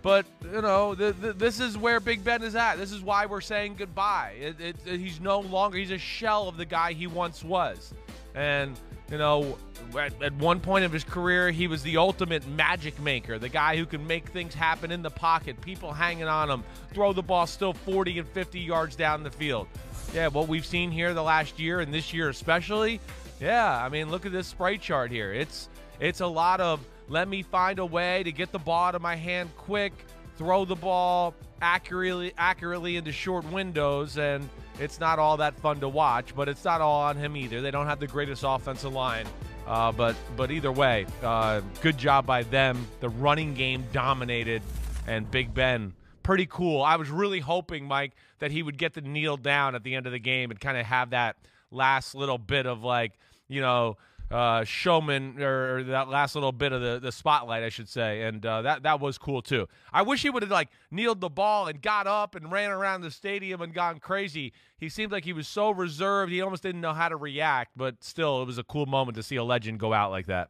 But 0.03 0.27
you 0.53 0.61
know, 0.61 0.95
th- 0.95 1.15
th- 1.21 1.37
this 1.37 1.61
is 1.61 1.79
where 1.79 2.01
Big 2.01 2.25
Ben 2.25 2.43
is 2.43 2.57
at. 2.57 2.77
This 2.77 2.91
is 2.93 3.01
why 3.03 3.27
we're 3.27 3.41
saying 3.41 3.77
goodbye. 3.79 4.35
It, 4.41 4.61
it, 4.61 4.77
it- 4.85 4.99
he's 5.01 5.21
no 5.21 5.41
longer. 5.41 5.79
He's 5.79 5.93
a 5.93 5.99
shell 5.99 6.49
of 6.49 6.57
the 6.57 6.65
guy 6.67 6.93
he 6.93 7.07
once 7.07 7.45
was. 7.45 7.95
And 8.35 8.79
you 9.11 9.19
know, 9.19 9.59
at, 9.99 10.21
at 10.23 10.33
one 10.35 10.59
point 10.59 10.85
of 10.87 10.93
his 10.93 11.05
career, 11.05 11.51
he 11.51 11.67
was 11.69 11.83
the 11.83 11.99
ultimate 11.99 12.47
magic 12.49 12.99
maker, 12.99 13.39
the 13.39 13.49
guy 13.49 13.77
who 13.77 13.85
can 13.85 14.07
make 14.07 14.27
things 14.31 14.55
happen 14.55 14.91
in 14.91 15.03
the 15.03 15.11
pocket, 15.11 15.61
people 15.61 15.93
hanging 15.93 16.25
on 16.25 16.49
him, 16.51 16.65
throw 16.95 17.13
the 17.13 17.23
ball 17.23 17.47
still 17.47 17.75
40 17.75 18.21
and 18.21 18.29
50 18.29 18.59
yards 18.59 18.97
down 18.97 19.23
the 19.23 19.31
field. 19.31 19.69
Yeah, 20.15 20.29
what 20.29 20.49
we've 20.49 20.65
seen 20.65 20.91
here 20.91 21.13
the 21.13 21.23
last 21.23 21.61
year 21.61 21.81
and 21.81 21.93
this 21.93 22.13
year 22.15 22.31
especially. 22.31 23.01
Yeah, 23.39 23.85
I 23.85 23.89
mean, 23.91 24.11
look 24.11 24.25
at 24.25 24.33
this 24.33 24.47
spray 24.47 24.79
chart 24.79 25.11
here. 25.11 25.33
It's 25.33 25.69
it's 26.01 26.21
a 26.21 26.27
lot 26.27 26.61
of 26.61 26.81
let 27.13 27.29
me 27.29 27.43
find 27.43 27.79
a 27.79 27.85
way 27.85 28.23
to 28.23 28.33
get 28.33 28.53
the 28.53 28.59
ball 28.59 28.87
out 28.87 28.95
of 28.95 29.03
my 29.03 29.15
hand 29.15 29.51
quick, 29.59 29.93
throw 30.37 30.65
the 30.65 30.75
ball 30.75 31.35
accurately 31.61 32.33
accurately 32.39 32.97
into 32.97 33.13
short 33.13 33.45
windows, 33.53 34.17
and 34.17 34.49
it's 34.81 34.99
not 34.99 35.19
all 35.19 35.37
that 35.37 35.55
fun 35.61 35.79
to 35.81 35.89
watch. 35.89 36.35
But 36.35 36.49
it's 36.49 36.65
not 36.65 36.81
all 36.81 37.03
on 37.03 37.17
him 37.19 37.37
either. 37.37 37.61
They 37.61 37.71
don't 37.71 37.87
have 37.87 38.01
the 38.01 38.07
greatest 38.07 38.45
offensive 38.47 38.95
line, 38.95 39.27
uh, 39.67 39.93
but 39.93 40.17
but 40.37 40.51
either 40.51 40.73
way, 40.73 41.05
uh, 41.23 41.61
good 41.83 41.99
job 41.99 42.25
by 42.25 42.45
them. 42.45 42.87
The 43.01 43.11
running 43.11 43.53
game 43.53 43.85
dominated, 43.93 44.63
and 45.07 45.31
Big 45.31 45.53
Ben 45.53 45.93
pretty 46.23 46.47
cool. 46.47 46.83
I 46.83 46.97
was 46.97 47.11
really 47.11 47.41
hoping, 47.41 47.85
Mike, 47.85 48.13
that 48.39 48.51
he 48.51 48.63
would 48.63 48.79
get 48.79 48.95
to 48.95 49.01
kneel 49.03 49.37
down 49.37 49.75
at 49.75 49.83
the 49.83 49.97
end 49.97 50.07
of 50.07 50.13
the 50.13 50.19
game 50.19 50.51
and 50.51 50.59
kind 50.59 50.79
of 50.79 50.87
have 50.87 51.11
that 51.11 51.37
last 51.71 52.15
little 52.15 52.39
bit 52.39 52.65
of 52.65 52.83
like, 52.83 53.13
you 53.49 53.61
know, 53.61 53.97
uh, 54.33 54.65
showman 54.65 55.41
or, 55.43 55.83
that 55.85 56.09
last 56.09 56.35
little 56.35 56.53
bit 56.53 56.73
of 56.73 56.81
the, 56.81 56.99
the 57.01 57.13
spotlight, 57.13 57.63
I 57.63 57.69
should 57.69 57.89
say, 57.89 58.23
and 58.23 58.45
uh, 58.45 58.63
that 58.63 58.83
that 58.85 59.01
was 59.01 59.19
cool 59.19 59.43
too. 59.43 59.69
I 59.93 60.03
wish 60.03 60.23
he 60.23 60.31
would 60.31 60.43
have 60.43 60.51
like 60.51 60.69
kneeled 60.91 61.21
the 61.21 61.29
ball 61.29 61.69
and 61.69 61.81
got 61.81 62.07
up 62.07 62.35
and 62.35 62.51
ran 62.51 62.71
around 62.71 63.03
the 63.03 63.11
stadium 63.11 63.61
and 63.61 63.75
gone 63.75 63.99
crazy. 63.99 64.53
He 64.79 64.89
seemed 64.89 65.13
like 65.13 65.25
he 65.25 65.33
was 65.33 65.47
so 65.47 65.71
reserved; 65.71 66.33
he 66.33 66.41
almost 66.41 66.63
didn't 66.63 66.81
know 66.81 66.95
how 66.95 67.09
to 67.09 67.17
react. 67.17 67.73
But 67.77 68.03
still, 68.03 68.43
it 68.43 68.47
was 68.47 68.59
a 68.59 68.65
cool 68.65 68.87
moment 68.87 69.17
to 69.17 69.23
see 69.23 69.37
a 69.37 69.45
legend 69.45 69.79
go 69.79 69.93
out 69.93 70.11
like 70.11 70.27
that. 70.27 70.49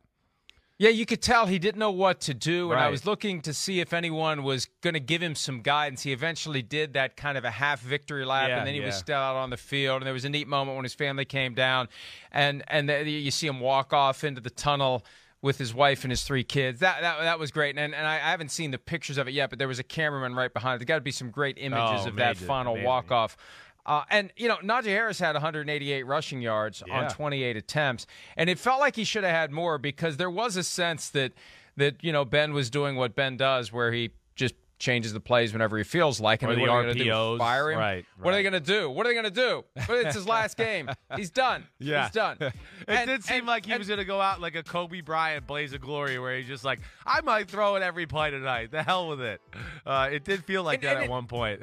Yeah, 0.82 0.88
you 0.88 1.06
could 1.06 1.22
tell 1.22 1.46
he 1.46 1.60
didn't 1.60 1.78
know 1.78 1.92
what 1.92 2.18
to 2.22 2.34
do, 2.34 2.72
and 2.72 2.80
I 2.80 2.88
was 2.88 3.06
looking 3.06 3.40
to 3.42 3.54
see 3.54 3.78
if 3.78 3.92
anyone 3.92 4.42
was 4.42 4.66
going 4.80 4.94
to 4.94 5.00
give 5.00 5.22
him 5.22 5.36
some 5.36 5.60
guidance. 5.60 6.02
He 6.02 6.12
eventually 6.12 6.60
did 6.60 6.94
that 6.94 7.16
kind 7.16 7.38
of 7.38 7.44
a 7.44 7.52
half 7.52 7.80
victory 7.80 8.24
lap, 8.24 8.48
Yeah, 8.48 8.58
and 8.58 8.66
then 8.66 8.74
he 8.74 8.80
was 8.80 8.94
yeah. 8.96 8.98
still 8.98 9.18
out 9.18 9.36
on 9.36 9.50
the 9.50 9.56
field. 9.56 9.98
And 9.98 10.06
there 10.06 10.12
was 10.12 10.24
a 10.24 10.28
neat 10.28 10.48
moment 10.48 10.74
when 10.74 10.82
his 10.82 10.94
family 10.94 11.24
came 11.24 11.54
down, 11.54 11.88
and 12.32 12.64
and 12.66 12.88
the, 12.88 13.08
you 13.08 13.30
see 13.30 13.46
him 13.46 13.60
walk 13.60 13.92
off 13.92 14.24
into 14.24 14.40
the 14.40 14.50
tunnel 14.50 15.04
with 15.40 15.56
his 15.56 15.72
wife 15.72 16.02
and 16.02 16.10
his 16.10 16.24
three 16.24 16.42
kids. 16.42 16.80
That 16.80 17.00
that, 17.02 17.20
that 17.20 17.38
was 17.38 17.52
great, 17.52 17.78
and 17.78 17.94
and 17.94 18.04
I, 18.04 18.14
I 18.14 18.30
haven't 18.32 18.50
seen 18.50 18.72
the 18.72 18.78
pictures 18.78 19.18
of 19.18 19.28
it 19.28 19.34
yet, 19.34 19.50
but 19.50 19.60
there 19.60 19.68
was 19.68 19.78
a 19.78 19.84
cameraman 19.84 20.34
right 20.34 20.52
behind. 20.52 20.74
It. 20.82 20.86
There 20.86 20.92
got 20.94 20.98
to 20.98 21.00
be 21.02 21.12
some 21.12 21.30
great 21.30 21.58
images 21.60 22.06
Oh, 22.06 22.08
of 22.08 22.16
that 22.16 22.36
final 22.36 22.76
walk 22.82 23.12
off. 23.12 23.36
Uh, 23.84 24.02
and 24.10 24.32
you 24.36 24.46
know, 24.48 24.56
Najee 24.58 24.86
Harris 24.86 25.18
had 25.18 25.34
188 25.34 26.06
rushing 26.06 26.40
yards 26.40 26.82
Yeah. 26.86 27.00
on 27.04 27.10
28 27.10 27.56
attempts, 27.56 28.06
and 28.36 28.48
it 28.48 28.58
felt 28.58 28.80
like 28.80 28.94
he 28.96 29.04
should 29.04 29.24
have 29.24 29.34
had 29.34 29.50
more 29.50 29.76
because 29.78 30.16
there 30.18 30.30
was 30.30 30.56
a 30.56 30.62
sense 30.62 31.10
that 31.10 31.32
that 31.76 32.02
you 32.04 32.12
know 32.12 32.24
Ben 32.24 32.52
was 32.52 32.70
doing 32.70 32.96
what 32.96 33.14
Ben 33.14 33.36
does, 33.36 33.72
where 33.72 33.92
he 33.92 34.10
just 34.36 34.54
changes 34.82 35.12
the 35.12 35.20
plays 35.20 35.52
whenever 35.52 35.78
he 35.78 35.84
feels 35.84 36.20
like. 36.20 36.42
And 36.42 36.50
Or 36.50 36.56
the 36.56 36.60
what 36.62 36.70
are 36.70 36.92
they 36.92 36.98
gonna 36.98 37.10
RPOs, 37.10 37.34
do? 37.34 37.38
Fire 37.38 37.70
him? 37.70 37.78
right, 37.78 38.04
What 38.20 38.34
are 38.34 38.36
they 38.36 38.42
going 38.42 38.52
to 38.52 38.58
do? 38.60 38.90
What 38.90 39.06
are 39.06 39.10
they 39.10 39.14
going 39.14 39.24
to 39.24 39.30
do? 39.30 39.64
But 39.86 39.98
it's 40.04 40.14
his 40.16 40.26
last 40.26 40.56
game. 40.56 40.90
He's 41.16 41.30
done. 41.30 41.64
Yeah. 41.78 42.02
He's 42.06 42.12
done. 42.12 42.36
it 42.40 42.52
And- 42.88 43.08
did 43.08 43.22
seem 43.22 43.38
and- 43.38 43.46
like 43.46 43.64
he 43.64 43.70
and- 43.72 43.78
was 43.78 43.86
going 43.86 43.98
to 44.00 44.04
go 44.04 44.20
out 44.20 44.40
like 44.40 44.56
a 44.56 44.62
Kobe 44.64 45.00
Bryant 45.00 45.46
blaze 45.46 45.72
of 45.72 45.80
glory, 45.80 46.18
where 46.18 46.36
he's 46.36 46.48
just 46.48 46.64
like, 46.64 46.80
I 47.06 47.20
might 47.20 47.48
throw 47.48 47.76
it 47.76 47.82
every 47.84 48.06
play 48.06 48.30
tonight. 48.32 48.72
The 48.72 48.82
hell 48.82 49.08
with 49.08 49.20
it. 49.20 49.40
Uh, 49.86 50.08
it 50.12 50.24
did 50.24 50.44
feel 50.44 50.64
like 50.64 50.82
that 50.82 50.96
at 50.96 51.02
it- 51.04 51.10
one 51.10 51.26
point. 51.26 51.62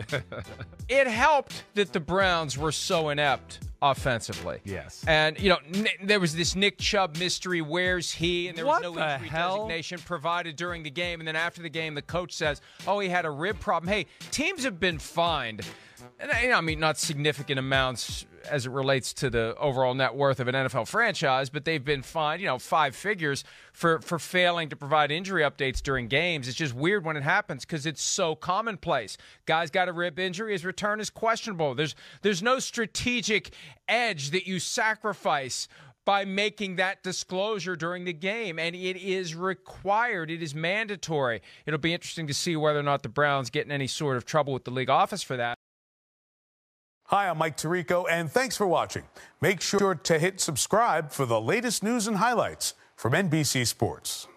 it 0.89 1.07
helped 1.07 1.63
that 1.75 1.91
the 1.91 1.99
Browns 1.99 2.57
were 2.57 2.71
so 2.71 3.09
inept 3.09 3.59
offensively. 3.81 4.59
Yes. 4.63 5.03
And, 5.07 5.39
you 5.39 5.49
know, 5.49 5.57
N- 5.73 5.87
there 6.03 6.19
was 6.19 6.35
this 6.35 6.55
Nick 6.55 6.77
Chubb 6.77 7.17
mystery. 7.17 7.61
Where's 7.61 8.11
he? 8.11 8.47
And 8.47 8.57
there 8.57 8.65
What 8.65 8.83
was 8.83 8.93
no 8.93 8.99
the 8.99 9.13
injury 9.13 9.27
hell? 9.29 9.55
designation 9.57 9.99
provided 9.99 10.55
during 10.55 10.83
the 10.83 10.89
game. 10.89 11.19
And 11.21 11.27
then 11.27 11.35
after 11.35 11.61
the 11.61 11.69
game, 11.69 11.95
the 11.95 12.01
coach 12.01 12.33
says, 12.33 12.61
oh, 12.87 12.99
he 12.99 13.09
had 13.09 13.25
a 13.25 13.29
rib 13.31 13.59
problem. 13.59 13.91
Hey, 13.91 14.05
teams 14.31 14.63
have 14.63 14.79
been 14.79 14.99
fined. 14.99 15.65
And 16.19 16.31
I 16.53 16.61
mean, 16.61 16.79
not 16.79 16.97
significant 16.97 17.59
amounts 17.59 18.25
as 18.49 18.65
it 18.65 18.71
relates 18.71 19.13
to 19.13 19.29
the 19.29 19.55
overall 19.57 19.93
net 19.93 20.15
worth 20.15 20.39
of 20.39 20.47
an 20.47 20.55
NFL 20.55 20.87
franchise, 20.87 21.49
but 21.49 21.65
they've 21.65 21.83
been 21.83 22.01
fined, 22.01 22.41
you 22.41 22.47
know, 22.47 22.59
five 22.59 22.95
figures 22.95 23.43
for 23.73 23.99
for 24.01 24.19
failing 24.19 24.69
to 24.69 24.75
provide 24.75 25.11
injury 25.11 25.43
updates 25.43 25.81
during 25.81 26.07
games. 26.07 26.47
It's 26.47 26.57
just 26.57 26.73
weird 26.73 27.05
when 27.05 27.17
it 27.17 27.23
happens 27.23 27.65
because 27.65 27.85
it's 27.85 28.01
so 28.01 28.35
commonplace. 28.35 29.17
Guy's 29.45 29.71
got 29.71 29.89
a 29.89 29.93
rib 29.93 30.19
injury, 30.19 30.53
his 30.53 30.65
return 30.65 30.99
is 30.99 31.09
questionable. 31.09 31.75
There's 31.75 31.95
there's 32.21 32.43
no 32.43 32.59
strategic 32.59 33.53
edge 33.87 34.31
that 34.31 34.47
you 34.47 34.59
sacrifice 34.59 35.67
by 36.05 36.25
making 36.25 36.77
that 36.77 37.03
disclosure 37.03 37.75
during 37.75 38.03
the 38.03 38.13
game, 38.13 38.57
and 38.57 38.75
it 38.75 38.97
is 38.97 39.35
required. 39.35 40.31
It 40.31 40.41
is 40.41 40.55
mandatory. 40.55 41.41
It'll 41.67 41.79
be 41.79 41.93
interesting 41.93 42.25
to 42.25 42.33
see 42.33 42.55
whether 42.55 42.79
or 42.79 42.83
not 42.83 43.03
the 43.03 43.09
Browns 43.09 43.51
get 43.51 43.67
in 43.67 43.71
any 43.71 43.85
sort 43.85 44.17
of 44.17 44.25
trouble 44.25 44.51
with 44.53 44.63
the 44.63 44.71
league 44.71 44.89
office 44.89 45.21
for 45.21 45.37
that. 45.37 45.55
Hi, 47.09 47.27
I'm 47.27 47.39
Mike 47.39 47.57
Tirico, 47.57 48.05
and 48.07 48.31
thanks 48.31 48.55
for 48.55 48.67
watching. 48.67 49.01
Make 49.41 49.61
sure 49.61 49.95
to 49.95 50.19
hit 50.19 50.39
subscribe 50.39 51.09
for 51.11 51.25
the 51.25 51.41
latest 51.41 51.81
news 51.81 52.05
and 52.05 52.17
highlights 52.17 52.75
from 52.95 53.13
NBC 53.13 53.65
Sports. 53.65 54.27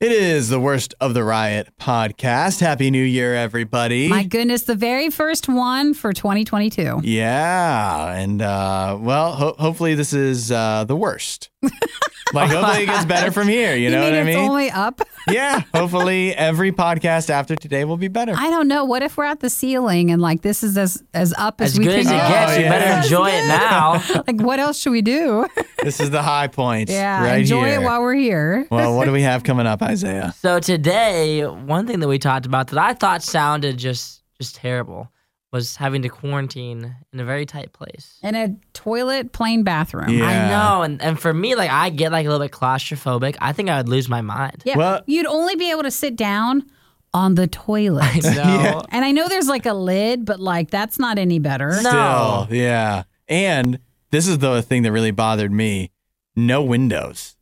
It 0.00 0.12
is 0.12 0.48
the 0.48 0.60
worst 0.60 0.94
of 1.00 1.12
the 1.14 1.24
riot 1.24 1.70
podcast. 1.76 2.60
Happy 2.60 2.88
New 2.88 3.02
Year, 3.02 3.34
everybody. 3.34 4.06
My 4.06 4.22
goodness, 4.22 4.62
the 4.62 4.76
very 4.76 5.10
first 5.10 5.48
one 5.48 5.92
for 5.92 6.12
2022. 6.12 7.00
yeah, 7.02 8.12
and 8.12 8.40
uh, 8.40 8.96
well, 9.00 9.32
ho- 9.32 9.56
hopefully 9.58 9.96
this 9.96 10.12
is 10.12 10.52
uh, 10.52 10.84
the 10.84 10.94
worst. 10.94 11.50
like, 12.32 12.50
hopefully 12.50 12.84
it 12.84 12.86
gets 12.86 13.04
better 13.04 13.32
from 13.32 13.48
here. 13.48 13.74
You, 13.74 13.90
know 13.90 14.00
mean 14.00 14.10
what 14.10 14.14
I 14.14 14.18
it's 14.18 14.36
mean? 14.36 14.48
only 14.48 14.70
up? 14.70 15.00
yeah, 15.28 15.62
hopefully 15.74 16.34
every 16.34 16.70
podcast 16.70 17.30
after 17.30 17.56
today 17.56 17.84
will 17.84 17.96
be 17.96 18.06
better. 18.08 18.32
I 18.36 18.48
don't 18.50 18.68
know. 18.68 18.84
What 18.84 19.02
if 19.02 19.16
we're 19.16 19.24
at 19.24 19.40
the 19.40 19.50
ceiling 19.50 20.10
and 20.10 20.22
like 20.22 20.42
this 20.42 20.62
is 20.62 20.78
as 20.78 21.02
as 21.14 21.34
up 21.36 21.60
as, 21.60 21.72
As 21.72 21.78
we 21.78 21.84
good 21.86 21.92
can 21.92 22.00
as 22.00 22.06
it 22.06 22.10
go? 22.10 22.28
gets. 22.28 22.58
You 22.58 22.66
oh, 22.66 22.68
better 22.68 23.02
enjoy 23.02 23.30
it 23.30 23.46
now. 23.48 24.04
like 24.26 24.40
what 24.40 24.60
else 24.60 24.78
should 24.78 24.92
we 24.92 25.02
do? 25.02 25.48
this 25.82 25.98
is 26.00 26.10
the 26.10 26.22
high 26.22 26.46
point. 26.46 26.90
yeah, 26.90 27.24
right 27.24 27.40
enjoy 27.40 27.64
here. 27.64 27.80
it 27.80 27.84
while 27.84 28.02
we're 28.02 28.14
here. 28.14 28.66
well, 28.70 28.96
what 28.96 29.06
do 29.06 29.12
we 29.12 29.22
have 29.22 29.42
coming 29.42 29.66
up, 29.66 29.82
Isaiah? 29.82 30.34
So 30.38 30.60
today, 30.60 31.44
one 31.44 31.86
thing 31.86 31.98
that 32.00 32.08
we 32.08 32.18
talked 32.20 32.46
about 32.46 32.68
that 32.68 32.78
I 32.78 32.94
thought 32.94 33.22
sounded 33.22 33.78
just 33.78 34.22
just 34.40 34.54
terrible 34.54 35.10
was 35.50 35.76
having 35.76 36.02
to 36.02 36.08
quarantine 36.08 36.94
in 37.12 37.20
a 37.20 37.24
very 37.24 37.46
tight 37.46 37.72
place. 37.72 38.18
In 38.22 38.34
a 38.34 38.54
toilet, 38.74 39.32
plane 39.32 39.62
bathroom. 39.62 40.10
Yeah. 40.10 40.26
I 40.26 40.48
know, 40.48 40.82
and, 40.82 41.00
and 41.00 41.18
for 41.18 41.32
me, 41.32 41.54
like 41.54 41.70
I 41.70 41.90
get 41.90 42.12
like 42.12 42.26
a 42.26 42.28
little 42.28 42.44
bit 42.44 42.52
claustrophobic. 42.52 43.36
I 43.40 43.52
think 43.52 43.70
I 43.70 43.78
would 43.78 43.88
lose 43.88 44.08
my 44.08 44.20
mind. 44.20 44.62
Yeah, 44.64 45.00
you'd 45.06 45.26
only 45.26 45.56
be 45.56 45.70
able 45.70 45.84
to 45.84 45.90
sit 45.90 46.16
down 46.16 46.64
on 47.14 47.34
the 47.34 47.46
toilet. 47.46 48.24
I 48.24 48.34
know. 48.34 48.82
And 48.90 49.04
I 49.04 49.12
know 49.12 49.28
there's 49.28 49.48
like 49.48 49.66
a 49.66 49.72
lid, 49.74 50.24
but 50.24 50.40
like 50.40 50.70
that's 50.70 50.98
not 50.98 51.18
any 51.18 51.38
better. 51.38 51.72
Still, 51.72 52.48
yeah. 52.50 53.04
And 53.26 53.78
this 54.10 54.28
is 54.28 54.38
the 54.38 54.62
thing 54.62 54.82
that 54.82 54.92
really 54.92 55.10
bothered 55.10 55.52
me. 55.52 55.92
No 56.36 56.62
windows. 56.62 57.36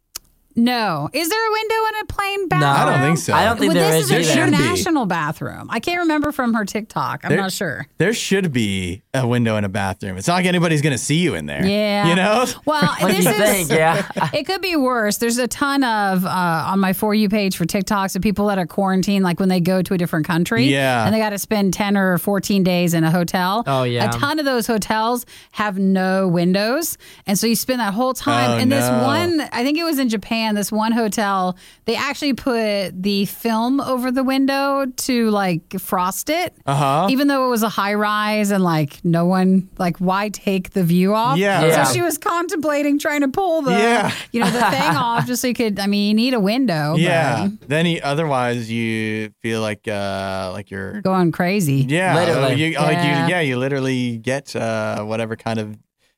No. 0.56 1.08
Is 1.12 1.28
there 1.28 1.48
a 1.48 1.52
window 1.52 1.74
in 1.74 1.94
a 2.02 2.04
plane 2.06 2.48
bathroom? 2.48 2.60
No, 2.70 2.76
I 2.76 2.84
don't 2.98 3.06
think 3.06 3.18
so. 3.18 3.32
I 3.34 3.44
don't 3.44 3.58
think 3.58 3.74
well, 3.74 3.82
there 3.82 3.92
this 3.92 4.06
is 4.06 4.10
is 4.10 4.28
an 4.30 4.34
should 4.34 4.50
be. 4.50 4.56
international 4.56 5.06
bathroom. 5.06 5.68
I 5.70 5.80
can't 5.80 6.00
remember 6.00 6.32
from 6.32 6.54
her 6.54 6.64
TikTok. 6.64 7.20
I'm 7.24 7.28
There- 7.30 7.38
not 7.38 7.52
sure. 7.52 7.86
There 7.98 8.12
should 8.14 8.52
be 8.52 9.02
a 9.12 9.26
window 9.26 9.56
in 9.56 9.64
a 9.64 9.68
bathroom. 9.68 10.16
It's 10.16 10.26
not 10.28 10.34
like 10.34 10.46
anybody's 10.46 10.80
going 10.82 10.92
to 10.96 11.02
see 11.02 11.16
you 11.16 11.34
in 11.34 11.46
there. 11.46 11.64
Yeah. 11.66 12.08
You 12.08 12.14
know? 12.16 12.46
Well, 12.64 12.86
What 13.00 13.08
do 13.10 13.16
this 13.16 13.24
you 13.24 13.30
is, 13.30 13.36
think? 13.36 13.70
Yeah. 13.70 14.06
it 14.32 14.44
could 14.46 14.62
be 14.62 14.76
worse. 14.76 15.18
There's 15.18 15.38
a 15.38 15.46
ton 15.48 15.84
of 15.84 16.24
uh, 16.24 16.28
on 16.28 16.80
my 16.80 16.92
for 16.94 17.14
you 17.14 17.28
page 17.28 17.56
for 17.56 17.64
TikToks 17.66 18.16
of 18.16 18.22
people 18.22 18.46
that 18.46 18.58
are 18.58 18.66
quarantined, 18.66 19.24
like 19.24 19.38
when 19.40 19.48
they 19.50 19.60
go 19.60 19.82
to 19.82 19.94
a 19.94 19.98
different 19.98 20.26
country, 20.26 20.64
Yeah. 20.64 21.04
and 21.04 21.14
they 21.14 21.18
got 21.18 21.30
to 21.30 21.38
spend 21.38 21.74
ten 21.74 21.96
or 21.96 22.16
fourteen 22.18 22.62
days 22.62 22.94
in 22.94 23.04
a 23.04 23.10
hotel. 23.10 23.62
Oh, 23.66 23.82
yeah. 23.82 24.08
a 24.08 24.12
ton 24.18 24.38
of 24.38 24.44
those 24.44 24.66
hotels 24.66 25.26
have 25.52 25.78
no 25.78 26.28
windows, 26.28 26.96
and 27.26 27.38
so 27.38 27.46
you 27.46 27.56
spend 27.56 27.80
that 27.80 27.92
whole 27.94 28.14
time. 28.14 28.52
Oh, 28.52 28.56
and 28.58 28.72
this 28.72 28.88
no. 28.88 29.02
one, 29.02 29.40
I 29.52 29.62
think 29.62 29.76
it 29.78 29.84
was 29.84 29.98
in 29.98 30.08
Japan. 30.08 30.45
This 30.54 30.70
one 30.70 30.92
hotel, 30.92 31.56
they 31.86 31.96
actually 31.96 32.34
put 32.34 33.02
the 33.02 33.24
film 33.26 33.80
over 33.80 34.10
the 34.12 34.22
window 34.24 34.86
to 34.86 35.30
like 35.30 35.78
frost 35.80 36.30
it. 36.30 36.54
Uh-huh. 36.66 37.08
Even 37.10 37.28
though 37.28 37.46
it 37.46 37.50
was 37.50 37.62
a 37.62 37.68
high 37.68 37.94
rise 37.94 38.50
and 38.50 38.62
like 38.62 39.04
no 39.04 39.26
one, 39.26 39.68
like 39.78 39.96
why 39.98 40.28
take 40.28 40.70
the 40.70 40.84
view 40.84 41.14
off? 41.14 41.38
Yeah. 41.38 41.84
So 41.84 41.92
she 41.92 42.02
was 42.02 42.18
contemplating 42.18 42.98
trying 42.98 43.22
to 43.22 43.28
pull 43.28 43.62
the, 43.62 43.72
Yeah. 43.72 44.12
you 44.32 44.40
know, 44.40 44.50
the 44.50 44.60
thing 44.70 44.82
off 44.96 45.26
just 45.26 45.42
so 45.42 45.48
you 45.48 45.54
could. 45.54 45.78
I 45.80 45.86
mean, 45.86 46.08
you 46.08 46.14
need 46.14 46.34
a 46.34 46.40
window. 46.40 46.96
Yeah. 46.96 47.48
Then 47.66 47.86
you, 47.86 48.00
otherwise 48.02 48.70
you 48.70 49.30
feel 49.42 49.60
like 49.60 49.86
uh 49.88 50.50
like 50.52 50.70
you're 50.70 51.00
going 51.02 51.32
crazy. 51.32 51.84
yeah, 51.88 52.14
Literally. 52.14 52.54
you, 52.54 52.78
like 52.78 52.92
Yeah. 52.98 53.24
you 53.24 53.30
yeah, 53.30 53.40
you 53.40 53.58
literally 53.58 54.18
get 54.18 54.54
uh 54.56 55.02
whatever 55.04 55.36
kind 55.36 55.58
of 55.58 55.76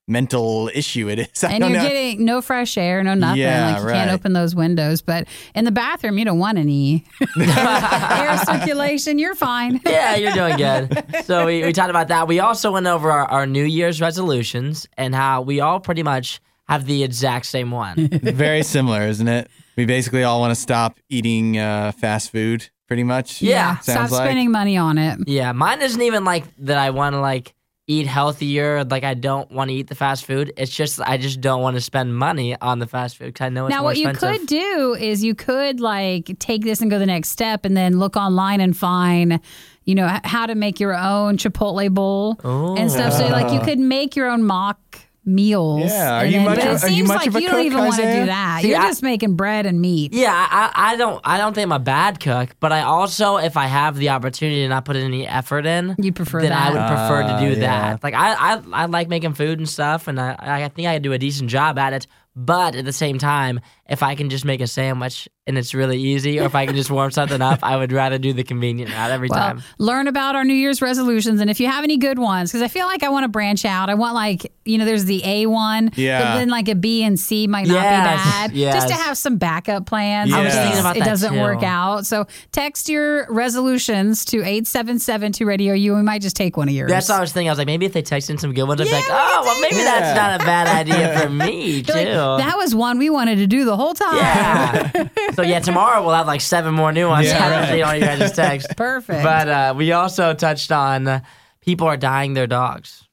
mental 0.09 0.71
issue 0.75 1.09
it 1.09 1.19
is. 1.21 1.45
I 1.45 1.53
And 1.53 1.61
don't 1.61 1.71
you're 1.73 1.81
know. 1.83 1.89
getting 1.89 2.25
no 2.25 2.41
fresh 2.43 2.77
air, 2.79 3.03
no 3.05 3.15
nothing. 3.15 3.41
Yeah, 3.43 3.75
like 3.75 3.83
you 3.83 3.89
can't 3.91 4.11
open 4.11 4.33
those 4.33 4.55
windows. 4.55 5.03
But 5.03 5.29
in 5.55 5.65
the 5.65 5.71
bathroom, 5.71 6.19
you 6.19 6.25
don't 6.25 6.39
want 6.39 6.59
any 6.59 7.05
air 7.41 8.39
circulation. 8.45 9.19
You're 9.19 9.35
fine. 9.35 9.81
yeah, 9.87 10.17
you're 10.17 10.33
doing 10.33 10.57
good. 10.57 11.05
So 11.25 11.47
we, 11.47 11.63
we 11.65 11.73
talked 11.73 11.91
about 11.91 12.09
that. 12.09 12.27
We 12.29 12.41
also 12.41 12.73
went 12.73 12.87
over 12.87 13.11
our, 13.11 13.27
our 13.27 13.47
New 13.47 13.65
Year's 13.65 14.01
resolutions 14.01 14.87
and 14.97 15.15
how 15.15 15.43
we 15.43 15.61
all 15.61 15.81
pretty 15.81 16.03
much 16.03 16.41
have 16.69 16.87
the 16.87 17.03
exact 17.03 17.47
same 17.47 17.71
one. 17.71 18.09
Very 18.09 18.63
similar, 18.63 19.03
isn't 19.03 19.29
it? 19.29 19.49
We 19.77 19.87
basically 19.87 20.25
all 20.25 20.41
want 20.41 20.51
to 20.51 20.61
stop 20.61 20.99
eating 21.09 21.57
uh, 21.59 21.93
fast 21.93 22.31
food, 22.33 22.69
pretty 22.89 23.05
much. 23.05 23.41
Yeah. 23.41 23.77
Stop 23.79 23.95
Sounds 23.97 24.13
like. 24.13 24.25
spending 24.27 24.51
money 24.51 24.77
on 24.77 24.99
it. 24.99 25.21
yeah, 25.29 25.53
mine 25.53 25.81
isn't 25.83 26.03
even 26.03 26.25
like 26.25 26.45
that 26.59 26.79
I 26.79 26.91
want 26.91 27.15
to 27.15 27.21
like 27.21 27.55
eat 27.89 28.07
healthier. 28.07 28.85
Like 28.85 29.03
I 29.03 29.15
don't 29.15 29.51
want 29.51 29.71
to 29.71 29.75
eat 29.75 29.89
the 29.89 29.97
fast 29.97 30.25
food. 30.25 30.53
It's 30.57 30.71
just 30.71 31.01
I 31.01 31.17
just 31.17 31.41
don't 31.41 31.63
want 31.63 31.77
to 31.77 31.81
spend 31.81 32.15
money 32.15 32.55
on 32.61 32.79
the 32.79 32.87
fast 32.87 33.17
food 33.17 33.27
because 33.27 33.47
I 33.47 33.49
know 33.49 33.67
it's 33.67 33.75
now, 33.75 33.83
what 33.83 33.97
you 33.97 34.13
could 34.13 34.47
do 34.47 34.95
is 34.95 35.25
you 35.25 35.35
could 35.35 35.81
like 35.81 36.39
take 36.39 36.63
this 36.63 36.81
and 36.81 36.91
go 36.91 37.01
the 37.01 37.07
next 37.07 37.31
step, 37.31 37.65
and 37.65 37.77
then 37.77 37.99
look 37.99 38.17
online 38.17 38.61
and 38.61 38.77
find, 38.77 39.41
you 39.85 39.97
know, 39.97 40.21
how 40.23 40.47
to 40.47 40.55
make 40.55 40.79
your 40.79 40.95
own 40.95 41.39
Chipotle 41.39 41.93
bowl 41.93 42.39
and 42.79 42.91
stuff. 42.91 43.15
So 43.15 43.27
like 43.29 43.53
you 43.53 43.59
oh. 43.61 43.65
could 43.65 43.79
make 43.81 44.15
your 44.15 44.31
own 44.31 44.45
mock 44.45 45.01
meals. 45.29 45.91
Yeah, 45.91 46.19
are 46.21 46.25
you 46.27 46.33
then- 46.33 46.45
much 46.45 46.57
But 46.59 46.67
of- 46.67 46.77
it 46.77 46.85
are 46.85 46.89
you 46.89 46.97
seems 46.97 47.09
much 47.09 47.19
like 47.19 47.27
of 47.29 47.37
a 47.37 47.43
you 47.43 47.49
don't 47.49 47.65
even 47.67 47.79
want 47.79 47.95
to 47.97 48.03
do 48.21 48.27
that. 48.27 48.59
See, 48.63 48.71
You're 48.71 48.81
I- 48.81 48.89
just 48.89 49.03
making 49.03 49.37
bread 49.37 49.67
and 49.67 49.81
meat. 49.81 50.13
Yeah, 50.13 50.33
I, 50.33 50.71
I 50.93 50.97
don't 50.97 51.21
I 51.25 51.39
don't 51.39 51.55
think 51.55 51.67
I'm 51.67 51.73
a 51.73 51.79
bad 51.79 52.19
cook, 52.21 52.51
but 52.61 52.73
I 52.73 52.81
also 52.83 53.37
if 53.37 53.57
I 53.57 53.67
have 53.67 53.97
the 53.97 54.09
opportunity 54.11 54.63
to 54.63 54.69
not 54.69 54.85
put 54.85 54.97
any 54.97 55.27
effort 55.27 55.67
in, 55.67 55.95
You 55.99 56.13
prefer 56.13 56.41
then 56.43 56.53
I 56.53 56.71
would 56.71 56.79
prefer 56.89 57.23
to 57.23 57.35
Ah, 57.35 57.41
do 57.41 57.49
yeah. 57.51 57.55
that. 57.93 58.03
Like 58.03 58.15
I, 58.15 58.55
I 58.55 58.63
I 58.73 58.85
like 58.87 59.09
making 59.09 59.35
food 59.35 59.59
and 59.59 59.69
stuff, 59.69 60.09
and 60.09 60.19
I 60.21 60.35
I 60.39 60.69
think 60.69 60.89
I 60.89 60.95
could 60.95 61.03
do 61.03 61.13
a 61.13 61.19
decent 61.19 61.51
job 61.51 61.79
at 61.79 61.93
it. 61.93 62.07
But 62.37 62.77
at 62.77 62.85
the 62.85 62.93
same 62.93 63.19
time, 63.19 63.59
if 63.89 64.03
I 64.03 64.15
can 64.15 64.29
just 64.31 64.45
make 64.45 64.61
a 64.61 64.67
sandwich 64.67 65.29
and 65.47 65.57
it's 65.57 65.73
really 65.73 65.99
easy, 65.99 66.39
or 66.39 66.45
if 66.45 66.55
I 66.55 66.67
can 66.67 66.77
just 66.77 66.91
warm 66.91 67.11
something 67.11 67.41
up, 67.41 67.61
I 67.63 67.77
would 67.79 67.91
rather 67.91 68.19
do 68.19 68.35
the 68.35 68.45
convenient 68.45 68.93
route 68.93 69.11
every 69.11 69.29
Well, 69.31 69.39
time. 69.39 69.63
learn 69.79 70.07
about 70.07 70.37
our 70.37 70.45
New 70.45 70.53
Year's 70.53 70.83
resolutions, 70.83 71.41
and 71.41 71.49
if 71.49 71.59
you 71.59 71.67
have 71.69 71.85
any 71.85 71.97
good 71.97 72.19
ones, 72.19 72.51
because 72.51 72.61
I 72.61 72.69
feel 72.69 72.85
like 72.87 73.03
I 73.03 73.09
want 73.09 73.25
to 73.25 73.29
branch 73.29 73.65
out. 73.65 73.89
I 73.89 73.95
want 73.95 74.15
like 74.15 74.53
you 74.67 74.77
know, 74.77 74.85
there's 74.85 75.07
the 75.07 75.25
A 75.25 75.47
one, 75.47 75.91
Yeah. 75.97 76.19
but 76.23 76.35
then 76.41 76.51
like 76.51 76.69
a 76.69 76.75
B 76.75 77.03
and 77.03 77.19
C 77.19 77.47
might 77.47 77.67
not 77.67 77.73
Yes, 77.77 77.87
be 77.87 78.31
bad. 78.33 78.53
yes. 78.53 78.75
Just 78.75 78.89
to 78.89 78.95
have 78.95 79.17
some 79.17 79.39
backup 79.39 79.87
plans. 79.87 80.31
I 80.35 80.43
was 80.45 80.53
thinking 80.53 80.73
case 80.73 80.81
about 80.81 80.97
it 80.99 81.05
doesn't 81.05 81.33
too. 81.33 81.41
work 81.41 81.63
out. 81.63 82.05
So 82.05 82.27
text 82.53 82.91
your 82.91 83.27
resolutions 83.33 84.27
to 84.27 84.45
eight 84.45 84.67
seven 84.67 84.99
seven 84.99 85.33
two 85.33 85.47
Radio 85.47 85.73
You 85.73 85.95
We 85.95 86.03
might 86.03 86.21
just 86.21 86.37
take 86.37 86.59
one 86.59 86.69
of 86.69 86.75
yours. 86.75 86.91
That's 86.91 87.09
what 87.09 87.17
I 87.17 87.21
was 87.23 87.33
thinking. 87.33 87.49
I 87.49 87.53
was 87.53 87.59
like, 87.59 87.67
maybe 87.67 87.87
if 87.87 87.95
they 87.95 88.03
text 88.03 88.29
in 88.29 88.37
some 88.37 88.53
good 88.53 88.65
ones, 88.65 88.83
I'd 88.83 88.85
be 88.85 88.91
like, 88.93 89.05
we 89.09 89.11
oh, 89.15 89.43
well, 89.47 89.61
maybe 89.63 89.77
that. 89.77 90.01
that's 90.01 90.17
not 90.19 90.41
a 90.43 90.45
bad 90.45 90.67
idea 90.69 91.19
for 91.23 91.31
me 91.31 91.83
too. 91.83 91.93
Like, 91.95 92.07
that 92.07 92.57
was 92.59 92.75
one 92.75 92.99
we 92.99 93.09
wanted 93.09 93.37
to 93.37 93.47
do 93.47 93.65
the 93.65 93.77
whole 93.79 93.95
time. 93.95 94.17
Yeah. 94.17 95.09
so 95.35 95.43
yeah, 95.43 95.61
tomorrow 95.61 96.03
we'll 96.05 96.15
have 96.15 96.27
like 96.27 96.41
seven 96.43 96.75
more 96.75 96.93
new 96.93 97.09
ones. 97.09 97.27
Yeah, 97.29 97.49
right. 97.61 97.69
seen 97.71 97.83
all 97.85 97.95
you 97.95 98.01
guys' 98.03 98.33
text. 98.33 98.77
Perfect. 98.77 99.23
But 99.23 99.49
uh, 99.49 99.75
we 99.77 99.93
also 99.93 100.35
touched 100.35 100.71
on 100.73 101.07
uh, 101.09 101.21
people 101.61 101.87
are 101.87 101.97
dying 101.97 102.35
their 102.35 102.47
dogs. 102.47 103.05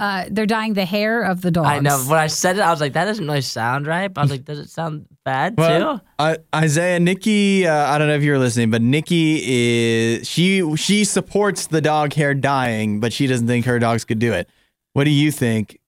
uh, 0.00 0.24
they're 0.30 0.46
dyeing 0.46 0.74
the 0.74 0.84
hair 0.84 1.22
of 1.22 1.40
the 1.42 1.50
dogs. 1.50 1.68
I 1.68 1.78
know. 1.80 1.98
When 2.08 2.18
I 2.18 2.26
said 2.26 2.56
it, 2.56 2.62
I 2.62 2.70
was 2.70 2.80
like, 2.80 2.94
that 2.94 3.04
doesn't 3.04 3.26
really 3.26 3.42
sound 3.42 3.86
right. 3.86 4.08
But 4.12 4.20
I 4.20 4.24
was 4.24 4.30
like, 4.32 4.44
does 4.44 4.58
it 4.58 4.68
sound 4.70 5.06
bad 5.24 5.54
Well, 5.56 5.98
too? 5.98 6.04
uh, 6.18 6.36
Isaiah, 6.54 6.98
Nikki, 6.98 7.66
uh, 7.66 7.92
I 7.92 7.98
don't 7.98 8.08
know 8.08 8.14
if 8.16 8.22
you 8.22 8.32
were 8.32 8.38
listening, 8.38 8.70
but 8.70 8.82
Nikki 8.82 9.40
is 9.44 10.28
she 10.28 10.76
she 10.76 11.04
supports 11.04 11.66
the 11.68 11.80
dog 11.80 12.12
hair 12.14 12.34
dyeing, 12.34 12.98
but 13.00 13.12
she 13.12 13.26
doesn't 13.26 13.46
think 13.46 13.66
her 13.66 13.78
dogs 13.78 14.04
could 14.04 14.18
do 14.18 14.32
it. 14.32 14.48
What 14.94 15.04
do 15.04 15.10
you 15.10 15.30
think? 15.30 15.78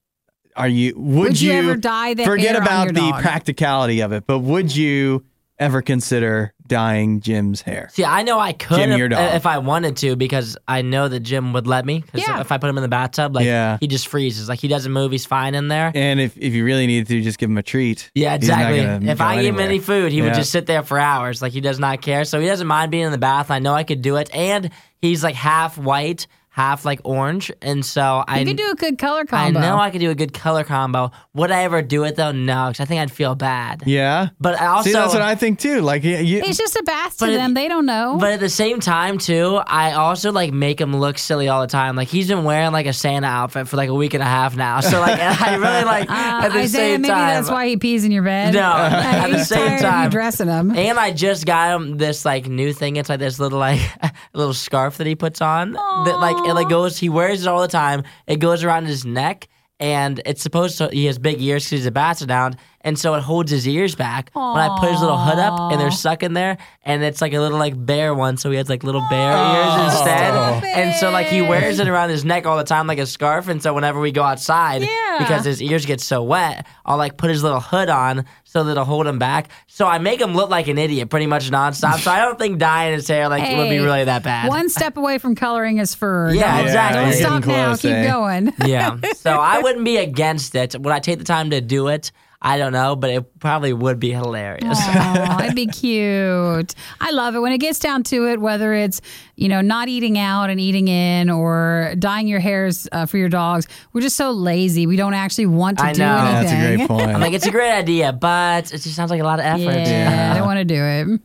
Are 0.57 0.67
you 0.67 0.93
would, 0.97 1.29
Would 1.29 1.41
you 1.41 1.51
ever 1.53 1.75
dye 1.75 2.13
the 2.15 2.25
forget 2.25 2.51
hair 2.51 2.57
on 2.61 2.61
about 2.67 2.83
your 2.85 2.93
the 2.93 3.11
dog? 3.11 3.21
practicality 3.21 4.01
of 4.01 4.11
it? 4.11 4.25
But 4.27 4.39
would 4.39 4.75
you 4.75 5.23
ever 5.59 5.81
consider 5.81 6.53
dyeing 6.67 7.19
Jim's 7.21 7.61
hair? 7.61 7.89
See, 7.91 8.03
I 8.05 8.21
know 8.23 8.39
I 8.39 8.53
could 8.53 8.77
Jim, 8.77 8.91
if, 8.91 8.97
your 8.99 9.09
dog. 9.09 9.33
if 9.35 9.45
I 9.47 9.57
wanted 9.57 9.97
to 9.97 10.15
because 10.15 10.55
I 10.67 10.81
know 10.83 11.07
that 11.07 11.21
Jim 11.21 11.53
would 11.53 11.65
let 11.65 11.83
me. 11.85 12.01
Because 12.01 12.21
Yeah. 12.27 12.41
if 12.41 12.51
I 12.51 12.57
put 12.59 12.69
him 12.69 12.77
in 12.77 12.83
the 12.83 12.87
bathtub, 12.89 13.33
like 13.35 13.45
Yeah. 13.45 13.77
he 13.79 13.87
just 13.87 14.07
freezes. 14.07 14.49
Like 14.49 14.59
he 14.59 14.67
doesn't 14.67 14.91
move. 14.91 15.11
He's 15.11 15.25
fine 15.25 15.55
in 15.55 15.67
there. 15.67 15.91
And 15.95 16.19
if, 16.19 16.37
if 16.37 16.53
you 16.53 16.63
really 16.63 16.85
needed 16.85 17.07
to, 17.07 17.21
just 17.21 17.39
give 17.39 17.49
him 17.49 17.57
a 17.57 17.63
treat. 17.63 18.11
Yeah, 18.13 18.35
exactly. 18.35 18.79
If 19.09 19.19
I 19.21 19.41
give 19.41 19.55
him 19.55 19.61
any 19.61 19.79
food, 19.79 20.11
he 20.11 20.21
would 20.21 20.33
just 20.35 20.51
sit 20.51 20.65
there 20.67 20.83
for 20.83 20.99
hours. 20.99 21.41
Like 21.41 21.53
he 21.53 21.61
does 21.61 21.79
not 21.79 22.01
care. 22.01 22.23
So 22.25 22.39
he 22.39 22.45
doesn't 22.47 22.67
mind 22.67 22.91
being 22.91 23.05
in 23.05 23.11
the 23.11 23.17
bath. 23.17 23.49
I 23.49 23.57
know 23.59 23.73
I 23.73 23.83
could 23.83 24.01
do 24.03 24.17
it. 24.17 24.29
And 24.35 24.69
he's 25.01 25.23
like 25.23 25.35
half 25.35 25.77
white, 25.77 26.27
half 26.57 26.85
like 26.85 26.99
orange. 27.03 27.51
And 27.61 27.85
so 27.85 28.23
I 28.27 28.39
You 28.39 28.45
could 28.47 28.57
do 28.57 28.71
a 28.71 28.75
good 28.75 28.97
color 28.97 29.25
combo. 29.25 29.59
I 29.59 29.61
know 29.61 29.77
I 29.77 29.91
could 29.91 30.01
do 30.01 30.09
a 30.09 30.15
good 30.15 30.33
color 30.33 30.63
combo. 30.63 31.11
Would 31.35 31.51
I 31.51 31.63
ever 31.65 31.83
do 31.83 32.03
it 32.03 32.15
though? 32.15 32.31
No, 32.31 32.69
because 32.69 32.79
I 32.79 32.85
think 32.85 32.99
I'd 32.99 33.11
feel 33.11 33.35
bad. 33.35 33.83
Yeah. 33.85 34.29
But 34.41 34.59
I 34.59 34.65
also 34.65 34.87
See, 34.89 34.93
that's 34.93 35.13
what 35.13 35.21
I 35.21 35.35
think 35.35 35.59
too. 35.59 35.81
Like, 35.81 36.03
you, 36.03 36.17
you- 36.17 36.41
It's 36.43 36.57
just 36.57 36.75
a 36.75 36.81
bath 36.83 37.17
to 37.17 37.25
But 37.25 37.29
it- 37.29 37.37
them. 37.37 37.53
They 37.53 37.67
don't 37.67 37.85
know. 37.85 38.17
But 38.19 38.31
at 38.33 38.39
the 38.39 38.49
same 38.49 38.79
time, 38.79 39.19
too, 39.19 39.61
I 39.67 39.91
also 39.93 40.31
like 40.31 40.51
make 40.51 40.81
him 40.81 40.95
look 40.95 41.19
silly 41.19 41.47
all 41.47 41.61
the 41.61 41.67
time. 41.67 41.95
Like 41.95 42.07
he's 42.07 42.27
been 42.27 42.43
wearing 42.43 42.71
like 42.71 42.87
a 42.87 42.93
Santa 42.93 43.27
outfit 43.27 43.67
for 43.67 43.77
like 43.77 43.89
a 43.89 43.93
week 43.93 44.15
and 44.15 44.23
a 44.23 44.25
half 44.25 44.55
now. 44.55 44.79
So 44.79 44.99
like 44.99 45.19
I 45.21 45.55
really 45.57 45.83
like 45.85 46.09
Uh, 46.09 46.13
at 46.45 46.49
the 46.53 46.59
Isaiah, 46.59 46.67
same 46.93 47.01
maybe 47.03 47.11
time. 47.13 47.27
that's 47.35 47.51
why 47.51 47.67
he 47.67 47.77
pees 47.77 48.03
in 48.03 48.11
your 48.11 48.23
bed. 48.23 48.55
No, 48.55 48.61
Uh, 48.71 48.89
at 48.91 49.29
the 49.29 49.37
he's 49.37 49.47
same 49.47 49.59
tired 49.59 49.73
of 49.75 49.81
you 49.81 49.87
time. 49.87 50.09
dressing 50.09 50.47
him. 50.47 50.71
And 50.75 50.97
I 50.99 51.11
just 51.11 51.45
got 51.45 51.75
him 51.79 51.97
this 51.97 52.25
like 52.25 52.47
new 52.47 52.73
thing. 52.73 52.95
It's 52.95 53.09
like 53.09 53.19
this 53.19 53.37
little 53.39 53.59
like 53.59 53.79
little 54.33 54.55
scarf 54.55 54.97
that 54.97 55.05
he 55.05 55.13
puts 55.15 55.39
on 55.41 55.73
that 55.73 56.17
like 56.19 56.35
it 56.47 56.53
like 56.53 56.69
goes. 56.69 56.97
He 56.97 57.09
wears 57.09 57.43
it 57.43 57.47
all 57.47 57.61
the 57.61 57.67
time. 57.67 58.03
It 58.27 58.37
goes 58.37 58.63
around 58.63 58.85
his 58.85 59.05
neck, 59.05 59.47
and 59.79 60.21
it's 60.25 60.41
supposed 60.41 60.77
to. 60.79 60.89
He 60.89 61.05
has 61.05 61.19
big 61.19 61.41
ears 61.41 61.65
because 61.65 61.79
he's 61.79 61.85
a 61.85 61.91
basset 61.91 62.29
hound, 62.29 62.57
and 62.87 62.97
so 62.97 63.13
it 63.15 63.21
holds 63.21 63.51
his 63.51 63.67
ears 63.67 63.93
back. 63.95 64.29
When 64.33 64.43
I 64.43 64.77
put 64.79 64.91
his 64.91 65.01
little 65.01 65.17
hood 65.17 65.37
up, 65.39 65.71
and 65.71 65.79
they're 65.81 65.91
stuck 65.91 66.23
in 66.23 66.33
there, 66.33 66.57
and 66.83 67.03
it's 67.03 67.21
like 67.21 67.33
a 67.33 67.39
little 67.39 67.59
like 67.59 67.73
bear 67.85 68.15
one, 68.15 68.37
so 68.37 68.49
he 68.49 68.55
has 68.57 68.69
like 68.69 68.83
little 68.83 69.03
bear 69.09 69.31
ears 69.33 69.93
instead. 69.93 70.63
And 70.63 70.95
so 70.95 71.11
like 71.11 71.27
he 71.27 71.41
wears 71.41 71.79
it 71.79 71.87
around 71.87 72.09
his 72.09 72.23
neck 72.25 72.45
all 72.45 72.57
the 72.57 72.63
time 72.63 72.87
like 72.87 72.99
a 72.99 73.05
scarf, 73.05 73.47
and 73.49 73.61
so 73.61 73.73
whenever 73.73 73.99
we 73.99 74.11
go 74.11 74.23
outside, 74.23 74.81
Yeah. 74.83 75.17
because 75.19 75.43
his 75.45 75.61
ears 75.61 75.85
get 75.85 75.99
so 76.01 76.23
wet, 76.23 76.65
I'll 76.85 76.97
like 76.97 77.17
put 77.17 77.29
his 77.29 77.43
little 77.43 77.59
hood 77.59 77.89
on 77.89 78.25
so 78.45 78.63
that 78.63 78.71
it'll 78.71 78.85
hold 78.85 79.05
him 79.05 79.19
back. 79.19 79.49
So 79.67 79.85
I 79.85 79.99
make 79.99 80.21
him 80.21 80.33
look 80.33 80.49
like 80.49 80.67
an 80.69 80.77
idiot 80.77 81.09
pretty 81.09 81.27
much 81.27 81.51
nonstop. 81.51 81.99
so 81.99 82.09
I 82.09 82.19
don't 82.19 82.39
think 82.39 82.57
dyeing 82.59 82.93
his 82.93 83.07
hair 83.07 83.27
like 83.27 83.43
would 83.57 83.69
be 83.69 83.79
really 83.79 84.05
that 84.05 84.23
bad. 84.23 84.47
One 84.47 84.69
step 84.69 84.95
away 84.97 85.17
from 85.17 85.35
coloring 85.35 85.77
his 85.77 85.93
fur. 85.93 86.31
Yeah, 86.31 86.57
Don't- 86.57 86.65
exactly. 86.67 87.01
Don't 87.01 87.09
Getting 87.11 87.25
stop 87.25 87.45
now. 87.45 87.65
close, 87.67 87.81
Keep 87.81 87.91
eh? 87.91 88.11
going. 88.11 88.53
yeah. 88.65 88.97
So 89.15 89.31
I 89.39 89.59
wouldn't 89.59 89.83
be 89.85 89.97
against 89.97 90.55
it. 90.55 90.79
Would 90.79 90.93
I 90.93 90.99
take 90.99 91.17
the 91.19 91.25
time 91.25 91.49
to 91.49 91.59
do 91.61 91.87
it? 91.89 92.11
I 92.41 92.59
don't 92.59 92.71
know, 92.71 92.95
but 92.95 93.09
it 93.09 93.39
probably 93.39 93.73
would 93.73 93.99
be 93.99 94.11
hilarious. 94.11 94.77
Aw, 94.79 95.39
it'd 95.43 95.55
be 95.55 95.65
cute. 95.65 96.75
I 97.01 97.09
love 97.11 97.35
it 97.35 97.39
when 97.39 97.51
it 97.51 97.57
gets 97.57 97.79
down 97.79 98.03
to 98.03 98.27
it. 98.27 98.39
Whether 98.39 98.73
it's 98.73 99.01
you 99.35 99.49
know 99.49 99.61
not 99.61 99.87
eating 99.87 100.19
out 100.19 100.51
and 100.51 100.59
eating 100.59 100.87
in, 100.87 101.31
or 101.31 101.95
dyeing 101.97 102.27
your 102.27 102.39
hairs 102.39 102.87
uh, 102.91 103.07
for 103.07 103.17
your 103.17 103.29
dogs, 103.29 103.67
we're 103.91 104.01
just 104.01 104.15
so 104.15 104.31
lazy. 104.31 104.85
We 104.85 104.97
don't 104.97 105.15
actually 105.15 105.47
want 105.47 105.79
to 105.79 105.85
I 105.85 105.93
do 105.93 105.99
know. 105.99 106.43
anything. 106.45 106.91
I'm 106.91 107.21
like, 107.21 107.33
it's 107.33 107.47
a 107.47 107.51
great 107.51 107.73
idea, 107.75 108.13
but 108.13 108.71
it 108.71 108.81
just 108.81 108.95
sounds 108.95 109.09
like 109.09 109.21
a 109.21 109.25
lot 109.25 109.39
of 109.39 109.45
effort. 109.45 109.75
Yeah, 109.75 110.31
I 110.33 110.37
don't 110.37 110.45
want 110.45 110.59
to 110.59 110.65
do 110.65 110.81
it. 110.83 111.21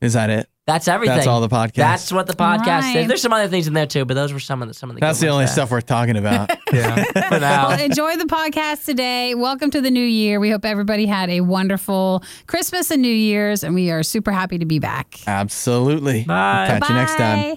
Is 0.00 0.12
that 0.12 0.30
it? 0.30 0.48
That's 0.66 0.88
everything. 0.88 1.16
That's 1.16 1.26
all 1.26 1.42
the 1.42 1.48
podcast. 1.48 1.74
That's 1.74 2.10
what 2.12 2.26
the 2.26 2.32
podcast 2.32 2.66
Right. 2.80 2.96
is. 2.96 3.08
There's 3.08 3.20
some 3.20 3.34
other 3.34 3.48
things 3.48 3.66
in 3.66 3.74
there 3.74 3.86
too, 3.86 4.06
but 4.06 4.14
those 4.14 4.32
were 4.32 4.40
some 4.40 4.62
of 4.62 4.68
the 4.68 4.72
some 4.72 4.88
of 4.88 4.96
the. 4.96 5.00
That's 5.00 5.20
the 5.20 5.28
only 5.28 5.44
there. 5.44 5.52
stuff 5.52 5.70
worth 5.70 5.84
talking 5.84 6.16
about. 6.16 6.50
yeah. 6.72 7.04
For 7.28 7.38
now. 7.38 7.68
Well, 7.68 7.80
enjoy 7.80 8.16
the 8.16 8.24
podcast 8.24 8.86
today. 8.86 9.34
Welcome 9.34 9.70
to 9.72 9.82
the 9.82 9.90
new 9.90 10.04
year. 10.04 10.40
We 10.40 10.48
hope 10.50 10.64
everybody 10.64 11.04
had 11.04 11.28
a 11.28 11.42
wonderful 11.42 12.22
Christmas 12.46 12.90
and 12.90 13.02
New 13.02 13.12
Year's, 13.12 13.62
and 13.62 13.74
we 13.74 13.90
are 13.90 14.02
super 14.02 14.32
happy 14.32 14.56
to 14.56 14.64
be 14.64 14.78
back. 14.78 15.18
Absolutely. 15.26 16.24
Bye. 16.24 16.66
Catch 16.66 16.88
you 16.88 16.94
next 16.94 17.16
time. 17.16 17.56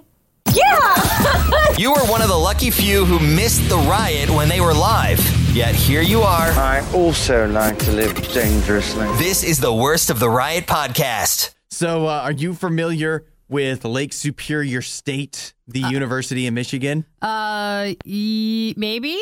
Yeah. 0.53 1.73
you 1.77 1.91
were 1.93 2.05
one 2.11 2.21
of 2.21 2.27
the 2.27 2.37
lucky 2.37 2.71
few 2.71 3.05
who 3.05 3.19
missed 3.19 3.69
the 3.69 3.77
riot 3.77 4.29
when 4.29 4.49
they 4.49 4.59
were 4.59 4.73
live. 4.73 5.19
Yet 5.55 5.75
here 5.75 6.01
you 6.01 6.21
are. 6.23 6.51
I 6.51 6.85
also 6.93 7.47
like 7.47 7.79
to 7.79 7.91
live 7.93 8.15
dangerously. 8.33 9.07
This 9.17 9.43
is 9.45 9.61
the 9.61 9.73
worst 9.73 10.09
of 10.09 10.19
the 10.19 10.29
riot 10.29 10.65
podcast. 10.67 11.53
So, 11.69 12.07
uh, 12.07 12.21
are 12.23 12.31
you 12.31 12.53
familiar 12.53 13.25
with 13.49 13.85
Lake 13.85 14.13
Superior 14.13 14.81
State, 14.81 15.53
the 15.67 15.81
university 15.81 16.47
in 16.47 16.53
Michigan? 16.53 17.05
Uh, 17.21 17.93
maybe. 18.05 19.19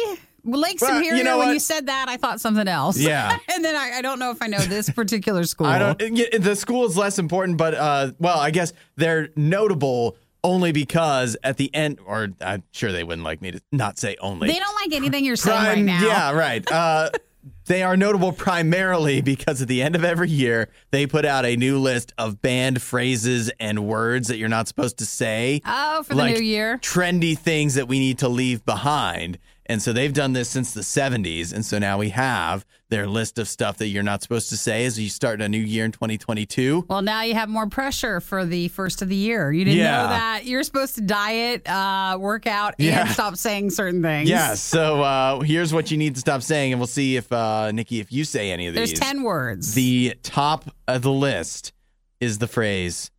Lake 0.48 0.80
Well, 0.80 1.02
you 1.02 1.24
know 1.24 1.40
when 1.40 1.54
you 1.54 1.60
said 1.60 1.88
that, 1.88 2.08
I 2.08 2.18
thought 2.18 2.40
something 2.40 2.68
else. 2.68 3.00
Yeah. 3.00 3.36
and 3.54 3.66
then 3.66 3.76
I, 3.76 3.98
I 3.98 4.02
don't 4.02 4.20
know 4.20 4.30
if 4.30 4.42
I 4.42 4.48
know 4.48 4.60
this 4.60 4.90
particular 4.92 5.44
school. 5.46 5.66
I 5.68 5.80
don't. 5.80 5.98
The 5.98 6.56
school 6.56 6.86
is 6.86 6.96
less 6.96 7.18
important, 7.18 7.58
but 7.58 7.74
uh, 7.74 8.12
well, 8.20 8.38
I 8.38 8.52
guess 8.52 8.72
they're 8.96 9.30
notable 9.36 10.18
only 10.44 10.72
because 10.72 11.36
at 11.44 11.58
the 11.58 11.74
end, 11.74 12.00
or 12.06 12.30
I'm 12.40 12.62
sure 12.72 12.92
they 12.92 13.04
wouldn't 13.04 13.26
like 13.26 13.42
me 13.42 13.52
to 13.52 13.62
not 13.72 13.98
say 13.98 14.16
only. 14.22 14.48
They 14.48 14.60
don't 14.60 14.76
like 14.76 14.94
anything 14.94 15.26
you're 15.26 15.36
saying 15.36 15.64
right 15.64 15.84
now. 15.84 16.06
Yeah, 16.06 16.32
right. 16.32 16.72
Uh, 16.72 17.10
they 17.66 17.84
are 17.84 17.98
notable 17.98 18.32
primarily 18.32 19.22
because 19.22 19.62
at 19.62 19.68
the 19.68 19.82
end 19.82 19.96
of 19.96 20.04
every 20.04 20.30
year, 20.30 20.70
they 20.92 21.08
put 21.08 21.26
out 21.26 21.46
a 21.46 21.56
new 21.56 21.80
list 21.80 22.14
of 22.18 22.42
banned 22.42 22.82
phrases 22.82 23.52
and 23.60 23.86
words 23.88 24.28
that 24.28 24.38
you're 24.38 24.50
not 24.50 24.68
supposed 24.68 24.98
to 25.00 25.06
say. 25.06 25.62
Oh, 25.66 26.04
for 26.04 26.14
the 26.14 26.20
like 26.20 26.38
new 26.38 26.44
year. 26.44 26.78
Trendy 26.80 27.38
things 27.38 27.76
that 27.76 27.88
we 27.88 28.00
need 28.00 28.20
to 28.20 28.30
leave 28.30 28.66
behind. 28.66 29.40
And 29.68 29.82
so 29.82 29.94
they've 29.94 30.14
done 30.14 30.34
this 30.34 30.48
since 30.50 30.74
the 30.74 30.82
70s. 30.82 31.52
And 31.54 31.66
so 31.66 31.80
now 31.80 31.98
we 31.98 32.10
have 32.10 32.66
their 32.90 33.08
list 33.08 33.40
of 33.40 33.48
stuff 33.48 33.78
that 33.78 33.88
you're 33.88 34.04
not 34.04 34.22
supposed 34.22 34.50
to 34.50 34.58
say 34.58 34.86
as 34.86 35.00
you 35.00 35.10
start 35.10 35.42
a 35.42 35.50
new 35.50 35.58
year 35.60 35.86
in 35.86 35.92
2022. 35.92 36.86
Well, 36.88 37.02
now 37.02 37.24
you 37.24 37.34
have 37.34 37.50
more 37.50 37.68
pressure 37.68 38.20
for 38.22 38.46
the 38.46 38.68
first 38.68 39.02
of 39.02 39.10
the 39.10 39.16
year. 39.16 39.52
You 39.52 39.66
didn't 39.66 39.80
Yeah. 39.80 40.04
know 40.04 40.08
that 40.10 40.46
you're 40.46 40.62
supposed 40.64 40.96
to 40.96 41.02
diet, 41.02 41.68
uh, 41.68 42.18
work 42.20 42.46
out, 42.46 42.76
Yeah. 42.78 43.02
and 43.02 43.10
stop 43.10 43.36
saying 43.38 43.72
certain 43.72 44.04
things. 44.04 44.30
Yeah. 44.30 44.54
So 44.54 45.02
uh, 45.02 45.40
here's 45.42 45.74
what 45.74 45.90
you 45.90 45.98
need 45.98 46.14
to 46.14 46.20
stop 46.22 46.44
saying. 46.44 46.74
And 46.74 46.80
we'll 46.80 46.86
see 46.88 47.16
if, 47.16 47.32
uh, 47.32 47.72
Nikki, 47.72 48.00
if 48.00 48.12
you 48.12 48.24
say 48.24 48.52
any 48.52 48.68
of 48.68 48.76
these. 48.76 48.90
There's 48.92 49.00
10 49.00 49.24
words. 49.24 49.74
The 49.74 50.14
top 50.22 50.70
of 50.88 51.02
the 51.02 51.12
list 51.12 51.74
is 52.20 52.38
the 52.38 52.48
phrase, 52.48 53.10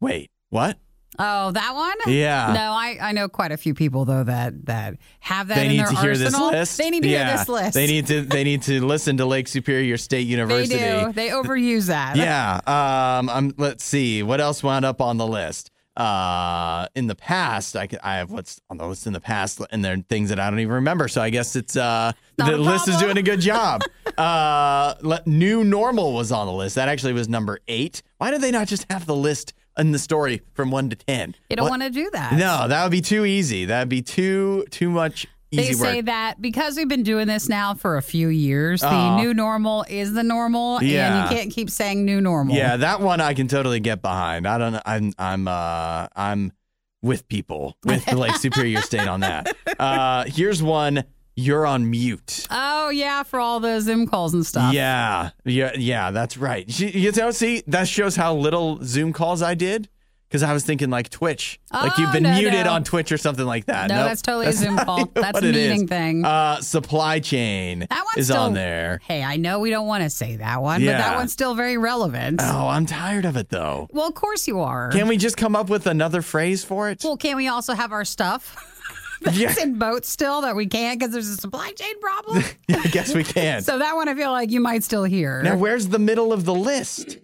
wait, 0.00 0.30
what? 0.50 0.78
Oh, 1.18 1.50
that 1.50 1.74
one? 1.74 2.14
Yeah. 2.14 2.52
No, 2.52 2.72
I, 2.72 2.96
I 3.00 3.12
know 3.12 3.28
quite 3.28 3.50
a 3.50 3.56
few 3.56 3.74
people 3.74 4.04
though 4.04 4.24
that 4.24 4.66
that 4.66 4.98
have 5.20 5.48
that 5.48 5.56
they 5.56 5.68
need 5.68 5.86
to 5.86 5.96
hear 5.96 6.16
this 6.16 6.38
list. 6.38 6.78
They 6.78 6.90
need 6.90 7.02
to 7.02 7.08
yeah. 7.08 7.28
hear 7.28 7.38
this 7.38 7.48
list. 7.48 7.74
They 7.74 7.86
need 7.86 8.06
to 8.06 8.22
they 8.22 8.44
need 8.44 8.62
to 8.62 8.84
listen 8.84 9.16
to 9.16 9.26
Lake 9.26 9.48
Superior 9.48 9.96
State 9.96 10.26
University. 10.26 10.76
They 10.76 11.04
do. 11.04 11.12
They 11.12 11.28
overuse 11.30 11.86
that. 11.86 12.16
Yeah. 12.16 12.60
Um. 12.66 13.28
I'm, 13.28 13.54
let's 13.56 13.84
see 13.84 14.22
what 14.22 14.40
else 14.40 14.62
wound 14.62 14.84
up 14.84 15.00
on 15.00 15.16
the 15.16 15.26
list. 15.26 15.70
Uh, 15.98 16.86
in 16.94 17.08
the 17.08 17.16
past, 17.16 17.74
I, 17.74 17.88
I 18.04 18.18
have 18.18 18.30
what's 18.30 18.60
on 18.70 18.76
the 18.76 18.86
list 18.86 19.08
in 19.08 19.12
the 19.12 19.20
past, 19.20 19.60
and 19.72 19.84
there 19.84 19.94
are 19.94 20.04
things 20.08 20.28
that 20.28 20.38
I 20.38 20.48
don't 20.48 20.60
even 20.60 20.74
remember. 20.74 21.08
So 21.08 21.20
I 21.20 21.30
guess 21.30 21.56
it's 21.56 21.76
uh 21.76 22.12
Not 22.38 22.52
the 22.52 22.56
list 22.56 22.86
is 22.86 22.98
doing 22.98 23.18
a 23.18 23.22
good 23.22 23.40
job. 23.40 23.82
uh, 24.16 24.94
le- 25.02 25.22
new 25.26 25.64
normal 25.64 26.14
was 26.14 26.30
on 26.30 26.46
the 26.46 26.52
list. 26.52 26.76
That 26.76 26.88
actually 26.88 27.14
was 27.14 27.28
number 27.28 27.58
eight. 27.66 28.02
Why 28.18 28.30
did 28.30 28.42
they 28.42 28.52
not 28.52 28.68
just 28.68 28.86
have 28.88 29.06
the 29.06 29.16
list 29.16 29.54
in 29.78 29.92
the 29.92 29.98
story 29.98 30.42
from 30.54 30.70
one 30.70 30.90
to 30.90 30.96
ten? 30.96 31.34
You 31.50 31.56
don't 31.56 31.68
want 31.70 31.82
to 31.82 31.90
do 31.90 32.10
that. 32.12 32.32
No, 32.34 32.66
that 32.68 32.82
would 32.82 32.92
be 32.92 33.00
too 33.00 33.24
easy. 33.24 33.64
That'd 33.66 33.88
be 33.88 34.02
too 34.02 34.64
too 34.70 34.90
much 34.90 35.26
They 35.52 35.62
easy 35.62 35.74
say 35.74 35.96
work. 35.96 36.06
that 36.06 36.40
because 36.42 36.76
we've 36.76 36.88
been 36.88 37.02
doing 37.02 37.26
this 37.26 37.48
now 37.48 37.74
for 37.74 37.96
a 37.96 38.02
few 38.02 38.28
years, 38.28 38.80
the 38.82 38.88
Oh. 38.90 39.16
new 39.16 39.32
normal 39.32 39.84
is 39.88 40.12
the 40.12 40.22
normal, 40.22 40.82
Yeah. 40.82 41.22
and 41.22 41.30
you 41.30 41.36
can't 41.36 41.50
keep 41.52 41.70
saying 41.70 42.04
new 42.04 42.20
normal. 42.20 42.54
Yeah, 42.56 42.76
that 42.76 43.00
one 43.00 43.20
I 43.20 43.34
can 43.34 43.48
totally 43.48 43.80
get 43.80 44.02
behind. 44.02 44.46
I 44.46 44.58
don't. 44.58 44.72
Know, 44.74 44.82
I'm. 44.84 45.12
I'm. 45.18 45.48
Uh. 45.48 46.08
I'm 46.14 46.52
with 47.00 47.28
people 47.28 47.76
with 47.84 48.04
the 48.06 48.16
Lake 48.16 48.34
Superior 48.46 48.80
State 48.82 49.06
on 49.08 49.20
that. 49.20 49.54
Uh. 49.78 50.24
Here's 50.26 50.62
one. 50.62 51.04
You're 51.40 51.66
on 51.66 51.88
mute. 51.88 52.46
Oh 52.50 52.88
yeah, 52.90 53.22
for 53.22 53.38
all 53.38 53.60
the 53.60 53.80
Zoom 53.80 54.08
calls 54.08 54.34
and 54.34 54.44
stuff. 54.44 54.74
Yeah. 54.74 55.30
Yeah. 55.44 55.70
Yeah. 55.76 56.10
That's 56.10 56.36
right. 56.36 56.66
You, 56.80 56.88
you 56.88 57.12
know, 57.12 57.30
see, 57.30 57.62
that 57.68 57.86
shows 57.86 58.16
how 58.16 58.34
little 58.34 58.80
Zoom 58.82 59.12
calls 59.12 59.40
I 59.40 59.54
did. 59.54 59.88
Because 60.28 60.42
I 60.42 60.52
was 60.52 60.62
thinking 60.62 60.90
like 60.90 61.08
Twitch, 61.08 61.58
like 61.72 61.96
you've 61.96 62.10
Oh, 62.10 62.12
been 62.12 62.24
no, 62.24 62.32
muted 62.38 62.66
no. 62.66 62.72
on 62.72 62.84
Twitch 62.84 63.10
or 63.12 63.16
something 63.16 63.46
like 63.46 63.64
that. 63.64 63.88
No, 63.88 63.94
Nope, 63.96 64.08
that's 64.08 64.20
totally 64.20 64.46
a 64.48 64.52
Zoom 64.52 64.76
call. 64.84 65.06
That's 65.14 65.38
a 65.38 65.42
meeting 65.42 65.86
thing. 65.88 66.22
Uh, 66.22 66.60
supply 66.60 67.20
chain 67.20 67.86
That 67.88 68.04
one's 68.04 68.18
is 68.18 68.26
still, 68.26 68.42
on 68.42 68.52
there. 68.52 69.00
Hey, 69.04 69.22
I 69.24 69.36
know 69.38 69.58
we 69.60 69.70
don't 69.70 69.86
want 69.86 70.02
to 70.02 70.10
say 70.10 70.36
that 70.36 70.60
one, 70.60 70.84
but 70.84 70.98
that 70.98 71.16
one's 71.16 71.32
still 71.32 71.54
very 71.54 71.78
relevant. 71.78 72.40
Oh, 72.42 72.68
I'm 72.68 72.84
tired 72.84 73.24
of 73.24 73.38
it 73.38 73.48
though. 73.48 73.88
Well, 73.90 74.06
of 74.08 74.14
course 74.14 74.46
you 74.46 74.60
are. 74.60 74.90
Can 74.90 75.08
we 75.08 75.16
just 75.16 75.38
come 75.38 75.56
up 75.56 75.70
with 75.70 75.86
another 75.86 76.20
phrase 76.20 76.62
for 76.62 76.90
it? 76.90 77.00
Well, 77.02 77.16
can't 77.16 77.36
we 77.38 77.48
also 77.48 77.72
have 77.72 77.92
our 77.92 78.04
stuff 78.04 78.54
that's 79.22 79.36
Yeah. 79.38 79.54
in 79.62 79.78
boats 79.78 80.08
still 80.08 80.42
that 80.42 80.54
we 80.56 80.66
can't 80.66 80.98
because 80.98 81.12
there's 81.12 81.28
a 81.28 81.36
supply 81.36 81.72
chain 81.72 81.98
problem? 82.00 82.42
I 82.70 82.86
guess 82.88 83.14
we 83.14 83.24
can. 83.24 83.62
so 83.62 83.78
that 83.78 83.94
one 83.96 84.08
I 84.08 84.14
feel 84.14 84.30
like 84.32 84.50
you 84.50 84.60
might 84.60 84.84
still 84.84 85.04
hear. 85.04 85.42
Now, 85.42 85.56
where's 85.56 85.88
the 85.88 85.98
middle 85.98 86.32
of 86.32 86.44
the 86.44 86.54
list? 86.54 87.18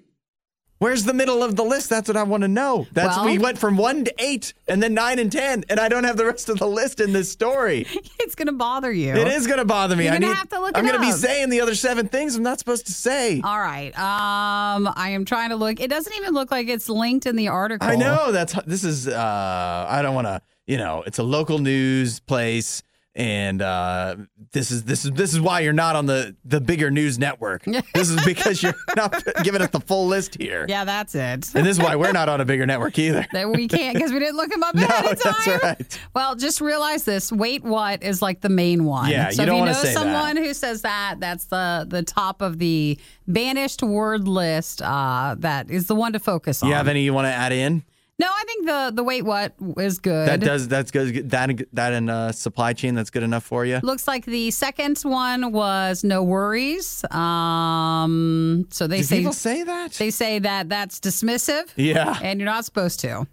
Where's 0.78 1.04
the 1.04 1.14
middle 1.14 1.42
of 1.42 1.56
the 1.56 1.62
list? 1.64 1.88
That's 1.88 2.08
what 2.08 2.16
I 2.16 2.24
want 2.24 2.42
to 2.42 2.48
know. 2.48 2.86
That's 2.92 3.16
Well- 3.16 3.26
we 3.26 3.38
went 3.38 3.58
from 3.58 3.76
one 3.78 4.04
to 4.04 4.14
eight, 4.18 4.52
and 4.68 4.82
then 4.82 4.92
nine 4.92 5.18
and 5.18 5.30
ten, 5.32 5.64
and 5.70 5.78
I 5.80 5.88
don't 5.88 6.04
have 6.04 6.16
the 6.18 6.26
rest 6.26 6.48
of 6.50 6.58
the 6.58 6.66
list 6.66 7.00
in 7.00 7.12
this 7.12 7.30
story. 7.32 7.86
it's 8.18 8.34
going 8.34 8.48
to 8.48 8.52
bother 8.52 8.92
you. 8.92 9.14
It 9.14 9.28
is 9.28 9.46
going 9.46 9.60
to 9.60 9.64
bother 9.64 9.96
me. 9.96 10.04
You're 10.04 10.14
I 10.14 10.16
gonna 10.18 10.26
need. 10.32 10.36
have 10.36 10.48
to 10.50 10.60
look 10.60 10.76
I'm 10.76 10.84
gonna 10.84 10.98
be 10.98 11.12
saying 11.12 11.48
the 11.48 11.60
other 11.62 11.74
seven 11.76 12.08
things 12.08 12.34
I'm 12.36 12.42
not 12.42 12.58
supposed 12.58 12.86
to 12.86 12.92
say. 12.92 13.40
All 13.42 13.58
right. 13.60 13.96
Um, 13.98 14.92
I 14.94 15.10
am 15.10 15.24
trying 15.24 15.50
to 15.50 15.56
look. 15.56 15.80
It 15.80 15.88
doesn't 15.88 16.12
even 16.16 16.34
look 16.34 16.50
like 16.50 16.68
it's 16.68 16.88
linked 16.88 17.24
in 17.26 17.36
the 17.36 17.48
article. 17.48 17.88
I 17.88 17.94
know 17.94 18.32
that's 18.32 18.52
this 18.66 18.84
is. 18.84 19.08
uh 19.08 19.86
I 19.88 20.02
don't 20.02 20.14
want 20.14 20.26
to. 20.26 20.42
You 20.66 20.78
know, 20.78 21.02
it's 21.06 21.18
a 21.18 21.22
local 21.22 21.58
news 21.58 22.20
place. 22.20 22.82
And 23.16 23.62
uh, 23.62 24.16
this 24.50 24.72
is 24.72 24.82
this 24.82 25.04
is 25.04 25.12
this 25.12 25.32
is 25.32 25.40
why 25.40 25.60
you're 25.60 25.72
not 25.72 25.94
on 25.94 26.06
the 26.06 26.34
the 26.44 26.60
bigger 26.60 26.90
news 26.90 27.16
network. 27.16 27.64
this 27.94 28.10
is 28.10 28.24
because 28.24 28.60
you're 28.60 28.74
not 28.96 29.22
giving 29.44 29.62
us 29.62 29.70
the 29.70 29.78
full 29.78 30.08
list 30.08 30.36
here. 30.40 30.66
Yeah, 30.68 30.84
that's 30.84 31.14
it. 31.14 31.54
And 31.54 31.64
this 31.64 31.78
is 31.78 31.78
why 31.78 31.94
we're 31.94 32.10
not 32.10 32.28
on 32.28 32.40
a 32.40 32.44
bigger 32.44 32.66
network 32.66 32.98
either. 32.98 33.24
that 33.32 33.48
we 33.48 33.68
can't 33.68 33.94
because 33.94 34.10
we 34.10 34.18
didn't 34.18 34.36
look 34.36 34.50
them 34.50 34.64
up 34.64 34.74
ahead 34.74 35.12
of 35.12 35.22
time. 35.22 35.32
That's 35.46 35.62
right. 35.62 35.98
Well, 36.12 36.34
just 36.34 36.60
realize 36.60 37.04
this. 37.04 37.30
Wait, 37.30 37.62
what 37.62 38.02
is 38.02 38.20
like 38.20 38.40
the 38.40 38.48
main 38.48 38.84
one? 38.84 39.08
Yeah, 39.08 39.30
so 39.30 39.42
you 39.42 39.46
don't 39.46 39.58
if 39.58 39.60
you 39.60 39.66
know 39.66 39.72
say 39.74 39.94
that. 39.94 40.00
someone 40.00 40.36
who 40.36 40.52
says 40.52 40.82
that, 40.82 41.20
that's 41.20 41.44
the 41.44 41.86
the 41.88 42.02
top 42.02 42.42
of 42.42 42.58
the 42.58 42.98
banished 43.28 43.80
word 43.80 44.26
list. 44.26 44.82
Uh, 44.82 45.36
that 45.38 45.70
is 45.70 45.86
the 45.86 45.94
one 45.94 46.14
to 46.14 46.18
focus 46.18 46.64
on. 46.64 46.68
You 46.68 46.74
have 46.74 46.88
any 46.88 47.02
you 47.02 47.14
want 47.14 47.26
to 47.26 47.32
add 47.32 47.52
in? 47.52 47.84
No, 48.16 48.28
I 48.28 48.44
think 48.46 48.66
the 48.66 48.92
the 48.94 49.02
wait, 49.02 49.22
what 49.22 49.54
is 49.76 49.98
good. 49.98 50.28
That 50.28 50.40
does 50.40 50.68
that's 50.68 50.92
good. 50.92 51.30
That 51.30 51.66
that 51.72 51.92
in 51.92 52.08
uh, 52.08 52.30
supply 52.30 52.72
chain 52.72 52.94
that's 52.94 53.10
good 53.10 53.24
enough 53.24 53.42
for 53.42 53.64
you. 53.64 53.80
Looks 53.82 54.06
like 54.06 54.24
the 54.24 54.52
second 54.52 54.98
one 55.02 55.50
was 55.50 56.04
no 56.04 56.22
worries. 56.22 57.04
Um, 57.10 58.68
so 58.70 58.86
they 58.86 58.98
Do 58.98 59.02
say 59.02 59.16
people 59.18 59.32
say 59.32 59.64
that? 59.64 59.92
They 59.92 60.10
say 60.10 60.38
that 60.38 60.68
that's 60.68 61.00
dismissive. 61.00 61.72
Yeah. 61.76 62.16
and 62.22 62.38
you're 62.38 62.48
not 62.48 62.64
supposed 62.64 63.00
to. 63.00 63.26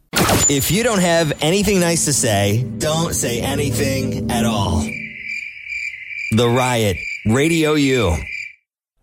If 0.50 0.72
you 0.72 0.84
don't 0.84 1.00
have 1.02 1.34
anything 1.42 1.80
nice 1.80 2.06
to 2.06 2.14
say, 2.14 2.64
don't 2.80 3.14
say 3.14 3.40
anything 3.42 4.32
at 4.32 4.46
all. 4.46 4.82
The 6.32 6.48
Riot, 6.48 6.98
Radio 7.26 7.74
U. 7.74 8.16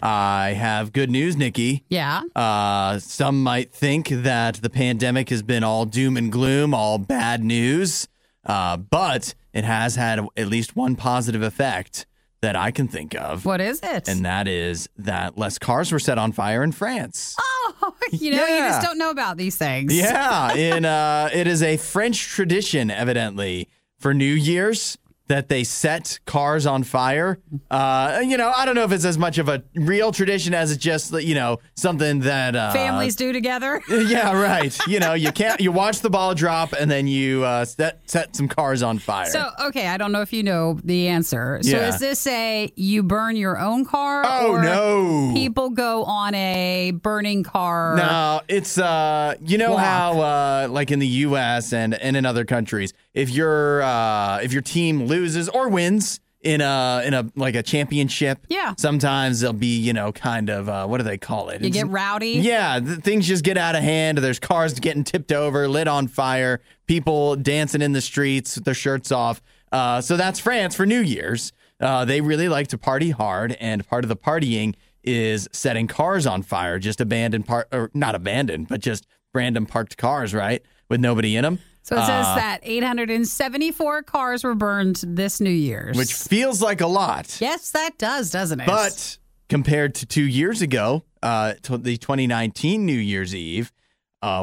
I 0.00 0.50
have 0.52 0.92
good 0.92 1.10
news, 1.10 1.36
Nikki. 1.36 1.84
Yeah. 1.88 2.22
Uh, 2.36 2.98
some 2.98 3.42
might 3.42 3.72
think 3.72 4.08
that 4.08 4.56
the 4.56 4.70
pandemic 4.70 5.28
has 5.30 5.42
been 5.42 5.64
all 5.64 5.84
doom 5.86 6.16
and 6.16 6.30
gloom, 6.30 6.72
all 6.72 6.98
bad 6.98 7.42
news, 7.42 8.06
uh, 8.46 8.76
but 8.76 9.34
it 9.52 9.64
has 9.64 9.96
had 9.96 10.20
at 10.36 10.46
least 10.48 10.76
one 10.76 10.94
positive 10.94 11.42
effect 11.42 12.06
that 12.40 12.54
I 12.54 12.70
can 12.70 12.86
think 12.86 13.14
of. 13.16 13.44
What 13.44 13.60
is 13.60 13.80
it? 13.82 14.08
And 14.08 14.24
that 14.24 14.46
is 14.46 14.88
that 14.98 15.36
less 15.36 15.58
cars 15.58 15.90
were 15.90 15.98
set 15.98 16.18
on 16.18 16.32
fire 16.32 16.62
in 16.62 16.72
France. 16.72 17.36
Oh, 17.80 17.94
you 18.10 18.32
know, 18.32 18.44
you 18.44 18.58
just 18.58 18.82
don't 18.82 18.98
know 18.98 19.10
about 19.10 19.36
these 19.36 19.54
things. 19.54 19.94
Yeah, 19.94 20.52
in 20.54 20.84
uh, 20.84 21.28
it 21.32 21.46
is 21.46 21.62
a 21.62 21.76
French 21.76 22.26
tradition, 22.26 22.90
evidently, 22.90 23.68
for 23.98 24.12
New 24.14 24.32
Year's 24.32 24.96
that 25.28 25.48
they 25.48 25.62
set 25.64 26.18
cars 26.26 26.66
on 26.66 26.82
fire. 26.82 27.38
Uh, 27.70 28.20
you 28.24 28.36
know, 28.36 28.52
I 28.54 28.64
don't 28.64 28.74
know 28.74 28.84
if 28.84 28.92
it's 28.92 29.04
as 29.04 29.18
much 29.18 29.38
of 29.38 29.48
a 29.48 29.62
real 29.74 30.10
tradition 30.12 30.54
as 30.54 30.72
it's 30.72 30.82
just 30.82 31.12
you 31.22 31.34
know 31.34 31.58
something 31.76 32.20
that 32.20 32.56
uh, 32.56 32.72
Families 32.72 33.16
do 33.16 33.32
together. 33.32 33.80
Yeah, 34.08 34.32
right. 34.40 34.76
You 34.86 35.00
know, 35.00 35.12
you 35.14 35.32
can't 35.32 35.60
you 35.60 35.70
watch 35.72 36.00
the 36.00 36.08
ball 36.10 36.34
drop 36.34 36.72
and 36.72 36.90
then 36.90 37.06
you 37.06 37.44
uh, 37.44 37.64
set 37.64 38.00
set 38.10 38.34
some 38.34 38.48
cars 38.48 38.82
on 38.82 38.98
fire. 38.98 39.26
So, 39.30 39.50
okay, 39.66 39.88
I 39.88 39.96
don't 39.98 40.12
know 40.12 40.22
if 40.22 40.32
you 40.32 40.42
know 40.42 40.78
the 40.84 41.08
answer. 41.08 41.58
So, 41.62 41.70
Yeah. 41.70 41.88
is 41.88 41.98
this 41.98 42.26
a 42.26 42.72
you 42.76 43.02
burn 43.02 43.36
your 43.36 43.58
own 43.58 43.84
car? 43.84 44.22
Oh, 44.26 44.52
or 44.52 44.62
no. 44.62 45.30
People 45.34 45.70
go 45.70 46.04
on 46.04 46.34
a 46.34 46.92
burning 46.92 47.42
car. 47.42 47.96
No, 47.96 48.40
it's 48.48 48.78
uh 48.78 49.34
you 49.44 49.58
know 49.58 49.76
how 49.76 50.20
uh 50.20 50.68
like 50.70 50.90
in 50.90 50.98
the 51.00 51.06
US 51.26 51.72
and 51.72 51.94
and 51.94 52.16
in 52.16 52.24
other 52.24 52.44
countries, 52.44 52.94
if 53.14 53.30
your 53.30 53.82
uh 53.82 54.38
if 54.42 54.52
your 54.52 54.62
team 54.62 55.04
loses 55.06 55.48
or 55.48 55.68
wins 55.68 56.20
in 56.40 56.60
a 56.60 57.02
in 57.04 57.14
a 57.14 57.26
like 57.34 57.54
a 57.56 57.62
championship, 57.62 58.46
Yeah. 58.48 58.74
sometimes 58.78 59.40
they'll 59.40 59.52
be, 59.52 59.78
you 59.78 59.92
know, 59.92 60.12
kind 60.12 60.48
of 60.50 60.68
uh 60.68 60.86
what 60.86 60.98
do 60.98 61.04
they 61.04 61.18
call 61.18 61.48
it? 61.48 61.60
You 61.62 61.68
It's- 61.68 61.82
get 61.82 61.90
rowdy. 61.90 62.32
Yeah, 62.32 62.78
th- 62.80 63.00
things 63.00 63.26
just 63.26 63.42
get 63.44 63.58
out 63.58 63.74
of 63.74 63.82
hand. 63.82 64.18
There's 64.18 64.38
cars 64.38 64.78
getting 64.78 65.02
tipped 65.04 65.32
over, 65.32 65.66
lit 65.68 65.88
on 65.88 66.06
fire, 66.06 66.60
people 66.86 67.34
dancing 67.36 67.82
in 67.82 67.92
the 67.92 68.00
streets 68.00 68.54
with 68.56 68.64
their 68.64 68.74
shirts 68.74 69.10
off. 69.10 69.42
Uh, 69.72 70.00
so 70.00 70.16
that's 70.16 70.38
France 70.38 70.74
for 70.74 70.86
New 70.86 71.00
Year's. 71.00 71.52
Uh, 71.80 72.04
they 72.04 72.20
really 72.20 72.48
like 72.48 72.68
to 72.68 72.78
party 72.78 73.10
hard, 73.10 73.56
and 73.60 73.86
part 73.86 74.04
of 74.04 74.08
the 74.08 74.16
partying 74.16 74.74
is 75.04 75.48
setting 75.52 75.86
cars 75.86 76.26
on 76.26 76.42
fire, 76.42 76.78
just 76.78 77.00
abandoned 77.00 77.46
part 77.46 77.68
or 77.72 77.90
not 77.94 78.14
abandoned, 78.14 78.66
but 78.68 78.80
just 78.80 79.06
random 79.34 79.64
parked 79.66 79.96
cars, 79.96 80.34
right, 80.34 80.62
with 80.88 81.00
nobody 81.00 81.36
in 81.36 81.42
them. 81.42 81.58
So 81.88 81.96
it 81.96 82.00
says 82.04 82.26
Uh, 82.26 82.34
that 82.36 82.60
874 82.64 84.02
cars 84.02 84.44
were 84.44 84.54
burned 84.54 85.00
this 85.06 85.40
New 85.40 85.48
Year's. 85.48 85.96
which 85.96 86.12
feels 86.12 86.60
like 86.60 86.82
a 86.82 86.86
lot. 86.86 87.38
yes, 87.40 87.70
that 87.70 87.96
does, 87.96 88.30
doesn't 88.30 88.60
it? 88.60 88.66
But 88.66 89.16
compared 89.48 89.94
to 89.96 90.06
two 90.06 90.24
years 90.26 90.60
ago, 90.60 91.04
uh, 91.22 91.54
the 91.62 91.96
2019 91.96 92.84
New 92.84 92.92
Year's 92.92 93.34
Eve, 93.34 93.72
uh, 94.20 94.42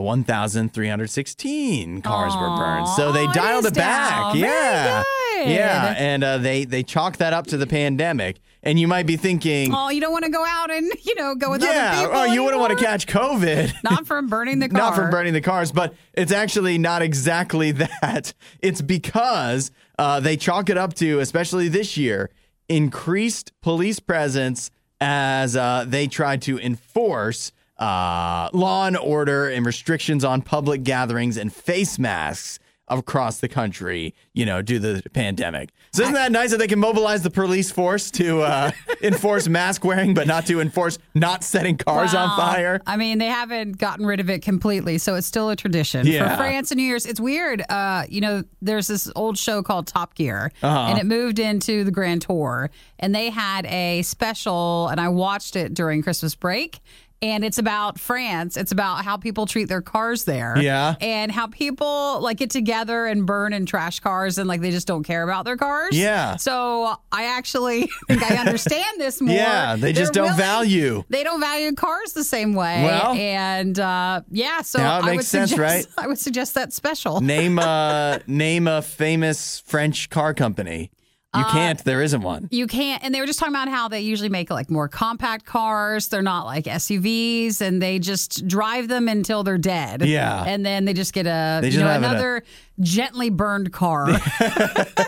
1,316 0.89 2.01
cars 2.01 2.33
were 2.35 2.55
burned. 2.57 2.87
So 2.89 3.11
they 3.11 3.27
dialed 3.27 3.65
it, 3.65 3.73
back. 3.75 4.33
down. 4.33 4.37
Yeah. 4.37 5.03
Yeah. 5.45 5.93
And 5.97 6.23
uh, 6.23 6.37
they, 6.39 6.65
they 6.65 6.81
chalked 6.83 7.19
that 7.19 7.33
up 7.33 7.47
to 7.47 7.57
the 7.57 7.67
pandemic. 7.67 8.37
And 8.65 8.79
you 8.79 8.87
might 8.87 9.05
be 9.05 9.15
thinking, 9.15 9.71
oh, 9.73 9.89
you 9.89 10.01
don't 10.01 10.11
want 10.11 10.25
to 10.25 10.31
go 10.31 10.43
out 10.43 10.71
and 10.71 10.91
you 11.03 11.15
know 11.15 11.35
go 11.35 11.51
with 11.51 11.61
yeah, 11.61 11.93
other 11.93 12.07
people. 12.07 12.19
oh, 12.19 12.23
you 12.25 12.43
wouldn't 12.43 12.59
want 12.59 12.77
to 12.77 12.83
catch 12.83 13.05
COVID. 13.05 13.73
Not 13.83 14.07
from 14.07 14.27
burning 14.27 14.59
the 14.59 14.69
car. 14.69 14.77
Not 14.79 14.95
from 14.95 15.09
burning 15.11 15.33
the 15.33 15.41
cars, 15.41 15.71
but 15.71 15.93
it's 16.13 16.31
actually 16.31 16.77
not 16.77 17.01
exactly 17.01 17.71
that. 17.71 18.33
It's 18.61 18.81
because 18.81 19.71
uh, 19.99 20.19
they 20.19 20.35
chalk 20.35 20.69
it 20.69 20.77
up 20.77 20.95
to, 20.95 21.19
especially 21.19 21.67
this 21.67 21.95
year, 21.95 22.31
increased 22.67 23.51
police 23.61 23.99
presence 23.99 24.71
as 24.99 25.55
uh, 25.55 25.85
they 25.87 26.07
tried 26.07 26.41
to 26.43 26.59
enforce 26.59 27.51
uh, 27.77 28.49
law 28.53 28.87
and 28.87 28.97
order 28.97 29.49
and 29.49 29.65
restrictions 29.65 30.23
on 30.23 30.41
public 30.41 30.83
gatherings 30.83 31.37
and 31.37 31.53
face 31.53 31.99
masks 31.99 32.59
across 32.87 33.39
the 33.39 33.47
country, 33.47 34.13
you 34.33 34.45
know, 34.45 34.61
due 34.61 34.79
to 34.79 34.93
the 35.01 35.09
pandemic. 35.09 35.69
So 35.91 36.03
isn't 36.03 36.13
that 36.13 36.31
nice 36.31 36.51
that 36.51 36.57
they 36.57 36.67
can 36.67 36.79
mobilize 36.79 37.23
the 37.23 37.31
police 37.31 37.71
force 37.71 38.11
to 38.11 38.41
uh, 38.41 38.71
enforce 39.01 39.47
mask 39.47 39.83
wearing, 39.83 40.13
but 40.13 40.27
not 40.27 40.45
to 40.47 40.59
enforce 40.59 40.97
not 41.15 41.43
setting 41.43 41.77
cars 41.77 42.13
on 42.13 42.37
fire? 42.37 42.81
I 42.85 42.97
mean, 42.97 43.17
they 43.17 43.25
haven't 43.27 43.77
gotten 43.79 44.05
rid 44.05 44.19
of 44.19 44.29
it 44.29 44.41
completely, 44.43 44.97
so 44.99 45.15
it's 45.15 45.25
still 45.25 45.49
a 45.49 45.55
tradition 45.55 46.05
Yeah. 46.05 46.29
for 46.31 46.37
France 46.37 46.69
and 46.71 46.77
New 46.77 46.83
Year's. 46.83 47.05
It's 47.05 47.19
weird. 47.19 47.63
Uh, 47.69 48.03
you 48.09 48.21
know, 48.21 48.43
there's 48.61 48.87
this 48.87 49.11
old 49.15 49.37
show 49.37 49.63
called 49.63 49.87
Top 49.87 50.13
Gear, 50.15 50.51
Uh-huh. 50.61 50.87
and 50.89 50.99
it 50.99 51.05
moved 51.05 51.39
into 51.39 51.83
the 51.83 51.91
Grand 51.91 52.21
Tour, 52.21 52.69
and 52.99 53.15
they 53.15 53.29
had 53.29 53.65
a 53.65 54.03
special, 54.03 54.89
and 54.89 54.99
I 55.01 55.09
watched 55.09 55.55
it 55.55 55.73
during 55.73 56.03
Christmas 56.03 56.35
break. 56.35 56.79
And 57.21 57.43
it's 57.45 57.57
about 57.57 57.99
France. 57.99 58.55
It's 58.57 58.71
about 58.71 59.03
how 59.05 59.17
people 59.17 59.45
treat 59.45 59.65
their 59.65 59.81
cars 59.81 60.25
there. 60.25 60.57
Yeah. 60.57 60.95
And 61.01 61.31
how 61.31 61.47
people 61.47 62.19
like 62.21 62.37
get 62.37 62.49
together 62.49 63.05
and 63.05 63.25
burn 63.25 63.53
and 63.53 63.67
trash 63.67 63.99
cars 63.99 64.37
and 64.37 64.47
like 64.47 64.61
they 64.61 64.69
just 64.71 64.85
don't 64.85 65.03
care 65.03 65.23
about 65.23 65.45
their 65.45 65.57
cars. 65.57 65.97
Yeah. 65.97 66.35
So 66.35 66.95
I 67.11 67.25
actually 67.25 67.89
think 68.07 68.21
I 68.21 68.35
understand 68.35 68.99
this 68.99 69.21
more. 69.21 69.33
Yeah, 69.35 69.75
they 69.75 69.93
just 69.93 70.13
They're 70.13 70.23
don't 70.23 70.31
willing- 70.33 70.37
value. 70.37 71.03
they 71.09 71.23
don't 71.23 71.39
value 71.39 71.71
cars 71.73 72.13
the 72.13 72.23
same 72.23 72.53
way. 72.53 72.83
Well- 72.83 73.13
and 73.15 73.79
uh, 73.79 74.21
yeah, 74.29 74.61
so 74.61 74.79
Yeah, 74.79 74.99
it 74.99 75.03
I 75.03 75.05
makes 75.07 75.15
would 75.17 75.25
sense, 75.25 75.49
suggest, 75.51 75.87
right? 75.87 75.87
I 76.03 76.07
would 76.07 76.19
suggest 76.19 76.53
that 76.55 76.73
special. 76.73 77.21
name 77.21 77.57
a 77.59 78.19
name 78.27 78.67
a 78.67 78.81
famous 78.81 79.61
French 79.61 80.09
car 80.09 80.33
company. 80.33 80.91
You 81.37 81.43
Uh, 81.43 81.51
can't. 81.51 81.83
There 81.83 82.01
isn't 82.01 82.21
one. 82.21 82.47
You 82.51 82.67
can't, 82.67 83.03
and 83.03 83.13
they 83.13 83.19
were 83.19 83.25
just 83.25 83.39
talking 83.39 83.53
about 83.53 83.67
how 83.69 83.87
they 83.87 84.01
usually 84.01 84.29
make 84.29 84.49
like 84.49 84.69
more 84.69 84.87
compact 84.87 85.45
cars. 85.45 86.07
They're 86.07 86.21
not 86.21 86.45
like 86.45 86.65
SUVs, 86.65 87.61
and 87.61 87.81
they 87.81 87.99
just 87.99 88.47
drive 88.47 88.87
them 88.87 89.07
until 89.07 89.43
they're 89.43 89.57
dead. 89.57 90.03
Yeah. 90.05 90.43
and 90.45 90.65
then 90.65 90.85
they 90.85 90.93
just 90.93 91.13
get 91.13 91.25
a 91.27 91.59
They 91.61 91.69
you 91.69 91.79
know 91.79 91.87
have 91.87 92.03
it 92.03 92.05
a- 92.05 92.09
another 92.09 92.43
gently 92.79 93.29
burned 93.29 93.71
car, 93.73 94.07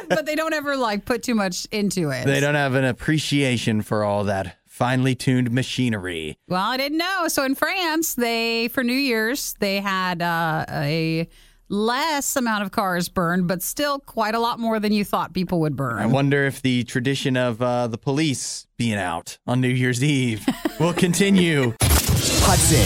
but 0.10 0.26
they 0.26 0.36
don't 0.36 0.54
ever 0.54 0.78
like 0.78 1.06
put 1.06 1.24
too 1.24 1.36
much 1.36 1.66
into 1.72 2.10
it. 2.12 2.26
They 2.26 2.40
don't 2.40 2.56
have 2.56 2.76
an 2.76 2.84
appreciation 2.86 3.82
for 3.82 4.04
all 4.04 4.24
that 4.26 4.58
finely 4.66 5.16
tuned 5.16 5.50
machinery. 5.52 6.38
Well, 6.48 6.62
I 6.62 6.78
didn't 6.78 7.00
know. 7.00 7.28
So 7.30 7.44
in 7.44 7.56
France, 7.56 8.14
they 8.16 8.68
for 8.70 8.84
New 8.84 8.94
Year's 8.94 9.56
they 9.60 9.82
had 9.82 10.22
uh, 10.22 10.66
a 10.70 11.28
less 11.70 12.36
amount 12.36 12.64
of 12.64 12.72
cars 12.72 13.10
burned, 13.10 13.48
but 13.48 13.62
still 13.62 14.00
quite 14.00 14.36
a 14.36 14.40
lot 14.40 14.60
more 14.60 14.80
than 14.80 14.92
you 14.92 15.04
thought 15.04 15.34
people 15.34 15.60
would 15.62 15.76
burn. 15.76 16.00
I 16.00 16.06
wonder 16.06 16.46
if 16.46 16.62
the 16.62 16.84
tradition 16.84 17.36
of 17.38 17.62
uh, 17.62 17.88
the 17.88 17.98
police 17.98 18.68
being 18.78 18.96
out 18.96 19.38
on 19.46 19.62
New 19.62 19.70
Year's 19.70 20.04
Eve 20.04 20.46
will 20.80 20.94
continue. 20.94 21.74
Hudson, 21.80 22.78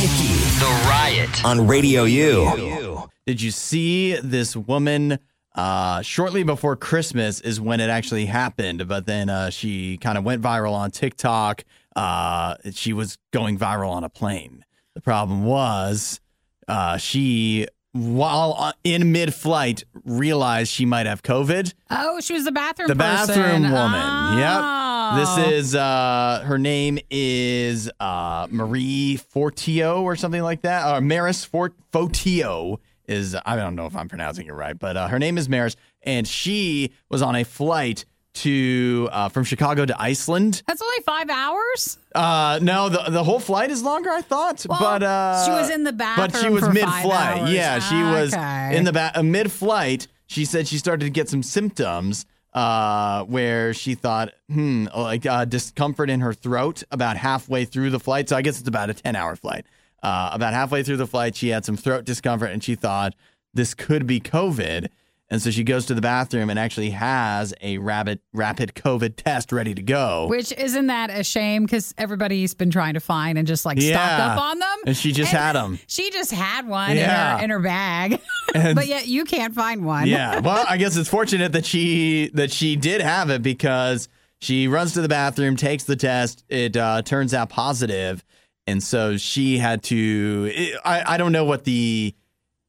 Nikki, 0.00 0.34
The 0.58 0.88
Riot 0.88 1.44
on 1.44 1.66
Radio 1.66 2.04
U. 2.04 3.08
Did 3.26 3.40
you 3.40 3.50
see 3.50 4.16
this 4.16 4.56
woman? 4.56 5.18
Uh, 5.54 6.02
shortly 6.02 6.42
before 6.42 6.74
Christmas 6.74 7.40
is 7.40 7.60
when 7.60 7.78
it 7.78 7.88
actually 7.88 8.26
happened, 8.26 8.88
but 8.88 9.06
then 9.06 9.30
uh, 9.30 9.50
she 9.50 9.96
kind 9.98 10.18
of 10.18 10.24
went 10.24 10.42
viral 10.42 10.72
on 10.72 10.90
TikTok. 10.90 11.64
Uh, 11.94 12.56
she 12.72 12.92
was 12.92 13.18
going 13.32 13.56
viral 13.56 13.90
on 13.90 14.02
a 14.02 14.08
plane. 14.08 14.64
The 14.94 15.00
problem 15.00 15.44
was 15.44 16.20
uh, 16.66 16.96
she, 16.96 17.68
while 17.94 18.56
uh, 18.58 18.72
in 18.82 19.12
mid 19.12 19.32
flight, 19.32 19.84
realized 20.04 20.70
she 20.70 20.84
might 20.84 21.06
have 21.06 21.22
COVID. 21.22 21.72
Oh, 21.90 22.20
she 22.20 22.34
was 22.34 22.44
the 22.44 22.52
bathroom 22.52 22.88
The 22.88 22.96
person. 22.96 23.34
bathroom 23.36 23.62
woman. 23.70 24.00
Oh. 24.02 24.36
Yep. 24.38 25.38
This 25.38 25.52
is 25.52 25.74
uh 25.74 26.42
her 26.44 26.58
name 26.58 26.98
is 27.10 27.90
uh 28.00 28.48
Marie 28.50 29.18
Fortio 29.32 30.00
or 30.02 30.16
something 30.16 30.42
like 30.42 30.62
that. 30.62 30.92
Or 30.96 31.00
Maris 31.00 31.44
Fort 31.44 31.74
Fotio 31.92 32.78
is 33.06 33.36
I 33.46 33.54
don't 33.56 33.76
know 33.76 33.86
if 33.86 33.94
I'm 33.94 34.08
pronouncing 34.08 34.46
it 34.46 34.52
right, 34.52 34.76
but 34.78 34.96
uh, 34.96 35.08
her 35.08 35.18
name 35.18 35.38
is 35.38 35.48
Maris 35.48 35.76
and 36.02 36.26
she 36.26 36.90
was 37.10 37.22
on 37.22 37.36
a 37.36 37.44
flight 37.44 38.04
to 38.34 39.08
uh, 39.12 39.28
from 39.28 39.44
Chicago 39.44 39.86
to 39.86 40.00
Iceland. 40.00 40.62
That's 40.66 40.82
only 40.82 41.00
five 41.06 41.30
hours. 41.30 41.98
Uh 42.14 42.58
no, 42.62 42.88
the 42.88 43.10
the 43.10 43.24
whole 43.24 43.40
flight 43.40 43.70
is 43.70 43.82
longer 43.82 44.10
I 44.10 44.20
thought, 44.22 44.64
but 44.68 45.02
uh 45.02 45.44
she 45.44 45.50
was 45.50 45.70
in 45.70 45.84
the 45.84 45.92
back. 45.92 46.16
But 46.16 46.36
she 46.36 46.48
was 46.48 46.62
mid 46.68 46.88
flight. 46.88 47.50
Yeah, 47.50 47.78
she 47.78 48.02
was 48.02 48.32
in 48.76 48.84
the 48.84 48.92
back 48.92 49.16
uh, 49.16 49.22
mid 49.22 49.50
flight. 49.50 50.08
She 50.26 50.44
said 50.44 50.66
she 50.66 50.78
started 50.78 51.04
to 51.04 51.10
get 51.10 51.28
some 51.28 51.42
symptoms 51.42 52.26
uh, 52.54 53.24
where 53.24 53.74
she 53.74 53.94
thought, 53.94 54.32
hmm, 54.48 54.86
like 54.96 55.26
uh, 55.26 55.44
discomfort 55.44 56.08
in 56.08 56.20
her 56.20 56.32
throat 56.32 56.82
about 56.90 57.16
halfway 57.16 57.64
through 57.64 57.90
the 57.90 58.00
flight. 58.00 58.28
So 58.28 58.36
I 58.36 58.42
guess 58.42 58.58
it's 58.58 58.68
about 58.68 58.90
a 58.90 58.94
10 58.94 59.16
hour 59.16 59.36
flight. 59.36 59.66
Uh, 60.02 60.30
about 60.32 60.54
halfway 60.54 60.82
through 60.82 60.98
the 60.98 61.06
flight, 61.06 61.34
she 61.34 61.48
had 61.48 61.64
some 61.64 61.76
throat 61.76 62.04
discomfort 62.04 62.50
and 62.50 62.62
she 62.62 62.74
thought 62.74 63.14
this 63.52 63.74
could 63.74 64.06
be 64.06 64.20
COVID. 64.20 64.88
And 65.30 65.40
so 65.40 65.50
she 65.50 65.64
goes 65.64 65.86
to 65.86 65.94
the 65.94 66.02
bathroom 66.02 66.50
and 66.50 66.58
actually 66.58 66.90
has 66.90 67.54
a 67.62 67.78
rapid 67.78 68.20
rapid 68.34 68.74
COVID 68.74 69.16
test 69.16 69.52
ready 69.52 69.74
to 69.74 69.82
go. 69.82 70.26
Which 70.28 70.52
isn't 70.52 70.86
that 70.88 71.10
a 71.10 71.24
shame 71.24 71.64
because 71.64 71.94
everybody's 71.96 72.54
been 72.54 72.70
trying 72.70 72.94
to 72.94 73.00
find 73.00 73.38
and 73.38 73.46
just 73.46 73.64
like 73.64 73.80
stock 73.80 73.90
Yeah. 74.18 74.26
up 74.34 74.38
on 74.40 74.58
them. 74.58 74.78
And 74.86 74.96
she 74.96 75.12
just 75.12 75.32
had 75.32 75.54
them. 75.54 75.78
She 75.86 76.10
just 76.10 76.30
had 76.30 76.68
one 76.68 76.94
Yeah. 76.96 77.34
in, 77.34 77.38
her, 77.38 77.44
in 77.44 77.50
her 77.50 77.58
bag, 77.60 78.20
And- 78.54 78.76
but 78.76 78.86
yet 78.86 79.06
you 79.08 79.24
can't 79.24 79.54
find 79.54 79.84
one. 79.84 80.06
yeah. 80.08 80.40
Well, 80.40 80.64
I 80.68 80.76
guess 80.76 80.94
it's 80.96 81.08
fortunate 81.08 81.52
that 81.52 81.64
she 81.64 82.30
that 82.34 82.52
she 82.52 82.76
did 82.76 83.00
have 83.00 83.30
it 83.30 83.42
because 83.42 84.08
She 84.40 84.68
runs 84.68 84.92
to 84.92 85.00
the 85.00 85.08
bathroom, 85.08 85.56
takes 85.56 85.84
the 85.84 85.96
test. 85.96 86.44
It 86.50 86.76
uh, 86.76 87.00
turns 87.00 87.32
out 87.32 87.48
positive, 87.48 88.22
and 88.66 88.82
so 88.82 89.16
she 89.16 89.56
had 89.56 89.82
to. 89.84 90.52
I 90.84 91.14
I 91.14 91.16
don't 91.16 91.32
know 91.32 91.46
what 91.46 91.64
the, 91.64 92.14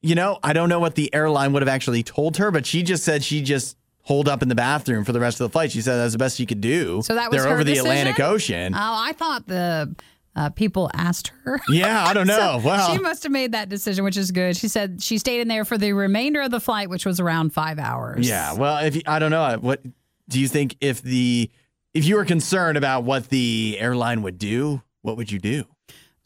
you 0.06 0.16
know, 0.16 0.40
I 0.44 0.54
don't 0.54 0.70
know 0.70 0.80
what 0.80 0.96
the 0.96 1.14
airline 1.14 1.52
would 1.54 1.62
have 1.62 1.70
actually 1.70 2.04
told 2.04 2.38
her, 2.38 2.52
but 2.52 2.66
she 2.66 2.84
just 2.84 3.04
said 3.04 3.24
she 3.24 3.42
just 3.42 3.76
holed 4.04 4.30
up 4.30 4.44
in 4.44 4.50
the 4.50 4.56
bathroom 4.56 5.04
for 5.04 5.12
the 5.12 5.20
rest 5.20 5.42
of 5.42 5.46
the 5.46 5.52
flight. 5.52 5.72
She 5.72 5.82
said 5.82 5.98
that's 5.98 6.14
the 6.14 6.20
best 6.20 6.38
she 6.38 6.46
could 6.46 6.62
do. 6.62 7.02
So 7.04 7.16
that 7.16 7.32
was 7.32 7.44
they're 7.44 7.52
over 7.52 7.64
the? 7.64 7.78
Atlantic 7.78 8.20
Ocean. 8.20 8.74
Oh, 8.76 8.78
I 8.80 9.14
thought 9.14 9.48
the 9.48 9.96
uh, 10.36 10.50
people 10.52 10.92
asked 10.94 11.32
her. 11.44 11.60
Yeah, 11.70 12.06
I 12.06 12.14
don't 12.14 12.28
know. 12.36 12.60
So 12.62 12.68
Well- 12.68 12.92
she 12.94 13.00
must 13.00 13.24
have 13.24 13.32
made 13.32 13.54
that 13.54 13.68
decision, 13.70 14.04
which 14.04 14.18
is 14.18 14.30
good. 14.32 14.56
She 14.56 14.68
said 14.68 15.02
she 15.02 15.18
stayed 15.18 15.42
in 15.42 15.48
there 15.48 15.66
for 15.66 15.78
the 15.78 15.94
remainder 15.94 16.42
of 16.42 16.52
the 16.52 16.60
flight, 16.60 16.90
which 16.90 17.06
was 17.06 17.20
around 17.20 17.52
five 17.54 17.80
hours. 17.80 18.28
Yeah. 18.30 18.54
Well, 18.54 18.86
if 18.86 18.96
you, 18.96 19.02
I 19.08 19.18
don't 19.18 19.32
know, 19.32 19.58
what 19.60 19.82
do 20.30 20.40
you 20.40 20.48
think 20.48 20.76
if 20.82 21.02
the 21.02 21.50
if 21.96 22.06
you 22.06 22.16
were 22.16 22.26
concerned 22.26 22.78
about 22.78 23.06
what 23.06 23.30
the 23.30 23.78
airline 23.80 24.22
would 24.22 24.38
do, 24.38 24.82
what 25.02 25.18
would 25.18 25.32
you 25.32 25.40
do? 25.40 25.64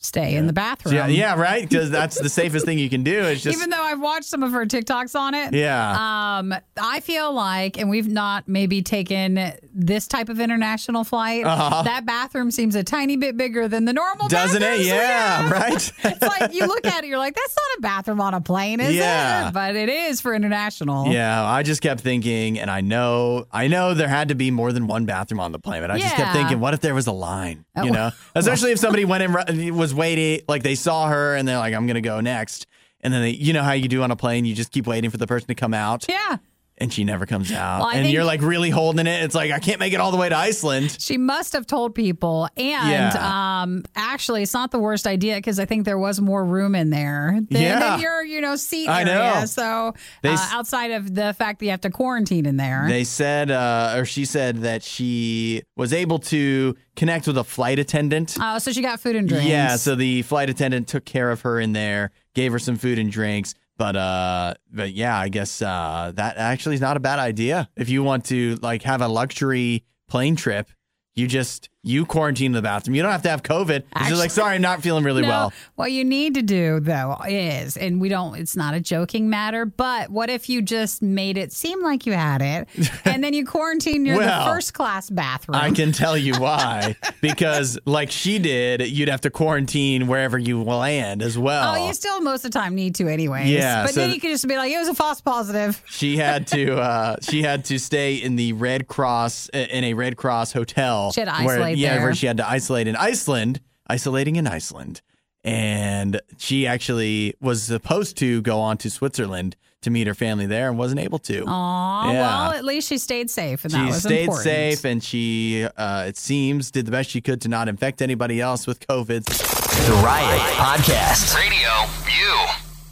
Stay 0.01 0.35
in 0.35 0.47
the 0.47 0.53
bathroom. 0.53 0.95
Yeah, 0.95 1.07
yeah, 1.07 1.35
right. 1.35 1.67
Because 1.67 1.91
that's 1.91 2.17
the 2.21 2.29
safest 2.29 2.65
thing 2.65 2.79
you 2.79 2.89
can 2.89 3.03
do. 3.03 3.19
It's 3.23 3.43
just 3.43 3.57
Even 3.57 3.69
though 3.69 3.81
I've 3.81 3.99
watched 3.99 4.23
some 4.29 4.43
of 4.43 4.53
her 4.53 4.65
TikToks 4.65 5.13
on 5.13 5.33
it, 5.35 5.53
Yeah. 5.53 6.37
Um, 6.39 6.55
I 6.81 7.01
feel 7.01 7.33
like, 7.33 7.77
and 7.77 7.89
we've 7.89 8.07
not 8.07 8.47
maybe 8.47 8.81
taken 8.81 9.51
this 9.73 10.07
type 10.07 10.29
of 10.29 10.39
international 10.39 11.03
flight. 11.03 11.45
Uh-huh. 11.45 11.83
That 11.83 12.05
bathroom 12.05 12.49
seems 12.49 12.75
a 12.75 12.83
tiny 12.83 13.17
bit 13.17 13.35
bigger 13.35 13.67
than 13.67 13.83
the 13.83 13.91
normal. 13.91 14.29
doesn't 14.29 14.63
it? 14.63 14.85
Yeah, 14.85 15.49
right. 15.51 15.91
It's 16.05 16.21
like 16.21 16.53
you 16.53 16.65
look 16.65 16.85
at 16.85 17.03
it, 17.03 17.07
you're 17.07 17.17
like, 17.17 17.35
that's 17.35 17.55
not 17.57 17.77
a 17.79 17.81
bathroom 17.81 18.21
on 18.21 18.33
a 18.33 18.39
plane, 18.41 18.79
is 18.79 18.95
Yeah. 18.95 19.49
it? 19.49 19.53
But 19.53 19.75
it 19.75 19.89
is 19.89 20.21
for 20.21 20.33
international. 20.33 21.07
Yeah, 21.11 21.43
I 21.45 21.61
just 21.63 21.81
kept 21.81 21.99
thinking, 21.99 22.57
and 22.57 22.71
I 22.71 22.79
know, 22.79 23.47
I 23.51 23.67
know 23.67 23.93
there 23.93 24.07
had 24.07 24.29
to 24.29 24.35
be 24.35 24.49
more 24.49 24.71
than 24.71 24.87
one 24.87 25.05
bathroom 25.05 25.41
on 25.41 25.51
the 25.51 25.59
plane, 25.59 25.81
but 25.81 25.91
I 25.91 25.99
just 25.99 26.15
kept 26.15 26.31
thinking, 26.31 26.61
what 26.61 26.73
if 26.73 26.79
there 26.79 26.95
was 26.95 27.07
a 27.07 27.11
line? 27.11 27.65
Oh. 27.75 27.83
You 27.83 27.91
know, 27.91 28.11
especially 28.33 28.71
if 28.71 28.79
somebody 28.79 29.03
went 29.03 29.23
in 29.49 29.75
was 29.75 29.88
waiting, 29.93 30.41
like 30.47 30.63
they 30.63 30.75
saw 30.75 31.07
her 31.07 31.35
and 31.35 31.47
they're 31.47 31.57
like, 31.57 31.73
I'm 31.73 31.87
gonna 31.87 32.01
go 32.01 32.21
next, 32.21 32.67
and 33.01 33.13
then 33.13 33.21
they, 33.21 33.31
you 33.31 33.53
know 33.53 33.63
how 33.63 33.73
you 33.73 33.87
do 33.87 34.03
on 34.03 34.11
a 34.11 34.15
plane, 34.15 34.45
you 34.45 34.55
just 34.55 34.71
keep 34.71 34.87
waiting 34.87 35.09
for 35.09 35.17
the 35.17 35.27
person 35.27 35.47
to 35.47 35.55
come 35.55 35.73
out. 35.73 36.05
Yeah. 36.09 36.37
And 36.81 36.93
she 36.93 37.03
never 37.03 37.25
comes 37.25 37.51
out, 37.51 37.81
Well, 37.81 37.89
and 37.89 38.09
you're 38.09 38.23
like 38.23 38.41
really 38.41 38.69
holding 38.69 39.05
it. 39.05 39.23
It's 39.23 39.35
like 39.35 39.51
I 39.51 39.59
can't 39.59 39.79
make 39.79 39.91
it 39.93 39.97
all 39.99 40.11
the 40.11 40.17
way 40.17 40.29
to 40.29 40.35
Iceland. 40.37 40.95
She 40.99 41.17
must 41.17 41.51
have 41.53 41.67
told 41.67 41.93
people. 41.93 42.47
And 42.55 43.13
Yeah. 43.13 43.61
um, 43.63 43.83
actually, 43.95 44.43
it's 44.43 44.53
not 44.53 44.71
the 44.71 44.79
worst 44.79 45.05
idea 45.05 45.35
because 45.35 45.59
I 45.59 45.65
think 45.65 45.83
there 45.85 45.97
was 45.99 46.21
more 46.21 46.45
room 46.45 46.75
in 46.75 46.89
there 46.89 47.37
than 47.49 47.61
Yeah. 47.61 47.95
in 47.95 48.01
your, 48.01 48.23
you 48.23 48.39
know, 48.39 48.55
seat 48.55 48.87
I 48.87 49.03
know. 49.03 49.21
area. 49.21 49.47
So 49.47 49.93
They 50.21 50.29
uh, 50.29 50.37
outside 50.51 50.91
of 50.91 51.13
the 51.15 51.33
fact 51.33 51.59
that 51.59 51.65
you 51.65 51.71
have 51.71 51.81
to 51.81 51.89
quarantine 51.89 52.45
in 52.45 52.55
there. 52.57 52.85
They 52.87 53.03
said, 53.03 53.51
uh, 53.51 53.95
or 53.97 54.05
she 54.05 54.23
said 54.23 54.59
that 54.61 54.81
she 54.81 55.63
was 55.75 55.91
able 55.91 56.19
to 56.19 56.75
connect 56.95 57.27
with 57.27 57.37
a 57.37 57.43
flight 57.43 57.79
attendant. 57.79 58.37
Oh, 58.39 58.57
so 58.59 58.71
she 58.71 58.81
got 58.81 58.99
food 59.01 59.15
and 59.17 59.27
drinks. 59.27 59.47
Yeah, 59.47 59.75
so 59.75 59.95
the 59.95 60.21
flight 60.21 60.49
attendant 60.49 60.87
took 60.87 61.03
care 61.05 61.29
of 61.31 61.41
her 61.41 61.59
in 61.59 61.73
there, 61.73 62.11
gave 62.35 62.51
her 62.53 62.59
some 62.59 62.77
food 62.77 62.99
and 62.99 63.11
drinks. 63.11 63.53
But 63.79 63.95
uh, 63.95 64.55
but 64.69 64.91
yeah, 64.91 65.17
I 65.17 65.29
guess 65.29 65.61
uh, 65.61 66.11
that 66.15 66.35
actually 66.35 66.75
is 66.75 66.81
not 66.81 66.97
a 66.97 66.99
bad 66.99 67.17
idea. 67.17 67.69
If 67.77 67.87
you 67.87 68.03
want 68.03 68.25
to 68.25 68.57
like 68.61 68.83
have 68.83 69.01
a 69.01 69.07
luxury 69.07 69.85
plane 70.09 70.35
trip, 70.35 70.69
you 71.15 71.27
just 71.27 71.69
you 71.81 72.05
quarantine 72.05 72.47
in 72.47 72.51
the 72.51 72.61
bathroom. 72.61 72.95
You 72.95 73.01
don't 73.01 73.11
have 73.11 73.21
to 73.21 73.29
have 73.29 73.41
COVID. 73.41 73.83
Just 74.07 74.19
like, 74.19 74.31
sorry, 74.31 74.55
I'm 74.55 74.61
not 74.61 74.81
feeling 74.81 75.03
really 75.03 75.21
no, 75.21 75.29
well. 75.29 75.53
What 75.75 75.91
you 75.91 76.03
need 76.03 76.33
to 76.33 76.41
do 76.41 76.79
though 76.79 77.15
is, 77.27 77.77
and 77.77 78.01
we 78.01 78.09
don't. 78.09 78.35
It's 78.35 78.55
not 78.55 78.73
a 78.73 78.81
joking 78.81 79.29
matter, 79.29 79.65
but 79.65 80.09
what 80.09 80.29
if 80.29 80.49
you 80.49 80.61
just 80.61 81.01
made 81.01 81.37
it 81.37 81.53
seem 81.53 81.81
like 81.81 82.05
you 82.05 82.13
had 82.13 82.41
it, 82.41 82.67
and 83.05 83.23
then 83.23 83.33
you 83.33 83.45
quarantine 83.45 84.03
near 84.03 84.17
Well, 84.17 84.45
the 84.45 84.51
first 84.51 84.73
class 84.73 85.09
bathroom? 85.09 85.55
I 85.55 85.71
can 85.71 85.91
tell 85.91 86.17
you 86.17 86.33
why. 86.39 86.97
because 87.21 87.79
like 87.85 88.11
she 88.11 88.39
did, 88.39 88.81
you'd 88.87 89.09
have 89.09 89.21
to 89.21 89.29
quarantine 89.29 90.07
wherever 90.07 90.37
you 90.37 90.63
land 90.63 91.21
as 91.21 91.37
well. 91.37 91.75
Oh, 91.75 91.87
you 91.87 91.93
still 91.93 92.19
most 92.21 92.43
of 92.43 92.51
the 92.51 92.59
time 92.59 92.75
need 92.75 92.95
to 92.95 93.07
anyways. 93.07 93.49
Yeah, 93.49 93.83
but 93.83 93.93
so 93.93 94.01
then 94.01 94.11
you 94.11 94.19
could 94.19 94.31
just 94.31 94.47
be 94.47 94.57
like, 94.57 94.71
it 94.71 94.77
was 94.77 94.89
a 94.89 94.95
false 94.95 95.21
positive. 95.21 95.81
She 95.99 96.15
had 96.15 96.47
to 96.47 96.77
uh, 96.77 97.17
she 97.21 97.41
had 97.41 97.65
to 97.65 97.77
stay 97.77 98.15
in 98.15 98.37
the 98.37 98.53
Red 98.53 98.87
Cross 98.87 99.49
in 99.49 99.83
a 99.83 99.93
Red 99.93 100.15
Cross 100.15 100.53
hotel. 100.53 101.11
She 101.11 101.19
had 101.19 101.29
where, 101.45 101.68
isolate 101.69 101.77
yeah, 101.79 101.93
there. 101.95 102.03
where 102.03 102.15
she 102.15 102.27
had 102.27 102.37
to 102.37 102.47
isolate 102.49 102.87
in 102.87 102.95
Iceland, 102.95 103.61
isolating 103.87 104.35
in 104.35 104.47
Iceland. 104.47 105.01
And 105.43 106.19
she 106.37 106.67
actually 106.67 107.33
was 107.41 107.63
supposed 107.63 108.17
to 108.17 108.41
go 108.41 108.59
on 108.59 108.77
to 108.79 108.89
Switzerland 108.89 109.55
to 109.81 109.89
meet 109.89 110.05
her 110.07 110.13
family 110.13 110.45
there 110.45 110.67
and 110.67 110.77
wasn't 110.77 110.99
able 110.99 111.19
to. 111.19 111.45
Aw, 111.47 112.11
Yeah. 112.11 112.19
well, 112.19 112.51
at 112.51 112.65
least 112.65 112.89
she 112.89 112.97
stayed 112.97 113.29
safe, 113.29 113.63
and 113.63 113.73
that 113.73 113.77
she 113.79 113.85
was 113.85 114.01
stayed 114.03 114.19
important. 114.23 114.43
safe 114.43 114.83
and 114.85 115.01
she 115.01 115.65
uh, 115.77 116.03
it 116.07 116.17
seems 116.17 116.69
did 116.71 116.85
the 116.85 116.91
best 116.91 117.09
she 117.09 117.21
could 117.21 117.39
to 117.41 117.47
not 117.47 117.69
infect 117.69 118.01
anybody 118.01 118.41
else 118.41 118.67
with 118.67 118.81
COVID. 118.85 119.23
The 119.23 119.93
Riot 120.03 120.41
Podcast. 120.55 121.33
Radio 121.37 121.85
U. 122.21 122.47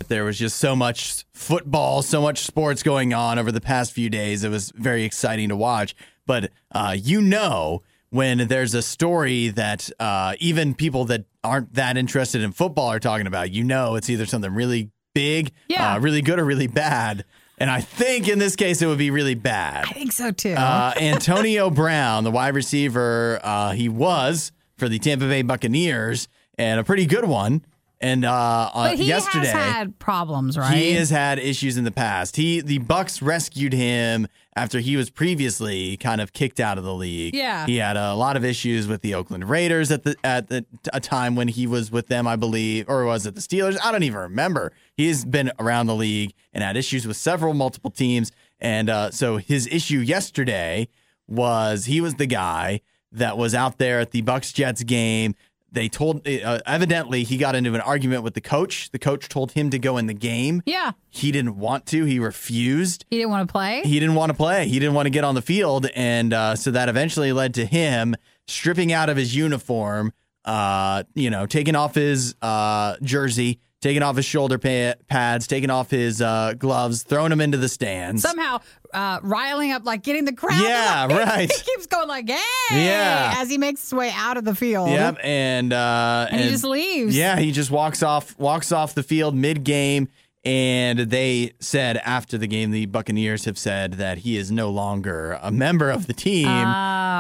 There 0.08 0.24
was 0.24 0.40
just 0.40 0.58
so 0.60 0.74
much 0.74 1.26
football, 1.34 2.02
so 2.02 2.22
much 2.22 2.40
sports 2.46 2.82
going 2.82 3.14
on 3.14 3.38
over 3.38 3.52
the 3.52 3.60
past 3.60 3.92
few 3.92 4.10
days. 4.10 4.46
It 4.46 4.50
was 4.50 4.72
very 4.74 5.04
exciting 5.04 5.50
to 5.50 5.58
watch. 5.58 5.94
But 6.26 6.52
uh, 6.72 6.96
you 6.98 7.20
know, 7.22 7.82
when 8.10 8.48
there's 8.48 8.74
a 8.74 8.82
story 8.82 9.50
that 9.50 9.90
uh, 10.00 10.36
even 10.40 10.74
people 10.74 11.06
that 11.06 11.26
aren't 11.44 11.74
that 11.74 11.98
interested 11.98 12.42
in 12.42 12.52
football 12.52 12.88
are 12.92 13.00
talking 13.00 13.28
about, 13.28 13.52
you 13.52 13.64
know, 13.64 13.96
it's 13.96 14.10
either 14.10 14.26
something 14.26 14.54
really 14.54 14.92
big, 15.14 15.52
Yeah. 15.68 15.96
uh, 15.96 16.00
really 16.00 16.22
good, 16.22 16.40
or 16.40 16.46
really 16.46 16.68
bad. 16.68 17.26
And 17.58 17.70
I 17.72 17.82
think 17.82 18.28
in 18.28 18.38
this 18.40 18.56
case, 18.56 18.82
it 18.82 18.86
would 18.88 19.00
be 19.00 19.10
really 19.10 19.34
bad. 19.36 19.86
I 19.88 19.92
think 19.94 20.12
so 20.12 20.32
too. 20.32 20.54
Uh, 20.54 20.94
Antonio 21.00 21.70
Brown, 21.72 22.24
the 22.24 22.32
wide 22.32 22.54
receiver, 22.56 23.40
uh, 23.44 23.72
he 23.72 23.90
was 23.90 24.52
for 24.78 24.88
the 24.88 25.00
Tampa 25.00 25.26
Bay 25.26 25.42
Buccaneers, 25.42 26.28
and 26.60 26.80
a 26.80 26.84
pretty 26.84 27.06
good 27.08 27.26
one. 27.26 27.66
And 28.00 28.26
uh, 28.26 28.32
uh, 28.32 28.90
but 28.90 28.98
he 29.00 29.06
yesterday, 29.06 29.48
has 29.48 29.54
had 29.74 29.98
problems, 29.98 30.56
right? 30.56 30.72
he 30.78 30.94
has 30.94 31.10
had 31.10 31.40
issues 31.40 31.78
in 31.78 31.84
the 31.84 31.92
past. 31.92 32.36
He 32.36 32.62
the 32.62 32.78
Bucs 32.78 33.24
rescued 33.26 33.74
him 33.74 34.28
after 34.58 34.80
he 34.80 34.98
was 34.98 35.10
previously 35.10 35.98
kind 35.98 36.20
of 36.20 36.34
kicked 36.34 36.60
out 36.60 36.78
of 36.78 36.84
the 36.84 36.94
league. 36.94 37.36
Yeah. 37.36 37.68
he 37.68 37.78
had 37.78 37.96
a 37.96 38.16
lot 38.16 38.36
of 38.36 38.44
issues 38.44 38.88
with 38.88 39.02
the 39.02 39.14
Oakland 39.14 39.48
Raiders 39.48 39.92
at 39.92 40.04
the 40.04 40.16
at 40.24 40.48
the 40.48 40.66
a 40.92 41.00
time 41.00 41.36
when 41.36 41.48
he 41.48 41.68
was 41.68 41.92
with 41.92 42.08
them, 42.08 42.28
I 42.28 42.36
believe, 42.36 42.90
or 42.90 43.06
was 43.06 43.26
it 43.26 43.36
the 43.36 43.42
Steelers? 43.42 43.78
I 43.84 43.92
don't 43.92 44.04
even 44.04 44.20
remember. 44.20 44.74
He's 44.96 45.24
been 45.24 45.52
around 45.60 45.86
the 45.86 45.96
league 45.96 46.34
and 46.54 46.64
had 46.64 46.76
issues 46.76 47.06
with 47.06 47.18
several 47.18 47.54
multiple 47.54 47.92
teams, 47.92 48.32
and 48.60 48.90
uh, 48.90 49.12
so 49.12 49.38
his 49.38 49.68
issue 49.68 50.00
yesterday 50.00 50.88
was 51.28 51.86
he 51.86 52.02
was 52.02 52.16
the 52.16 52.26
guy 52.26 52.82
that 53.12 53.38
was 53.38 53.54
out 53.54 53.78
there 53.78 54.00
at 54.00 54.12
the 54.12 54.22
Bucs 54.24 54.54
Jets 54.54 54.84
game. 54.84 55.36
They 55.78 55.90
told 55.90 56.28
uh, 56.28 56.60
evidently 56.66 57.24
he 57.24 57.38
got 57.38 57.54
into 57.54 57.76
an 57.76 57.82
argument 57.82 58.24
with 58.24 58.34
the 58.34 58.42
coach. 58.42 58.90
The 58.90 58.98
coach 58.98 59.30
told 59.30 59.52
him 59.52 59.70
to 59.70 59.78
go 59.78 59.98
in 59.98 60.08
the 60.08 60.16
game. 60.16 60.64
Yeah. 60.66 60.94
He 61.12 61.32
didn't 61.32 61.56
want 61.60 61.86
to. 61.88 62.04
He 62.06 62.18
refused. 62.18 63.06
He 63.12 63.18
didn't 63.18 63.30
want 63.30 63.48
to 63.48 63.52
play. 63.52 63.84
He 63.84 64.00
didn't 64.00 64.16
want 64.16 64.32
to 64.32 64.34
play. 64.36 64.68
He 64.68 64.80
didn't 64.80 64.96
want 64.96 65.06
to 65.06 65.12
get 65.12 65.24
on 65.24 65.36
the 65.36 65.42
field, 65.44 65.86
and 65.96 66.34
uh, 66.34 66.56
so 66.56 66.72
that 66.72 66.90
eventually 66.90 67.32
led 67.32 67.54
to 67.54 67.66
him 67.68 68.16
stripping 68.48 68.92
out 68.92 69.08
of 69.10 69.18
his 69.18 69.36
uniform. 69.36 70.14
Uh, 70.44 71.04
you 71.14 71.30
know, 71.30 71.46
taking 71.46 71.76
off 71.76 71.94
his 71.94 72.34
uh, 72.42 72.96
jersey, 73.04 73.60
taking 73.82 74.02
off 74.04 74.16
his 74.16 74.26
shoulder 74.26 74.58
pa- 74.58 74.96
pads, 75.08 75.48
taking 75.48 75.70
off 75.70 75.90
his 75.92 76.22
uh, 76.22 76.54
gloves, 76.58 77.04
throwing 77.04 77.32
him 77.32 77.42
into 77.42 77.58
the 77.58 77.70
stands. 77.70 78.22
Somehow 78.22 78.60
uh, 78.94 79.20
riling 79.22 79.72
up, 79.72 79.86
like 79.86 80.04
getting 80.04 80.26
the 80.26 80.34
crowd. 80.34 80.62
Yeah, 80.62 81.06
like, 81.10 81.26
right. 81.28 81.52
He 81.52 81.62
keeps 81.64 81.86
going 81.88 82.08
like, 82.08 82.30
"Hey!" 82.30 82.38
Yeah. 82.72 83.34
as 83.38 83.50
he 83.50 83.58
makes 83.58 83.82
his 83.82 83.94
way 83.94 84.12
out 84.16 84.38
of 84.38 84.46
the 84.46 84.56
field. 84.56 84.90
Yep, 84.90 85.18
and 85.24 85.74
uh, 85.74 86.28
And 86.32 86.42
he 86.42 86.50
just 86.50 86.64
leaves. 86.64 87.16
Yeah, 87.16 87.38
he 87.38 87.52
just 87.52 87.72
walks 87.72 88.02
off 88.04 88.38
walks 88.40 88.72
off 88.72 88.94
the 88.96 89.04
field 89.04 89.36
mid 89.36 89.64
game, 89.64 90.10
and 90.44 91.00
they 91.00 91.52
said 91.60 91.98
after 91.98 92.38
the 92.38 92.48
game, 92.48 92.72
the 92.72 92.86
Buccaneers 92.86 93.46
have 93.46 93.58
said 93.58 93.94
that 93.94 94.20
he 94.20 94.38
is 94.38 94.52
no 94.52 94.70
longer 94.70 95.38
a 95.42 95.52
member 95.52 95.90
of 95.90 96.08
the 96.08 96.14
team. 96.14 96.48
Oh. 96.48 96.52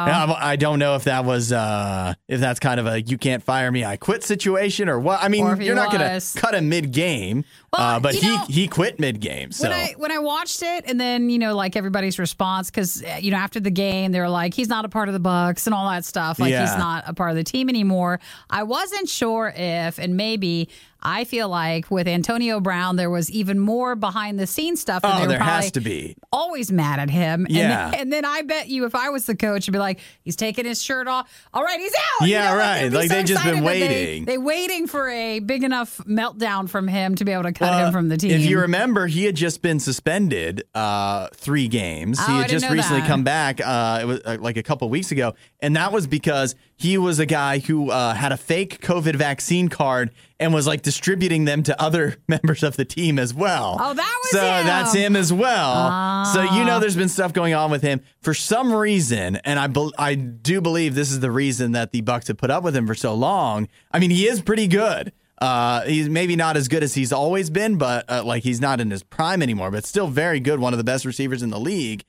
I 0.09 0.55
don't 0.57 0.79
know 0.79 0.95
if 0.95 1.03
that 1.05 1.25
was 1.25 1.51
uh, 1.51 2.13
if 2.27 2.39
that's 2.39 2.59
kind 2.59 2.79
of 2.79 2.87
a 2.87 3.01
you 3.01 3.17
can't 3.17 3.43
fire 3.43 3.71
me, 3.71 3.83
I 3.83 3.97
quit 3.97 4.23
situation, 4.23 4.87
or 4.87 4.99
what. 4.99 5.21
I 5.21 5.27
mean, 5.27 5.43
Or 5.45 5.53
if 5.53 5.59
he 5.59 5.65
you're 5.65 5.75
not 5.75 5.91
going 5.91 6.19
to 6.21 6.39
cut 6.39 6.55
him 6.55 6.69
mid 6.69 6.91
game, 6.93 7.43
uh, 7.73 7.99
but 7.99 8.15
he 8.15 8.27
know- 8.27 8.45
he 8.47 8.67
quit 8.67 8.99
mid 8.99 9.19
game. 9.19 9.51
So 9.51 9.67
When 9.67 9.73
I 9.77 9.93
when 9.97 10.11
I 10.11 10.19
watched 10.19 10.61
it, 10.61 10.85
and 10.87 10.99
then 10.99 11.29
you 11.29 11.39
know, 11.39 11.55
like 11.55 11.75
everybody's 11.75 12.19
response, 12.19 12.69
because 12.69 13.03
you 13.19 13.31
know, 13.31 13.37
after 13.37 13.59
the 13.59 13.71
game, 13.71 14.11
they 14.13 14.19
were 14.19 14.29
like, 14.29 14.53
"He's 14.53 14.69
not 14.69 14.85
a 14.85 14.89
part 14.89 15.09
of 15.09 15.13
the 15.13 15.19
Bucs" 15.19 15.65
and 15.65 15.73
all 15.73 15.89
that 15.89 16.05
stuff. 16.05 16.39
Like 16.39 16.51
Yeah. 16.51 16.61
he's 16.61 16.77
not 16.77 17.03
a 17.07 17.13
part 17.13 17.31
of 17.31 17.35
the 17.35 17.43
team 17.43 17.67
anymore. 17.67 18.19
I 18.49 18.63
wasn't 18.63 19.09
sure 19.09 19.51
if, 19.55 19.97
and 19.99 20.15
maybe 20.15 20.69
I 21.09 21.23
feel 21.23 21.47
like 21.47 21.89
with 21.89 22.05
Antonio 22.07 22.59
Brown, 22.59 22.97
there 22.97 23.09
was 23.09 23.31
even 23.31 23.59
more 23.59 23.95
behind 23.95 24.37
the 24.37 24.45
scenes 24.45 24.81
stuff. 24.81 25.05
and 25.05 25.13
Oh, 25.13 25.15
they 25.19 25.21
were 25.27 25.29
there 25.29 25.39
has 25.39 25.71
to 25.71 25.79
be. 25.79 26.17
Always 26.33 26.69
mad 26.71 26.99
at 26.99 27.09
him. 27.09 27.45
And 27.45 27.55
Yeah. 27.55 27.91
then, 27.91 27.99
and 28.01 28.13
then 28.13 28.25
I 28.25 28.41
bet 28.41 28.67
you, 28.67 28.83
if 28.85 28.93
I 28.93 29.09
was 29.09 29.25
the 29.25 29.35
coach, 29.35 29.69
I'd 29.69 29.71
be 29.71 29.79
like, 29.79 29.99
he's 30.23 30.35
taking 30.35 30.65
his 30.65 30.83
shirt 30.83 31.07
off. 31.07 31.31
All 31.53 31.63
right, 31.63 31.79
he's 31.79 31.93
out. 31.93 32.27
You 32.27 32.33
Yeah, 32.33 32.51
know, 32.51 32.57
right. 32.57 32.91
Like, 32.91 33.07
so 33.09 33.15
they've 33.15 33.25
just 33.25 33.43
been 33.45 33.63
waiting. 33.63 34.25
They, 34.25 34.33
they 34.33 34.37
waiting 34.37 34.85
for 34.87 35.07
a 35.09 35.39
big 35.39 35.63
enough 35.63 35.97
meltdown 35.99 36.67
from 36.69 36.89
him 36.89 37.15
to 37.15 37.23
be 37.25 37.31
able 37.31 37.43
to 37.43 37.53
cut 37.53 37.71
Uh, 37.71 37.85
him 37.85 37.93
from 37.93 38.09
the 38.09 38.17
team. 38.17 38.31
If 38.31 38.45
you 38.45 38.59
remember, 38.59 39.07
he 39.07 39.23
had 39.23 39.35
just 39.35 39.61
been 39.61 39.79
suspended 39.79 40.63
uh, 40.75 41.29
three 41.33 41.67
games. 41.69 42.19
Oh, 42.21 42.25
he 42.33 42.37
had 42.39 42.49
just 42.49 42.69
recently 42.69 42.99
that. 43.01 43.07
come 43.07 43.23
back. 43.23 43.61
Uh, 43.65 43.99
it 44.01 44.05
was 44.05 44.19
uh, 44.25 44.37
like 44.41 44.57
a 44.57 44.63
couple 44.63 44.89
weeks 44.89 45.11
ago, 45.11 45.35
and 45.61 45.75
that 45.77 45.91
was 45.93 46.05
because 46.05 46.53
he 46.79 46.97
was 46.97 47.17
a 47.17 47.25
guy 47.25 47.57
who 47.59 47.89
uh, 47.89 48.13
had 48.13 48.31
a 48.31 48.37
fake 48.37 48.81
COVID 48.81 49.15
vaccine 49.15 49.67
card 49.67 50.11
and 50.39 50.53
was 50.53 50.67
like 50.67 50.83
distributing 50.83 51.45
them 51.45 51.63
to 51.63 51.81
other 51.81 52.17
members 52.27 52.61
of 52.61 52.75
the 52.77 52.85
team 52.85 53.17
as 53.17 53.33
well. 53.33 53.77
Oh, 53.79 53.93
that 53.95 54.19
was 54.23 54.31
so 54.31 54.39
him. 54.41 54.65
that's 54.67 54.93
him 54.93 55.15
as 55.15 55.33
well. 55.33 56.25
So 56.25 56.43
you 56.43 56.49
Ah. 56.61 56.65
know, 56.65 56.79
there's 56.79 56.95
been 56.95 57.09
stuff 57.09 57.33
going 57.33 57.53
on 57.55 57.71
with 57.71 57.81
him 57.81 58.01
for 58.21 58.33
some 58.35 58.71
reason, 58.71 59.37
and 59.37 59.57
I 59.59 59.65
bel 59.67 59.91
I 59.97 60.13
do 60.15 60.61
believe 60.61 60.93
this 60.93 61.11
is 61.11 61.19
the 61.19 61.31
reason 61.31 61.71
that 61.71 61.91
the 61.91 62.01
Bucs 62.03 62.27
have 62.27 62.37
put 62.37 62.51
up 62.51 62.63
with 62.63 62.75
him 62.75 62.85
for 62.85 62.95
so 62.95 63.13
long. 63.15 63.67
I 63.91 63.97
mean, 63.99 64.11
he 64.11 64.27
is 64.27 64.41
pretty 64.41 64.67
good. 64.67 65.11
Uh, 65.39 65.81
he's 65.81 66.09
maybe 66.09 66.35
not 66.35 66.57
as 66.57 66.67
good 66.67 66.81
as 66.83 66.93
he's 66.95 67.11
always 67.13 67.49
been, 67.49 67.77
but 67.77 68.05
uh, 68.09 68.23
like 68.23 68.43
he's 68.43 68.59
not 68.61 68.79
in 68.79 68.89
his 68.91 69.01
prime 69.03 69.41
anymore, 69.41 69.69
but 69.71 69.85
still 69.85 70.07
very 70.07 70.39
good. 70.39 70.59
One 70.59 70.73
of 70.73 70.77
the 70.77 70.83
best 70.83 71.05
receivers 71.05 71.41
in 71.43 71.49
the 71.51 71.59
league. 71.59 72.03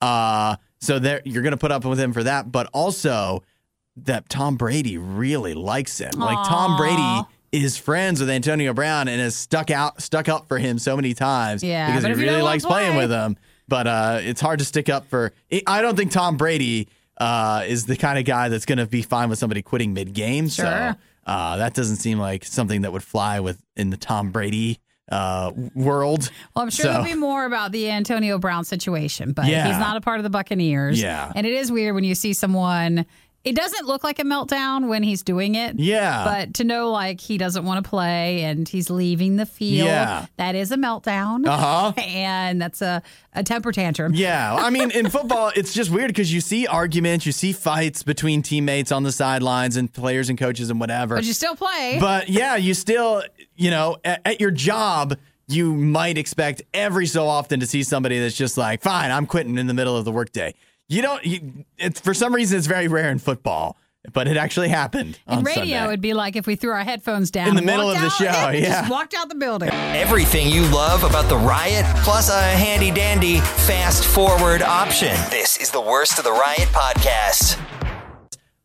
Uh, 0.00 0.56
so 0.80 0.98
there, 0.98 1.20
you're 1.24 1.42
going 1.42 1.52
to 1.52 1.56
put 1.58 1.72
up 1.72 1.84
with 1.84 1.98
him 1.98 2.12
for 2.12 2.22
that, 2.22 2.52
but 2.52 2.68
also 2.72 3.42
that 4.06 4.28
Tom 4.28 4.56
Brady 4.56 4.98
really 4.98 5.54
likes 5.54 5.98
him. 5.98 6.10
Like 6.16 6.46
Tom 6.48 6.76
Brady 6.76 7.28
is 7.52 7.76
friends 7.78 8.20
with 8.20 8.28
Antonio 8.30 8.74
Brown 8.74 9.08
and 9.08 9.20
has 9.20 9.34
stuck 9.34 9.70
out, 9.70 10.02
stuck 10.02 10.28
up 10.28 10.48
for 10.48 10.58
him 10.58 10.78
so 10.78 10.96
many 10.96 11.14
times 11.14 11.62
Yeah, 11.62 11.86
because 11.96 12.04
he 12.18 12.24
really 12.24 12.42
likes 12.42 12.64
playing 12.64 12.96
with 12.96 13.10
him. 13.10 13.36
But 13.68 13.86
uh, 13.86 14.18
it's 14.22 14.40
hard 14.40 14.58
to 14.60 14.64
stick 14.64 14.88
up 14.88 15.06
for. 15.08 15.32
I 15.66 15.82
don't 15.82 15.96
think 15.96 16.10
Tom 16.12 16.36
Brady 16.36 16.88
uh, 17.18 17.64
is 17.66 17.86
the 17.86 17.96
kind 17.96 18.18
of 18.18 18.24
guy 18.24 18.48
that's 18.48 18.64
going 18.64 18.78
to 18.78 18.86
be 18.86 19.02
fine 19.02 19.28
with 19.28 19.38
somebody 19.38 19.60
quitting 19.62 19.92
mid 19.92 20.14
game. 20.14 20.48
So 20.48 20.94
uh, 21.26 21.56
that 21.58 21.74
doesn't 21.74 21.96
seem 21.96 22.18
like 22.18 22.44
something 22.44 22.82
that 22.82 22.92
would 22.92 23.02
fly 23.02 23.40
with 23.40 23.60
in 23.76 23.90
the 23.90 23.96
Tom 23.98 24.30
Brady 24.30 24.78
uh, 25.10 25.52
world. 25.74 26.30
Well, 26.54 26.62
I'm 26.64 26.70
sure 26.70 26.84
So- 26.84 26.88
there'll 26.92 27.04
be 27.04 27.14
more 27.14 27.44
about 27.46 27.72
the 27.72 27.90
Antonio 27.90 28.38
Brown 28.38 28.64
situation, 28.64 29.32
but 29.32 29.46
Yeah. 29.46 29.66
he's 29.66 29.78
not 29.78 29.96
a 29.96 30.00
part 30.02 30.18
of 30.18 30.24
the 30.24 30.30
Buccaneers. 30.30 31.00
Yeah. 31.00 31.32
And 31.34 31.46
it 31.46 31.52
is 31.54 31.72
weird 31.72 31.94
when 31.94 32.04
you 32.04 32.14
see 32.14 32.32
someone. 32.34 33.04
It 33.44 33.54
doesn't 33.54 33.86
look 33.86 34.02
like 34.04 34.18
a 34.18 34.24
meltdown 34.24 34.88
when 34.88 35.02
he's 35.02 35.22
doing 35.22 35.54
it. 35.54 35.78
Yeah. 35.78 36.24
But 36.24 36.54
to 36.54 36.64
know 36.64 36.90
like 36.90 37.20
he 37.20 37.38
doesn't 37.38 37.64
want 37.64 37.82
to 37.82 37.88
play 37.88 38.42
and 38.42 38.68
he's 38.68 38.90
leaving 38.90 39.36
the 39.36 39.46
field, 39.46 39.86
Yeah. 39.86 40.26
that 40.36 40.54
is 40.54 40.72
a 40.72 40.76
meltdown. 40.76 41.46
Uh-huh. 41.46 41.92
and 41.98 42.60
that's 42.60 42.82
a, 42.82 43.00
a 43.32 43.42
temper 43.44 43.70
tantrum. 43.72 44.12
Yeah, 44.14 44.54
I 44.54 44.70
mean, 44.70 44.90
in 44.90 45.08
football, 45.10 45.52
it's 45.54 45.72
just 45.72 45.90
weird 45.90 46.08
because 46.08 46.32
you 46.34 46.40
see 46.40 46.66
arguments, 46.66 47.24
you 47.26 47.32
see 47.32 47.52
fights 47.52 48.02
between 48.02 48.42
teammates 48.42 48.90
on 48.92 49.04
the 49.04 49.12
sidelines 49.12 49.76
and 49.76 49.90
players 49.90 50.28
and 50.28 50.36
coaches 50.38 50.68
and 50.68 50.80
whatever. 50.80 51.14
But 51.14 51.24
you 51.24 51.32
still 51.32 51.54
play. 51.56 51.96
But 52.00 52.28
yeah, 52.28 52.56
you 52.56 52.74
still, 52.74 53.22
you 53.56 53.70
know, 53.70 53.98
at, 54.04 54.20
at 54.26 54.40
your 54.40 54.50
job, 54.50 55.16
you 55.46 55.72
might 55.74 56.18
expect 56.18 56.60
every 56.74 57.06
so 57.06 57.26
often 57.26 57.60
to 57.60 57.66
see 57.66 57.82
somebody 57.82 58.18
that's 58.18 58.36
just 58.36 58.58
like, 58.58 58.82
fine, 58.82 59.10
I'm 59.10 59.24
quitting 59.26 59.56
in 59.56 59.66
the 59.68 59.74
middle 59.74 59.96
of 59.96 60.04
the 60.04 60.12
workday. 60.12 60.54
You 60.90 61.02
don't, 61.02 61.24
you, 61.24 61.64
it's 61.76 62.00
for 62.00 62.14
some 62.14 62.34
reason, 62.34 62.56
it's 62.56 62.66
very 62.66 62.88
rare 62.88 63.10
in 63.10 63.18
football, 63.18 63.76
but 64.14 64.26
it 64.26 64.38
actually 64.38 64.70
happened. 64.70 65.18
In 65.28 65.38
on 65.38 65.44
radio, 65.44 65.62
Sunday. 65.62 65.84
it'd 65.88 66.00
be 66.00 66.14
like 66.14 66.34
if 66.34 66.46
we 66.46 66.56
threw 66.56 66.70
our 66.70 66.82
headphones 66.82 67.30
down 67.30 67.48
In 67.48 67.56
the 67.56 67.62
middle 67.62 67.90
of 67.90 67.98
the 67.98 68.06
out- 68.06 68.12
show, 68.12 68.24
yeah. 68.54 68.80
just 68.80 68.90
walked 68.90 69.12
out 69.14 69.28
the 69.28 69.34
building. 69.34 69.68
Everything 69.70 70.48
you 70.48 70.62
love 70.68 71.04
about 71.04 71.28
the 71.28 71.36
riot, 71.36 71.84
plus 72.04 72.30
a 72.30 72.40
handy 72.40 72.90
dandy 72.90 73.40
fast 73.40 74.06
forward 74.06 74.62
option. 74.62 75.14
This 75.28 75.58
is 75.58 75.70
the 75.70 75.80
Worst 75.80 76.16
of 76.18 76.24
the 76.24 76.32
Riot 76.32 76.68
podcast. 76.72 77.58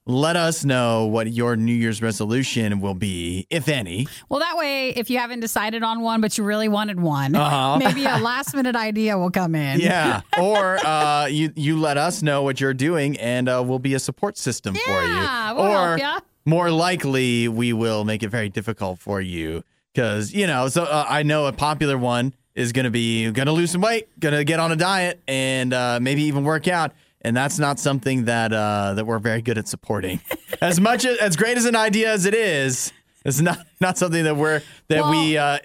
Let 0.05 0.35
us 0.35 0.65
know 0.65 1.05
what 1.05 1.31
your 1.31 1.55
New 1.55 1.73
Year's 1.73 2.01
resolution 2.01 2.81
will 2.81 2.93
be, 2.93 3.47
if 3.49 3.69
any. 3.69 4.05
Well, 4.27 4.41
that 4.41 4.57
way, 4.57 4.89
if 4.89 5.09
you 5.09 5.17
haven't 5.17 5.39
decided 5.39 5.81
on 5.81 6.01
one, 6.01 6.19
but 6.19 6.37
you 6.37 6.43
really 6.43 6.67
wanted 6.67 6.99
one, 6.99 7.33
Uh-huh. 7.35 7.77
maybe 7.77 8.03
a 8.03 8.17
last 8.19 8.53
minute 8.53 8.75
idea 8.75 9.17
will 9.17 9.31
come 9.31 9.55
in. 9.55 9.79
Yeah. 9.79 10.19
or 10.41 10.77
uh, 10.85 11.27
you 11.27 11.53
you 11.55 11.79
let 11.79 11.97
us 11.97 12.21
know 12.21 12.43
what 12.43 12.59
you're 12.59 12.73
doing, 12.73 13.17
and 13.17 13.47
uh, 13.47 13.63
we'll 13.65 13.79
be 13.79 13.93
a 13.93 13.99
support 13.99 14.37
system 14.37 14.75
for 14.75 14.81
you. 15.03 15.07
Yeah, 15.13 15.53
we'll 15.53 15.65
or 15.71 15.97
help 15.97 15.99
ya. 15.99 16.19
more 16.45 16.69
likely, 16.69 17.47
we 17.47 17.71
will 17.71 18.03
make 18.03 18.23
it 18.23 18.29
very 18.29 18.49
difficult 18.49 18.99
for 18.99 19.21
you 19.21 19.63
because 19.93 20.33
you 20.33 20.47
know. 20.47 20.67
So 20.67 20.83
uh, 20.83 21.05
I 21.07 21.23
know 21.23 21.45
a 21.45 21.53
popular 21.53 21.97
one 21.97 22.33
is 22.55 22.73
going 22.73 22.83
to 22.83 22.91
be 22.91 23.31
going 23.31 23.45
to 23.45 23.53
lose 23.53 23.71
some 23.71 23.79
weight, 23.81 24.09
going 24.19 24.35
to 24.35 24.43
get 24.43 24.59
on 24.59 24.73
a 24.73 24.75
diet, 24.75 25.21
and 25.29 25.73
uh, 25.73 25.99
maybe 26.01 26.23
even 26.23 26.43
work 26.43 26.67
out. 26.67 26.91
And 27.23 27.35
that's 27.35 27.57
not 27.57 27.79
something 27.79 28.25
that 28.25 28.51
uh, 28.51 28.95
that 28.95 29.05
we're 29.05 29.19
very 29.19 29.41
good 29.41 29.57
at 29.57 29.67
supporting. 29.67 30.19
as 30.61 30.79
much 30.79 31.05
as, 31.05 31.17
as 31.19 31.35
great 31.35 31.57
as 31.57 31.65
an 31.65 31.75
idea 31.75 32.11
as 32.11 32.25
it 32.25 32.33
is, 32.33 32.91
it's 33.23 33.39
not 33.39 33.59
not 33.79 33.97
something 33.97 34.23
that 34.25 34.35
we're 34.35 34.61
that 34.89 35.09
we 35.09 35.37
uh, 35.37 35.59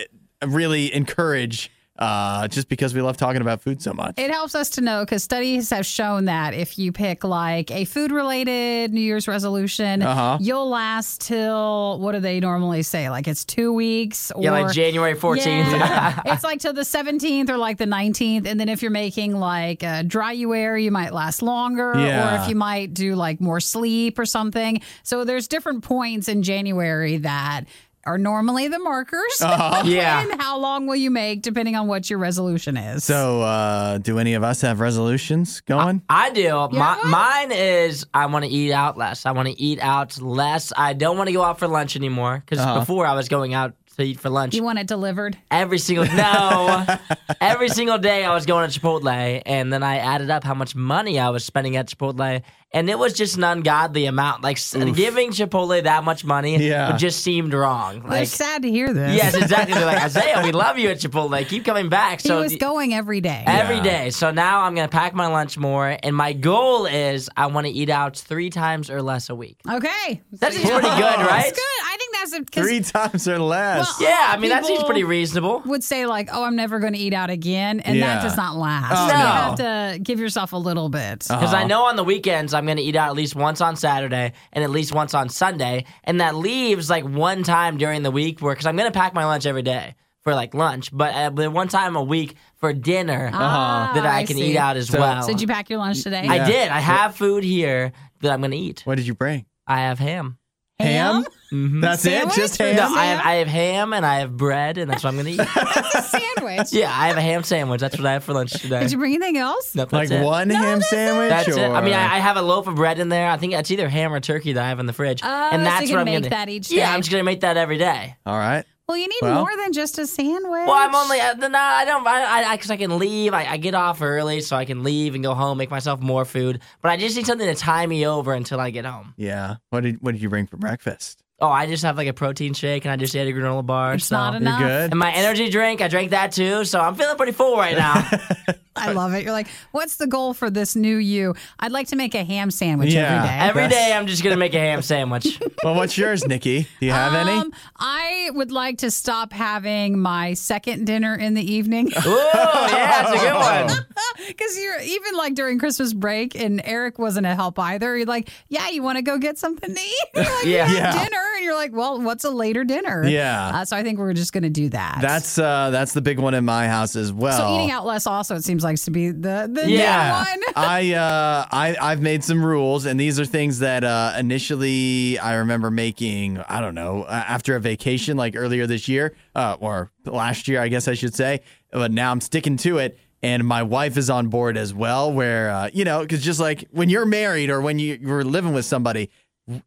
really 0.47 0.95
encourage. 0.95 1.71
Uh, 1.99 2.47
just 2.47 2.69
because 2.69 2.95
we 2.95 3.03
love 3.03 3.17
talking 3.17 3.41
about 3.43 3.61
food 3.61 3.83
so 3.83 3.93
much. 3.93 4.15
It 4.19 4.31
helps 4.31 4.55
us 4.55 4.71
to 4.71 4.81
know 4.81 5.05
because 5.05 5.25
studies 5.25 5.71
have 5.71 5.85
shown 5.85 6.27
that 6.27 6.55
if 6.55 6.79
you 6.79 6.93
pick 6.93 7.25
like 7.25 7.73
a 7.73 7.85
food 7.87 8.13
related 8.13 8.93
New 8.93 9.01
Year's 9.01 9.27
resolution, 9.27 10.03
Uh-huh. 10.03 10.39
you'll 10.41 10.69
last 10.69 11.21
till 11.21 11.99
what 11.99 12.13
do 12.13 12.21
they 12.21 12.39
normally 12.39 12.83
say? 12.83 13.11
Like 13.11 13.27
it's 13.27 13.45
two 13.45 13.73
weeks 13.73 14.31
or 14.31 14.45
Yeah, 14.45 14.53
like 14.53 14.73
January 14.73 15.15
14th. 15.17 15.45
Yeah. 15.45 16.23
it's 16.27 16.45
like 16.45 16.61
till 16.61 16.73
the 16.73 16.83
17th 16.83 17.51
or 17.51 17.57
like 17.59 17.79
the 17.79 17.87
19th. 17.87 18.47
And 18.47 18.61
then 18.61 18.69
if 18.69 18.81
you're 18.81 18.91
making 18.93 19.33
like 19.35 19.83
uh, 19.83 20.03
dry 20.03 20.33
you 20.33 20.55
air, 20.55 20.77
you 20.79 20.93
might 20.93 21.13
last 21.13 21.43
longer. 21.43 21.93
Or 21.95 22.41
if 22.43 22.49
you 22.49 22.55
might 22.55 22.95
do 22.95 23.17
like 23.17 23.41
more 23.41 23.59
sleep 23.61 24.19
or 24.19 24.25
something. 24.25 24.81
So 25.03 25.25
there's 25.25 25.49
different 25.49 25.83
points 25.83 26.29
in 26.29 26.43
January 26.45 27.19
that 27.19 27.65
are 28.09 28.19
normally 28.19 28.69
the 28.69 28.79
markers. 28.79 29.41
Uh-huh. 29.41 29.83
Yeah. 29.87 30.23
and 30.23 30.41
how 30.41 30.59
long 30.59 30.87
will 30.87 30.97
you 30.97 31.11
make 31.11 31.43
depending 31.43 31.77
on 31.77 31.87
what 31.87 32.09
your 32.11 32.19
resolution 32.19 32.77
is. 32.77 33.05
So, 33.05 33.43
uh, 33.43 33.99
do 33.99 34.19
any 34.19 34.35
of 34.35 34.43
us 34.43 34.61
have 34.63 34.81
resolutions 34.81 35.61
going? 35.63 36.03
I 36.09 36.31
do. 36.31 36.69
My, 36.73 37.01
mine 37.05 37.53
is 37.53 38.07
I 38.15 38.27
want 38.27 38.45
to 38.45 38.51
eat 38.51 38.73
out 38.73 38.97
less. 38.99 39.27
I 39.27 39.33
want 39.33 39.49
to 39.49 39.61
eat 39.61 39.79
out 39.81 40.21
less. 40.21 40.73
I 40.77 40.93
don't 40.95 41.17
want 41.17 41.29
to 41.29 41.33
go 41.33 41.43
out 41.43 41.59
for 41.59 41.69
lunch 41.69 41.97
anymore 41.97 42.43
because 42.45 42.59
Uh-huh. 42.65 42.81
before 42.81 43.07
I 43.07 43.15
was 43.15 43.29
going 43.29 43.55
out 43.55 43.75
to 43.97 44.05
eat 44.05 44.21
for 44.21 44.31
lunch 44.31 44.55
you 44.55 44.63
want 44.63 44.79
it 44.79 44.87
delivered? 44.87 45.37
every 45.51 45.79
single 45.79 46.05
no, 46.07 46.87
every 47.41 47.69
single 47.69 47.99
day 47.99 48.25
I 48.25 48.33
was 48.33 48.47
going 48.47 48.71
to 48.71 48.81
Chipotle, 48.81 49.43
and 49.45 49.73
then 49.73 49.83
I 49.83 49.97
added 49.99 50.31
up 50.31 50.45
how 50.45 50.55
much 50.55 50.75
money 50.77 51.19
I 51.19 51.31
was 51.31 51.45
spending 51.45 51.75
at 51.77 51.89
Chipotle, 51.89 52.43
and 52.73 52.91
it 52.91 52.99
was 52.99 53.13
just 53.15 53.37
an 53.37 53.45
ungodly 53.45 54.07
amount. 54.07 54.43
Like 54.43 54.57
s- 54.59 54.75
giving 54.75 55.31
Chipotle 55.31 55.83
that 55.83 56.05
much 56.05 56.25
money 56.25 56.57
Yeah. 56.69 56.97
just 56.97 57.21
seemed 57.21 57.55
wrong. 57.55 58.03
They're 58.09 58.25
sad 58.27 58.63
to 58.63 58.71
hear 58.71 58.93
this. 58.93 59.17
yes, 59.17 59.35
exactly. 59.35 59.75
They're 59.75 59.87
like 59.87 60.03
Isaiah, 60.03 60.41
we 60.45 60.53
love 60.53 60.79
you 60.79 60.89
at 60.91 60.99
Chipotle. 60.99 61.47
Keep 61.49 61.65
coming 61.65 61.89
back. 61.89 62.21
So 62.21 62.37
he 62.39 62.43
was 62.43 62.57
going 62.57 62.95
every 62.95 63.21
day. 63.21 63.43
Every 63.47 63.81
day. 63.81 64.11
So 64.11 64.31
now 64.31 64.63
I'm 64.63 64.75
gonna 64.75 64.89
pack 64.89 65.15
my 65.15 65.27
lunch 65.29 65.57
more, 65.57 65.97
and 66.03 66.15
my 66.15 66.33
goal 66.33 66.87
is 66.87 67.31
I 67.37 67.47
want 67.47 67.67
to 67.67 67.73
eat 67.73 67.91
out 67.91 68.17
three 68.17 68.51
times 68.51 68.91
or 68.91 69.01
less 69.03 69.31
a 69.31 69.35
week. 69.35 69.59
Okay. 69.71 70.23
That 70.33 70.53
seems 70.53 70.69
pretty 70.71 70.89
good, 70.89 70.99
right? 71.01 71.43
That's 71.45 71.53
good. 71.53 71.85
I 71.85 71.97
think 71.99 72.15
that's 72.15 72.33
a, 72.35 72.45
'cause 72.45 72.65
Three 72.65 72.81
times 72.81 73.29
or 73.29 73.39
less. 73.39 73.99
Well, 74.01 74.09
Yeah, 74.11 74.27
I 74.29 74.37
mean 74.37 74.51
that 74.51 74.65
seems 74.67 74.83
pretty 74.85 75.05
reasonable. 75.05 75.63
would 75.65 75.83
say 75.85 76.07
like, 76.07 76.29
"Oh, 76.33 76.45
I'm 76.45 76.57
never 76.57 76.79
going 76.81 76.93
to 76.93 76.99
eat 76.99 77.15
out 77.15 77.31
again," 77.31 77.81
and 77.81 77.97
Yeah. 77.97 78.17
that 78.17 78.23
does 78.23 78.37
not 78.37 78.57
last. 78.57 78.93
Oh, 78.95 79.07
you 79.07 79.13
no. 79.13 79.19
have 79.19 79.55
to 79.95 79.99
give 80.03 80.21
yourself 80.21 80.53
a 80.53 80.57
little 80.57 80.89
bit. 80.89 81.21
Because 81.21 81.55
I 81.55 81.59
Uh-huh. 81.61 81.67
know 81.69 81.85
on 81.85 81.97
the 81.97 82.05
weekends 82.05 82.55
I'm 82.59 82.67
gonna 82.67 82.81
eat 82.83 82.97
out 82.97 83.09
at 83.09 83.15
least 83.17 83.35
once 83.35 83.61
on 83.61 83.77
Saturday 83.77 84.33
and 84.53 84.63
at 84.63 84.71
least 84.71 84.93
once 84.93 85.15
on 85.15 85.29
Sunday, 85.31 85.85
and 86.05 86.21
that 86.21 86.35
leaves 86.35 86.91
like 86.91 87.05
one 87.05 87.43
time 87.43 87.79
during 87.79 88.03
the 88.03 88.11
week 88.11 88.41
where 88.41 88.53
because 88.55 88.67
I'm 88.67 88.77
gonna 88.77 88.91
pack 88.91 89.15
my 89.15 89.25
lunch 89.25 89.47
every 89.47 89.63
day 89.63 89.95
for 90.23 90.35
like 90.35 90.53
lunch, 90.53 90.91
but 90.93 91.15
uh, 91.15 91.51
one 91.51 91.69
time 91.69 91.97
a 91.97 92.03
week 92.03 92.35
for 92.57 92.73
dinner 92.73 93.31
Ah, 93.33 93.93
that 93.95 94.05
I, 94.05 94.19
I 94.19 94.25
can 94.25 94.37
see. 94.37 94.51
eat 94.51 94.57
out 94.57 94.77
as 94.77 94.89
So- 94.89 94.99
well. 94.99 95.23
So 95.23 95.29
did 95.29 95.41
you 95.41 95.47
pack 95.47 95.71
your 95.71 95.79
lunch 95.79 96.03
today? 96.03 96.27
I 96.29 96.45
did. 96.47 96.69
I 96.69 96.81
have 96.81 97.15
food 97.17 97.45
here 97.45 97.93
that 98.21 98.33
I'm 98.33 98.41
gonna 98.43 98.57
eat. 98.57 98.83
What 98.85 98.97
did 98.97 99.07
you 99.07 99.15
bring? 99.15 99.47
I 99.67 99.81
have 99.83 99.99
ham. 99.99 100.39
Ham? 100.81 101.25
Mhm. 101.53 101.81
That's 101.81 102.03
Sandwich? 102.03 102.39
it? 102.39 102.41
Just 102.41 102.61
No, 102.61 102.67
ham? 102.67 102.77
No, 102.77 102.95
I 102.95 103.05
have 103.07 103.27
I 103.27 103.35
have 103.37 103.49
ham 103.49 103.93
and 103.93 104.07
I 104.07 104.21
have 104.21 104.37
bread, 104.37 104.79
and 104.79 104.89
that's 104.89 105.03
what 105.03 105.11
I'm 105.11 105.17
gonna 105.17 105.31
eat. 105.31 105.41
sandwich. 106.05 106.73
yeah, 106.73 106.89
I 106.95 107.09
have 107.09 107.17
a 107.17 107.21
ham 107.21 107.43
sandwich. 107.43 107.81
That's 107.81 107.97
what 107.99 108.07
I 108.07 108.13
have 108.13 108.23
for 108.23 108.33
lunch 108.33 108.53
today. 108.53 108.81
Did 108.81 108.93
you 108.93 108.99
bring 108.99 109.15
anything 109.15 109.39
else? 109.39 109.75
Nope, 109.75 109.93
like 109.93 110.09
that's 110.09 110.21
it. 110.21 110.25
one 110.25 110.51
ham 110.51 110.81
sandwich? 110.83 111.31
That's 111.31 111.49
it. 111.49 111.59
I 111.59 111.81
mean, 111.81 111.95
I, 111.95 112.17
I 112.17 112.19
have 112.21 112.37
a 112.37 112.43
loaf 112.43 112.69
of 112.69 112.77
bread 112.77 113.01
in 113.01 113.09
there. 113.09 113.29
I 113.29 113.39
think 113.39 113.55
it's 113.55 113.71
either 113.73 113.89
ham 113.89 114.13
or 114.13 114.21
turkey 114.21 114.53
that 114.53 114.65
I 114.65 114.69
have 114.69 114.79
in 114.79 114.87
the 114.87 114.93
fridge, 114.93 115.21
Oh, 115.25 115.27
and 115.27 115.61
so 115.61 115.65
that's 115.65 115.89
you 115.89 115.95
what 115.97 116.01
I'm 116.01 116.05
make 116.05 116.15
gonna. 116.23 116.31
that 116.31 116.49
each 116.49 116.69
day. 116.69 116.77
Yeah. 116.77 116.93
I'm 116.95 117.01
just 117.01 117.11
gonna 117.11 117.25
make 117.25 117.41
that 117.41 117.57
every 117.57 117.79
day. 117.79 118.17
All 118.25 118.39
right. 118.39 118.65
Well, 118.89 118.97
you 118.97 119.07
need 119.07 119.19
Well- 119.21 119.41
more 119.41 119.55
than 119.57 119.75
just 119.75 119.99
a 119.99 120.07
sandwich. 120.07 120.43
Well, 120.67 120.73
I'm 120.73 120.95
only 120.95 121.21
uh, 121.21 121.35
no, 121.35 121.59
I 121.59 121.85
don't. 121.85 122.07
I 122.07 122.43
I 122.45 122.57
because 122.57 122.71
I, 122.71 122.79
can 122.79 122.99
leave. 122.99 123.35
I, 123.35 123.45
I 123.45 123.57
get 123.59 123.75
off 123.75 124.01
early, 124.01 124.41
so 124.41 124.57
I 124.57 124.65
can 124.65 124.83
leave 124.83 125.15
and 125.15 125.23
go 125.23 125.35
home, 125.35 125.59
make 125.59 125.71
myself 125.71 126.01
more 126.01 126.25
food. 126.25 126.61
But 126.81 126.91
I 126.93 126.97
just 126.97 127.15
need 127.15 127.27
something 127.27 127.47
to 127.47 127.55
tie 127.55 127.87
me 127.87 128.07
over 128.07 128.33
until 128.33 128.61
I 128.61 128.71
get 128.71 128.87
home. 128.87 129.13
Yeah. 129.19 129.57
What 129.69 129.83
did 129.83 130.01
What 130.01 130.13
did 130.13 130.23
you 130.23 130.31
bring 130.31 130.47
for 130.47 130.57
breakfast? 130.57 131.23
Oh, 131.41 131.49
I 131.49 131.67
just 131.67 131.85
have 131.85 131.97
like 131.97 132.09
a 132.09 132.13
protein 132.13 132.53
shake 132.55 132.85
and 132.85 132.91
I 132.91 132.97
just 132.97 133.15
ate 133.15 133.29
a 133.29 133.33
granola 133.33 133.65
bar. 133.65 133.95
It's 133.95 134.07
so. 134.07 134.17
not 134.17 134.43
You're 134.43 134.59
good? 134.59 134.91
And 134.91 134.99
my 134.99 135.13
energy 135.13 135.51
drink, 135.51 135.81
I 135.81 135.87
drank 135.89 136.11
that 136.11 136.33
too. 136.33 136.65
So 136.65 136.81
I'm 136.81 136.97
feeling 136.97 137.17
pretty 137.17 137.33
full 137.33 137.57
right 137.57 137.77
now. 137.77 138.11
I 138.81 138.93
love 138.93 139.15
it. 139.15 139.23
You're 139.25 139.33
like, 139.33 139.49
what's 139.73 139.97
the 139.97 140.07
goal 140.07 140.35
for 140.35 140.51
this 140.51 140.77
new 140.77 140.97
you? 140.97 141.35
I'd 141.59 141.73
like 141.73 141.89
to 141.89 141.97
make 141.97 142.15
a 142.15 142.25
ham 142.25 142.51
sandwich 142.51 142.93
Yeah. 142.93 143.15
every 143.15 143.29
day. 143.29 143.39
Every 143.49 143.69
day 143.69 143.93
I'm 143.95 144.07
just 144.07 144.23
gonna 144.23 144.37
make 144.37 144.55
a 144.55 144.59
ham 144.61 144.83
sandwich. 144.83 145.41
well, 145.65 145.75
what's 145.75 145.97
yours, 145.99 146.27
Nikki? 146.27 146.67
Do 146.81 146.87
you 146.87 146.93
have 146.93 147.15
any? 147.15 147.31
Um, 147.33 147.53
I 147.79 148.31
would 148.35 148.53
like 148.53 148.79
to 148.79 148.91
stop 148.91 149.33
having 149.33 149.99
my 149.99 150.35
second 150.35 150.85
dinner 150.87 151.15
in 151.15 151.35
the 151.35 151.53
evening. 151.53 151.91
Oh, 151.97 152.69
yeah, 152.73 153.03
that's 153.03 153.21
a 153.21 153.25
good 153.25 153.35
one. 153.77 153.87
Because 154.27 154.59
you're 154.59 154.81
even 154.81 155.15
like 155.17 155.35
during 155.35 155.59
Christmas 155.59 155.93
break, 155.93 156.35
and 156.35 156.61
Eric 156.65 156.99
wasn't 156.99 157.27
a 157.27 157.35
help 157.35 157.59
either. 157.59 157.97
You're 157.97 158.07
like, 158.07 158.31
yeah, 158.49 158.69
you 158.69 158.83
want 158.83 158.97
to 158.97 159.03
go 159.03 159.19
get 159.19 159.39
something 159.39 159.75
to 159.75 159.81
eat? 159.81 159.95
You're 160.15 160.25
like, 160.25 160.45
Yeah. 160.45 160.69
"We 160.69 160.77
Yeah. 160.77 160.93
have 160.93 161.05
dinner, 161.09 161.23
and 161.37 161.45
you're 161.45 161.55
like, 161.55 161.73
well, 161.73 162.01
what's 162.01 162.25
a 162.25 162.31
later 162.31 162.65
dinner? 162.65 163.07
Yeah. 163.07 163.51
Uh, 163.55 163.65
so 163.65 163.77
I 163.77 163.83
think 163.83 163.99
we're 163.99 164.13
just 164.15 164.33
going 164.33 164.43
to 164.43 164.51
do 164.51 164.69
that. 164.71 164.99
That's 165.01 165.39
uh 165.39 165.71
that's 165.71 165.93
the 165.93 166.01
big 166.01 166.19
one 166.19 166.35
in 166.35 166.45
my 166.45 166.67
house 166.69 166.97
as 166.97 167.13
well. 167.13 167.37
so 167.39 167.55
eating 167.57 167.71
out 167.71 167.87
less 167.87 168.07
also 168.07 168.35
it 168.35 168.45
seems 168.45 168.65
like 168.69 168.81
to 168.83 168.91
be 168.91 169.11
the 169.11 169.51
the 169.53 169.69
yeah. 169.69 170.25
new 170.35 170.41
one. 170.43 170.43
I 170.57 170.93
uh 170.95 171.47
I 171.51 171.77
I've 171.81 172.01
made 172.03 172.23
some 172.25 172.45
rules 172.45 172.87
and 172.87 172.99
these 172.99 173.19
are 173.21 173.25
things 173.25 173.59
that 173.61 173.85
uh 173.85 174.15
initially 174.19 175.19
I 175.19 175.35
remember 175.37 175.71
making, 175.71 176.39
I 176.49 176.61
don't 176.61 176.75
know, 176.75 177.03
uh, 177.03 177.25
after 177.27 177.57
a 177.57 177.61
vacation 177.61 178.17
like 178.17 178.35
earlier 178.37 178.67
this 178.67 178.89
year, 178.89 179.15
uh 179.35 179.57
or 179.61 179.91
last 180.05 180.49
year 180.49 180.61
I 180.61 180.69
guess 180.69 180.89
I 180.89 180.95
should 180.95 181.15
say, 181.15 181.41
but 181.73 181.91
now 181.93 182.11
I'm 182.11 182.21
sticking 182.21 182.57
to 182.59 182.79
it. 182.79 182.99
And 183.21 183.43
my 183.45 183.65
wife 183.65 183.97
is 183.97 184.11
on 184.11 184.29
board 184.29 184.57
as 184.57 184.73
well, 184.73 185.13
where, 185.13 185.51
uh, 185.51 185.71
you 185.73 185.85
know, 185.85 186.03
because 186.03 186.23
just 186.23 186.39
like 186.39 186.69
when 186.71 186.89
you're 186.89 187.05
married 187.05 187.51
or 187.51 187.61
when 187.61 187.81
you, 187.81 187.99
you're 188.01 188.23
living 188.23 188.53
with 188.55 188.65
somebody, 188.65 189.11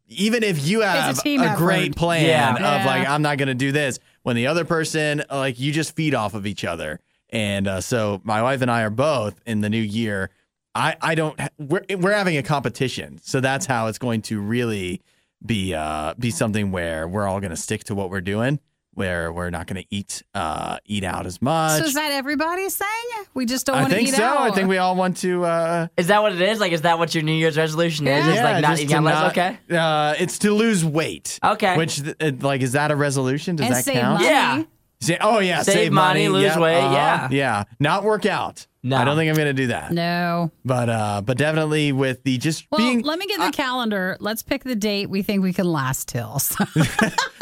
even 0.08 0.42
if 0.42 0.66
you 0.66 0.80
have 0.80 1.22
team 1.22 1.42
a 1.42 1.54
great 1.56 1.94
plan 1.94 2.24
Yeah. 2.24 2.54
of 2.54 2.60
Yeah. 2.60 2.86
like, 2.86 3.06
I'm 3.06 3.20
not 3.20 3.36
going 3.36 3.48
to 3.48 3.54
do 3.54 3.70
this, 3.70 3.98
when 4.22 4.36
the 4.36 4.46
other 4.46 4.64
person, 4.64 5.22
like, 5.30 5.60
you 5.60 5.70
just 5.70 5.94
feed 5.94 6.14
off 6.14 6.32
of 6.32 6.46
each 6.46 6.64
other. 6.64 6.98
And 7.32 7.66
uh, 7.66 7.80
so 7.80 8.20
my 8.24 8.42
wife 8.42 8.60
and 8.62 8.70
I 8.70 8.82
are 8.82 8.90
both 8.90 9.40
in 9.46 9.62
the 9.62 9.70
new 9.70 9.80
year. 9.80 10.30
I, 10.74 10.96
I 11.00 11.14
don't, 11.14 11.38
we're, 11.58 11.82
we're 11.98 12.12
having 12.12 12.36
a 12.36 12.42
competition. 12.42 13.18
So 13.22 13.40
that's 13.40 13.66
how 13.66 13.86
it's 13.88 13.98
going 13.98 14.22
to 14.22 14.40
really 14.40 15.00
be, 15.44 15.74
uh, 15.74 16.14
be 16.18 16.30
something 16.30 16.70
where 16.72 17.08
we're 17.08 17.26
all 17.26 17.40
going 17.40 17.50
to 17.50 17.56
stick 17.56 17.84
to 17.84 17.94
what 17.94 18.10
we're 18.10 18.20
doing, 18.20 18.58
where 18.94 19.32
we're 19.32 19.50
not 19.50 19.66
going 19.66 19.82
to 19.82 19.86
eat, 19.90 20.22
uh, 20.34 20.78
eat 20.86 21.04
out 21.04 21.26
as 21.26 21.40
much. 21.42 21.78
So 21.80 21.86
is 21.86 21.94
that 21.94 22.12
everybody's 22.12 22.74
saying? 22.74 23.26
We 23.34 23.44
just 23.46 23.66
don't 23.66 23.76
I 23.76 23.80
want 23.80 23.90
to 23.92 23.96
think 23.96 24.08
eat 24.10 24.14
so. 24.14 24.22
out. 24.24 24.40
I 24.42 24.50
think 24.54 24.68
we 24.68 24.78
all 24.78 24.94
want 24.96 25.16
to, 25.18 25.44
uh, 25.44 25.86
Is 25.96 26.06
that 26.08 26.22
what 26.22 26.32
it 26.32 26.40
is? 26.42 26.60
Like, 26.60 26.72
is 26.72 26.82
that 26.82 26.98
what 26.98 27.14
your 27.14 27.24
New 27.24 27.32
Year's 27.32 27.56
resolution 27.56 28.06
is? 28.06 28.26
Is 28.26 28.34
yeah, 28.34 28.44
like 28.44 28.62
not 28.62 28.70
just 28.70 28.82
eating 28.82 28.88
to 28.90 28.96
out 28.96 29.04
less? 29.04 29.14
not- 29.14 29.30
Okay. 29.32 29.58
Uh, 29.76 30.14
it's 30.18 30.38
to 30.40 30.52
lose 30.52 30.84
weight. 30.84 31.38
Okay. 31.42 31.76
Which, 31.76 32.00
uh, 32.06 32.32
like, 32.40 32.60
is 32.60 32.72
that 32.72 32.90
a 32.90 32.96
resolution? 32.96 33.56
Does 33.56 33.66
And 33.66 33.74
that 33.74 33.84
save 33.84 33.94
count? 34.00 34.14
money. 34.20 34.26
Yeah. 34.26 34.62
Say- 35.02 35.18
oh 35.20 35.38
yeah, 35.40 35.62
Save 35.62 35.74
save, 35.74 35.92
money, 35.92 36.28
lose 36.28 36.44
Yep, 36.44 36.58
weight, 36.60 36.78
uh-huh. 36.80 36.94
yeah. 36.94 37.28
yeah. 37.30 37.64
Not 37.78 38.04
work 38.04 38.24
out. 38.26 38.66
No. 38.84 38.96
I 38.96 39.04
don't 39.04 39.16
think 39.16 39.30
I'm 39.30 39.36
gonna 39.36 39.52
do 39.52 39.68
that. 39.68 39.92
No. 39.92 40.50
But 40.64 40.88
uh, 40.88 41.22
but 41.24 41.38
definitely 41.38 41.92
with 41.92 42.24
the 42.24 42.36
just 42.38 42.66
Well, 42.72 42.78
being. 42.80 43.02
let 43.02 43.16
me 43.18 43.26
get 43.26 43.38
the 43.38 43.52
calendar. 43.52 44.16
Let's 44.18 44.42
pick 44.42 44.64
the 44.64 44.74
date 44.74 45.08
we 45.08 45.22
think 45.22 45.40
we 45.42 45.52
can 45.52 45.66
last 45.66 46.08
till. 46.08 46.40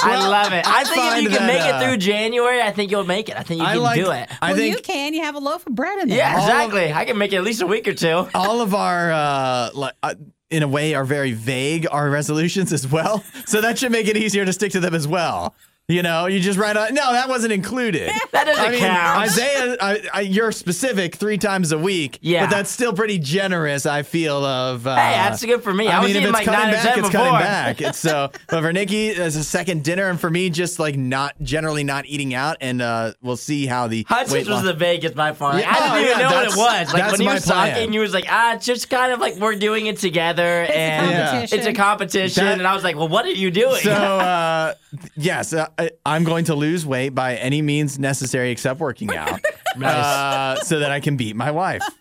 I 0.03 0.29
love 0.29 0.53
it. 0.53 0.67
I 0.67 0.81
I 0.81 0.85
think 0.85 1.17
if 1.17 1.23
you 1.23 1.29
can 1.31 1.47
that, 1.47 1.47
make 1.47 1.63
uh, 1.63 1.77
it 1.79 1.85
through 1.87 1.97
January, 1.99 2.61
I 2.61 2.73
think 2.73 2.91
you'll 2.91 3.05
make 3.05 3.29
it. 3.31 3.37
I 3.39 3.43
think 3.43 3.61
you 3.61 3.67
I 3.67 3.73
can 3.75 3.83
like- 3.83 3.97
do 4.05 4.11
it. 4.11 4.29
I 4.43 4.49
well, 4.51 4.57
think 4.57 4.77
you 4.77 4.83
can. 4.83 5.15
You 5.15 5.23
have 5.23 5.35
a 5.35 5.39
loaf 5.39 5.67
of 5.67 5.75
bread 5.75 5.99
in 6.01 6.09
there. 6.09 6.19
Yeah, 6.19 6.37
exactly. 6.41 6.93
I 6.93 7.05
can 7.07 7.17
make 7.17 7.33
it 7.33 7.37
at 7.37 7.45
least 7.45 7.63
a 7.63 7.67
week 7.67 7.89
or 7.89 7.95
two. 7.95 8.29
all 8.35 8.61
of 8.61 8.75
our 8.75 9.11
uh, 9.11 9.71
like, 9.75 9.95
uh, 10.03 10.15
in 10.51 10.63
a 10.63 10.69
way 10.69 10.93
are 10.95 11.05
very 11.05 11.33
vague. 11.33 11.87
Our 11.91 12.11
resolutions 12.11 12.71
as 12.71 12.87
well, 12.87 13.25
so 13.47 13.63
that 13.63 13.79
should 13.79 13.93
make 13.93 14.09
it 14.09 14.17
easier 14.19 14.45
to 14.45 14.53
stick 14.53 14.73
to 14.73 14.81
them 14.81 14.95
as 14.95 15.09
well. 15.09 15.55
You 15.91 16.02
know, 16.02 16.27
you 16.27 16.39
just 16.41 16.59
write 16.59 16.77
on. 16.77 16.94
No, 16.94 17.12
that 17.12 17.28
wasn't 17.28 17.52
included. 17.52 18.10
That 18.31 18.44
doesn't 18.44 18.65
I 18.65 18.70
mean, 18.70 18.81
count. 18.81 19.19
Isaiah, 19.23 19.77
I, 19.81 20.09
I, 20.15 20.20
you're 20.20 20.52
specific 20.52 21.17
three 21.17 21.36
times 21.36 21.73
a 21.73 21.78
week. 21.78 22.19
Yeah. 22.23 22.44
but 22.47 22.51
that's 22.51 22.70
still 22.70 22.93
pretty 22.93 23.19
generous. 23.19 23.86
I 23.86 24.02
feel 24.02 24.44
of. 24.44 24.86
Uh, 24.86 24.94
Hey, 24.94 25.12
that's 25.17 25.44
good 25.44 25.62
for 25.65 25.75
me. 25.75 25.89
I 25.89 25.99
was 25.99 26.07
mean, 26.09 26.17
if 26.17 26.23
eating 26.23 26.28
it's 26.28 26.33
like 26.33 26.44
cutting 26.44 26.60
nine 26.60 26.75
or 26.75 26.77
back, 26.77 26.99
it's 26.99 27.09
before. 27.09 27.20
cutting 27.20 27.39
back. 27.41 27.81
It's 27.81 27.99
so. 27.99 28.31
But 28.49 28.62
for 28.62 28.73
Nikki, 28.73 29.10
as 29.10 29.35
a 29.35 29.43
second 29.43 29.83
dinner, 29.83 30.09
and 30.09 30.20
for 30.20 30.31
me, 30.31 30.49
just 30.49 30.78
like 30.78 30.97
not 30.97 31.35
generally 31.43 31.83
not 31.83 32.07
eating 32.07 32.35
out, 32.35 32.59
and 32.60 32.81
uh, 32.81 33.12
we'll 33.20 33.36
see 33.36 33.67
how 33.67 33.89
the 33.89 34.05
Hudson's 34.09 34.47
weight 34.47 34.49
was 34.49 34.62
the 34.62 34.75
vaguest 34.75 35.17
by 35.17 35.33
far. 35.33 35.59
Yeah, 35.59 35.70
I 35.70 35.75
didn't 35.75 35.91
oh, 35.93 35.99
even 35.99 36.10
yeah, 36.10 36.28
know 36.28 36.36
what 36.36 36.44
it 36.44 36.57
was. 36.57 36.93
Like 36.93 37.02
that's 37.02 37.12
when 37.12 37.20
you 37.23 37.27
my 37.27 37.35
were 37.35 37.41
plan. 37.41 37.75
talking, 37.75 37.93
you 37.93 38.01
was 38.01 38.15
like, 38.15 38.27
ah, 38.28 38.55
it's 38.55 38.65
just 38.65 38.89
kind 38.91 39.12
of 39.12 39.19
like 39.19 39.36
we're 39.36 39.57
doing 39.57 39.86
it 39.86 39.99
together, 39.99 40.62
It's 40.62 40.70
a 40.70 40.77
and 40.78 41.10
competition. 41.10 41.59
it's 41.59 41.67
a 41.67 41.73
competition. 41.73 42.44
That- 42.44 42.59
and 42.59 42.67
I 42.67 42.75
was 42.75 42.85
like, 42.85 42.94
well, 42.97 43.09
what 43.09 43.25
are 43.27 43.31
you 43.31 43.51
doing? 43.51 43.81
So 43.83 43.91
uh, 43.93 44.75
yes, 45.17 45.52
uh, 45.52 45.69
I'm 46.05 46.25
going 46.25 46.44
to 46.47 46.55
lose 46.55 46.84
weight 46.84 47.10
by 47.10 47.36
any 47.36 47.62
means 47.62 47.99
necessary 47.99 48.50
except 48.50 48.81
working 48.81 49.15
out, 49.15 49.41
uh, 49.83 50.57
so 50.61 50.79
that 50.79 50.91
I 50.91 51.01
can 51.01 51.17
beat 51.17 51.37
my 51.37 51.51
wife. 51.51 51.83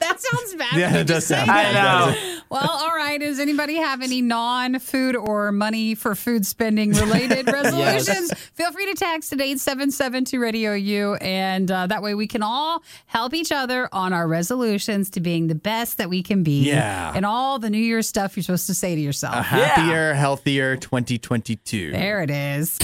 That 0.00 0.18
sounds 0.18 0.54
bad. 0.54 0.78
Yeah, 0.78 0.96
it 0.96 1.06
does 1.06 1.26
sound 1.26 1.46
bad. 1.46 1.76
I 1.76 2.12
know. 2.12 2.40
Well, 2.50 2.68
all 2.68 2.94
right. 2.96 3.20
Does 3.20 3.38
anybody 3.38 3.76
have 3.76 4.02
any 4.02 4.22
non-food 4.22 5.14
or 5.14 5.52
money 5.52 5.94
for 5.94 6.14
food 6.14 6.46
spending 6.46 6.92
related 6.92 7.46
resolutions? 7.52 8.32
Feel 8.54 8.72
free 8.72 8.86
to 8.86 8.94
text 8.94 9.32
at 9.32 9.40
8772 9.40 10.40
Radio 10.40 10.72
U, 10.74 11.14
and 11.16 11.70
uh, 11.70 11.86
that 11.86 12.02
way 12.02 12.14
we 12.14 12.26
can 12.26 12.42
all 12.42 12.82
help 13.06 13.34
each 13.34 13.52
other 13.52 13.88
on 13.92 14.12
our 14.12 14.26
resolutions 14.26 15.10
to 15.10 15.20
being 15.20 15.46
the 15.48 15.54
best 15.54 15.98
that 15.98 16.08
we 16.08 16.22
can 16.22 16.42
be. 16.42 16.62
Yeah. 16.64 17.12
And 17.14 17.24
all 17.26 17.58
the 17.58 17.70
New 17.70 17.78
Year's 17.78 18.08
stuff 18.08 18.36
you're 18.36 18.42
supposed 18.42 18.66
to 18.66 18.74
say 18.74 18.94
to 18.94 19.00
yourself. 19.00 19.36
A 19.36 19.42
happier, 19.42 20.14
healthier 20.14 20.76
2022. 20.76 21.92
There 21.92 22.22
it 22.22 22.30
is. 22.30 22.78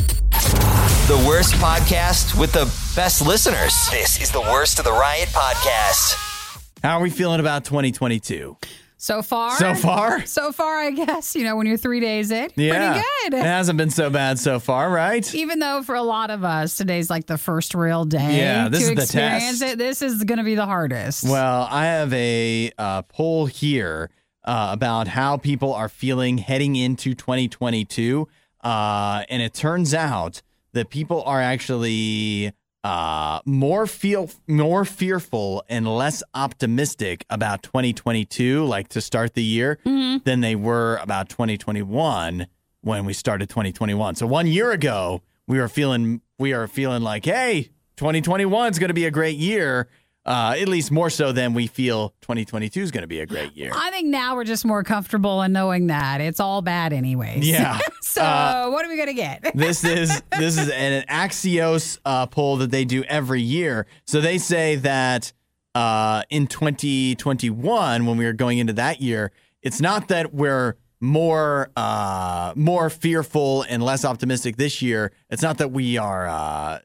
The 1.07 1.25
worst 1.29 1.55
podcast 1.55 2.37
with 2.39 2.53
the 2.53 2.65
best 2.97 3.25
listeners. 3.25 3.73
This 3.93 4.21
is 4.21 4.33
the 4.33 4.41
worst 4.41 4.81
of 4.81 4.85
the 4.85 4.91
Riot 4.91 5.29
podcast. 5.29 6.61
How 6.83 6.99
are 6.99 7.01
we 7.03 7.11
feeling 7.11 7.39
about 7.39 7.65
2022? 7.65 8.57
So 8.97 9.23
far. 9.23 9.57
So 9.57 9.75
far? 9.77 10.27
So 10.27 10.51
far, 10.51 10.79
I 10.79 10.91
guess. 10.91 11.37
You 11.37 11.45
know, 11.45 11.55
when 11.55 11.69
you're 11.69 11.77
three 11.77 12.01
days 12.01 12.33
in, 12.33 12.51
Yeah, 12.57 12.93
pretty 12.95 13.05
good. 13.31 13.35
It 13.39 13.45
hasn't 13.45 13.77
been 13.77 13.91
so 13.91 14.11
bad 14.11 14.41
so 14.41 14.59
far, 14.59 14.91
right? 14.91 15.33
Even 15.33 15.61
though 15.61 15.85
for 15.85 15.95
a 15.95 16.03
lot 16.03 16.31
of 16.31 16.43
us, 16.43 16.77
today's 16.77 17.09
like 17.09 17.27
the 17.27 17.39
first 17.39 17.77
real 17.77 18.05
day 18.05 18.39
Yeah, 18.39 18.69
this 18.69 18.81
to 18.87 18.91
is 18.91 18.97
the 18.97 19.03
experience 19.03 19.61
test. 19.61 19.73
it. 19.75 19.79
This 19.79 20.03
is 20.03 20.25
going 20.25 20.39
to 20.39 20.45
be 20.45 20.57
the 20.57 20.67
hardest. 20.67 21.23
Well, 21.23 21.69
I 21.71 21.85
have 21.85 22.13
a 22.15 22.73
uh, 22.79 23.03
poll 23.03 23.47
here 23.47 24.11
uh, 24.45 24.71
about 24.73 25.07
how 25.07 25.37
people 25.37 25.73
are 25.73 25.89
feeling 25.89 26.39
heading 26.39 26.75
into 26.75 27.15
2022. 27.15 28.27
Uh, 28.65 29.23
and 29.29 29.41
it 29.41 29.55
turns 29.55 29.95
out 29.95 30.43
that 30.77 30.91
people 30.91 31.23
are 31.25 31.41
actually 31.41 32.53
uh, 32.85 33.41
more 33.45 33.87
feel 33.87 34.31
more 34.47 34.85
fearful 34.85 35.65
and 35.69 35.89
less 35.89 36.23
optimistic 36.35 37.25
about 37.29 37.63
2022, 37.63 38.65
like 38.65 38.89
to 38.89 39.01
start 39.01 39.35
the 39.35 39.43
year, 39.43 39.79
than 40.25 40.41
they 40.41 40.55
were 40.55 40.97
about 41.03 41.29
2021 41.29 42.47
when 42.83 43.05
we 43.05 43.13
started 43.13 43.49
2021. 43.49 44.15
So 44.15 44.27
one 44.27 44.47
year 44.47 44.71
ago, 44.71 45.23
we 45.49 45.59
were 45.59 45.69
feeling 45.69 46.21
we 46.39 46.53
are 46.53 46.69
feeling 46.69 47.03
like, 47.03 47.25
hey, 47.25 47.71
2021 47.97 48.71
is 48.71 48.79
going 48.79 48.89
to 48.89 48.95
be 48.95 49.07
a 49.07 49.11
great 49.11 49.37
year. 49.37 49.89
Uh, 50.27 50.57
at 50.59 50.69
least 50.69 50.91
more 50.91 51.09
so 51.09 51.31
than 51.31 51.55
we 51.55 51.69
feel 51.69 52.09
2022 52.23 52.81
is 52.83 52.91
going 52.91 53.03
to 53.03 53.07
be 53.07 53.21
a 53.21 53.27
great 53.27 53.57
year. 53.57 53.71
I 53.73 53.91
think 53.93 54.09
now 54.09 54.35
we're 54.35 54.43
just 54.43 54.65
more 54.67 54.83
comfortable 54.83 55.41
in 55.43 55.53
knowing 55.53 55.87
that 55.87 56.21
it's 56.21 56.41
all 56.41 56.63
bad 56.63 56.93
anyways. 56.93 57.49
Yeah. 57.49 57.79
so 58.03 58.23
Uh, 58.23 58.69
what 58.71 58.85
are 58.85 58.89
we 58.89 58.97
gonna 58.97 59.13
get? 59.15 59.43
this 59.55 59.85
is 59.85 60.21
this 60.37 60.59
is 60.59 60.69
an 60.71 61.05
Axios 61.09 61.99
uh, 62.05 62.27
poll 62.27 62.57
that 62.57 62.73
they 62.73 62.85
do 62.85 63.05
every 63.05 63.41
year. 63.41 63.87
So 64.05 64.21
they 64.21 64.39
say 64.39 64.75
that 64.77 65.33
uh, 65.77 66.23
in 66.29 66.49
2021, 66.49 68.07
when 68.07 68.17
we 68.17 68.25
were 68.25 68.33
going 68.33 68.59
into 68.59 68.73
that 68.73 69.01
year, 69.01 69.31
it's 69.63 69.81
not 69.81 70.09
that 70.09 70.35
we're 70.35 70.77
more 71.01 71.71
uh, 71.77 72.53
more 72.57 72.91
fearful 72.91 73.63
and 73.69 73.83
less 73.83 74.05
optimistic 74.05 74.57
this 74.57 74.81
year. 74.83 75.13
It's 75.31 75.43
not 75.43 75.59
that 75.59 75.71
we 75.71 75.99
are. 75.99 76.27
Uh, 76.27 76.79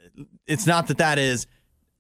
it's 0.46 0.68
not 0.68 0.88
that 0.88 0.98
that 0.98 1.18
is 1.18 1.48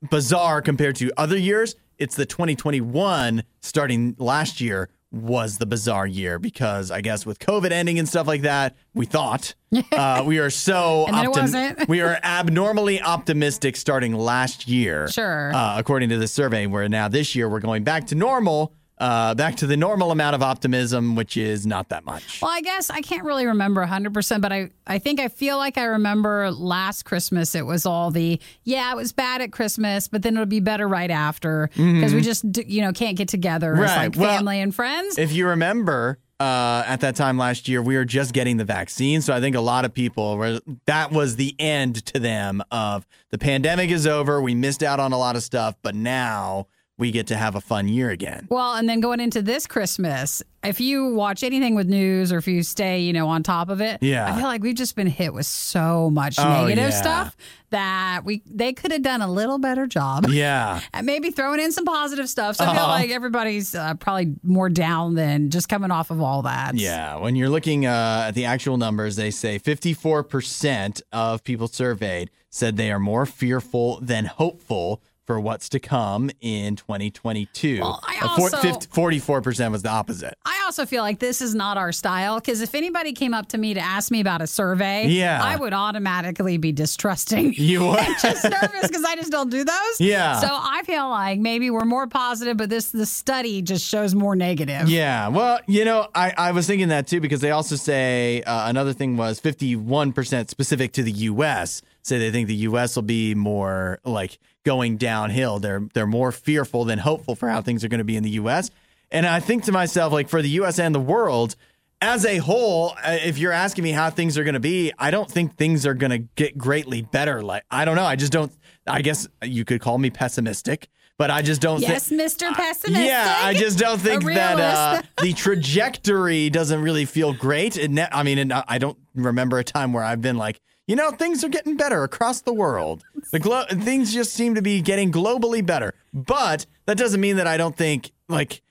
bizarre 0.09 0.61
compared 0.61 0.95
to 0.97 1.11
other 1.17 1.37
years. 1.37 1.75
It's 1.97 2.15
the 2.15 2.25
2021 2.25 3.43
starting 3.61 4.15
last 4.17 4.59
year 4.59 4.89
was 5.11 5.57
the 5.57 5.65
bizarre 5.65 6.07
year 6.07 6.39
because 6.39 6.89
I 6.89 7.01
guess 7.01 7.25
with 7.25 7.37
COVID 7.39 7.71
ending 7.71 7.99
and 7.99 8.07
stuff 8.07 8.27
like 8.27 8.43
that, 8.43 8.75
we 8.93 9.05
thought 9.05 9.55
uh, 9.91 10.23
we 10.25 10.39
are 10.39 10.49
so 10.49 11.05
wasn't. 11.09 11.87
we 11.89 12.01
are 12.01 12.17
abnormally 12.23 13.01
optimistic 13.01 13.75
starting 13.75 14.13
last 14.13 14.67
year. 14.67 15.09
Sure. 15.09 15.53
Uh, 15.53 15.77
according 15.77 16.09
to 16.09 16.17
the 16.17 16.27
survey, 16.27 16.65
where 16.65 16.87
now 16.87 17.07
this 17.07 17.35
year 17.35 17.49
we're 17.49 17.59
going 17.59 17.83
back 17.83 18.07
to 18.07 18.15
normal, 18.15 18.73
uh, 19.01 19.33
back 19.35 19.55
to 19.57 19.65
the 19.67 19.75
normal 19.75 20.11
amount 20.11 20.35
of 20.35 20.41
optimism, 20.43 21.15
which 21.15 21.35
is 21.35 21.65
not 21.65 21.89
that 21.89 22.05
much. 22.05 22.41
Well, 22.41 22.51
I 22.51 22.61
guess 22.61 22.89
I 22.89 23.01
can't 23.01 23.23
really 23.25 23.47
remember 23.47 23.85
100%, 23.85 24.39
but 24.41 24.53
I, 24.53 24.69
I 24.85 24.99
think 24.99 25.19
I 25.19 25.27
feel 25.27 25.57
like 25.57 25.77
I 25.77 25.85
remember 25.85 26.51
last 26.51 27.03
Christmas 27.03 27.55
it 27.55 27.65
was 27.65 27.85
all 27.85 28.11
the, 28.11 28.39
yeah, 28.63 28.91
it 28.91 28.95
was 28.95 29.11
bad 29.11 29.41
at 29.41 29.51
Christmas, 29.51 30.07
but 30.07 30.21
then 30.21 30.35
it'll 30.35 30.45
be 30.45 30.59
better 30.59 30.87
right 30.87 31.11
after 31.11 31.69
because 31.75 32.13
we 32.13 32.21
Mhm. 32.21 32.23
just, 32.23 32.45
you 32.67 32.81
know, 32.81 32.93
can't 32.93 33.17
get 33.17 33.27
together 33.27 33.73
as 33.73 33.79
Right. 33.79 33.95
like 34.07 34.15
Well, 34.15 34.37
family 34.37 34.61
and 34.61 34.73
friends. 34.73 35.17
If 35.17 35.33
you 35.33 35.47
remember, 35.47 36.19
uh, 36.39 36.83
at 36.87 37.01
that 37.01 37.15
time 37.15 37.37
last 37.37 37.67
year, 37.67 37.81
we 37.81 37.95
were 37.95 38.05
just 38.05 38.33
getting 38.33 38.57
the 38.57 38.65
vaccine. 38.65 39.21
So 39.21 39.33
I 39.33 39.39
think 39.39 39.55
a 39.55 39.61
lot 39.61 39.83
of 39.85 39.93
people 39.93 40.37
were 40.37 40.59
that 40.85 41.11
was 41.11 41.35
the 41.35 41.55
end 41.59 42.05
to 42.07 42.19
them 42.19 42.63
of 42.71 43.05
the 43.31 43.37
pandemic 43.37 43.89
is 43.91 44.05
over. 44.07 44.41
We 44.41 44.53
missed 44.55 44.81
out 44.83 44.99
on 44.99 45.11
a 45.11 45.17
lot 45.17 45.35
of 45.35 45.43
stuff, 45.43 45.75
but 45.83 45.93
now 45.95 46.67
we 47.01 47.11
get 47.11 47.27
to 47.27 47.35
have 47.35 47.55
a 47.55 47.61
fun 47.61 47.89
year 47.89 48.09
again. 48.11 48.47
Well, 48.49 48.75
and 48.75 48.87
then 48.87 49.01
going 49.01 49.19
into 49.19 49.41
this 49.41 49.67
Christmas, 49.67 50.41
if 50.63 50.79
you 50.79 51.13
watch 51.13 51.43
anything 51.43 51.75
with 51.75 51.87
news 51.87 52.31
or 52.31 52.37
if 52.37 52.47
you 52.47 52.61
stay, 52.63 52.99
you 52.99 53.11
know, 53.11 53.27
on 53.27 53.41
top 53.43 53.67
of 53.69 53.81
it, 53.81 54.01
Yeah. 54.01 54.31
I 54.31 54.35
feel 54.37 54.45
like 54.45 54.61
we've 54.61 54.75
just 54.75 54.95
been 54.95 55.07
hit 55.07 55.33
with 55.33 55.47
so 55.47 56.09
much 56.11 56.37
Oh, 56.39 56.43
negative 56.61 56.91
yeah. 56.91 57.01
stuff 57.01 57.35
that 57.71 58.21
we 58.23 58.43
they 58.45 58.71
could 58.73 58.91
have 58.91 59.01
done 59.01 59.21
a 59.21 59.31
little 59.31 59.57
better 59.57 59.87
job. 59.87 60.27
Yeah. 60.29 60.79
And 60.93 61.05
maybe 61.05 61.31
throwing 61.31 61.59
in 61.59 61.71
some 61.71 61.85
positive 61.85 62.29
stuff. 62.29 62.55
So 62.57 62.65
I 62.65 62.73
feel 62.73 62.83
Uh-huh. 62.83 62.91
like 62.91 63.09
everybody's 63.09 63.73
uh, 63.73 63.95
probably 63.95 64.35
more 64.43 64.69
down 64.69 65.15
than 65.15 65.49
just 65.49 65.67
coming 65.67 65.89
off 65.91 66.11
of 66.11 66.21
all 66.21 66.43
that. 66.43 66.75
Yeah, 66.75 67.15
when 67.17 67.35
you're 67.35 67.49
looking 67.49 67.85
uh, 67.87 68.25
at 68.27 68.35
the 68.35 68.45
actual 68.45 68.77
numbers, 68.77 69.15
they 69.15 69.31
say 69.31 69.57
54% 69.57 71.01
of 71.11 71.43
people 71.43 71.67
surveyed 71.67 72.29
said 72.49 72.77
they 72.77 72.91
are 72.91 72.99
more 72.99 73.25
fearful 73.25 73.99
than 74.01 74.25
hopeful 74.25 75.01
for 75.31 75.39
what's 75.39 75.69
to 75.69 75.79
come 75.79 76.29
in 76.41 76.75
2022. 76.75 77.79
Well, 77.79 78.01
I 78.03 78.19
also- 78.27 78.57
50 78.57 78.87
44% 78.87 79.71
was 79.71 79.81
the 79.81 79.87
opposite. 79.89 80.37
I 80.45 80.61
also 80.65 80.85
feel 80.85 81.03
like 81.03 81.19
this 81.19 81.41
is 81.41 81.55
not 81.55 81.77
our 81.77 81.93
style 81.93 82.35
because 82.35 82.59
if 82.59 82.75
anybody 82.75 83.13
came 83.13 83.33
up 83.33 83.47
to 83.49 83.57
me 83.57 83.73
to 83.73 83.79
ask 83.79 84.11
me 84.11 84.19
about 84.19 84.41
a 84.41 84.47
survey, 84.47 85.07
Yeah. 85.07 85.39
I 85.41 85.55
would 85.55 85.71
automatically 85.73 86.57
be 86.57 86.73
distrusting. 86.73 87.53
You 87.61 87.87
would? 87.87 87.97
just 88.21 88.43
nervous 88.43 88.87
because 88.87 89.05
I 89.05 89.15
just 89.15 89.31
don't 89.31 89.49
do 89.49 89.63
those. 89.63 90.01
Yeah. 90.01 90.41
So 90.41 90.47
I 90.51 90.81
feel 90.85 91.07
like 91.07 91.39
maybe 91.39 91.69
we're 91.69 91.85
more 91.85 92.07
positive, 92.07 92.57
but 92.57 92.69
this 92.69 92.91
the 92.91 93.05
study 93.05 93.61
just 93.61 93.87
shows 93.87 94.13
more 94.13 94.35
negative. 94.35 94.89
Yeah, 94.89 95.29
well, 95.29 95.59
you 95.67 95.85
know, 95.85 96.07
I, 96.13 96.33
I 96.37 96.51
was 96.51 96.67
thinking 96.67 96.89
that 96.89 97.07
too 97.07 97.21
because 97.21 97.39
they 97.39 97.51
also 97.51 97.77
say 97.77 98.41
uh, 98.41 98.67
another 98.67 98.91
thing 98.91 99.15
was 99.15 99.39
51% 99.39 100.49
specific 100.49 100.91
to 100.93 101.03
the 101.03 101.11
U.S. 101.11 101.81
Say 102.03 102.17
they 102.17 102.31
think 102.31 102.47
the 102.47 102.55
U.S. 102.67 102.95
will 102.95 103.03
be 103.03 103.35
more 103.35 103.99
like 104.03 104.39
going 104.63 104.97
downhill. 104.97 105.59
They're 105.59 105.87
they're 105.93 106.07
more 106.07 106.31
fearful 106.31 106.85
than 106.85 106.99
hopeful 106.99 107.35
for 107.35 107.49
how 107.49 107.61
things 107.61 107.83
are 107.83 107.87
going 107.87 107.99
to 107.99 108.03
be 108.03 108.15
in 108.17 108.23
the 108.23 108.31
U.S. 108.31 108.69
And 109.11 109.25
I 109.25 109.39
think 109.39 109.65
to 109.65 109.71
myself, 109.71 110.13
like 110.13 110.29
for 110.29 110.41
the 110.41 110.49
U.S. 110.49 110.79
and 110.79 110.95
the 110.95 110.99
world 110.99 111.55
as 112.01 112.25
a 112.25 112.37
whole, 112.37 112.93
uh, 113.03 113.17
if 113.23 113.37
you're 113.37 113.51
asking 113.51 113.83
me 113.83 113.91
how 113.91 114.09
things 114.09 114.37
are 114.37 114.43
going 114.43 114.55
to 114.55 114.59
be, 114.59 114.91
I 114.97 115.11
don't 115.11 115.29
think 115.29 115.55
things 115.55 115.85
are 115.85 115.93
going 115.93 116.11
to 116.11 116.17
get 116.17 116.57
greatly 116.57 117.01
better. 117.03 117.41
Like 117.43 117.63
I 117.69 117.85
don't 117.85 117.95
know, 117.95 118.05
I 118.05 118.15
just 118.15 118.31
don't. 118.31 118.51
I 118.87 119.01
guess 119.01 119.27
you 119.43 119.63
could 119.63 119.79
call 119.79 119.99
me 119.99 120.09
pessimistic, 120.09 120.87
but 121.17 121.29
I 121.29 121.43
just 121.43 121.61
don't 121.61 121.79
think. 121.79 121.91
Yes, 121.91 122.09
Mr. 122.09 122.51
Pessimistic. 122.51 123.05
Yeah, 123.05 123.37
I 123.43 123.53
just 123.53 123.77
don't 123.77 123.99
think 123.99 124.23
that 124.23 124.59
uh, 124.59 125.01
the 125.21 125.33
trajectory 125.33 126.49
doesn't 126.49 126.81
really 126.81 127.05
feel 127.05 127.33
great. 127.33 127.77
And 127.77 127.95
ne- 127.95 128.09
I 128.11 128.23
mean, 128.23 128.39
and 128.39 128.51
I 128.53 128.79
don't 128.79 128.97
remember 129.13 129.59
a 129.59 129.63
time 129.63 129.93
where 129.93 130.03
I've 130.03 130.21
been 130.21 130.37
like, 130.37 130.59
you 130.91 130.97
know, 130.97 131.09
things 131.09 131.41
are 131.45 131.47
getting 131.47 131.77
better 131.77 132.03
across 132.03 132.41
the 132.41 132.51
world. 132.51 133.05
The 133.31 133.39
glo- 133.39 133.63
things 133.63 134.13
just 134.13 134.33
seem 134.33 134.55
to 134.55 134.61
be 134.61 134.81
getting 134.81 135.09
globally 135.09 135.65
better. 135.65 135.93
But 136.13 136.65
that 136.85 136.97
doesn't 136.97 137.21
mean 137.21 137.37
that 137.37 137.47
I 137.47 137.55
don't 137.55 137.77
think 137.77 138.11
like 138.27 138.61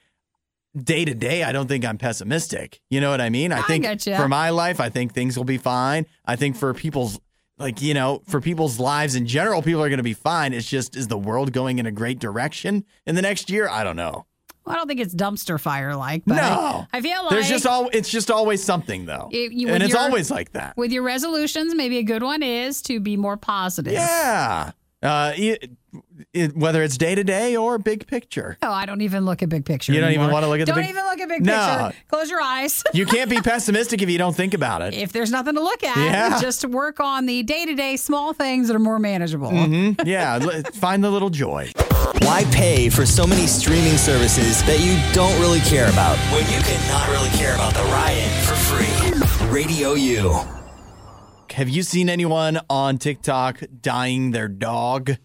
day 0.77 1.07
to 1.07 1.15
day. 1.15 1.45
I 1.45 1.53
don't 1.53 1.67
think 1.67 1.83
I'm 1.83 1.97
pessimistic. 1.97 2.83
You 2.91 3.01
know 3.01 3.11
what 3.11 3.23
I 3.23 3.31
mean? 3.31 3.53
I, 3.53 3.61
I 3.61 3.63
think 3.63 3.87
for 4.03 4.29
my 4.29 4.51
life, 4.51 4.81
I 4.81 4.91
think 4.91 5.15
things 5.15 5.35
will 5.39 5.47
be 5.47 5.57
fine. 5.57 6.05
I 6.27 6.37
think 6.37 6.57
for 6.57 6.75
people's 6.75 7.19
like 7.57 7.81
you 7.81 7.95
know 7.95 8.21
for 8.29 8.43
people's 8.43 8.79
lives 8.79 9.15
in 9.15 9.27
general 9.27 9.63
people 9.63 9.83
are 9.83 9.89
going 9.89 9.99
to 9.99 10.03
be 10.03 10.15
fine 10.15 10.55
it's 10.55 10.67
just 10.67 10.97
is 10.97 11.09
the 11.09 11.19
world 11.19 11.53
going 11.53 11.79
in 11.79 11.85
a 11.85 11.93
great 11.93 12.19
direction 12.19 12.87
in 13.07 13.15
the 13.17 13.21
next 13.21 13.51
year 13.51 13.69
i 13.69 13.85
don't 13.85 13.97
know 13.97 14.25
I 14.71 14.75
don't 14.77 14.87
think 14.89 15.01
it's 15.01 15.15
dumpster 15.15 15.61
fire 15.61 15.95
like, 15.97 16.23
but 16.27 16.37
no 16.37 16.87
I, 16.93 16.99
I 16.99 17.01
feel 17.01 17.23
like 17.23 17.31
there's 17.31 17.49
just 17.49 17.67
all 17.67 17.89
it's 17.93 18.09
just 18.11 18.31
always 18.31 18.63
something 18.63 19.07
though 19.07 19.29
You- 19.33 19.51
you- 19.53 19.69
and 19.69 19.83
it's 19.83 19.93
your- 19.93 20.01
always 20.03 20.31
like 20.31 20.53
that 20.53 20.77
with 20.77 20.93
your 20.93 21.03
resolutions, 21.03 21.75
maybe 21.75 21.99
a 21.99 22.03
good 22.03 22.23
one 22.23 22.43
is 22.43 22.83
to 22.83 23.01
be 23.01 23.17
more 23.17 23.37
positive. 23.37 23.93
yeah 23.93 24.73
uh 25.03 25.33
it, 25.35 25.71
it, 26.35 26.55
whether 26.55 26.83
it's 26.83 26.99
day 26.99 27.15
to 27.15 27.25
day 27.25 27.57
or 27.57 27.79
big 27.79 28.07
picture 28.07 28.59
Oh, 28.63 28.71
I 28.71 28.85
don't 28.85 29.01
even 29.01 29.25
look 29.25 29.43
at 29.43 29.49
big 29.49 29.65
picture. 29.65 29.95
You 29.95 30.01
don't 30.01 30.13
even 30.13 30.31
wanna 30.31 30.47
look 30.47 30.61
at 30.61 30.67
Don't 30.67 30.77
big- 30.77 30.91
even 30.91 31.03
look 31.05 31.19
at 31.21 31.29
big 31.29 31.45
No. 31.45 31.89
picture. 31.89 32.03
Close 32.09 32.31
your 32.31 32.43
eyes. 32.43 32.85
you 32.93 33.07
can't 33.07 33.31
be 33.31 33.41
pessimistic 33.41 34.03
if 34.03 34.11
you 34.11 34.19
don't 34.19 34.37
think 34.37 34.53
about 34.53 34.83
it 34.83 34.93
if 34.93 35.11
there's 35.13 35.31
nothing 35.31 35.55
to 35.55 35.61
look 35.63 35.83
at, 35.83 35.97
Yeah. 35.97 36.39
just 36.41 36.67
work 36.67 37.01
on 37.01 37.25
the 37.25 37.43
day 37.43 37.65
to 37.65 37.75
day 37.75 37.97
small 37.97 38.35
things 38.35 38.69
that 38.69 38.77
are 38.77 38.79
more 38.79 38.99
manageable. 38.99 39.51
Mm-hmm. 39.51 40.07
yeah 40.07 40.39
find 40.75 41.03
the 41.03 41.11
little 41.11 41.31
joy 41.31 41.73
Why 42.19 42.45
pay 42.53 42.89
for 42.89 43.07
so 43.07 43.27
many 43.27 43.47
streaming 43.47 43.97
services 43.97 44.63
that 44.65 44.81
you 44.81 44.99
don't 45.15 45.39
really 45.41 45.61
care 45.61 45.89
about 45.89 46.17
when 46.33 46.43
you 46.53 46.61
can 46.63 46.81
not 46.89 47.09
really 47.09 47.29
care 47.31 47.55
about 47.55 47.73
the 47.75 47.83
riot 47.85 48.31
for 48.45 48.55
free? 48.55 49.49
Radio 49.49 49.95
U. 49.95 50.41
have 51.53 51.69
you 51.69 51.83
seen 51.83 52.09
anyone 52.09 52.61
on 52.69 52.99
tiktok 52.99 53.61
dyeing 53.83 54.31
their 54.33 54.49
dog 54.49 55.17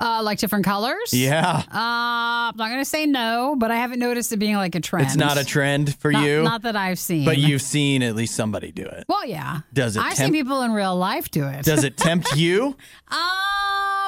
Uh, 0.00 0.20
like 0.22 0.38
different 0.38 0.64
colors? 0.64 1.12
yeah 1.12 1.58
Uh, 1.58 2.50
I'm 2.50 2.56
not 2.56 2.68
going 2.68 2.78
to 2.80 2.84
say 2.84 3.06
no, 3.06 3.54
but 3.58 3.70
I 3.70 3.76
haven't 3.76 3.98
noticed 4.00 4.32
it 4.32 4.36
being 4.38 4.56
like 4.56 4.74
a 4.74 4.80
trend. 4.80 5.06
it's 5.06 5.16
not 5.16 5.38
a 5.38 5.44
trend 5.44 5.94
for 5.96 6.10
Not- 6.12 6.24
you 6.24 6.42
Not 6.42 6.62
that 6.62 6.76
I've 6.76 6.98
seen. 6.98 7.24
but 7.24 7.38
you've 7.38 7.62
seen 7.62 8.02
at 8.02 8.14
least 8.14 8.34
somebody 8.34 8.72
do 8.72 8.84
it 8.84 9.04
Well, 9.08 9.26
yeah. 9.26 9.60
Does 9.72 9.96
it 9.96 10.00
I've 10.00 10.14
tempt- 10.14 10.18
seen 10.18 10.32
people 10.32 10.62
in 10.62 10.72
real 10.72 10.96
life 10.96 11.30
do 11.30 11.46
it. 11.46 11.64
Does 11.64 11.84
it 11.84 11.96
tempt 11.96 12.36
you? 12.36 12.76
Um, 13.12 13.18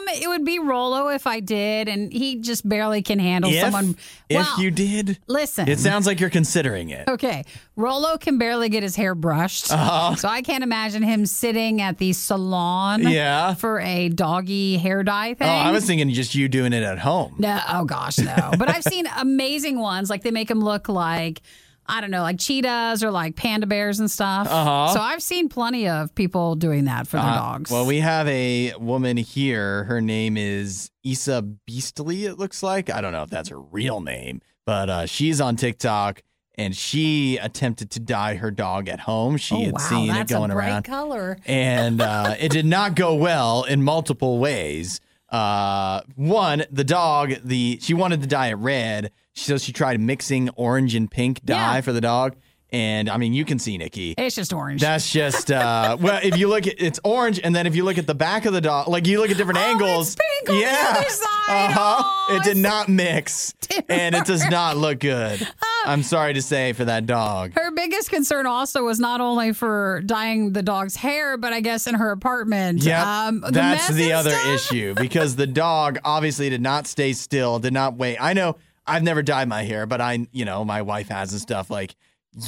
it 0.09 0.29
would 0.29 0.45
be 0.45 0.59
Rolo 0.59 1.09
if 1.09 1.27
I 1.27 1.41
did, 1.41 1.89
and 1.89 2.13
he 2.13 2.37
just 2.41 2.69
barely 2.69 3.03
can 3.03 3.19
handle 3.19 3.51
if, 3.53 3.61
someone. 3.61 3.97
if 4.29 4.37
well, 4.37 4.61
you 4.61 4.71
did, 4.71 5.19
listen. 5.27 5.69
it 5.69 5.79
sounds 5.79 6.07
like 6.07 6.21
you're 6.21 6.31
considering 6.31 6.91
it. 6.91 7.09
Okay, 7.09 7.45
Rolo 7.77 8.17
can 8.19 8.39
barely 8.39 8.69
get 8.69 8.83
his 8.83 8.97
hair 8.97 9.15
brushed, 9.15 9.73
Uh-huh. 9.73 10.15
so 10.17 10.29
I 10.29 10.43
can't 10.43 10.63
imagine 10.65 11.03
him 11.03 11.27
sitting 11.27 11.81
at 11.81 11.99
the 11.99 12.13
salon, 12.13 13.03
Yeah. 13.03 13.55
for 13.55 13.81
a 13.81 14.09
doggy 14.09 14.77
hair 14.79 15.03
dye 15.03 15.35
thing. 15.35 15.49
Oh. 15.49 15.51
I 15.53 15.71
was 15.73 15.85
thinking 15.85 16.09
just 16.11 16.35
you 16.35 16.49
doing 16.49 16.73
it 16.73 16.83
at 16.83 16.99
home. 16.99 17.35
No, 17.39 17.61
oh 17.69 17.85
gosh, 17.85 18.19
no. 18.19 18.53
but 18.59 18.69
I've 18.69 18.85
seen 18.85 19.07
amazing 19.19 19.79
ones. 19.79 20.11
Like 20.11 20.23
they 20.23 20.31
make 20.31 20.49
them 20.49 20.61
look 20.61 20.89
like 20.89 21.43
I 21.87 22.01
don't 22.01 22.11
know, 22.11 22.23
like 22.23 22.39
cheetahs 22.39 23.03
or 23.05 23.11
like 23.11 23.37
panda 23.37 23.67
bears 23.67 24.01
and 24.01 24.11
stuff. 24.11 24.49
Uh-huh. 24.51 24.95
So 24.95 25.01
I've 25.01 25.23
seen 25.23 25.49
plenty 25.49 25.89
of 25.89 26.15
people 26.15 26.55
doing 26.55 26.85
that 26.87 27.07
for 27.07 27.17
their 27.19 27.27
Uh, 27.27 27.35
dogs. 27.37 27.71
Well, 27.71 27.87
we 27.87 28.01
have 28.01 28.27
a 28.29 28.75
woman 28.79 29.17
here. 29.17 29.85
Her 29.85 30.01
name 30.01 30.37
is 30.37 30.91
Issa 31.05 31.43
Beastly, 31.43 32.25
it 32.25 32.39
looks 32.39 32.63
like. 32.63 32.89
I 32.91 33.01
don't 33.01 33.13
know 33.13 33.23
if 33.23 33.31
that's 33.31 33.49
her 33.51 33.61
real 33.61 34.01
name, 34.01 34.41
but 34.65 34.89
uh, 34.89 35.07
she's 35.07 35.41
on 35.41 35.57
TikTok 35.57 36.23
and 36.57 36.75
she 36.77 37.37
attempted 37.39 37.91
to 37.91 38.01
dye 38.01 38.37
her 38.37 38.51
dog 38.51 38.89
at 38.89 39.01
home. 39.01 39.37
She 39.37 39.55
oh 39.57 39.61
had 39.65 39.73
wow, 39.73 39.79
seen 39.81 40.15
it 40.15 40.29
going 40.29 40.51
around. 40.53 40.85
color. 40.85 41.37
and 41.47 42.01
uh, 42.01 42.35
it 42.41 42.51
did 42.53 42.65
not 42.65 42.95
go 42.95 43.15
well 43.15 43.65
in 43.65 43.83
multiple 43.83 44.39
ways. 44.39 45.01
Uh, 45.29 46.01
one, 46.15 46.65
the 46.71 46.85
dog, 46.85 47.35
the 47.43 47.79
she 47.83 47.93
wanted 47.93 48.21
to 48.21 48.27
dye 48.29 48.49
it 48.49 48.55
red, 48.55 49.11
so 49.35 49.59
she 49.59 49.73
tried 49.73 50.01
mixing 50.01 50.49
orange 50.51 50.95
and 50.95 51.11
pink 51.11 51.45
dye 51.45 51.77
Yeah. 51.77 51.81
for 51.81 51.93
the 51.93 52.01
dog. 52.01 52.37
And 52.73 53.09
I 53.09 53.19
mean, 53.19 53.35
you 53.35 53.45
can 53.45 53.61
see 53.61 53.79
Nikki. 53.79 54.15
It's 54.19 54.35
just 54.35 54.53
orange. 54.53 54.81
That's 54.81 55.09
just 55.13 55.53
uh, 55.53 55.97
well, 56.01 56.19
if 56.25 56.37
you 56.37 56.49
look 56.49 56.67
at 56.67 56.75
it's 56.79 56.99
orange, 57.05 57.39
and 57.39 57.55
then 57.55 57.69
if 57.69 57.77
you 57.77 57.85
look 57.85 57.99
at 57.99 58.07
the 58.09 58.17
back 58.17 58.47
of 58.47 58.53
the 58.53 58.61
dog, 58.61 58.89
like 58.89 59.07
you 59.07 59.21
look 59.21 59.31
at 59.31 59.37
different 59.37 59.61
angles, 59.61 60.17
pink 60.17 60.51
on 60.51 60.57
the 60.57 60.61
yeah, 60.63 60.87
other 60.97 61.09
side. 61.09 61.71
uh-huh. 61.71 62.35
it 62.37 62.43
did 62.43 62.57
not 62.57 62.89
mix, 62.89 63.55
and 63.89 64.17
it 64.17 64.25
does 64.25 64.45
not 64.51 64.77
look 64.77 64.99
good. 64.99 65.47
I'm 65.87 66.03
sorry 66.03 66.35
to 66.35 66.43
say 66.43 66.73
for 66.73 66.85
that 66.87 67.07
dog. 67.07 67.53
Her 67.55 67.71
biggest 67.71 68.11
concern 68.11 68.47
also 68.47 68.83
was 68.83 68.99
not 68.99 69.21
only 69.21 69.53
for 69.53 70.03
dyeing 70.05 70.53
the 70.53 70.63
dog's 70.63 70.97
hair, 70.97 71.37
but 71.37 71.53
I 71.53 71.61
guess 71.61 71.87
in 71.87 71.95
her 71.95 72.11
apartment. 72.11 72.83
Yeah, 72.83 73.27
um, 73.29 73.45
that's 73.51 73.87
the 73.89 74.15
other 74.15 74.31
stuff. 74.31 74.47
issue 74.49 74.95
because 74.95 75.37
the 75.37 75.47
dog 75.47 76.01
obviously 76.03 76.51
did 76.51 76.63
not 76.63 76.89
stay 76.89 77.13
still, 77.13 77.61
did 77.61 77.73
not 77.73 77.95
wait. 77.95 78.17
I 78.21 78.33
know 78.33 78.57
I've 78.87 79.03
never 79.03 79.23
dyed 79.23 79.49
my 79.49 79.63
hair, 79.63 79.87
but 79.87 80.01
I, 80.01 80.27
you 80.33 80.45
know, 80.45 80.65
my 80.65 80.83
wife 80.83 81.09
has 81.09 81.33
and 81.33 81.41
stuff. 81.41 81.71
Like 81.71 81.97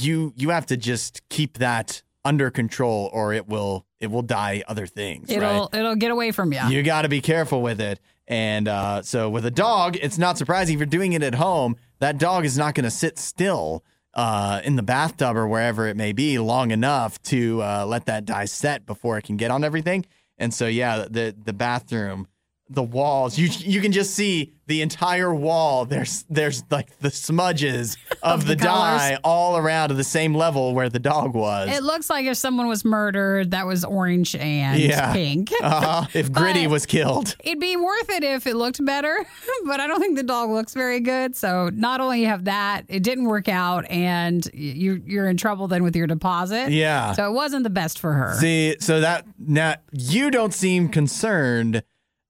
you, 0.01 0.33
you 0.37 0.51
have 0.51 0.67
to 0.67 0.77
just 0.77 1.27
keep 1.29 1.59
that 1.59 2.03
under 2.25 2.51
control, 2.51 3.09
or 3.13 3.33
it 3.33 3.49
will, 3.49 3.87
it 4.01 4.09
will 4.09 4.23
dye 4.23 4.65
other 4.67 4.87
things. 4.87 5.31
It'll 5.31 5.71
it'll 5.73 5.95
get 5.95 6.11
away 6.11 6.33
from 6.33 6.53
you. 6.53 6.61
You 6.69 6.83
got 6.83 7.03
to 7.03 7.09
be 7.09 7.21
careful 7.21 7.63
with 7.63 7.81
it. 7.81 8.01
And 8.27 8.67
uh, 8.67 9.03
so 9.03 9.31
with 9.31 9.47
a 9.47 9.51
dog, 9.51 9.97
it's 9.97 10.19
not 10.19 10.37
surprising 10.37 10.75
if 10.75 10.81
you're 10.81 10.87
doing 10.87 11.13
it 11.13 11.23
at 11.23 11.37
home. 11.37 11.77
That 12.01 12.19
dog 12.19 12.45
is 12.45 12.59
not 12.59 12.75
going 12.75 12.85
to 12.85 12.91
sit 12.91 13.19
still 13.19 13.85
uh, 14.15 14.61
in 14.65 14.77
the 14.77 14.83
bathtub 14.83 15.37
or 15.37 15.47
wherever 15.47 15.87
it 15.87 15.97
may 15.97 16.13
be 16.13 16.39
long 16.39 16.73
enough 16.73 17.23
to 17.25 17.63
uh, 17.63 17.87
let 17.87 18.07
that 18.07 18.25
dye 18.25 18.47
set 18.47 18.85
before 18.85 19.17
it 19.19 19.23
can 19.23 19.37
get 19.37 19.51
on 19.51 19.63
everything. 19.63 20.05
And 20.39 20.53
so 20.53 20.67
yeah, 20.67 21.07
the 21.09 21.35
the 21.41 21.53
bathroom 21.53 22.27
the 22.69 22.83
walls. 22.83 23.39
You 23.39 23.49
you 23.59 23.81
can 23.81 23.93
just 23.93 24.15
see 24.15 24.53
the 24.67 24.83
entire 24.83 25.33
wall. 25.33 25.85
There's 25.85 26.25
there's 26.29 26.65
like 26.71 26.99
the 26.99 27.11
smudges 27.11 27.97
of, 28.23 28.41
Of 28.41 28.47
the, 28.47 28.55
the 28.55 28.57
dye 28.57 29.19
all 29.23 29.57
around 29.57 29.91
to 29.91 29.95
the 29.95 30.05
same 30.05 30.35
level 30.35 30.75
where 30.75 30.89
the 30.89 30.99
dog 30.99 31.35
was. 31.35 31.71
It 31.71 31.83
looks 31.85 32.11
like 32.11 32.27
if 32.27 32.37
someone 32.37 32.67
was 32.67 32.85
murdered, 32.85 33.53
that 33.53 33.67
was 33.67 33.85
orange 33.85 34.35
and 34.35 34.81
yeah. 34.81 35.13
pink. 35.13 35.53
Uh-huh. 35.67 36.07
If 36.15 36.31
Gritty 36.31 36.67
was 36.69 36.87
killed. 36.87 37.35
It'd 37.43 37.59
be 37.59 37.77
worth 37.77 38.09
it 38.11 38.23
if 38.23 38.47
it 38.47 38.55
looked 38.55 38.85
better, 38.85 39.27
but 39.67 39.81
I 39.81 39.87
don't 39.87 40.01
think 40.01 40.17
the 40.17 40.23
dog 40.23 40.51
looks 40.51 40.75
very 40.75 41.01
good. 41.01 41.35
So 41.35 41.71
not 41.73 42.01
only 42.01 42.21
you 42.21 42.27
have 42.27 42.45
that, 42.45 42.85
it 42.89 43.03
didn't 43.03 43.25
work 43.25 43.49
out, 43.49 43.85
and 43.91 44.47
you 44.55 45.03
you're 45.05 45.29
in 45.29 45.37
trouble 45.37 45.67
then 45.67 45.83
with 45.83 45.97
your 45.97 46.07
deposit. 46.07 46.71
Yeah. 46.71 47.13
So 47.13 47.29
it 47.29 47.33
wasn't 47.33 47.65
the 47.65 47.71
best 47.71 47.99
for 47.99 48.13
her. 48.13 48.37
See, 48.39 48.77
so 48.81 49.01
that 49.01 49.27
now 49.39 49.77
you 49.93 50.31
don't 50.31 50.55
seem 50.55 50.89
concerned 50.89 51.83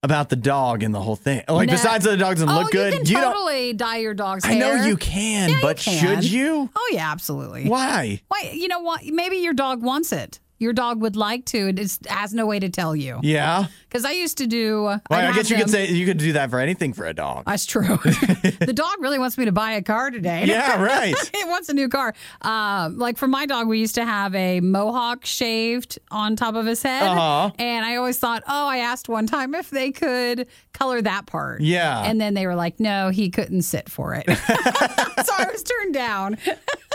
about 0.07 0.29
the 0.29 0.35
dog 0.35 0.81
and 0.83 0.95
the 0.95 1.01
whole 1.01 1.15
thing. 1.17 1.43
Like 1.47 1.67
No. 1.67 1.73
besides 1.73 2.05
that 2.05 2.11
the 2.11 2.17
dog 2.17 2.35
doesn't 2.35 2.49
oh, 2.49 2.59
look 2.61 2.71
good, 2.71 2.93
You 2.93 2.99
can 3.15 3.21
don't. 3.21 3.33
totally 3.33 3.73
dye 3.73 3.97
your 3.97 4.13
dog's 4.13 4.45
hair. 4.45 4.55
I 4.55 4.57
know 4.57 4.85
you 4.85 4.95
can, 4.97 5.49
Yeah, 5.49 5.59
but 5.61 5.85
you 5.85 5.93
should 5.93 6.23
you? 6.23 6.69
Oh 6.75 6.89
yeah, 6.93 7.11
absolutely. 7.11 7.67
Why? 7.67 8.21
Why? 8.29 8.51
You 8.53 8.67
know 8.69 8.79
what? 8.79 9.05
Maybe 9.05 9.37
your 9.37 9.53
dog 9.53 9.83
wants 9.83 10.11
it. 10.11 10.39
Your 10.59 10.73
dog 10.73 11.01
would 11.01 11.15
like 11.15 11.45
to. 11.45 11.69
It 11.69 11.75
just 11.75 12.05
has 12.07 12.33
no 12.33 12.45
way 12.45 12.59
to 12.59 12.69
tell 12.69 12.95
you. 12.95 13.19
Yeah. 13.21 13.67
Because 13.87 14.05
I 14.05 14.11
used 14.11 14.37
to 14.39 14.47
do. 14.47 14.83
Well, 14.83 15.01
I 15.09 15.31
guess 15.33 15.49
you 15.49 15.57
could 15.57 15.69
say 15.69 15.89
you 15.89 16.05
could 16.05 16.17
do 16.17 16.33
that 16.33 16.49
for 16.49 16.59
anything 16.59 16.93
for 16.93 17.05
a 17.05 17.13
dog. 17.13 17.45
That's 17.45 17.65
true. 17.65 17.97
the 17.97 18.73
dog 18.73 18.95
really 18.99 19.19
wants 19.19 19.37
me 19.37 19.45
to 19.45 19.51
buy 19.51 19.73
a 19.73 19.81
car 19.81 20.11
today. 20.11 20.45
Yeah, 20.45 20.81
right. 20.81 21.15
it 21.33 21.47
wants 21.47 21.69
a 21.69 21.73
new 21.73 21.89
car. 21.89 22.13
Uh, 22.41 22.89
like 22.93 23.17
for 23.17 23.27
my 23.27 23.45
dog, 23.45 23.67
we 23.67 23.79
used 23.79 23.95
to 23.95 24.05
have 24.05 24.33
a 24.35 24.59
mohawk 24.61 25.25
shaved 25.25 25.99
on 26.11 26.35
top 26.35 26.55
of 26.55 26.65
his 26.65 26.81
head. 26.81 27.03
Uh-huh. 27.03 27.51
And 27.59 27.85
I 27.85 27.95
always 27.95 28.17
thought, 28.19 28.43
oh, 28.47 28.67
I 28.67 28.77
asked 28.77 29.09
one 29.09 29.27
time 29.27 29.55
if 29.55 29.69
they 29.69 29.91
could 29.91 30.47
color 30.73 31.01
that 31.01 31.25
part. 31.25 31.61
Yeah. 31.61 32.03
And 32.03 32.19
then 32.19 32.33
they 32.33 32.45
were 32.45 32.55
like, 32.55 32.79
no, 32.79 33.09
he 33.09 33.29
couldn't 33.29 33.63
sit 33.63 33.89
for 33.89 34.13
it. 34.13 34.25
so 34.37 35.33
I 35.37 35.49
was 35.51 35.63
turned 35.63 35.93
down. 35.93 36.37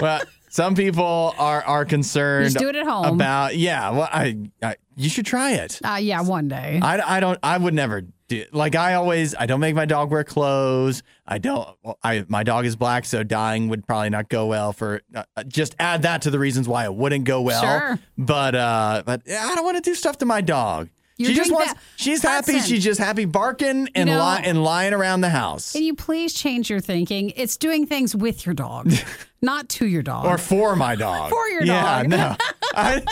well, 0.00 0.20
some 0.52 0.74
people 0.74 1.34
are 1.39 1.64
are 1.64 1.86
concerned. 1.86 2.44
Just 2.44 2.58
do 2.58 2.68
it 2.68 2.76
at 2.76 2.86
home. 2.86 3.14
About 3.16 3.56
yeah. 3.56 3.89
Well, 3.89 4.08
I, 4.12 4.36
I 4.62 4.76
you 4.97 5.08
should 5.08 5.24
try 5.24 5.52
it. 5.52 5.81
Uh, 5.82 5.98
yeah, 6.00 6.20
one 6.20 6.48
day. 6.48 6.78
I, 6.82 7.16
I 7.16 7.20
don't 7.20 7.39
I 7.42 7.56
would 7.56 7.72
never 7.72 8.02
do 8.28 8.44
like 8.52 8.74
I 8.74 8.92
always 8.94 9.34
I 9.34 9.47
don't 9.47 9.60
make 9.60 9.74
my 9.74 9.86
dog 9.86 10.10
wear 10.10 10.24
clothes. 10.24 11.02
I 11.26 11.39
don't 11.39 11.66
well, 11.82 11.98
I 12.02 12.26
my 12.28 12.42
dog 12.42 12.66
is 12.66 12.76
black 12.76 13.06
so 13.06 13.22
dyeing 13.22 13.68
would 13.68 13.86
probably 13.86 14.10
not 14.10 14.28
go 14.28 14.47
well 14.47 14.74
for 14.74 15.00
uh, 15.14 15.24
just 15.48 15.74
add 15.78 16.02
that 16.02 16.20
to 16.22 16.31
the 16.31 16.39
reasons 16.39 16.68
why 16.68 16.84
it 16.84 16.94
wouldn't 16.94 17.24
go 17.24 17.40
well. 17.40 17.62
Sure. 17.62 17.98
But 18.18 18.55
uh 18.55 19.05
but 19.06 19.22
I 19.26 19.55
don't 19.55 19.64
want 19.64 19.82
to 19.82 19.90
do 19.90 19.94
stuff 19.94 20.18
to 20.18 20.26
my 20.26 20.42
dog. 20.42 20.90
You're 21.23 21.31
she 21.31 21.36
just 21.36 21.52
wants 21.52 21.73
that- 21.73 21.81
she's 21.97 22.23
happy 22.23 22.52
Hudson. 22.52 22.68
she's 22.75 22.84
just 22.84 23.01
happy 23.01 23.25
barking 23.25 23.89
and 23.94 24.10
li- 24.10 24.41
and 24.44 24.62
lying 24.62 24.92
around 24.92 25.20
the 25.23 25.28
house. 25.31 25.73
Can 25.73 25.83
you 25.83 25.94
please 25.94 26.34
change 26.34 26.68
your 26.70 26.81
thinking? 26.81 27.31
It's 27.36 27.57
doing 27.57 27.86
things 27.86 28.15
with 28.15 28.44
your 28.47 28.55
dog, 28.55 28.92
not 29.42 29.68
to 29.70 29.86
your 29.86 30.02
dog. 30.02 30.26
or 30.26 30.39
for 30.39 30.76
my 30.76 30.94
dog. 30.97 31.31
For 31.31 31.49
your 31.49 31.65
yeah, 31.65 32.02
dog. 32.02 32.09
no. 32.09 32.36
I, 32.75 33.02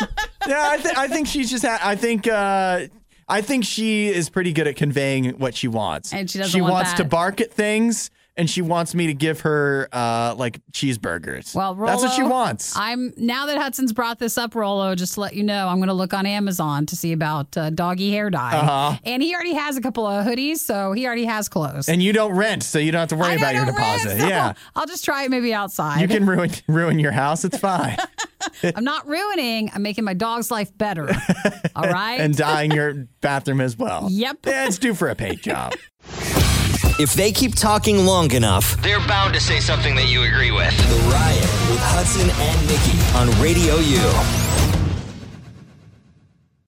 yeah, 0.49 0.69
I, 0.71 0.77
th- 0.79 0.95
I 0.97 1.09
think 1.09 1.27
she's 1.29 1.51
just. 1.51 1.65
Ha- 1.65 1.81
I 1.83 1.97
think. 1.97 2.27
Uh, 2.27 2.87
I 3.29 3.43
think 3.43 3.65
she 3.65 4.09
is 4.09 4.29
pretty 4.29 4.53
good 4.53 4.67
at 4.67 4.75
conveying 4.75 5.39
what 5.39 5.55
she 5.55 5.69
wants. 5.69 6.13
And 6.13 6.29
she 6.29 6.39
doesn't 6.39 6.51
She 6.51 6.61
want 6.61 6.73
wants 6.73 6.95
to 6.95 7.05
bark 7.05 7.41
at 7.41 7.53
things, 7.53 8.11
and 8.41 8.49
she 8.49 8.63
wants 8.63 8.95
me 8.95 9.07
to 9.07 9.13
give 9.13 9.41
her 9.41 9.87
uh, 9.93 10.35
like 10.35 10.61
cheeseburgers. 10.73 11.55
Well, 11.55 11.77
Rolo, 11.77 11.93
that's 11.93 12.03
what 12.03 12.13
she 12.15 12.23
wants. 12.23 12.75
I'm 12.75 13.13
now 13.19 13.45
that 13.45 13.59
Hudson's 13.59 13.93
brought 13.93 14.19
this 14.19 14.39
up, 14.39 14.55
Rolo. 14.55 14.95
Just 14.95 15.15
to 15.15 15.21
let 15.21 15.35
you 15.35 15.43
know, 15.43 15.69
I'm 15.69 15.77
going 15.77 15.89
to 15.89 15.95
look 15.95 16.15
on 16.15 16.25
Amazon 16.25 16.87
to 16.87 16.97
see 16.97 17.13
about 17.13 17.55
uh, 17.59 17.69
doggy 17.69 18.11
hair 18.11 18.31
dye. 18.31 18.57
Uh-huh. 18.57 18.99
And 19.05 19.23
he 19.23 19.35
already 19.35 19.53
has 19.53 19.77
a 19.77 19.83
couple 19.83 20.07
of 20.07 20.25
hoodies, 20.25 20.57
so 20.57 20.93
he 20.93 21.07
already 21.07 21.27
has 21.27 21.51
clothes. 21.51 21.91
And 21.91 22.03
you 22.03 22.15
don't 22.15 22.33
rent, 22.33 22.63
so 22.63 22.79
you 22.79 22.93
don't 22.93 23.01
have 23.01 23.11
to 23.11 23.17
worry 23.17 23.37
about 23.37 23.55
your 23.55 23.67
deposit. 23.67 24.19
So 24.21 24.27
yeah, 24.27 24.55
I'll 24.75 24.87
just 24.87 25.05
try 25.05 25.25
it 25.25 25.31
maybe 25.31 25.53
outside. 25.53 26.01
you 26.01 26.09
can 26.09 26.25
ruin 26.25 26.51
ruin 26.67 26.99
your 26.99 27.13
house. 27.13 27.45
It's 27.45 27.59
fine. 27.59 27.99
I'm 28.75 28.85
not 28.85 29.07
ruining. 29.07 29.71
I'm 29.75 29.83
making 29.83 30.05
my 30.05 30.15
dog's 30.15 30.51
life 30.51 30.77
better. 30.79 31.11
All 31.77 31.85
right. 31.91 32.19
and 32.19 32.35
dyeing 32.35 32.71
your 32.71 33.07
bathroom 33.21 33.61
as 33.61 33.77
well. 33.77 34.07
Yep. 34.11 34.39
Yeah, 34.47 34.67
it's 34.67 34.79
due 34.79 34.95
for 34.95 35.11
a 35.11 35.15
paint 35.15 35.43
job. 35.43 35.75
If 37.01 37.15
they 37.15 37.33
keep 37.33 37.55
talking 37.55 38.05
long 38.05 38.31
enough, 38.33 38.77
they're 38.83 38.99
bound 39.09 39.33
to 39.33 39.41
say 39.41 39.59
something 39.59 39.95
that 39.95 40.09
you 40.11 40.23
agree 40.23 40.51
with. 40.51 40.77
The 40.77 41.09
Riot 41.11 41.41
with 41.71 41.81
Hudson 41.81 42.29
and 42.29 42.67
Mickey 42.67 42.99
on 43.17 43.43
Radio 43.43 43.77
U. 43.77 44.13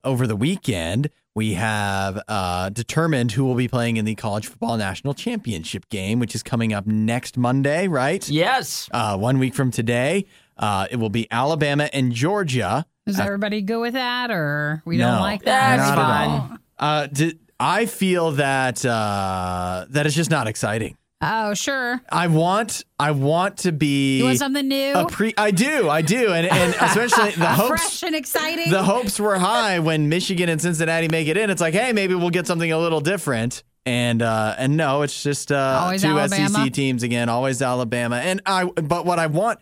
over 0.05 0.27
the 0.27 0.35
weekend, 0.35 1.11
we 1.35 1.53
have 1.55 2.19
uh, 2.29 2.71
determined 2.71 3.33
who 3.33 3.45
will 3.45 3.55
be 3.55 3.69
playing 3.69 3.99
in 3.99 4.07
the 4.07 4.15
College 4.15 4.47
Football 4.47 4.79
National 4.79 5.13
Championship 5.13 5.87
game, 5.91 6.19
which 6.19 6.35
is 6.35 6.43
coming 6.43 6.73
up 6.73 6.87
next 6.87 7.37
Monday, 7.37 7.87
right? 7.87 8.27
Yes. 8.27 8.89
Uh, 8.91 9.19
one 9.19 9.39
week 9.39 9.55
from 9.55 9.71
today. 9.71 10.25
Uh, 10.57 10.87
it 10.91 10.97
will 10.97 11.11
be 11.11 11.29
Alabama 11.31 11.91
and 11.93 12.11
Georgia. 12.13 12.87
Does 13.07 13.21
Uh, 13.21 13.25
everybody 13.25 13.61
go 13.61 13.83
with 13.83 13.93
that, 13.95 14.31
or 14.31 14.81
we 14.87 14.97
no, 14.97 15.11
don't 15.13 15.21
like 15.21 15.43
that? 15.43 15.77
not 15.77 15.99
at 15.99 16.27
all. 16.27 16.51
Uh, 16.79 17.07
di- 17.09 17.35
I 17.63 17.87
feel 17.87 18.33
that 18.33 18.85
uh, 18.85 19.87
that 19.91 20.07
is 20.07 20.15
just 20.15 20.31
not 20.31 20.49
exciting. 20.49 20.97
Oh, 21.25 21.55
sure. 21.55 22.01
I 22.11 22.27
want, 22.27 22.85
I 22.99 23.13
want 23.13 23.59
to 23.59 23.71
be. 23.71 24.19
You 24.19 24.25
want 24.25 24.39
something 24.39 24.67
new? 24.67 24.93
A 24.95 25.07
pre- 25.07 25.35
I 25.39 25.53
do, 25.53 25.89
I 25.89 26.03
do, 26.03 26.33
and 26.33 26.49
and 26.49 26.75
especially 26.81 27.31
the 27.31 27.47
hopes. 27.47 27.69
Fresh 27.69 28.03
and 28.03 28.17
exciting. 28.17 28.71
The 28.73 28.83
hopes 28.83 29.21
were 29.21 29.39
high 29.39 29.79
when 29.79 30.09
Michigan 30.09 30.49
and 30.49 30.61
Cincinnati 30.61 31.07
make 31.07 31.29
it 31.29 31.37
in. 31.37 31.49
It's 31.49 31.61
like, 31.61 31.75
hey, 31.75 31.93
maybe 31.93 32.17
we'll 32.17 32.31
get 32.31 32.49
something 32.49 32.73
a 32.73 32.79
little 32.79 33.01
different. 33.01 33.63
And 33.87 34.23
uh, 34.23 34.57
and 34.59 34.77
no, 34.77 35.03
it's 35.03 35.23
just 35.23 35.53
uh, 35.53 35.97
two 35.97 36.09
Alabama. 36.09 36.49
SEC 36.49 36.73
teams 36.73 37.05
again, 37.05 37.29
always 37.29 37.63
Alabama. 37.63 38.17
And 38.17 38.41
I, 38.45 38.65
but 38.65 39.07
what 39.07 39.21
I 39.21 39.27
want, 39.29 39.61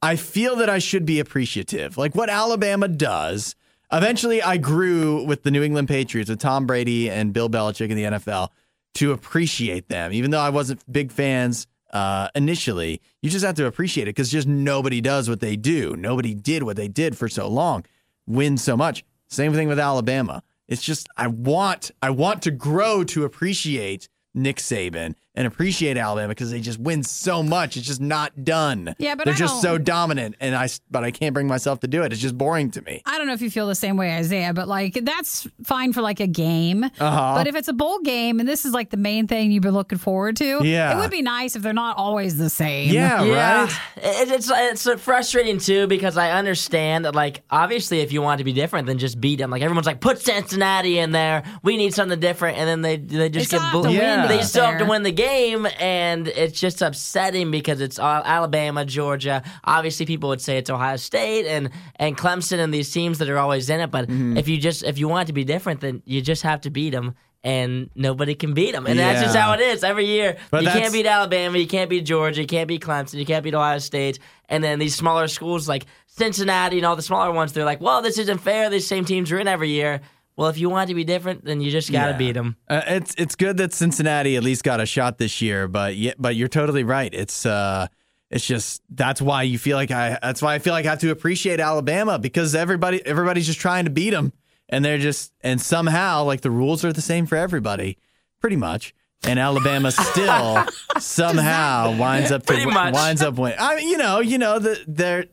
I 0.00 0.16
feel 0.16 0.56
that 0.56 0.70
I 0.70 0.78
should 0.78 1.04
be 1.04 1.20
appreciative, 1.20 1.98
like 1.98 2.14
what 2.14 2.30
Alabama 2.30 2.88
does. 2.88 3.54
Eventually, 3.92 4.42
I 4.42 4.56
grew 4.56 5.22
with 5.24 5.42
the 5.42 5.50
New 5.50 5.62
England 5.62 5.88
Patriots, 5.88 6.30
with 6.30 6.38
Tom 6.38 6.66
Brady 6.66 7.10
and 7.10 7.32
Bill 7.32 7.50
Belichick 7.50 7.90
in 7.90 7.96
the 7.96 8.04
NFL, 8.04 8.48
to 8.94 9.12
appreciate 9.12 9.88
them. 9.88 10.12
Even 10.12 10.30
though 10.30 10.40
I 10.40 10.48
wasn't 10.48 10.90
big 10.90 11.12
fans 11.12 11.66
uh, 11.92 12.28
initially, 12.34 13.02
you 13.20 13.28
just 13.28 13.44
have 13.44 13.54
to 13.56 13.66
appreciate 13.66 14.04
it 14.04 14.14
because 14.14 14.30
just 14.30 14.48
nobody 14.48 15.02
does 15.02 15.28
what 15.28 15.40
they 15.40 15.56
do. 15.56 15.94
Nobody 15.96 16.34
did 16.34 16.62
what 16.62 16.76
they 16.76 16.88
did 16.88 17.18
for 17.18 17.28
so 17.28 17.48
long, 17.48 17.84
win 18.26 18.56
so 18.56 18.76
much. 18.78 19.04
Same 19.28 19.52
thing 19.52 19.68
with 19.68 19.78
Alabama. 19.78 20.42
It's 20.68 20.82
just 20.82 21.08
I 21.16 21.26
want 21.26 21.90
I 22.00 22.10
want 22.10 22.42
to 22.42 22.50
grow 22.50 23.04
to 23.04 23.24
appreciate 23.24 24.08
Nick 24.34 24.56
Saban 24.56 25.14
and 25.34 25.46
appreciate 25.46 25.96
Alabama 25.96 26.28
because 26.28 26.50
they 26.50 26.60
just 26.60 26.78
win 26.78 27.02
so 27.02 27.42
much. 27.42 27.76
It's 27.76 27.86
just 27.86 28.00
not 28.00 28.44
done. 28.44 28.94
Yeah, 28.98 29.14
but 29.14 29.24
they're 29.24 29.34
I 29.34 29.36
just 29.36 29.62
so 29.62 29.76
don't- 29.78 29.84
dominant, 29.84 30.34
and 30.40 30.54
I 30.54 30.68
but 30.90 31.04
I 31.04 31.10
can't 31.10 31.32
bring 31.34 31.46
myself 31.46 31.80
to 31.80 31.86
do 31.88 32.02
it. 32.02 32.12
It's 32.12 32.20
just 32.20 32.36
boring 32.36 32.70
to 32.72 32.82
me. 32.82 33.02
I 33.06 33.18
don't 33.18 33.26
know 33.26 33.32
if 33.32 33.42
you 33.42 33.50
feel 33.50 33.66
the 33.66 33.74
same 33.74 33.96
way, 33.96 34.12
Isaiah, 34.16 34.52
but 34.52 34.68
like 34.68 34.94
that's 35.02 35.46
fine 35.64 35.92
for 35.92 36.02
like 36.02 36.20
a 36.20 36.26
game. 36.26 36.84
Uh-huh. 36.84 37.34
But 37.36 37.46
if 37.46 37.54
it's 37.54 37.68
a 37.68 37.72
bowl 37.72 37.98
game 38.00 38.40
and 38.40 38.48
this 38.48 38.64
is 38.64 38.72
like 38.72 38.90
the 38.90 38.96
main 38.96 39.26
thing 39.26 39.52
you've 39.52 39.62
been 39.62 39.74
looking 39.74 39.98
forward 39.98 40.36
to, 40.36 40.60
Yeah. 40.64 40.92
it 40.96 41.00
would 41.00 41.10
be 41.10 41.22
nice 41.22 41.56
if 41.56 41.62
they're 41.62 41.72
not 41.72 41.96
always 41.96 42.36
the 42.36 42.50
same. 42.50 42.90
yeah. 42.92 43.68
It, 43.96 44.30
it's 44.30 44.50
it's 44.52 45.02
frustrating 45.02 45.58
too 45.58 45.86
because 45.86 46.16
I 46.16 46.30
understand 46.32 47.04
that 47.04 47.14
like 47.14 47.42
obviously 47.50 48.00
if 48.00 48.12
you 48.12 48.22
want 48.22 48.38
to 48.38 48.44
be 48.44 48.52
different 48.52 48.86
than 48.86 48.98
just 48.98 49.20
beat 49.20 49.36
them, 49.38 49.50
like 49.50 49.62
everyone's 49.62 49.86
like 49.86 50.00
put 50.00 50.20
Cincinnati 50.20 50.98
in 50.98 51.12
there, 51.12 51.42
we 51.62 51.76
need 51.76 51.94
something 51.94 52.18
different, 52.20 52.58
and 52.58 52.68
then 52.68 52.82
they 52.82 52.96
they 52.96 53.28
just 53.30 53.50
They 53.50 53.56
get 53.58 53.60
still 53.60 53.60
have 53.60 53.72
to 53.72 53.78
bl- 53.80 53.88
win 53.88 54.28
they 54.28 54.36
get 54.38 54.46
still 54.46 54.64
have 54.66 54.78
to 54.78 54.84
win 54.84 55.02
the 55.02 55.12
game, 55.12 55.21
and 55.26 56.28
it's 56.28 56.58
just 56.60 56.82
upsetting 56.82 57.50
because 57.50 57.80
it's 57.80 57.98
all 57.98 58.22
Alabama, 58.24 58.84
Georgia. 58.84 59.42
Obviously, 59.64 60.06
people 60.06 60.28
would 60.30 60.40
say 60.40 60.58
it's 60.58 60.70
Ohio 60.70 60.96
State 60.96 61.46
and 61.46 61.70
and 61.96 62.16
Clemson 62.16 62.58
and 62.58 62.72
these 62.72 62.90
teams 62.90 63.18
that 63.18 63.28
are 63.28 63.38
always 63.38 63.68
in 63.70 63.80
it. 63.80 63.90
But 63.90 64.08
Mm-hmm. 64.08 64.36
if 64.36 64.48
you 64.48 64.58
just 64.58 64.82
if 64.82 64.98
you 64.98 65.08
want 65.08 65.26
it 65.26 65.26
to 65.28 65.32
be 65.32 65.44
different, 65.44 65.80
then 65.80 66.02
you 66.04 66.20
just 66.22 66.42
have 66.42 66.60
to 66.62 66.70
beat 66.70 66.90
them. 66.90 67.14
And 67.44 67.90
nobody 67.96 68.36
can 68.36 68.54
beat 68.54 68.70
them, 68.70 68.86
and 68.86 68.96
that's 68.96 69.20
just 69.20 69.34
how 69.34 69.52
it 69.54 69.58
is 69.58 69.82
every 69.82 70.06
year. 70.06 70.36
But 70.52 70.62
you 70.62 70.68
can't 70.70 70.92
beat 70.92 71.06
Alabama, 71.06 71.58
you 71.58 71.66
can't 71.66 71.90
beat 71.90 72.02
Georgia, 72.02 72.40
you 72.40 72.46
can't 72.46 72.68
beat 72.68 72.82
Clemson, 72.82 73.14
you 73.14 73.26
can't 73.26 73.42
beat 73.42 73.52
Ohio 73.52 73.78
State, 73.78 74.20
and 74.48 74.62
then 74.62 74.78
these 74.78 74.94
smaller 74.94 75.26
schools 75.26 75.68
like 75.68 75.86
Cincinnati 76.06 76.76
and 76.76 76.86
all 76.86 76.94
the 76.94 77.02
smaller 77.02 77.32
ones, 77.32 77.52
they're 77.52 77.64
like, 77.64 77.80
"Well, 77.80 78.00
this 78.00 78.16
isn't 78.18 78.38
fair. 78.38 78.70
These 78.70 78.86
same 78.86 79.04
teams 79.04 79.32
are 79.32 79.40
in 79.40 79.48
every 79.48 79.70
year." 79.70 80.02
Well, 80.36 80.48
if 80.48 80.56
you 80.58 80.70
want 80.70 80.88
to 80.88 80.94
be 80.94 81.04
different, 81.04 81.44
then 81.44 81.60
you 81.60 81.70
just 81.70 81.92
got 81.92 82.06
to 82.06 82.10
Yeah. 82.12 82.16
beat 82.16 82.32
them. 82.32 82.56
Uh, 82.68 82.80
it's 82.86 83.14
it's 83.18 83.34
good 83.34 83.58
that 83.58 83.72
Cincinnati 83.74 84.36
at 84.36 84.42
least 84.42 84.64
got 84.64 84.80
a 84.80 84.86
shot 84.86 85.18
this 85.18 85.42
year, 85.42 85.68
but 85.68 85.94
yeah, 85.96 86.12
but 86.18 86.36
you're 86.36 86.48
totally 86.48 86.84
right. 86.84 87.12
It's 87.12 87.44
uh, 87.44 87.86
it's 88.30 88.46
just 88.46 88.82
that's 88.88 89.20
why 89.20 89.42
you 89.42 89.58
feel 89.58 89.76
like 89.76 89.90
I 89.90 90.18
that's 90.22 90.40
why 90.40 90.54
I 90.54 90.58
feel 90.58 90.72
like 90.72 90.86
I 90.86 90.90
have 90.90 91.00
to 91.00 91.10
appreciate 91.10 91.60
Alabama 91.60 92.18
because 92.18 92.54
everybody 92.54 93.04
everybody's 93.06 93.46
just 93.46 93.60
trying 93.60 93.84
to 93.84 93.90
beat 93.90 94.10
them, 94.10 94.32
and 94.70 94.82
they're 94.84 94.96
just 94.98 95.32
and 95.42 95.60
somehow 95.60 96.24
like 96.24 96.40
the 96.40 96.50
rules 96.50 96.82
are 96.84 96.92
the 96.94 97.02
same 97.02 97.26
for 97.26 97.36
everybody, 97.36 97.98
pretty 98.40 98.56
much. 98.56 98.94
And 99.24 99.38
Alabama 99.38 99.92
still 99.92 100.64
somehow 100.98 101.96
winds 101.96 102.32
up 102.32 102.42
to 102.42 102.46
Pretty 102.54 102.66
much. 102.66 102.94
winds 102.94 103.22
up 103.22 103.34
winning. 103.34 103.58
I 103.60 103.76
mean, 103.76 103.88
you 103.88 103.96
know, 103.98 104.20
you 104.20 104.38
know 104.38 104.58
that 104.58 104.84
they're 104.88 105.26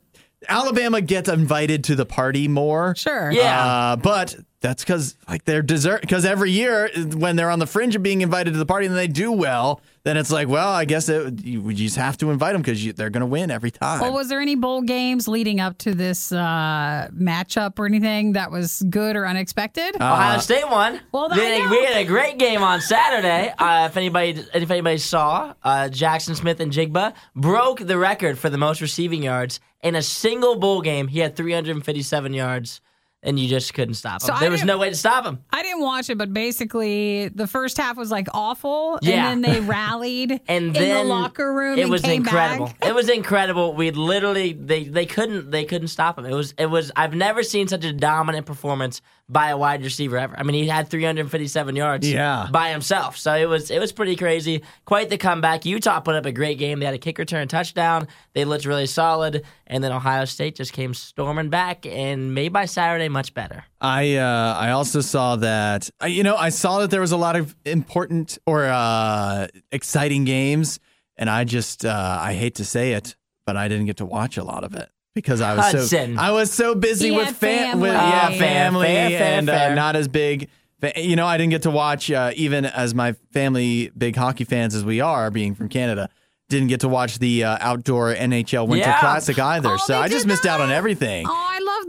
Alabama 0.48 1.02
gets 1.02 1.28
invited 1.30 1.84
to 1.86 1.96
the 1.96 2.06
party 2.06 2.48
more. 2.48 2.96
Sure. 2.96 3.32
Yeah. 3.32 3.66
Uh, 3.66 3.96
but 3.98 4.36
that's 4.62 4.84
because 4.84 5.16
like 5.28 5.46
they're 5.46 5.62
dessert. 5.62 6.02
Because 6.02 6.26
every 6.26 6.52
year 6.52 6.90
when 7.16 7.36
they're 7.36 7.50
on 7.50 7.60
the 7.60 7.68
fringe 7.68 7.96
of 7.96 8.04
being 8.04 8.22
invited 8.22 8.52
to 8.54 8.60
the 8.60 8.66
party 8.66 8.88
and 8.88 8.96
they 8.96 9.08
do 9.08 9.32
well, 9.32 9.82
then 10.04 10.18
it's 10.18 10.32
like, 10.32 10.48
well, 10.48 10.70
I 10.70 10.86
guess 10.86 11.08
it, 11.08 11.44
you, 11.46 11.68
you 11.70 11.76
just 11.76 11.96
have 11.96 12.18
to 12.18 12.32
invite 12.32 12.54
them 12.54 12.62
because 12.62 12.84
they're 12.94 13.10
going 13.10 13.22
to 13.22 13.28
win 13.28 13.52
every 13.52 13.72
time. 13.72 14.00
Well, 14.02 14.14
was 14.14 14.28
there 14.30 14.40
any 14.42 14.56
bowl 14.56 14.82
games 14.82 15.28
leading 15.28 15.60
up 15.60 15.78
to 15.80 15.94
this 15.94 16.32
uh, 16.32 17.10
matchup 17.14 17.80
or 17.80 17.86
anything 17.86 18.34
that 18.34 18.52
was 18.52 18.82
good 18.90 19.16
or 19.16 19.26
unexpected? 19.26 19.96
Ohio 19.96 20.40
State 20.40 20.70
won. 20.70 21.00
Well, 21.12 21.30
we 21.30 21.42
I 21.42 21.44
had, 21.46 21.62
a, 21.62 21.64
know. 21.66 21.72
we 21.72 21.86
had 21.86 21.98
a 21.98 22.06
great 22.06 22.38
game 22.38 22.64
on 22.64 22.82
Saturday. 22.82 23.54
Uh, 23.58 23.88
if 23.90 23.98
anybody, 23.98 24.44
if 24.54 24.72
anybody 24.72 24.98
saw, 24.98 25.54
uh, 25.64 25.90
Jaxon 25.92 26.36
Smith-Njigba 26.36 27.14
broke 27.36 27.80
the 27.80 27.98
record 27.98 28.38
for 28.38 28.50
the 28.50 28.58
most 28.58 28.82
receiving 28.82 29.24
yards 29.24 29.60
in 29.82 29.96
a 29.96 30.02
single 30.02 30.58
bowl 30.58 30.82
game. 30.82 31.08
He 31.08 31.20
had 31.20 31.36
357 31.36 32.34
yards, 32.34 32.82
and 33.22 33.38
you 33.40 33.48
just 33.50 33.74
couldn't 33.74 33.96
stop 33.96 34.22
him. 34.22 34.28
So 34.28 34.36
there 34.40 34.50
was 34.52 34.64
no 34.64 34.78
way 34.78 34.90
to 34.90 34.96
stop 34.96 35.26
him. 35.26 35.40
I 35.52 35.62
didn't 35.62 35.82
watch 35.82 36.10
it, 36.10 36.18
but 36.18 36.34
basically 36.34 37.28
the 37.30 37.48
first 37.48 37.78
half 37.78 37.98
was 37.98 38.12
like 38.12 38.28
awful, 38.34 39.00
Yeah. 39.02 39.30
and 39.32 39.44
then 39.44 39.54
they 39.54 39.60
rallied 39.62 40.32
and 40.48 40.68
in 40.68 40.74
then 40.74 41.08
the 41.08 41.14
locker 41.14 41.54
room. 41.54 41.78
It 41.80 41.90
was 41.90 42.04
incredible. 42.08 42.68
Back. 42.68 42.86
It 42.88 42.96
was 42.96 43.10
incredible. 43.20 43.74
We 43.74 43.92
literally 43.92 44.54
they 44.54 44.86
they 44.86 45.06
couldn't 45.06 45.52
they 45.52 45.66
couldn't 45.66 45.90
stop 45.90 46.18
him. 46.18 46.26
It 46.26 46.34
was 46.34 46.54
it 46.58 46.68
was 46.68 46.92
I've 46.96 47.14
never 47.14 47.44
seen 47.44 47.68
such 47.68 47.84
a 47.84 47.94
dominant 47.94 48.46
performance 48.46 49.02
by 49.32 49.50
a 49.50 49.58
wide 49.58 49.84
receiver 49.84 50.18
ever. 50.18 50.36
I 50.38 50.42
mean, 50.42 50.56
he 50.56 50.68
had 50.68 50.88
357 50.90 51.76
yards 51.76 52.12
Yeah. 52.12 52.48
by 52.52 52.70
himself. 52.72 53.16
So 53.16 53.34
it 53.36 53.46
was 53.46 53.70
it 53.70 53.78
was 53.80 53.92
pretty 53.92 54.16
crazy. 54.16 54.64
Quite 54.86 55.10
the 55.10 55.18
comeback. 55.18 55.66
Utah 55.66 56.00
put 56.00 56.16
up 56.16 56.26
a 56.26 56.32
great 56.32 56.58
game. 56.58 56.80
They 56.80 56.86
had 56.86 56.96
a 56.96 57.00
kick 57.00 57.20
return 57.20 57.48
touchdown. 57.48 58.08
They 58.34 58.44
looked 58.44 58.66
really 58.66 58.88
solid, 58.88 59.44
and 59.68 59.84
then 59.84 59.92
Ohio 59.92 60.26
State 60.26 60.56
just 60.56 60.74
came 60.74 60.94
storming 60.96 61.50
back 61.50 61.86
and 61.86 62.34
made 62.34 62.52
by 62.52 62.66
Saturday 62.66 63.08
much 63.08 63.34
better. 63.36 63.64
I 63.80 64.16
uh, 64.16 64.56
I 64.60 64.72
also 64.72 65.00
saw 65.02 65.36
that 65.38 65.90
I- 66.02 66.08
you 66.08 66.24
know 66.24 66.36
I 66.36 66.50
saw 66.50 66.80
that 66.80 66.90
there 66.90 67.02
was 67.02 67.12
a 67.12 67.18
lot 67.18 67.36
of 67.36 67.56
important 67.66 68.40
or 68.48 68.66
uh, 68.66 69.48
exciting 69.72 70.26
games, 70.26 70.80
and 71.18 71.30
I 71.30 71.44
just 71.44 71.86
uh, 71.86 72.18
I 72.20 72.34
hate 72.34 72.56
to 72.56 72.66
say 72.66 72.94
it, 72.94 73.16
but 73.46 73.56
I 73.58 73.68
didn't 73.68 73.86
get 73.86 73.98
to 73.98 74.06
watch 74.06 74.38
a 74.38 74.44
lot 74.44 74.64
of 74.64 74.74
it 74.74 74.90
because 75.20 75.42
I 75.42 75.56
was 75.56 75.66
Hudson. 75.66 76.16
so 76.16 76.22
I 76.22 76.32
was 76.32 76.52
so 76.52 76.76
busy 76.76 77.10
He 77.10 77.16
with 77.16 77.28
had 77.28 77.36
fam- 77.36 77.80
with 77.80 77.92
family. 77.92 78.10
yeah 78.10 78.26
Oh, 78.26 78.30
fair, 78.30 78.38
family 78.40 78.86
fair, 78.88 79.10
fair, 79.10 79.38
and 79.40 79.48
fair. 79.48 79.72
Uh, 79.72 79.76
not 79.76 79.96
as 79.96 80.08
big. 80.08 80.50
fa- 80.80 80.94
You 81.00 81.16
know, 81.16 81.26
I 81.28 81.38
didn't 81.38 81.52
get 81.52 81.62
to 81.64 81.72
watch 81.72 82.10
uh, 82.12 82.32
even 82.36 82.66
as 82.66 82.94
my 82.96 83.14
family 83.34 83.92
big 83.98 84.16
hockey 84.16 84.44
fans 84.46 84.76
as 84.76 84.84
we 84.86 85.02
are, 85.02 85.30
being 85.32 85.56
from 85.56 85.70
Canada. 85.70 86.10
Didn't 86.50 86.70
get 86.70 86.80
to 86.80 86.88
watch 86.90 87.20
the 87.20 87.44
uh, 87.44 87.58
outdoor 87.62 88.14
NHL 88.16 88.68
Winter 88.68 88.88
Yeah. 88.90 89.00
Classic 89.00 89.38
either, 89.38 89.70
Oh, 89.74 89.78
so 89.78 89.94
they 89.94 90.00
I 90.00 90.08
just 90.08 90.22
did 90.26 90.30
missed 90.30 90.46
out 90.48 90.62
on 90.62 90.72
everything. 90.72 91.28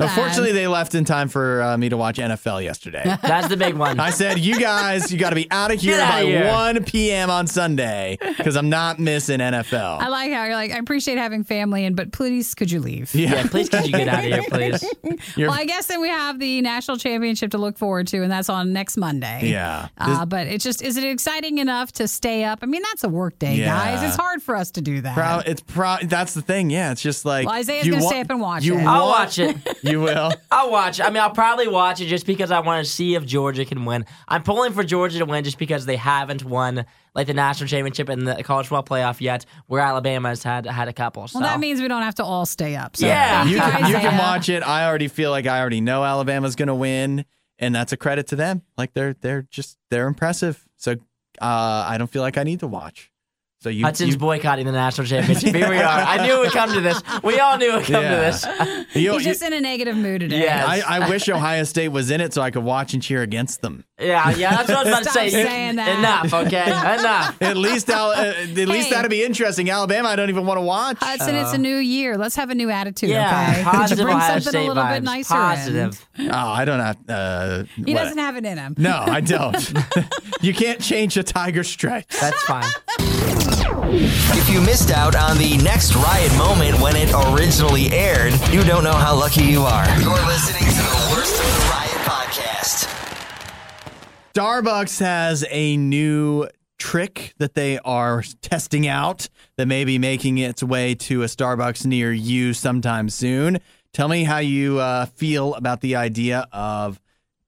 That. 0.00 0.08
Unfortunately, 0.16 0.52
they 0.52 0.66
left 0.66 0.94
in 0.94 1.04
time 1.04 1.28
for 1.28 1.62
uh, 1.62 1.76
me 1.78 1.88
to 1.88 1.96
watch 1.96 2.18
NFL 2.18 2.62
yesterday. 2.64 3.02
That's 3.22 3.48
the 3.48 3.56
big 3.56 3.74
one. 3.74 4.00
I 4.00 4.10
said, 4.10 4.38
you 4.38 4.58
guys, 4.58 5.12
you 5.12 5.18
got 5.18 5.30
to 5.30 5.36
be 5.36 5.50
out 5.50 5.72
of 5.72 5.80
here 5.80 5.96
Get 5.96 6.08
by 6.08 6.18
outta 6.20 6.26
here. 6.26 6.46
1 6.46 6.84
p.m. 6.84 7.30
on 7.30 7.46
Sunday 7.46 8.18
because 8.20 8.56
I'm 8.56 8.68
not 8.70 8.98
missing 8.98 9.40
NFL. 9.40 10.00
I 10.00 10.08
like 10.08 10.32
how 10.32 10.44
you're 10.44 10.54
like, 10.54 10.72
I 10.72 10.78
appreciate 10.78 11.18
having 11.18 11.44
family, 11.44 11.84
and 11.84 11.94
but 11.94 12.12
please, 12.12 12.54
could 12.54 12.70
you 12.70 12.80
leave? 12.80 13.14
Yeah. 13.14 13.30
Yeah, 13.34 13.46
please, 13.48 13.68
could 13.68 13.86
you 13.86 13.92
get 13.92 14.08
out 14.08 14.24
of 14.24 14.24
here, 14.24 14.42
please? 14.48 14.84
well, 15.36 15.52
I 15.52 15.64
guess 15.64 15.86
then 15.86 16.00
we 16.00 16.08
have 16.08 16.38
the 16.38 16.60
national 16.62 16.96
championship 16.96 17.50
to 17.52 17.58
look 17.58 17.78
forward 17.78 18.06
to, 18.08 18.22
and 18.22 18.30
that's 18.30 18.48
on 18.48 18.72
next 18.72 18.96
Monday. 18.96 19.48
Yeah. 19.50 19.88
Uh, 19.98 20.26
but 20.26 20.46
it's 20.46 20.64
just, 20.64 20.82
is 20.82 20.96
it 20.96 21.04
exciting 21.04 21.58
enough 21.58 21.92
to 21.92 22.08
stay 22.08 22.44
up? 22.44 22.60
I 22.62 22.66
mean, 22.66 22.82
that's 22.82 23.04
a 23.04 23.08
work 23.08 23.38
day, 23.38 23.54
Yeah. 23.56 23.66
guys. 23.66 24.02
It's 24.02 24.16
hard 24.16 24.42
for 24.42 24.56
us 24.56 24.70
to 24.72 24.80
do 24.80 25.00
that. 25.02 25.14
Pro- 25.14 25.50
it's 25.50 25.60
pro- 25.60 25.98
that's 26.02 26.34
the 26.34 26.42
thing. 26.42 26.70
Yeah, 26.70 26.92
it's 26.92 27.02
just 27.02 27.24
like 27.24 27.46
Well, 27.46 27.54
Isaiah's 27.56 27.88
gonna 27.88 28.02
wa- 28.02 28.08
stay 28.08 28.20
up 28.20 28.30
and 28.30 28.40
watch 28.40 28.64
you 28.64 28.78
it. 28.78 28.84
I'll 28.84 29.06
watch 29.08 29.38
it. 29.38 29.56
You 29.90 30.00
will. 30.00 30.32
I'll 30.50 30.70
watch. 30.70 31.00
I 31.00 31.08
mean, 31.08 31.18
I'll 31.18 31.30
probably 31.30 31.68
watch 31.68 32.00
it 32.00 32.06
just 32.06 32.26
because 32.26 32.50
I 32.50 32.60
want 32.60 32.84
to 32.84 32.90
see 32.90 33.14
if 33.14 33.24
Georgia 33.26 33.64
can 33.64 33.84
win. 33.84 34.06
I'm 34.28 34.42
pulling 34.42 34.72
for 34.72 34.82
Georgia 34.84 35.18
to 35.18 35.24
win 35.24 35.44
just 35.44 35.58
because 35.58 35.86
they 35.86 35.96
haven't 35.96 36.44
won 36.44 36.84
like 37.14 37.26
the 37.26 37.34
national 37.34 37.68
championship 37.68 38.08
and 38.08 38.26
the 38.26 38.42
college 38.44 38.68
football 38.68 38.84
playoff 38.84 39.20
yet, 39.20 39.44
where 39.66 39.80
Alabama 39.80 40.28
has 40.28 40.42
had 40.42 40.66
had 40.66 40.88
a 40.88 40.92
couple. 40.92 41.26
So. 41.28 41.40
Well, 41.40 41.48
that 41.48 41.60
means 41.60 41.80
we 41.80 41.88
don't 41.88 42.02
have 42.02 42.14
to 42.16 42.24
all 42.24 42.46
stay 42.46 42.76
up. 42.76 42.96
So 42.96 43.06
Yeah. 43.06 43.44
You 43.44 43.52
you, 43.52 43.60
can, 43.60 43.90
you 43.90 43.96
can 43.96 44.18
watch 44.18 44.48
it. 44.48 44.62
I 44.62 44.86
already 44.86 45.08
feel 45.08 45.30
like 45.30 45.46
I 45.46 45.60
already 45.60 45.80
know 45.80 46.04
Alabama's 46.04 46.56
going 46.56 46.68
to 46.68 46.74
win, 46.74 47.24
and 47.58 47.74
that's 47.74 47.92
a 47.92 47.96
credit 47.96 48.28
to 48.28 48.36
them. 48.36 48.62
Like 48.76 48.92
they're 48.94 49.14
they're 49.14 49.42
just 49.42 49.78
they're 49.90 50.06
impressive. 50.06 50.66
So 50.76 50.92
uh, 50.92 51.84
I 51.88 51.96
don't 51.98 52.10
feel 52.10 52.22
like 52.22 52.38
I 52.38 52.42
need 52.42 52.60
to 52.60 52.66
watch. 52.66 53.09
So 53.62 53.68
you, 53.68 53.84
Hudson's 53.84 54.14
you 54.14 54.18
boycotting 54.18 54.64
the 54.64 54.72
national 54.72 55.06
championship. 55.06 55.54
Here 55.54 55.68
we 55.68 55.76
are. 55.76 55.82
I 55.84 56.26
knew 56.26 56.34
it 56.36 56.38
would 56.38 56.52
come 56.52 56.72
to 56.72 56.80
this. 56.80 57.02
We 57.22 57.38
all 57.40 57.58
knew 57.58 57.72
it 57.72 57.76
would 57.76 57.84
come 57.84 58.02
Yeah. 58.04 58.14
to 58.14 58.16
this. 58.16 58.46
You- 58.94 59.12
He's 59.12 59.24
you- 59.26 59.30
just 59.32 59.42
in 59.42 59.52
a 59.52 59.60
negative 59.60 59.96
mood 59.96 60.20
today. 60.22 60.48
I, 60.48 60.80
I 60.80 61.08
wish 61.10 61.28
Ohio 61.28 61.64
State 61.64 61.88
was 61.88 62.10
in 62.10 62.22
it 62.22 62.32
so 62.32 62.40
I 62.40 62.50
could 62.50 62.64
watch 62.64 62.94
and 62.94 63.02
cheer 63.02 63.20
against 63.20 63.60
them. 63.60 63.84
Yeah, 64.00 64.30
yeah, 64.34 64.56
that's 64.56 64.68
what 64.70 64.78
I 64.78 64.82
was 64.84 64.88
about 64.88 65.02
to 65.04 65.10
say. 65.10 65.28
saying 65.28 65.76
that. 65.76 65.98
Enough, 65.98 66.46
okay? 66.46 66.68
Enough. 66.70 67.42
At 67.42 67.58
least, 67.58 67.90
Al- 67.90 68.12
uh, 68.12 68.32
at 68.32 68.56
least 68.56 68.88
that'd 68.88 69.10
be 69.10 69.22
interesting. 69.22 69.68
Alabama, 69.68 70.08
I 70.08 70.16
don't 70.16 70.30
even 70.30 70.46
want 70.46 70.56
to 70.56 70.62
watch. 70.62 70.96
Hudson, 70.98 71.34
it's 71.34 71.52
a 71.52 71.58
new 71.58 71.76
year. 71.76 72.16
Let's 72.16 72.36
have 72.36 72.48
a 72.48 72.54
new 72.54 72.70
attitude, 72.70 73.10
Yeah, 73.10 73.28
okay? 73.50 73.56
Could 73.62 73.64
positive 73.72 73.98
you 73.98 74.04
bring 74.06 74.16
Ohio 74.16 74.28
something 74.40 74.48
State 74.52 74.64
a 74.64 74.68
little 74.68 74.82
vibes. 74.82 74.94
bit 74.94 75.02
nicer 75.02 75.34
Positive. 75.34 76.06
Oh, 76.18 76.30
I 76.30 76.64
don't 76.64 76.80
have. 76.80 76.96
Uh. 77.06 77.64
He 77.76 77.92
what- 77.92 78.04
doesn't 78.04 78.18
have 78.18 78.36
it 78.36 78.46
in 78.46 78.56
him. 78.56 78.74
No, 78.78 79.04
I 79.06 79.20
don't. 79.20 79.72
you 80.40 80.54
can't 80.54 80.80
change 80.80 81.18
a 81.18 81.22
tiger 81.22 81.62
stripes. 81.62 82.18
That's 82.18 82.42
fine. 82.44 82.64
If 83.92 84.48
you 84.48 84.60
missed 84.60 84.92
out 84.92 85.16
on 85.16 85.36
the 85.36 85.56
next 85.64 85.96
riot 85.96 86.30
moment 86.38 86.80
when 86.80 86.94
it 86.94 87.12
originally 87.12 87.90
aired, 87.90 88.32
you 88.52 88.62
don't 88.62 88.84
know 88.84 88.92
how 88.92 89.16
lucky 89.16 89.42
you 89.42 89.62
are. 89.62 89.84
You're 89.98 90.14
listening 90.26 90.62
to 90.62 90.82
the 90.82 91.08
worst 91.10 91.34
of 91.40 91.46
the 91.46 91.68
riot 91.70 92.06
podcast. 92.06 92.86
Starbucks 94.32 95.00
has 95.00 95.44
a 95.50 95.76
new 95.76 96.46
trick 96.78 97.34
that 97.38 97.54
they 97.54 97.80
are 97.80 98.22
testing 98.42 98.86
out 98.86 99.28
that 99.56 99.66
may 99.66 99.84
be 99.84 99.98
making 99.98 100.38
its 100.38 100.62
way 100.62 100.94
to 100.94 101.24
a 101.24 101.26
Starbucks 101.26 101.84
near 101.84 102.12
you 102.12 102.54
sometime 102.54 103.08
soon. 103.08 103.58
Tell 103.92 104.06
me 104.06 104.22
how 104.22 104.38
you 104.38 104.78
uh, 104.78 105.06
feel 105.06 105.54
about 105.54 105.80
the 105.80 105.96
idea 105.96 106.46
of 106.52 107.00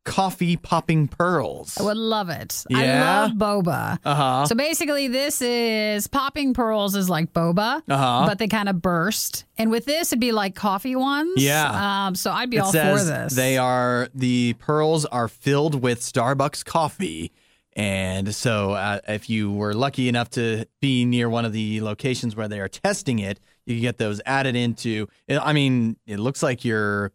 coffee 0.04 0.56
popping 0.56 1.06
pearls. 1.08 1.78
I 1.78 1.84
would 1.84 1.96
love 1.96 2.28
it. 2.28 2.64
Yeah? 2.68 2.78
I 2.78 3.22
love 3.26 3.32
boba. 3.32 3.98
Uh-huh. 4.04 4.46
So 4.46 4.54
basically, 4.54 5.08
this 5.08 5.40
is 5.40 6.06
popping 6.08 6.54
pearls 6.54 6.96
is 6.96 7.08
like 7.08 7.32
boba, 7.32 7.82
Uh-huh. 7.88 8.24
but 8.26 8.38
they 8.38 8.48
kind 8.48 8.68
of 8.68 8.82
burst. 8.82 9.44
And 9.58 9.70
with 9.70 9.84
this, 9.84 10.08
it'd 10.08 10.20
be 10.20 10.32
like 10.32 10.54
coffee 10.54 10.96
ones. 10.96 11.34
Yeah. 11.36 12.06
Um, 12.06 12.14
so 12.14 12.32
I'd 12.32 12.50
be 12.50 12.56
it 12.56 12.60
all 12.60 12.72
for 12.72 12.78
this. 13.04 13.34
They 13.34 13.58
are 13.58 14.08
the 14.14 14.54
pearls 14.54 15.04
are 15.06 15.28
filled 15.28 15.80
with 15.82 16.00
Starbucks 16.00 16.64
coffee. 16.64 17.32
And 17.74 18.34
so, 18.34 18.72
uh, 18.72 18.98
if 19.08 19.30
you 19.30 19.50
were 19.50 19.72
lucky 19.72 20.08
enough 20.08 20.28
to 20.30 20.66
be 20.80 21.06
near 21.06 21.30
one 21.30 21.46
of 21.46 21.54
the 21.54 21.80
locations 21.80 22.36
where 22.36 22.46
they 22.46 22.60
are 22.60 22.68
testing 22.68 23.18
it, 23.18 23.40
you 23.64 23.76
can 23.76 23.80
get 23.82 23.96
those 23.96 24.20
added 24.26 24.56
into. 24.56 25.08
I 25.30 25.54
mean, 25.54 25.96
it 26.06 26.18
looks 26.18 26.42
like 26.42 26.66
your 26.66 27.12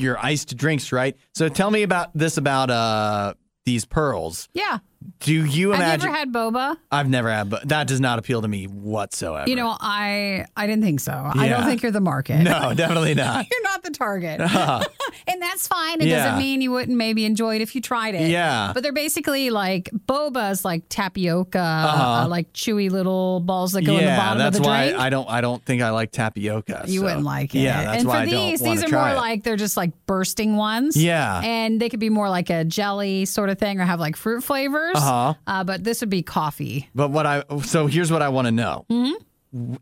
your 0.00 0.18
iced 0.18 0.56
drinks, 0.56 0.92
right? 0.92 1.16
So, 1.34 1.48
tell 1.48 1.70
me 1.70 1.82
about 1.82 2.10
this 2.14 2.36
about 2.36 2.70
uh 2.70 3.34
these 3.64 3.84
pearls. 3.84 4.48
yeah. 4.54 4.78
Do 5.20 5.32
you 5.34 5.70
Have 5.70 5.80
imagine? 5.80 6.08
you 6.08 6.14
ever 6.14 6.18
had 6.18 6.32
boba? 6.32 6.76
I've 6.90 7.08
never 7.08 7.30
had, 7.30 7.48
but 7.50 7.68
that 7.68 7.86
does 7.86 8.00
not 8.00 8.18
appeal 8.18 8.42
to 8.42 8.48
me 8.48 8.66
whatsoever. 8.66 9.48
You 9.48 9.56
know, 9.56 9.74
I 9.80 10.44
I 10.56 10.66
didn't 10.66 10.82
think 10.82 11.00
so. 11.00 11.12
I 11.12 11.48
don't 11.48 11.64
think 11.64 11.82
you're 11.82 11.92
the 11.92 12.00
market. 12.00 12.42
no, 12.42 12.74
definitely 12.74 13.14
not. 13.26 13.46
You're 13.50 13.62
not 13.62 13.82
the 13.82 13.90
target. 13.90 14.40
Uh, 14.60 14.84
and 15.26 15.40
that's 15.40 15.66
fine. 15.66 16.00
It 16.00 16.08
Yeah. 16.08 16.24
doesn't 16.24 16.38
mean 16.38 16.60
you 16.60 16.70
wouldn't 16.70 16.96
maybe 16.96 17.24
enjoy 17.24 17.56
it 17.56 17.62
if 17.62 17.74
you 17.74 17.80
tried 17.80 18.14
it. 18.14 18.30
Yeah. 18.30 18.72
But 18.74 18.82
they're 18.82 18.92
basically 18.92 19.48
like 19.50 19.90
boba's 20.06 20.64
like 20.64 20.84
tapioca, 20.88 21.58
Uh-huh. 21.58 22.02
uh, 22.24 22.28
like 22.28 22.52
chewy 22.52 22.90
little 22.90 23.40
balls 23.40 23.72
that 23.72 23.82
go 23.82 23.96
in 23.96 24.04
the 24.04 24.10
bottom 24.16 24.46
of 24.46 24.52
the 24.52 24.60
why 24.62 24.88
drink. 24.88 25.00
I 25.00 25.08
don't. 25.10 25.28
I 25.30 25.40
don't 25.40 25.64
think 25.64 25.82
I 25.82 25.90
like 25.90 26.12
tapioca. 26.12 26.84
you 26.86 27.00
so- 27.00 27.04
wouldn't 27.06 27.24
like 27.24 27.54
it. 27.54 27.60
Yeah, 27.60 27.84
that's 27.84 27.98
and 28.00 28.08
why 28.08 28.14
for 28.16 28.20
I 28.22 28.26
these, 28.26 28.60
these 28.60 28.84
are 28.84 28.88
more 28.88 29.10
it. 29.10 29.16
like 29.16 29.44
they're 29.44 29.56
just 29.56 29.76
like 29.76 29.92
bursting 30.06 30.56
ones. 30.56 30.96
Yeah. 30.96 31.40
And 31.42 31.80
they 31.80 31.88
could 31.88 32.00
be 32.00 32.10
more 32.10 32.28
like 32.28 32.50
a 32.50 32.64
jelly 32.64 33.24
sort 33.24 33.48
of 33.50 33.58
thing 33.58 33.80
or 33.80 33.84
have 33.84 34.00
like 34.00 34.16
fruit 34.16 34.42
flavors. 34.44 34.89
Uh-huh. 34.96 35.34
Uh, 35.46 35.64
but 35.64 35.84
this 35.84 36.00
would 36.00 36.10
be 36.10 36.22
coffee. 36.22 36.88
But 36.94 37.10
what 37.10 37.26
I 37.26 37.42
so 37.62 37.86
here's 37.86 38.10
what 38.10 38.22
I 38.22 38.28
want 38.28 38.46
to 38.46 38.52
know: 38.52 38.86
hmm 38.88 39.12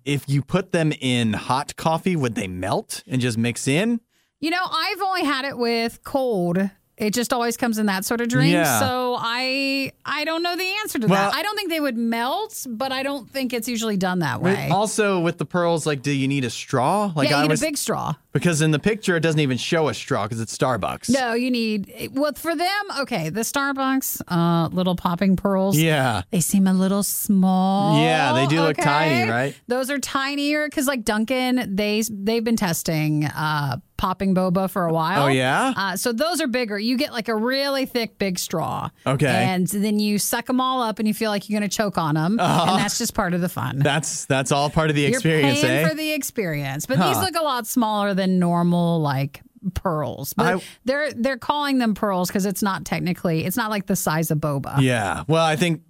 if 0.05 0.29
you 0.29 0.43
put 0.43 0.73
them 0.73 0.93
in 1.01 1.35
hot 1.35 1.77
coffee, 1.77 2.17
would 2.17 2.35
they 2.35 2.49
melt 2.49 3.03
and 3.07 3.21
just 3.21 3.37
mix 3.37 3.69
in? 3.69 4.01
You 4.41 4.51
know, 4.51 4.65
I've 4.71 5.03
only 5.03 5.25
had 5.25 5.45
it 5.45 5.59
with 5.59 6.03
cold. 6.05 6.71
It 6.99 7.15
just 7.15 7.33
always 7.33 7.57
comes 7.57 7.79
in 7.79 7.87
that 7.87 8.05
sort 8.05 8.21
of 8.21 8.29
drink. 8.29 8.53
Yeah. 8.53 8.81
So 8.81 9.17
I 9.19 9.93
I 10.05 10.25
don't 10.25 10.43
know 10.43 10.57
the 10.57 10.65
answer 10.83 10.99
to 10.99 11.07
Well- 11.07 11.31
that. 11.31 11.37
I 11.39 11.43
don't 11.43 11.55
think 11.57 11.71
they 11.71 11.81
would 11.81 11.97
melt, 11.97 12.67
but 12.69 12.91
I 12.93 13.03
don't 13.05 13.31
think 13.31 13.53
it's 13.53 13.69
usually 13.69 13.97
done 13.97 14.19
that 14.19 14.43
way. 14.43 14.69
Also, 14.71 15.21
with 15.21 15.39
the 15.39 15.45
pearls, 15.47 15.87
like, 15.87 16.03
do 16.03 16.11
you 16.11 16.27
need 16.27 16.45
a 16.45 16.51
straw? 16.51 17.13
Like, 17.15 17.29
yeah, 17.29 17.37
you 17.37 17.39
I 17.39 17.43
need 17.43 17.51
was 17.51 17.63
a 17.63 17.67
big 17.67 17.77
straw. 17.77 18.15
because 18.33 18.61
in 18.63 18.73
the 18.73 18.79
picture 18.81 19.17
it 19.17 19.21
doesn't 19.21 19.41
even 19.41 19.59
show 19.59 19.89
a 19.89 19.95
straw 19.95 20.25
because 20.25 20.41
it's 20.41 20.57
Starbucks. 20.57 21.09
No, 21.11 21.35
you 21.35 21.51
need 21.53 22.11
well 22.13 22.33
for 22.35 22.57
them. 22.57 22.85
Okay, 23.01 23.29
the 23.31 23.41
Starbucks 23.43 24.21
uh, 24.29 24.69
little 24.73 24.97
popping 24.97 25.37
pearls. 25.37 25.79
Yeah. 25.79 26.23
they 26.33 26.41
seem 26.41 26.67
a 26.67 26.73
little 26.75 27.03
small. 27.05 28.01
Yeah, 28.03 28.33
they 28.33 28.47
do 28.47 28.61
look 28.61 28.77
tiny, 28.77 29.31
right? 29.31 29.55
Those 29.69 29.89
are 29.91 29.99
tinier 30.01 30.67
because 30.67 30.87
like 30.89 31.05
Dunkin', 31.05 31.77
they 31.77 32.03
they've 32.11 32.43
been 32.45 32.57
testing 32.57 33.25
uh, 33.27 33.77
popping 33.99 34.35
boba 34.35 34.71
for 34.71 34.87
a 34.87 34.93
while. 34.93 35.25
Oh, 35.25 35.27
yeah? 35.29 35.75
Uh, 35.77 35.97
so 35.97 36.13
those 36.13 36.41
are 36.41 36.47
bigger. 36.47 36.79
You 36.79 36.97
get 36.97 37.13
like 37.13 37.29
a 37.29 37.35
really 37.37 37.85
thick, 37.85 38.17
big 38.19 38.39
straw. 38.39 38.89
Okay. 39.07 39.27
And 39.27 39.67
then 39.67 39.99
you 39.99 40.19
suck 40.19 40.47
them 40.47 40.61
all 40.61 40.81
up, 40.83 40.99
and 40.99 41.07
you 41.07 41.13
feel 41.13 41.31
like 41.31 41.51
you're 41.51 41.61
going 41.61 41.69
to 41.69 41.77
choke 41.77 41.99
on 41.99 42.15
them, 42.15 42.41
Uh-huh. 42.41 42.73
and 42.73 42.81
that's 42.83 42.97
just 42.97 43.13
part 43.13 43.35
of 43.35 43.43
the 43.43 43.49
fun. 43.51 43.81
That's 43.81 44.25
that's 44.25 44.53
all 44.53 44.71
part 44.71 44.89
of 44.89 44.97
the 44.97 45.05
experience, 45.05 45.61
You're 45.61 45.69
paying 45.69 45.85
eh? 45.85 45.89
for 45.91 45.95
the 45.95 46.13
experience, 46.13 46.87
but 46.87 46.99
these 46.99 47.19
look 47.19 47.37
a 47.37 47.43
lot 47.43 47.67
smaller 47.67 48.15
than 48.15 48.39
normal, 48.39 49.01
like 49.01 49.43
pearls. 49.75 50.33
But 50.35 50.47
I- 50.57 50.63
they're 50.85 51.13
they're 51.13 51.37
calling 51.37 51.79
them 51.79 51.95
pearls 51.95 52.29
because 52.29 52.47
it's 52.47 52.63
not 52.63 52.85
technically 52.85 53.45
it's 53.45 53.57
not 53.57 53.71
like 53.71 53.87
the 53.87 53.97
size 53.97 54.31
of 54.31 54.39
boba. 54.39 54.81
Yeah. 54.81 55.25
Well, 55.27 55.45
I 55.45 55.57
think 55.57 55.83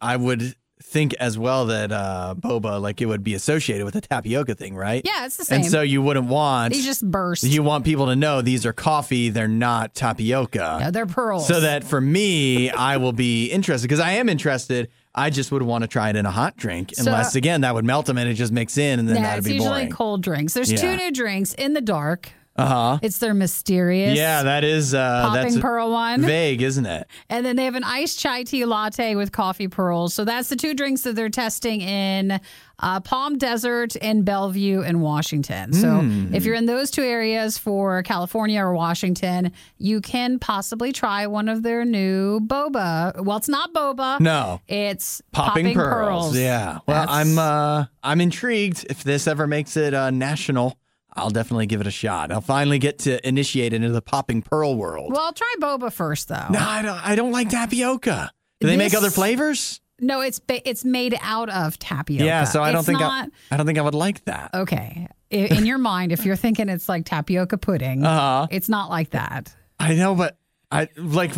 I 0.00 0.16
would 0.16 0.54
think 0.82 1.14
as 1.14 1.38
well 1.38 1.66
that 1.66 1.92
uh, 1.92 2.34
boba, 2.38 2.80
like 2.80 3.00
it 3.00 3.06
would 3.06 3.22
be 3.22 3.34
associated 3.34 3.84
with 3.84 3.94
the 3.94 4.00
tapioca 4.00 4.54
thing, 4.54 4.74
right? 4.74 5.02
Yeah, 5.04 5.26
it's 5.26 5.36
the 5.36 5.44
same. 5.44 5.60
And 5.62 5.70
so 5.70 5.82
you 5.82 6.02
wouldn't 6.02 6.26
want. 6.26 6.72
These 6.74 6.84
just 6.84 7.08
burst. 7.08 7.44
You 7.44 7.62
want 7.62 7.84
people 7.84 8.06
to 8.06 8.16
know 8.16 8.42
these 8.42 8.64
are 8.66 8.72
coffee, 8.72 9.28
they're 9.28 9.46
not 9.48 9.94
tapioca. 9.94 10.78
Yeah, 10.80 10.90
they're 10.90 11.06
pearls. 11.06 11.46
So 11.46 11.60
that 11.60 11.84
for 11.84 12.00
me, 12.00 12.70
I 12.70 12.96
will 12.96 13.12
be 13.12 13.46
interested 13.46 13.86
because 13.88 14.00
I 14.00 14.12
am 14.12 14.28
interested. 14.28 14.88
I 15.14 15.30
just 15.30 15.50
would 15.52 15.62
want 15.62 15.82
to 15.82 15.88
try 15.88 16.08
it 16.10 16.16
in 16.16 16.24
a 16.24 16.30
hot 16.30 16.56
drink, 16.56 16.92
So- 16.94 17.02
unless 17.06 17.34
again 17.34 17.62
that 17.62 17.74
would 17.74 17.84
melt 17.84 18.06
them 18.06 18.16
and 18.18 18.28
it 18.28 18.34
just 18.34 18.52
mix 18.52 18.78
in, 18.78 18.98
and 19.00 19.08
then 19.08 19.16
yeah, 19.16 19.22
that'd 19.22 19.38
it's 19.38 19.46
be 19.48 19.54
usually 19.54 19.70
boring. 19.72 19.90
cold 19.90 20.22
drinks. 20.22 20.54
There's 20.54 20.70
Yeah. 20.70 20.78
two 20.80 20.96
new 20.96 21.10
drinks 21.10 21.52
in 21.54 21.72
the 21.74 21.80
dark. 21.80 22.30
Uh 22.56 22.66
huh. 22.66 22.98
It's 23.00 23.18
their 23.18 23.32
mysterious. 23.32 24.18
Yeah, 24.18 24.42
that 24.42 24.64
is 24.64 24.92
uh, 24.92 25.22
Popping 25.28 25.42
that's 25.52 25.58
pearl 25.60 25.92
one. 25.92 26.22
Vague, 26.22 26.60
isn't 26.62 26.84
it? 26.84 27.06
And 27.30 27.46
then 27.46 27.56
they 27.56 27.64
have 27.64 27.74
an 27.76 27.84
iced 27.84 28.18
chai 28.18 28.42
tea 28.42 28.64
latte 28.66 29.14
with 29.14 29.32
coffee 29.32 29.68
pearls. 29.68 30.12
So 30.12 30.24
that's 30.24 30.48
the 30.48 30.56
two 30.56 30.74
drinks 30.74 31.02
that 31.02 31.14
they're 31.16 31.30
testing 31.30 31.80
in 31.80 32.38
uh, 32.80 33.00
Palm 33.00 33.38
Desert 33.38 33.94
and 34.02 34.24
Bellevue 34.24 34.82
and 34.82 35.00
Washington. 35.00 35.72
So 35.72 35.86
Mm. 35.88 36.34
if 36.34 36.44
you're 36.44 36.54
in 36.54 36.66
those 36.66 36.90
two 36.90 37.02
areas 37.02 37.56
for 37.56 38.02
California 38.02 38.60
or 38.60 38.74
Washington, 38.74 39.52
you 39.78 40.00
can 40.00 40.38
possibly 40.38 40.92
try 40.92 41.26
one 41.28 41.48
of 41.48 41.62
their 41.62 41.84
new 41.84 42.40
boba. 42.40 43.22
Well, 43.22 43.36
it's 43.36 43.48
not 43.48 43.72
boba. 43.72 44.18
No. 44.20 44.60
It's 44.66 45.22
Popping, 45.32 45.72
pearls. 45.74 46.32
pearls. 46.32 46.36
Yeah. 46.36 46.78
Well, 46.86 47.06
That's- 47.06 47.08
I'm 47.16 47.38
uh 47.38 47.84
I'm 48.02 48.20
intrigued. 48.20 48.86
If 48.90 49.04
this 49.04 49.26
ever 49.28 49.46
makes 49.46 49.76
it 49.76 49.92
uh, 49.94 50.10
national, 50.10 50.76
I'll 51.20 51.30
definitely 51.30 51.66
give 51.66 51.80
it 51.80 51.86
a 51.86 51.90
shot. 51.92 52.32
I'll 52.32 52.40
finally 52.40 52.78
get 52.78 52.98
to 53.00 53.26
initiate 53.26 53.72
into 53.72 53.90
the 53.90 54.02
popping 54.02 54.42
pearl 54.42 54.74
world. 54.76 55.12
Well, 55.12 55.32
try 55.32 55.54
boba 55.60 55.92
first, 55.92 56.28
though. 56.28 56.46
No, 56.50 56.58
I 56.60 56.82
don't. 56.82 56.98
I 57.06 57.14
don't 57.14 57.32
like 57.32 57.48
tapioca. 57.50 58.30
Do 58.60 58.66
they 58.66 58.76
make 58.76 58.94
other 58.94 59.10
flavors? 59.10 59.80
No, 60.00 60.22
it's 60.22 60.40
it's 60.48 60.84
made 60.84 61.16
out 61.20 61.50
of 61.50 61.78
tapioca. 61.78 62.24
Yeah. 62.24 62.44
So 62.44 62.62
I 62.62 62.72
don't 62.72 62.84
think 62.84 63.00
not, 63.00 63.28
I, 63.50 63.54
I 63.54 63.56
don't 63.56 63.66
think 63.66 63.78
I 63.78 63.82
would 63.82 63.94
like 63.94 64.24
that. 64.24 64.50
Okay. 64.54 65.08
In 65.30 65.64
your 65.66 65.78
mind, 65.78 66.10
if 66.10 66.24
you're 66.24 66.36
thinking 66.36 66.68
it's 66.68 66.88
like 66.88 67.04
tapioca 67.04 67.56
pudding, 67.58 68.04
Uh-huh. 68.04 68.46
it's 68.50 68.68
not 68.68 68.90
like 68.90 69.10
that. 69.10 69.54
I 69.78 69.94
know, 69.94 70.14
but 70.14 70.36
I 70.72 70.88
like 70.96 71.32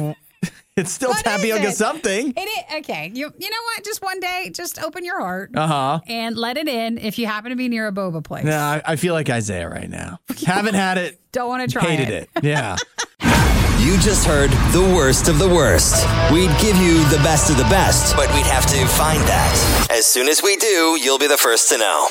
it's 0.76 0.92
still 0.92 1.12
tapioca 1.12 1.68
it? 1.68 1.76
something. 1.76 2.32
It 2.36 2.40
is 2.40 2.78
okay. 2.80 3.10
You 3.14 3.32
you 3.38 3.50
know 3.50 3.62
what? 3.74 3.84
Just 3.84 4.02
one 4.02 4.20
day, 4.20 4.50
just 4.54 4.82
open 4.82 5.04
your 5.04 5.20
heart 5.20 5.50
Uh 5.54 5.66
huh. 5.66 6.00
and 6.06 6.36
let 6.36 6.56
it 6.56 6.68
in. 6.68 6.98
If 6.98 7.18
you 7.18 7.26
happen 7.26 7.50
to 7.50 7.56
be 7.56 7.68
near 7.68 7.86
a 7.88 7.92
boba 7.92 8.22
place, 8.24 8.44
No, 8.44 8.56
I, 8.56 8.82
I 8.84 8.96
feel 8.96 9.14
like 9.14 9.28
Isaiah 9.30 9.68
right 9.68 9.88
now. 9.90 10.18
Haven't 10.46 10.74
had 10.74 10.98
it. 10.98 11.20
don't 11.32 11.48
want 11.48 11.68
to 11.68 11.72
try 11.78 11.86
it. 11.92 11.98
Hated 11.98 12.14
it. 12.14 12.28
Yeah. 12.42 12.76
You 13.82 13.98
just 13.98 14.24
heard 14.24 14.50
the 14.72 14.92
worst 14.94 15.26
of 15.26 15.40
the 15.40 15.48
worst. 15.48 16.06
We'd 16.32 16.50
give 16.60 16.76
you 16.76 17.02
the 17.08 17.18
best 17.24 17.50
of 17.50 17.56
the 17.56 17.64
best, 17.64 18.14
but 18.14 18.32
we'd 18.32 18.46
have 18.46 18.64
to 18.66 18.86
find 18.86 19.20
that. 19.22 19.88
As 19.90 20.06
soon 20.06 20.28
as 20.28 20.40
we 20.40 20.54
do, 20.54 20.96
you'll 21.02 21.18
be 21.18 21.26
the 21.26 21.36
first 21.36 21.68
to 21.70 21.78
know. 21.78 22.06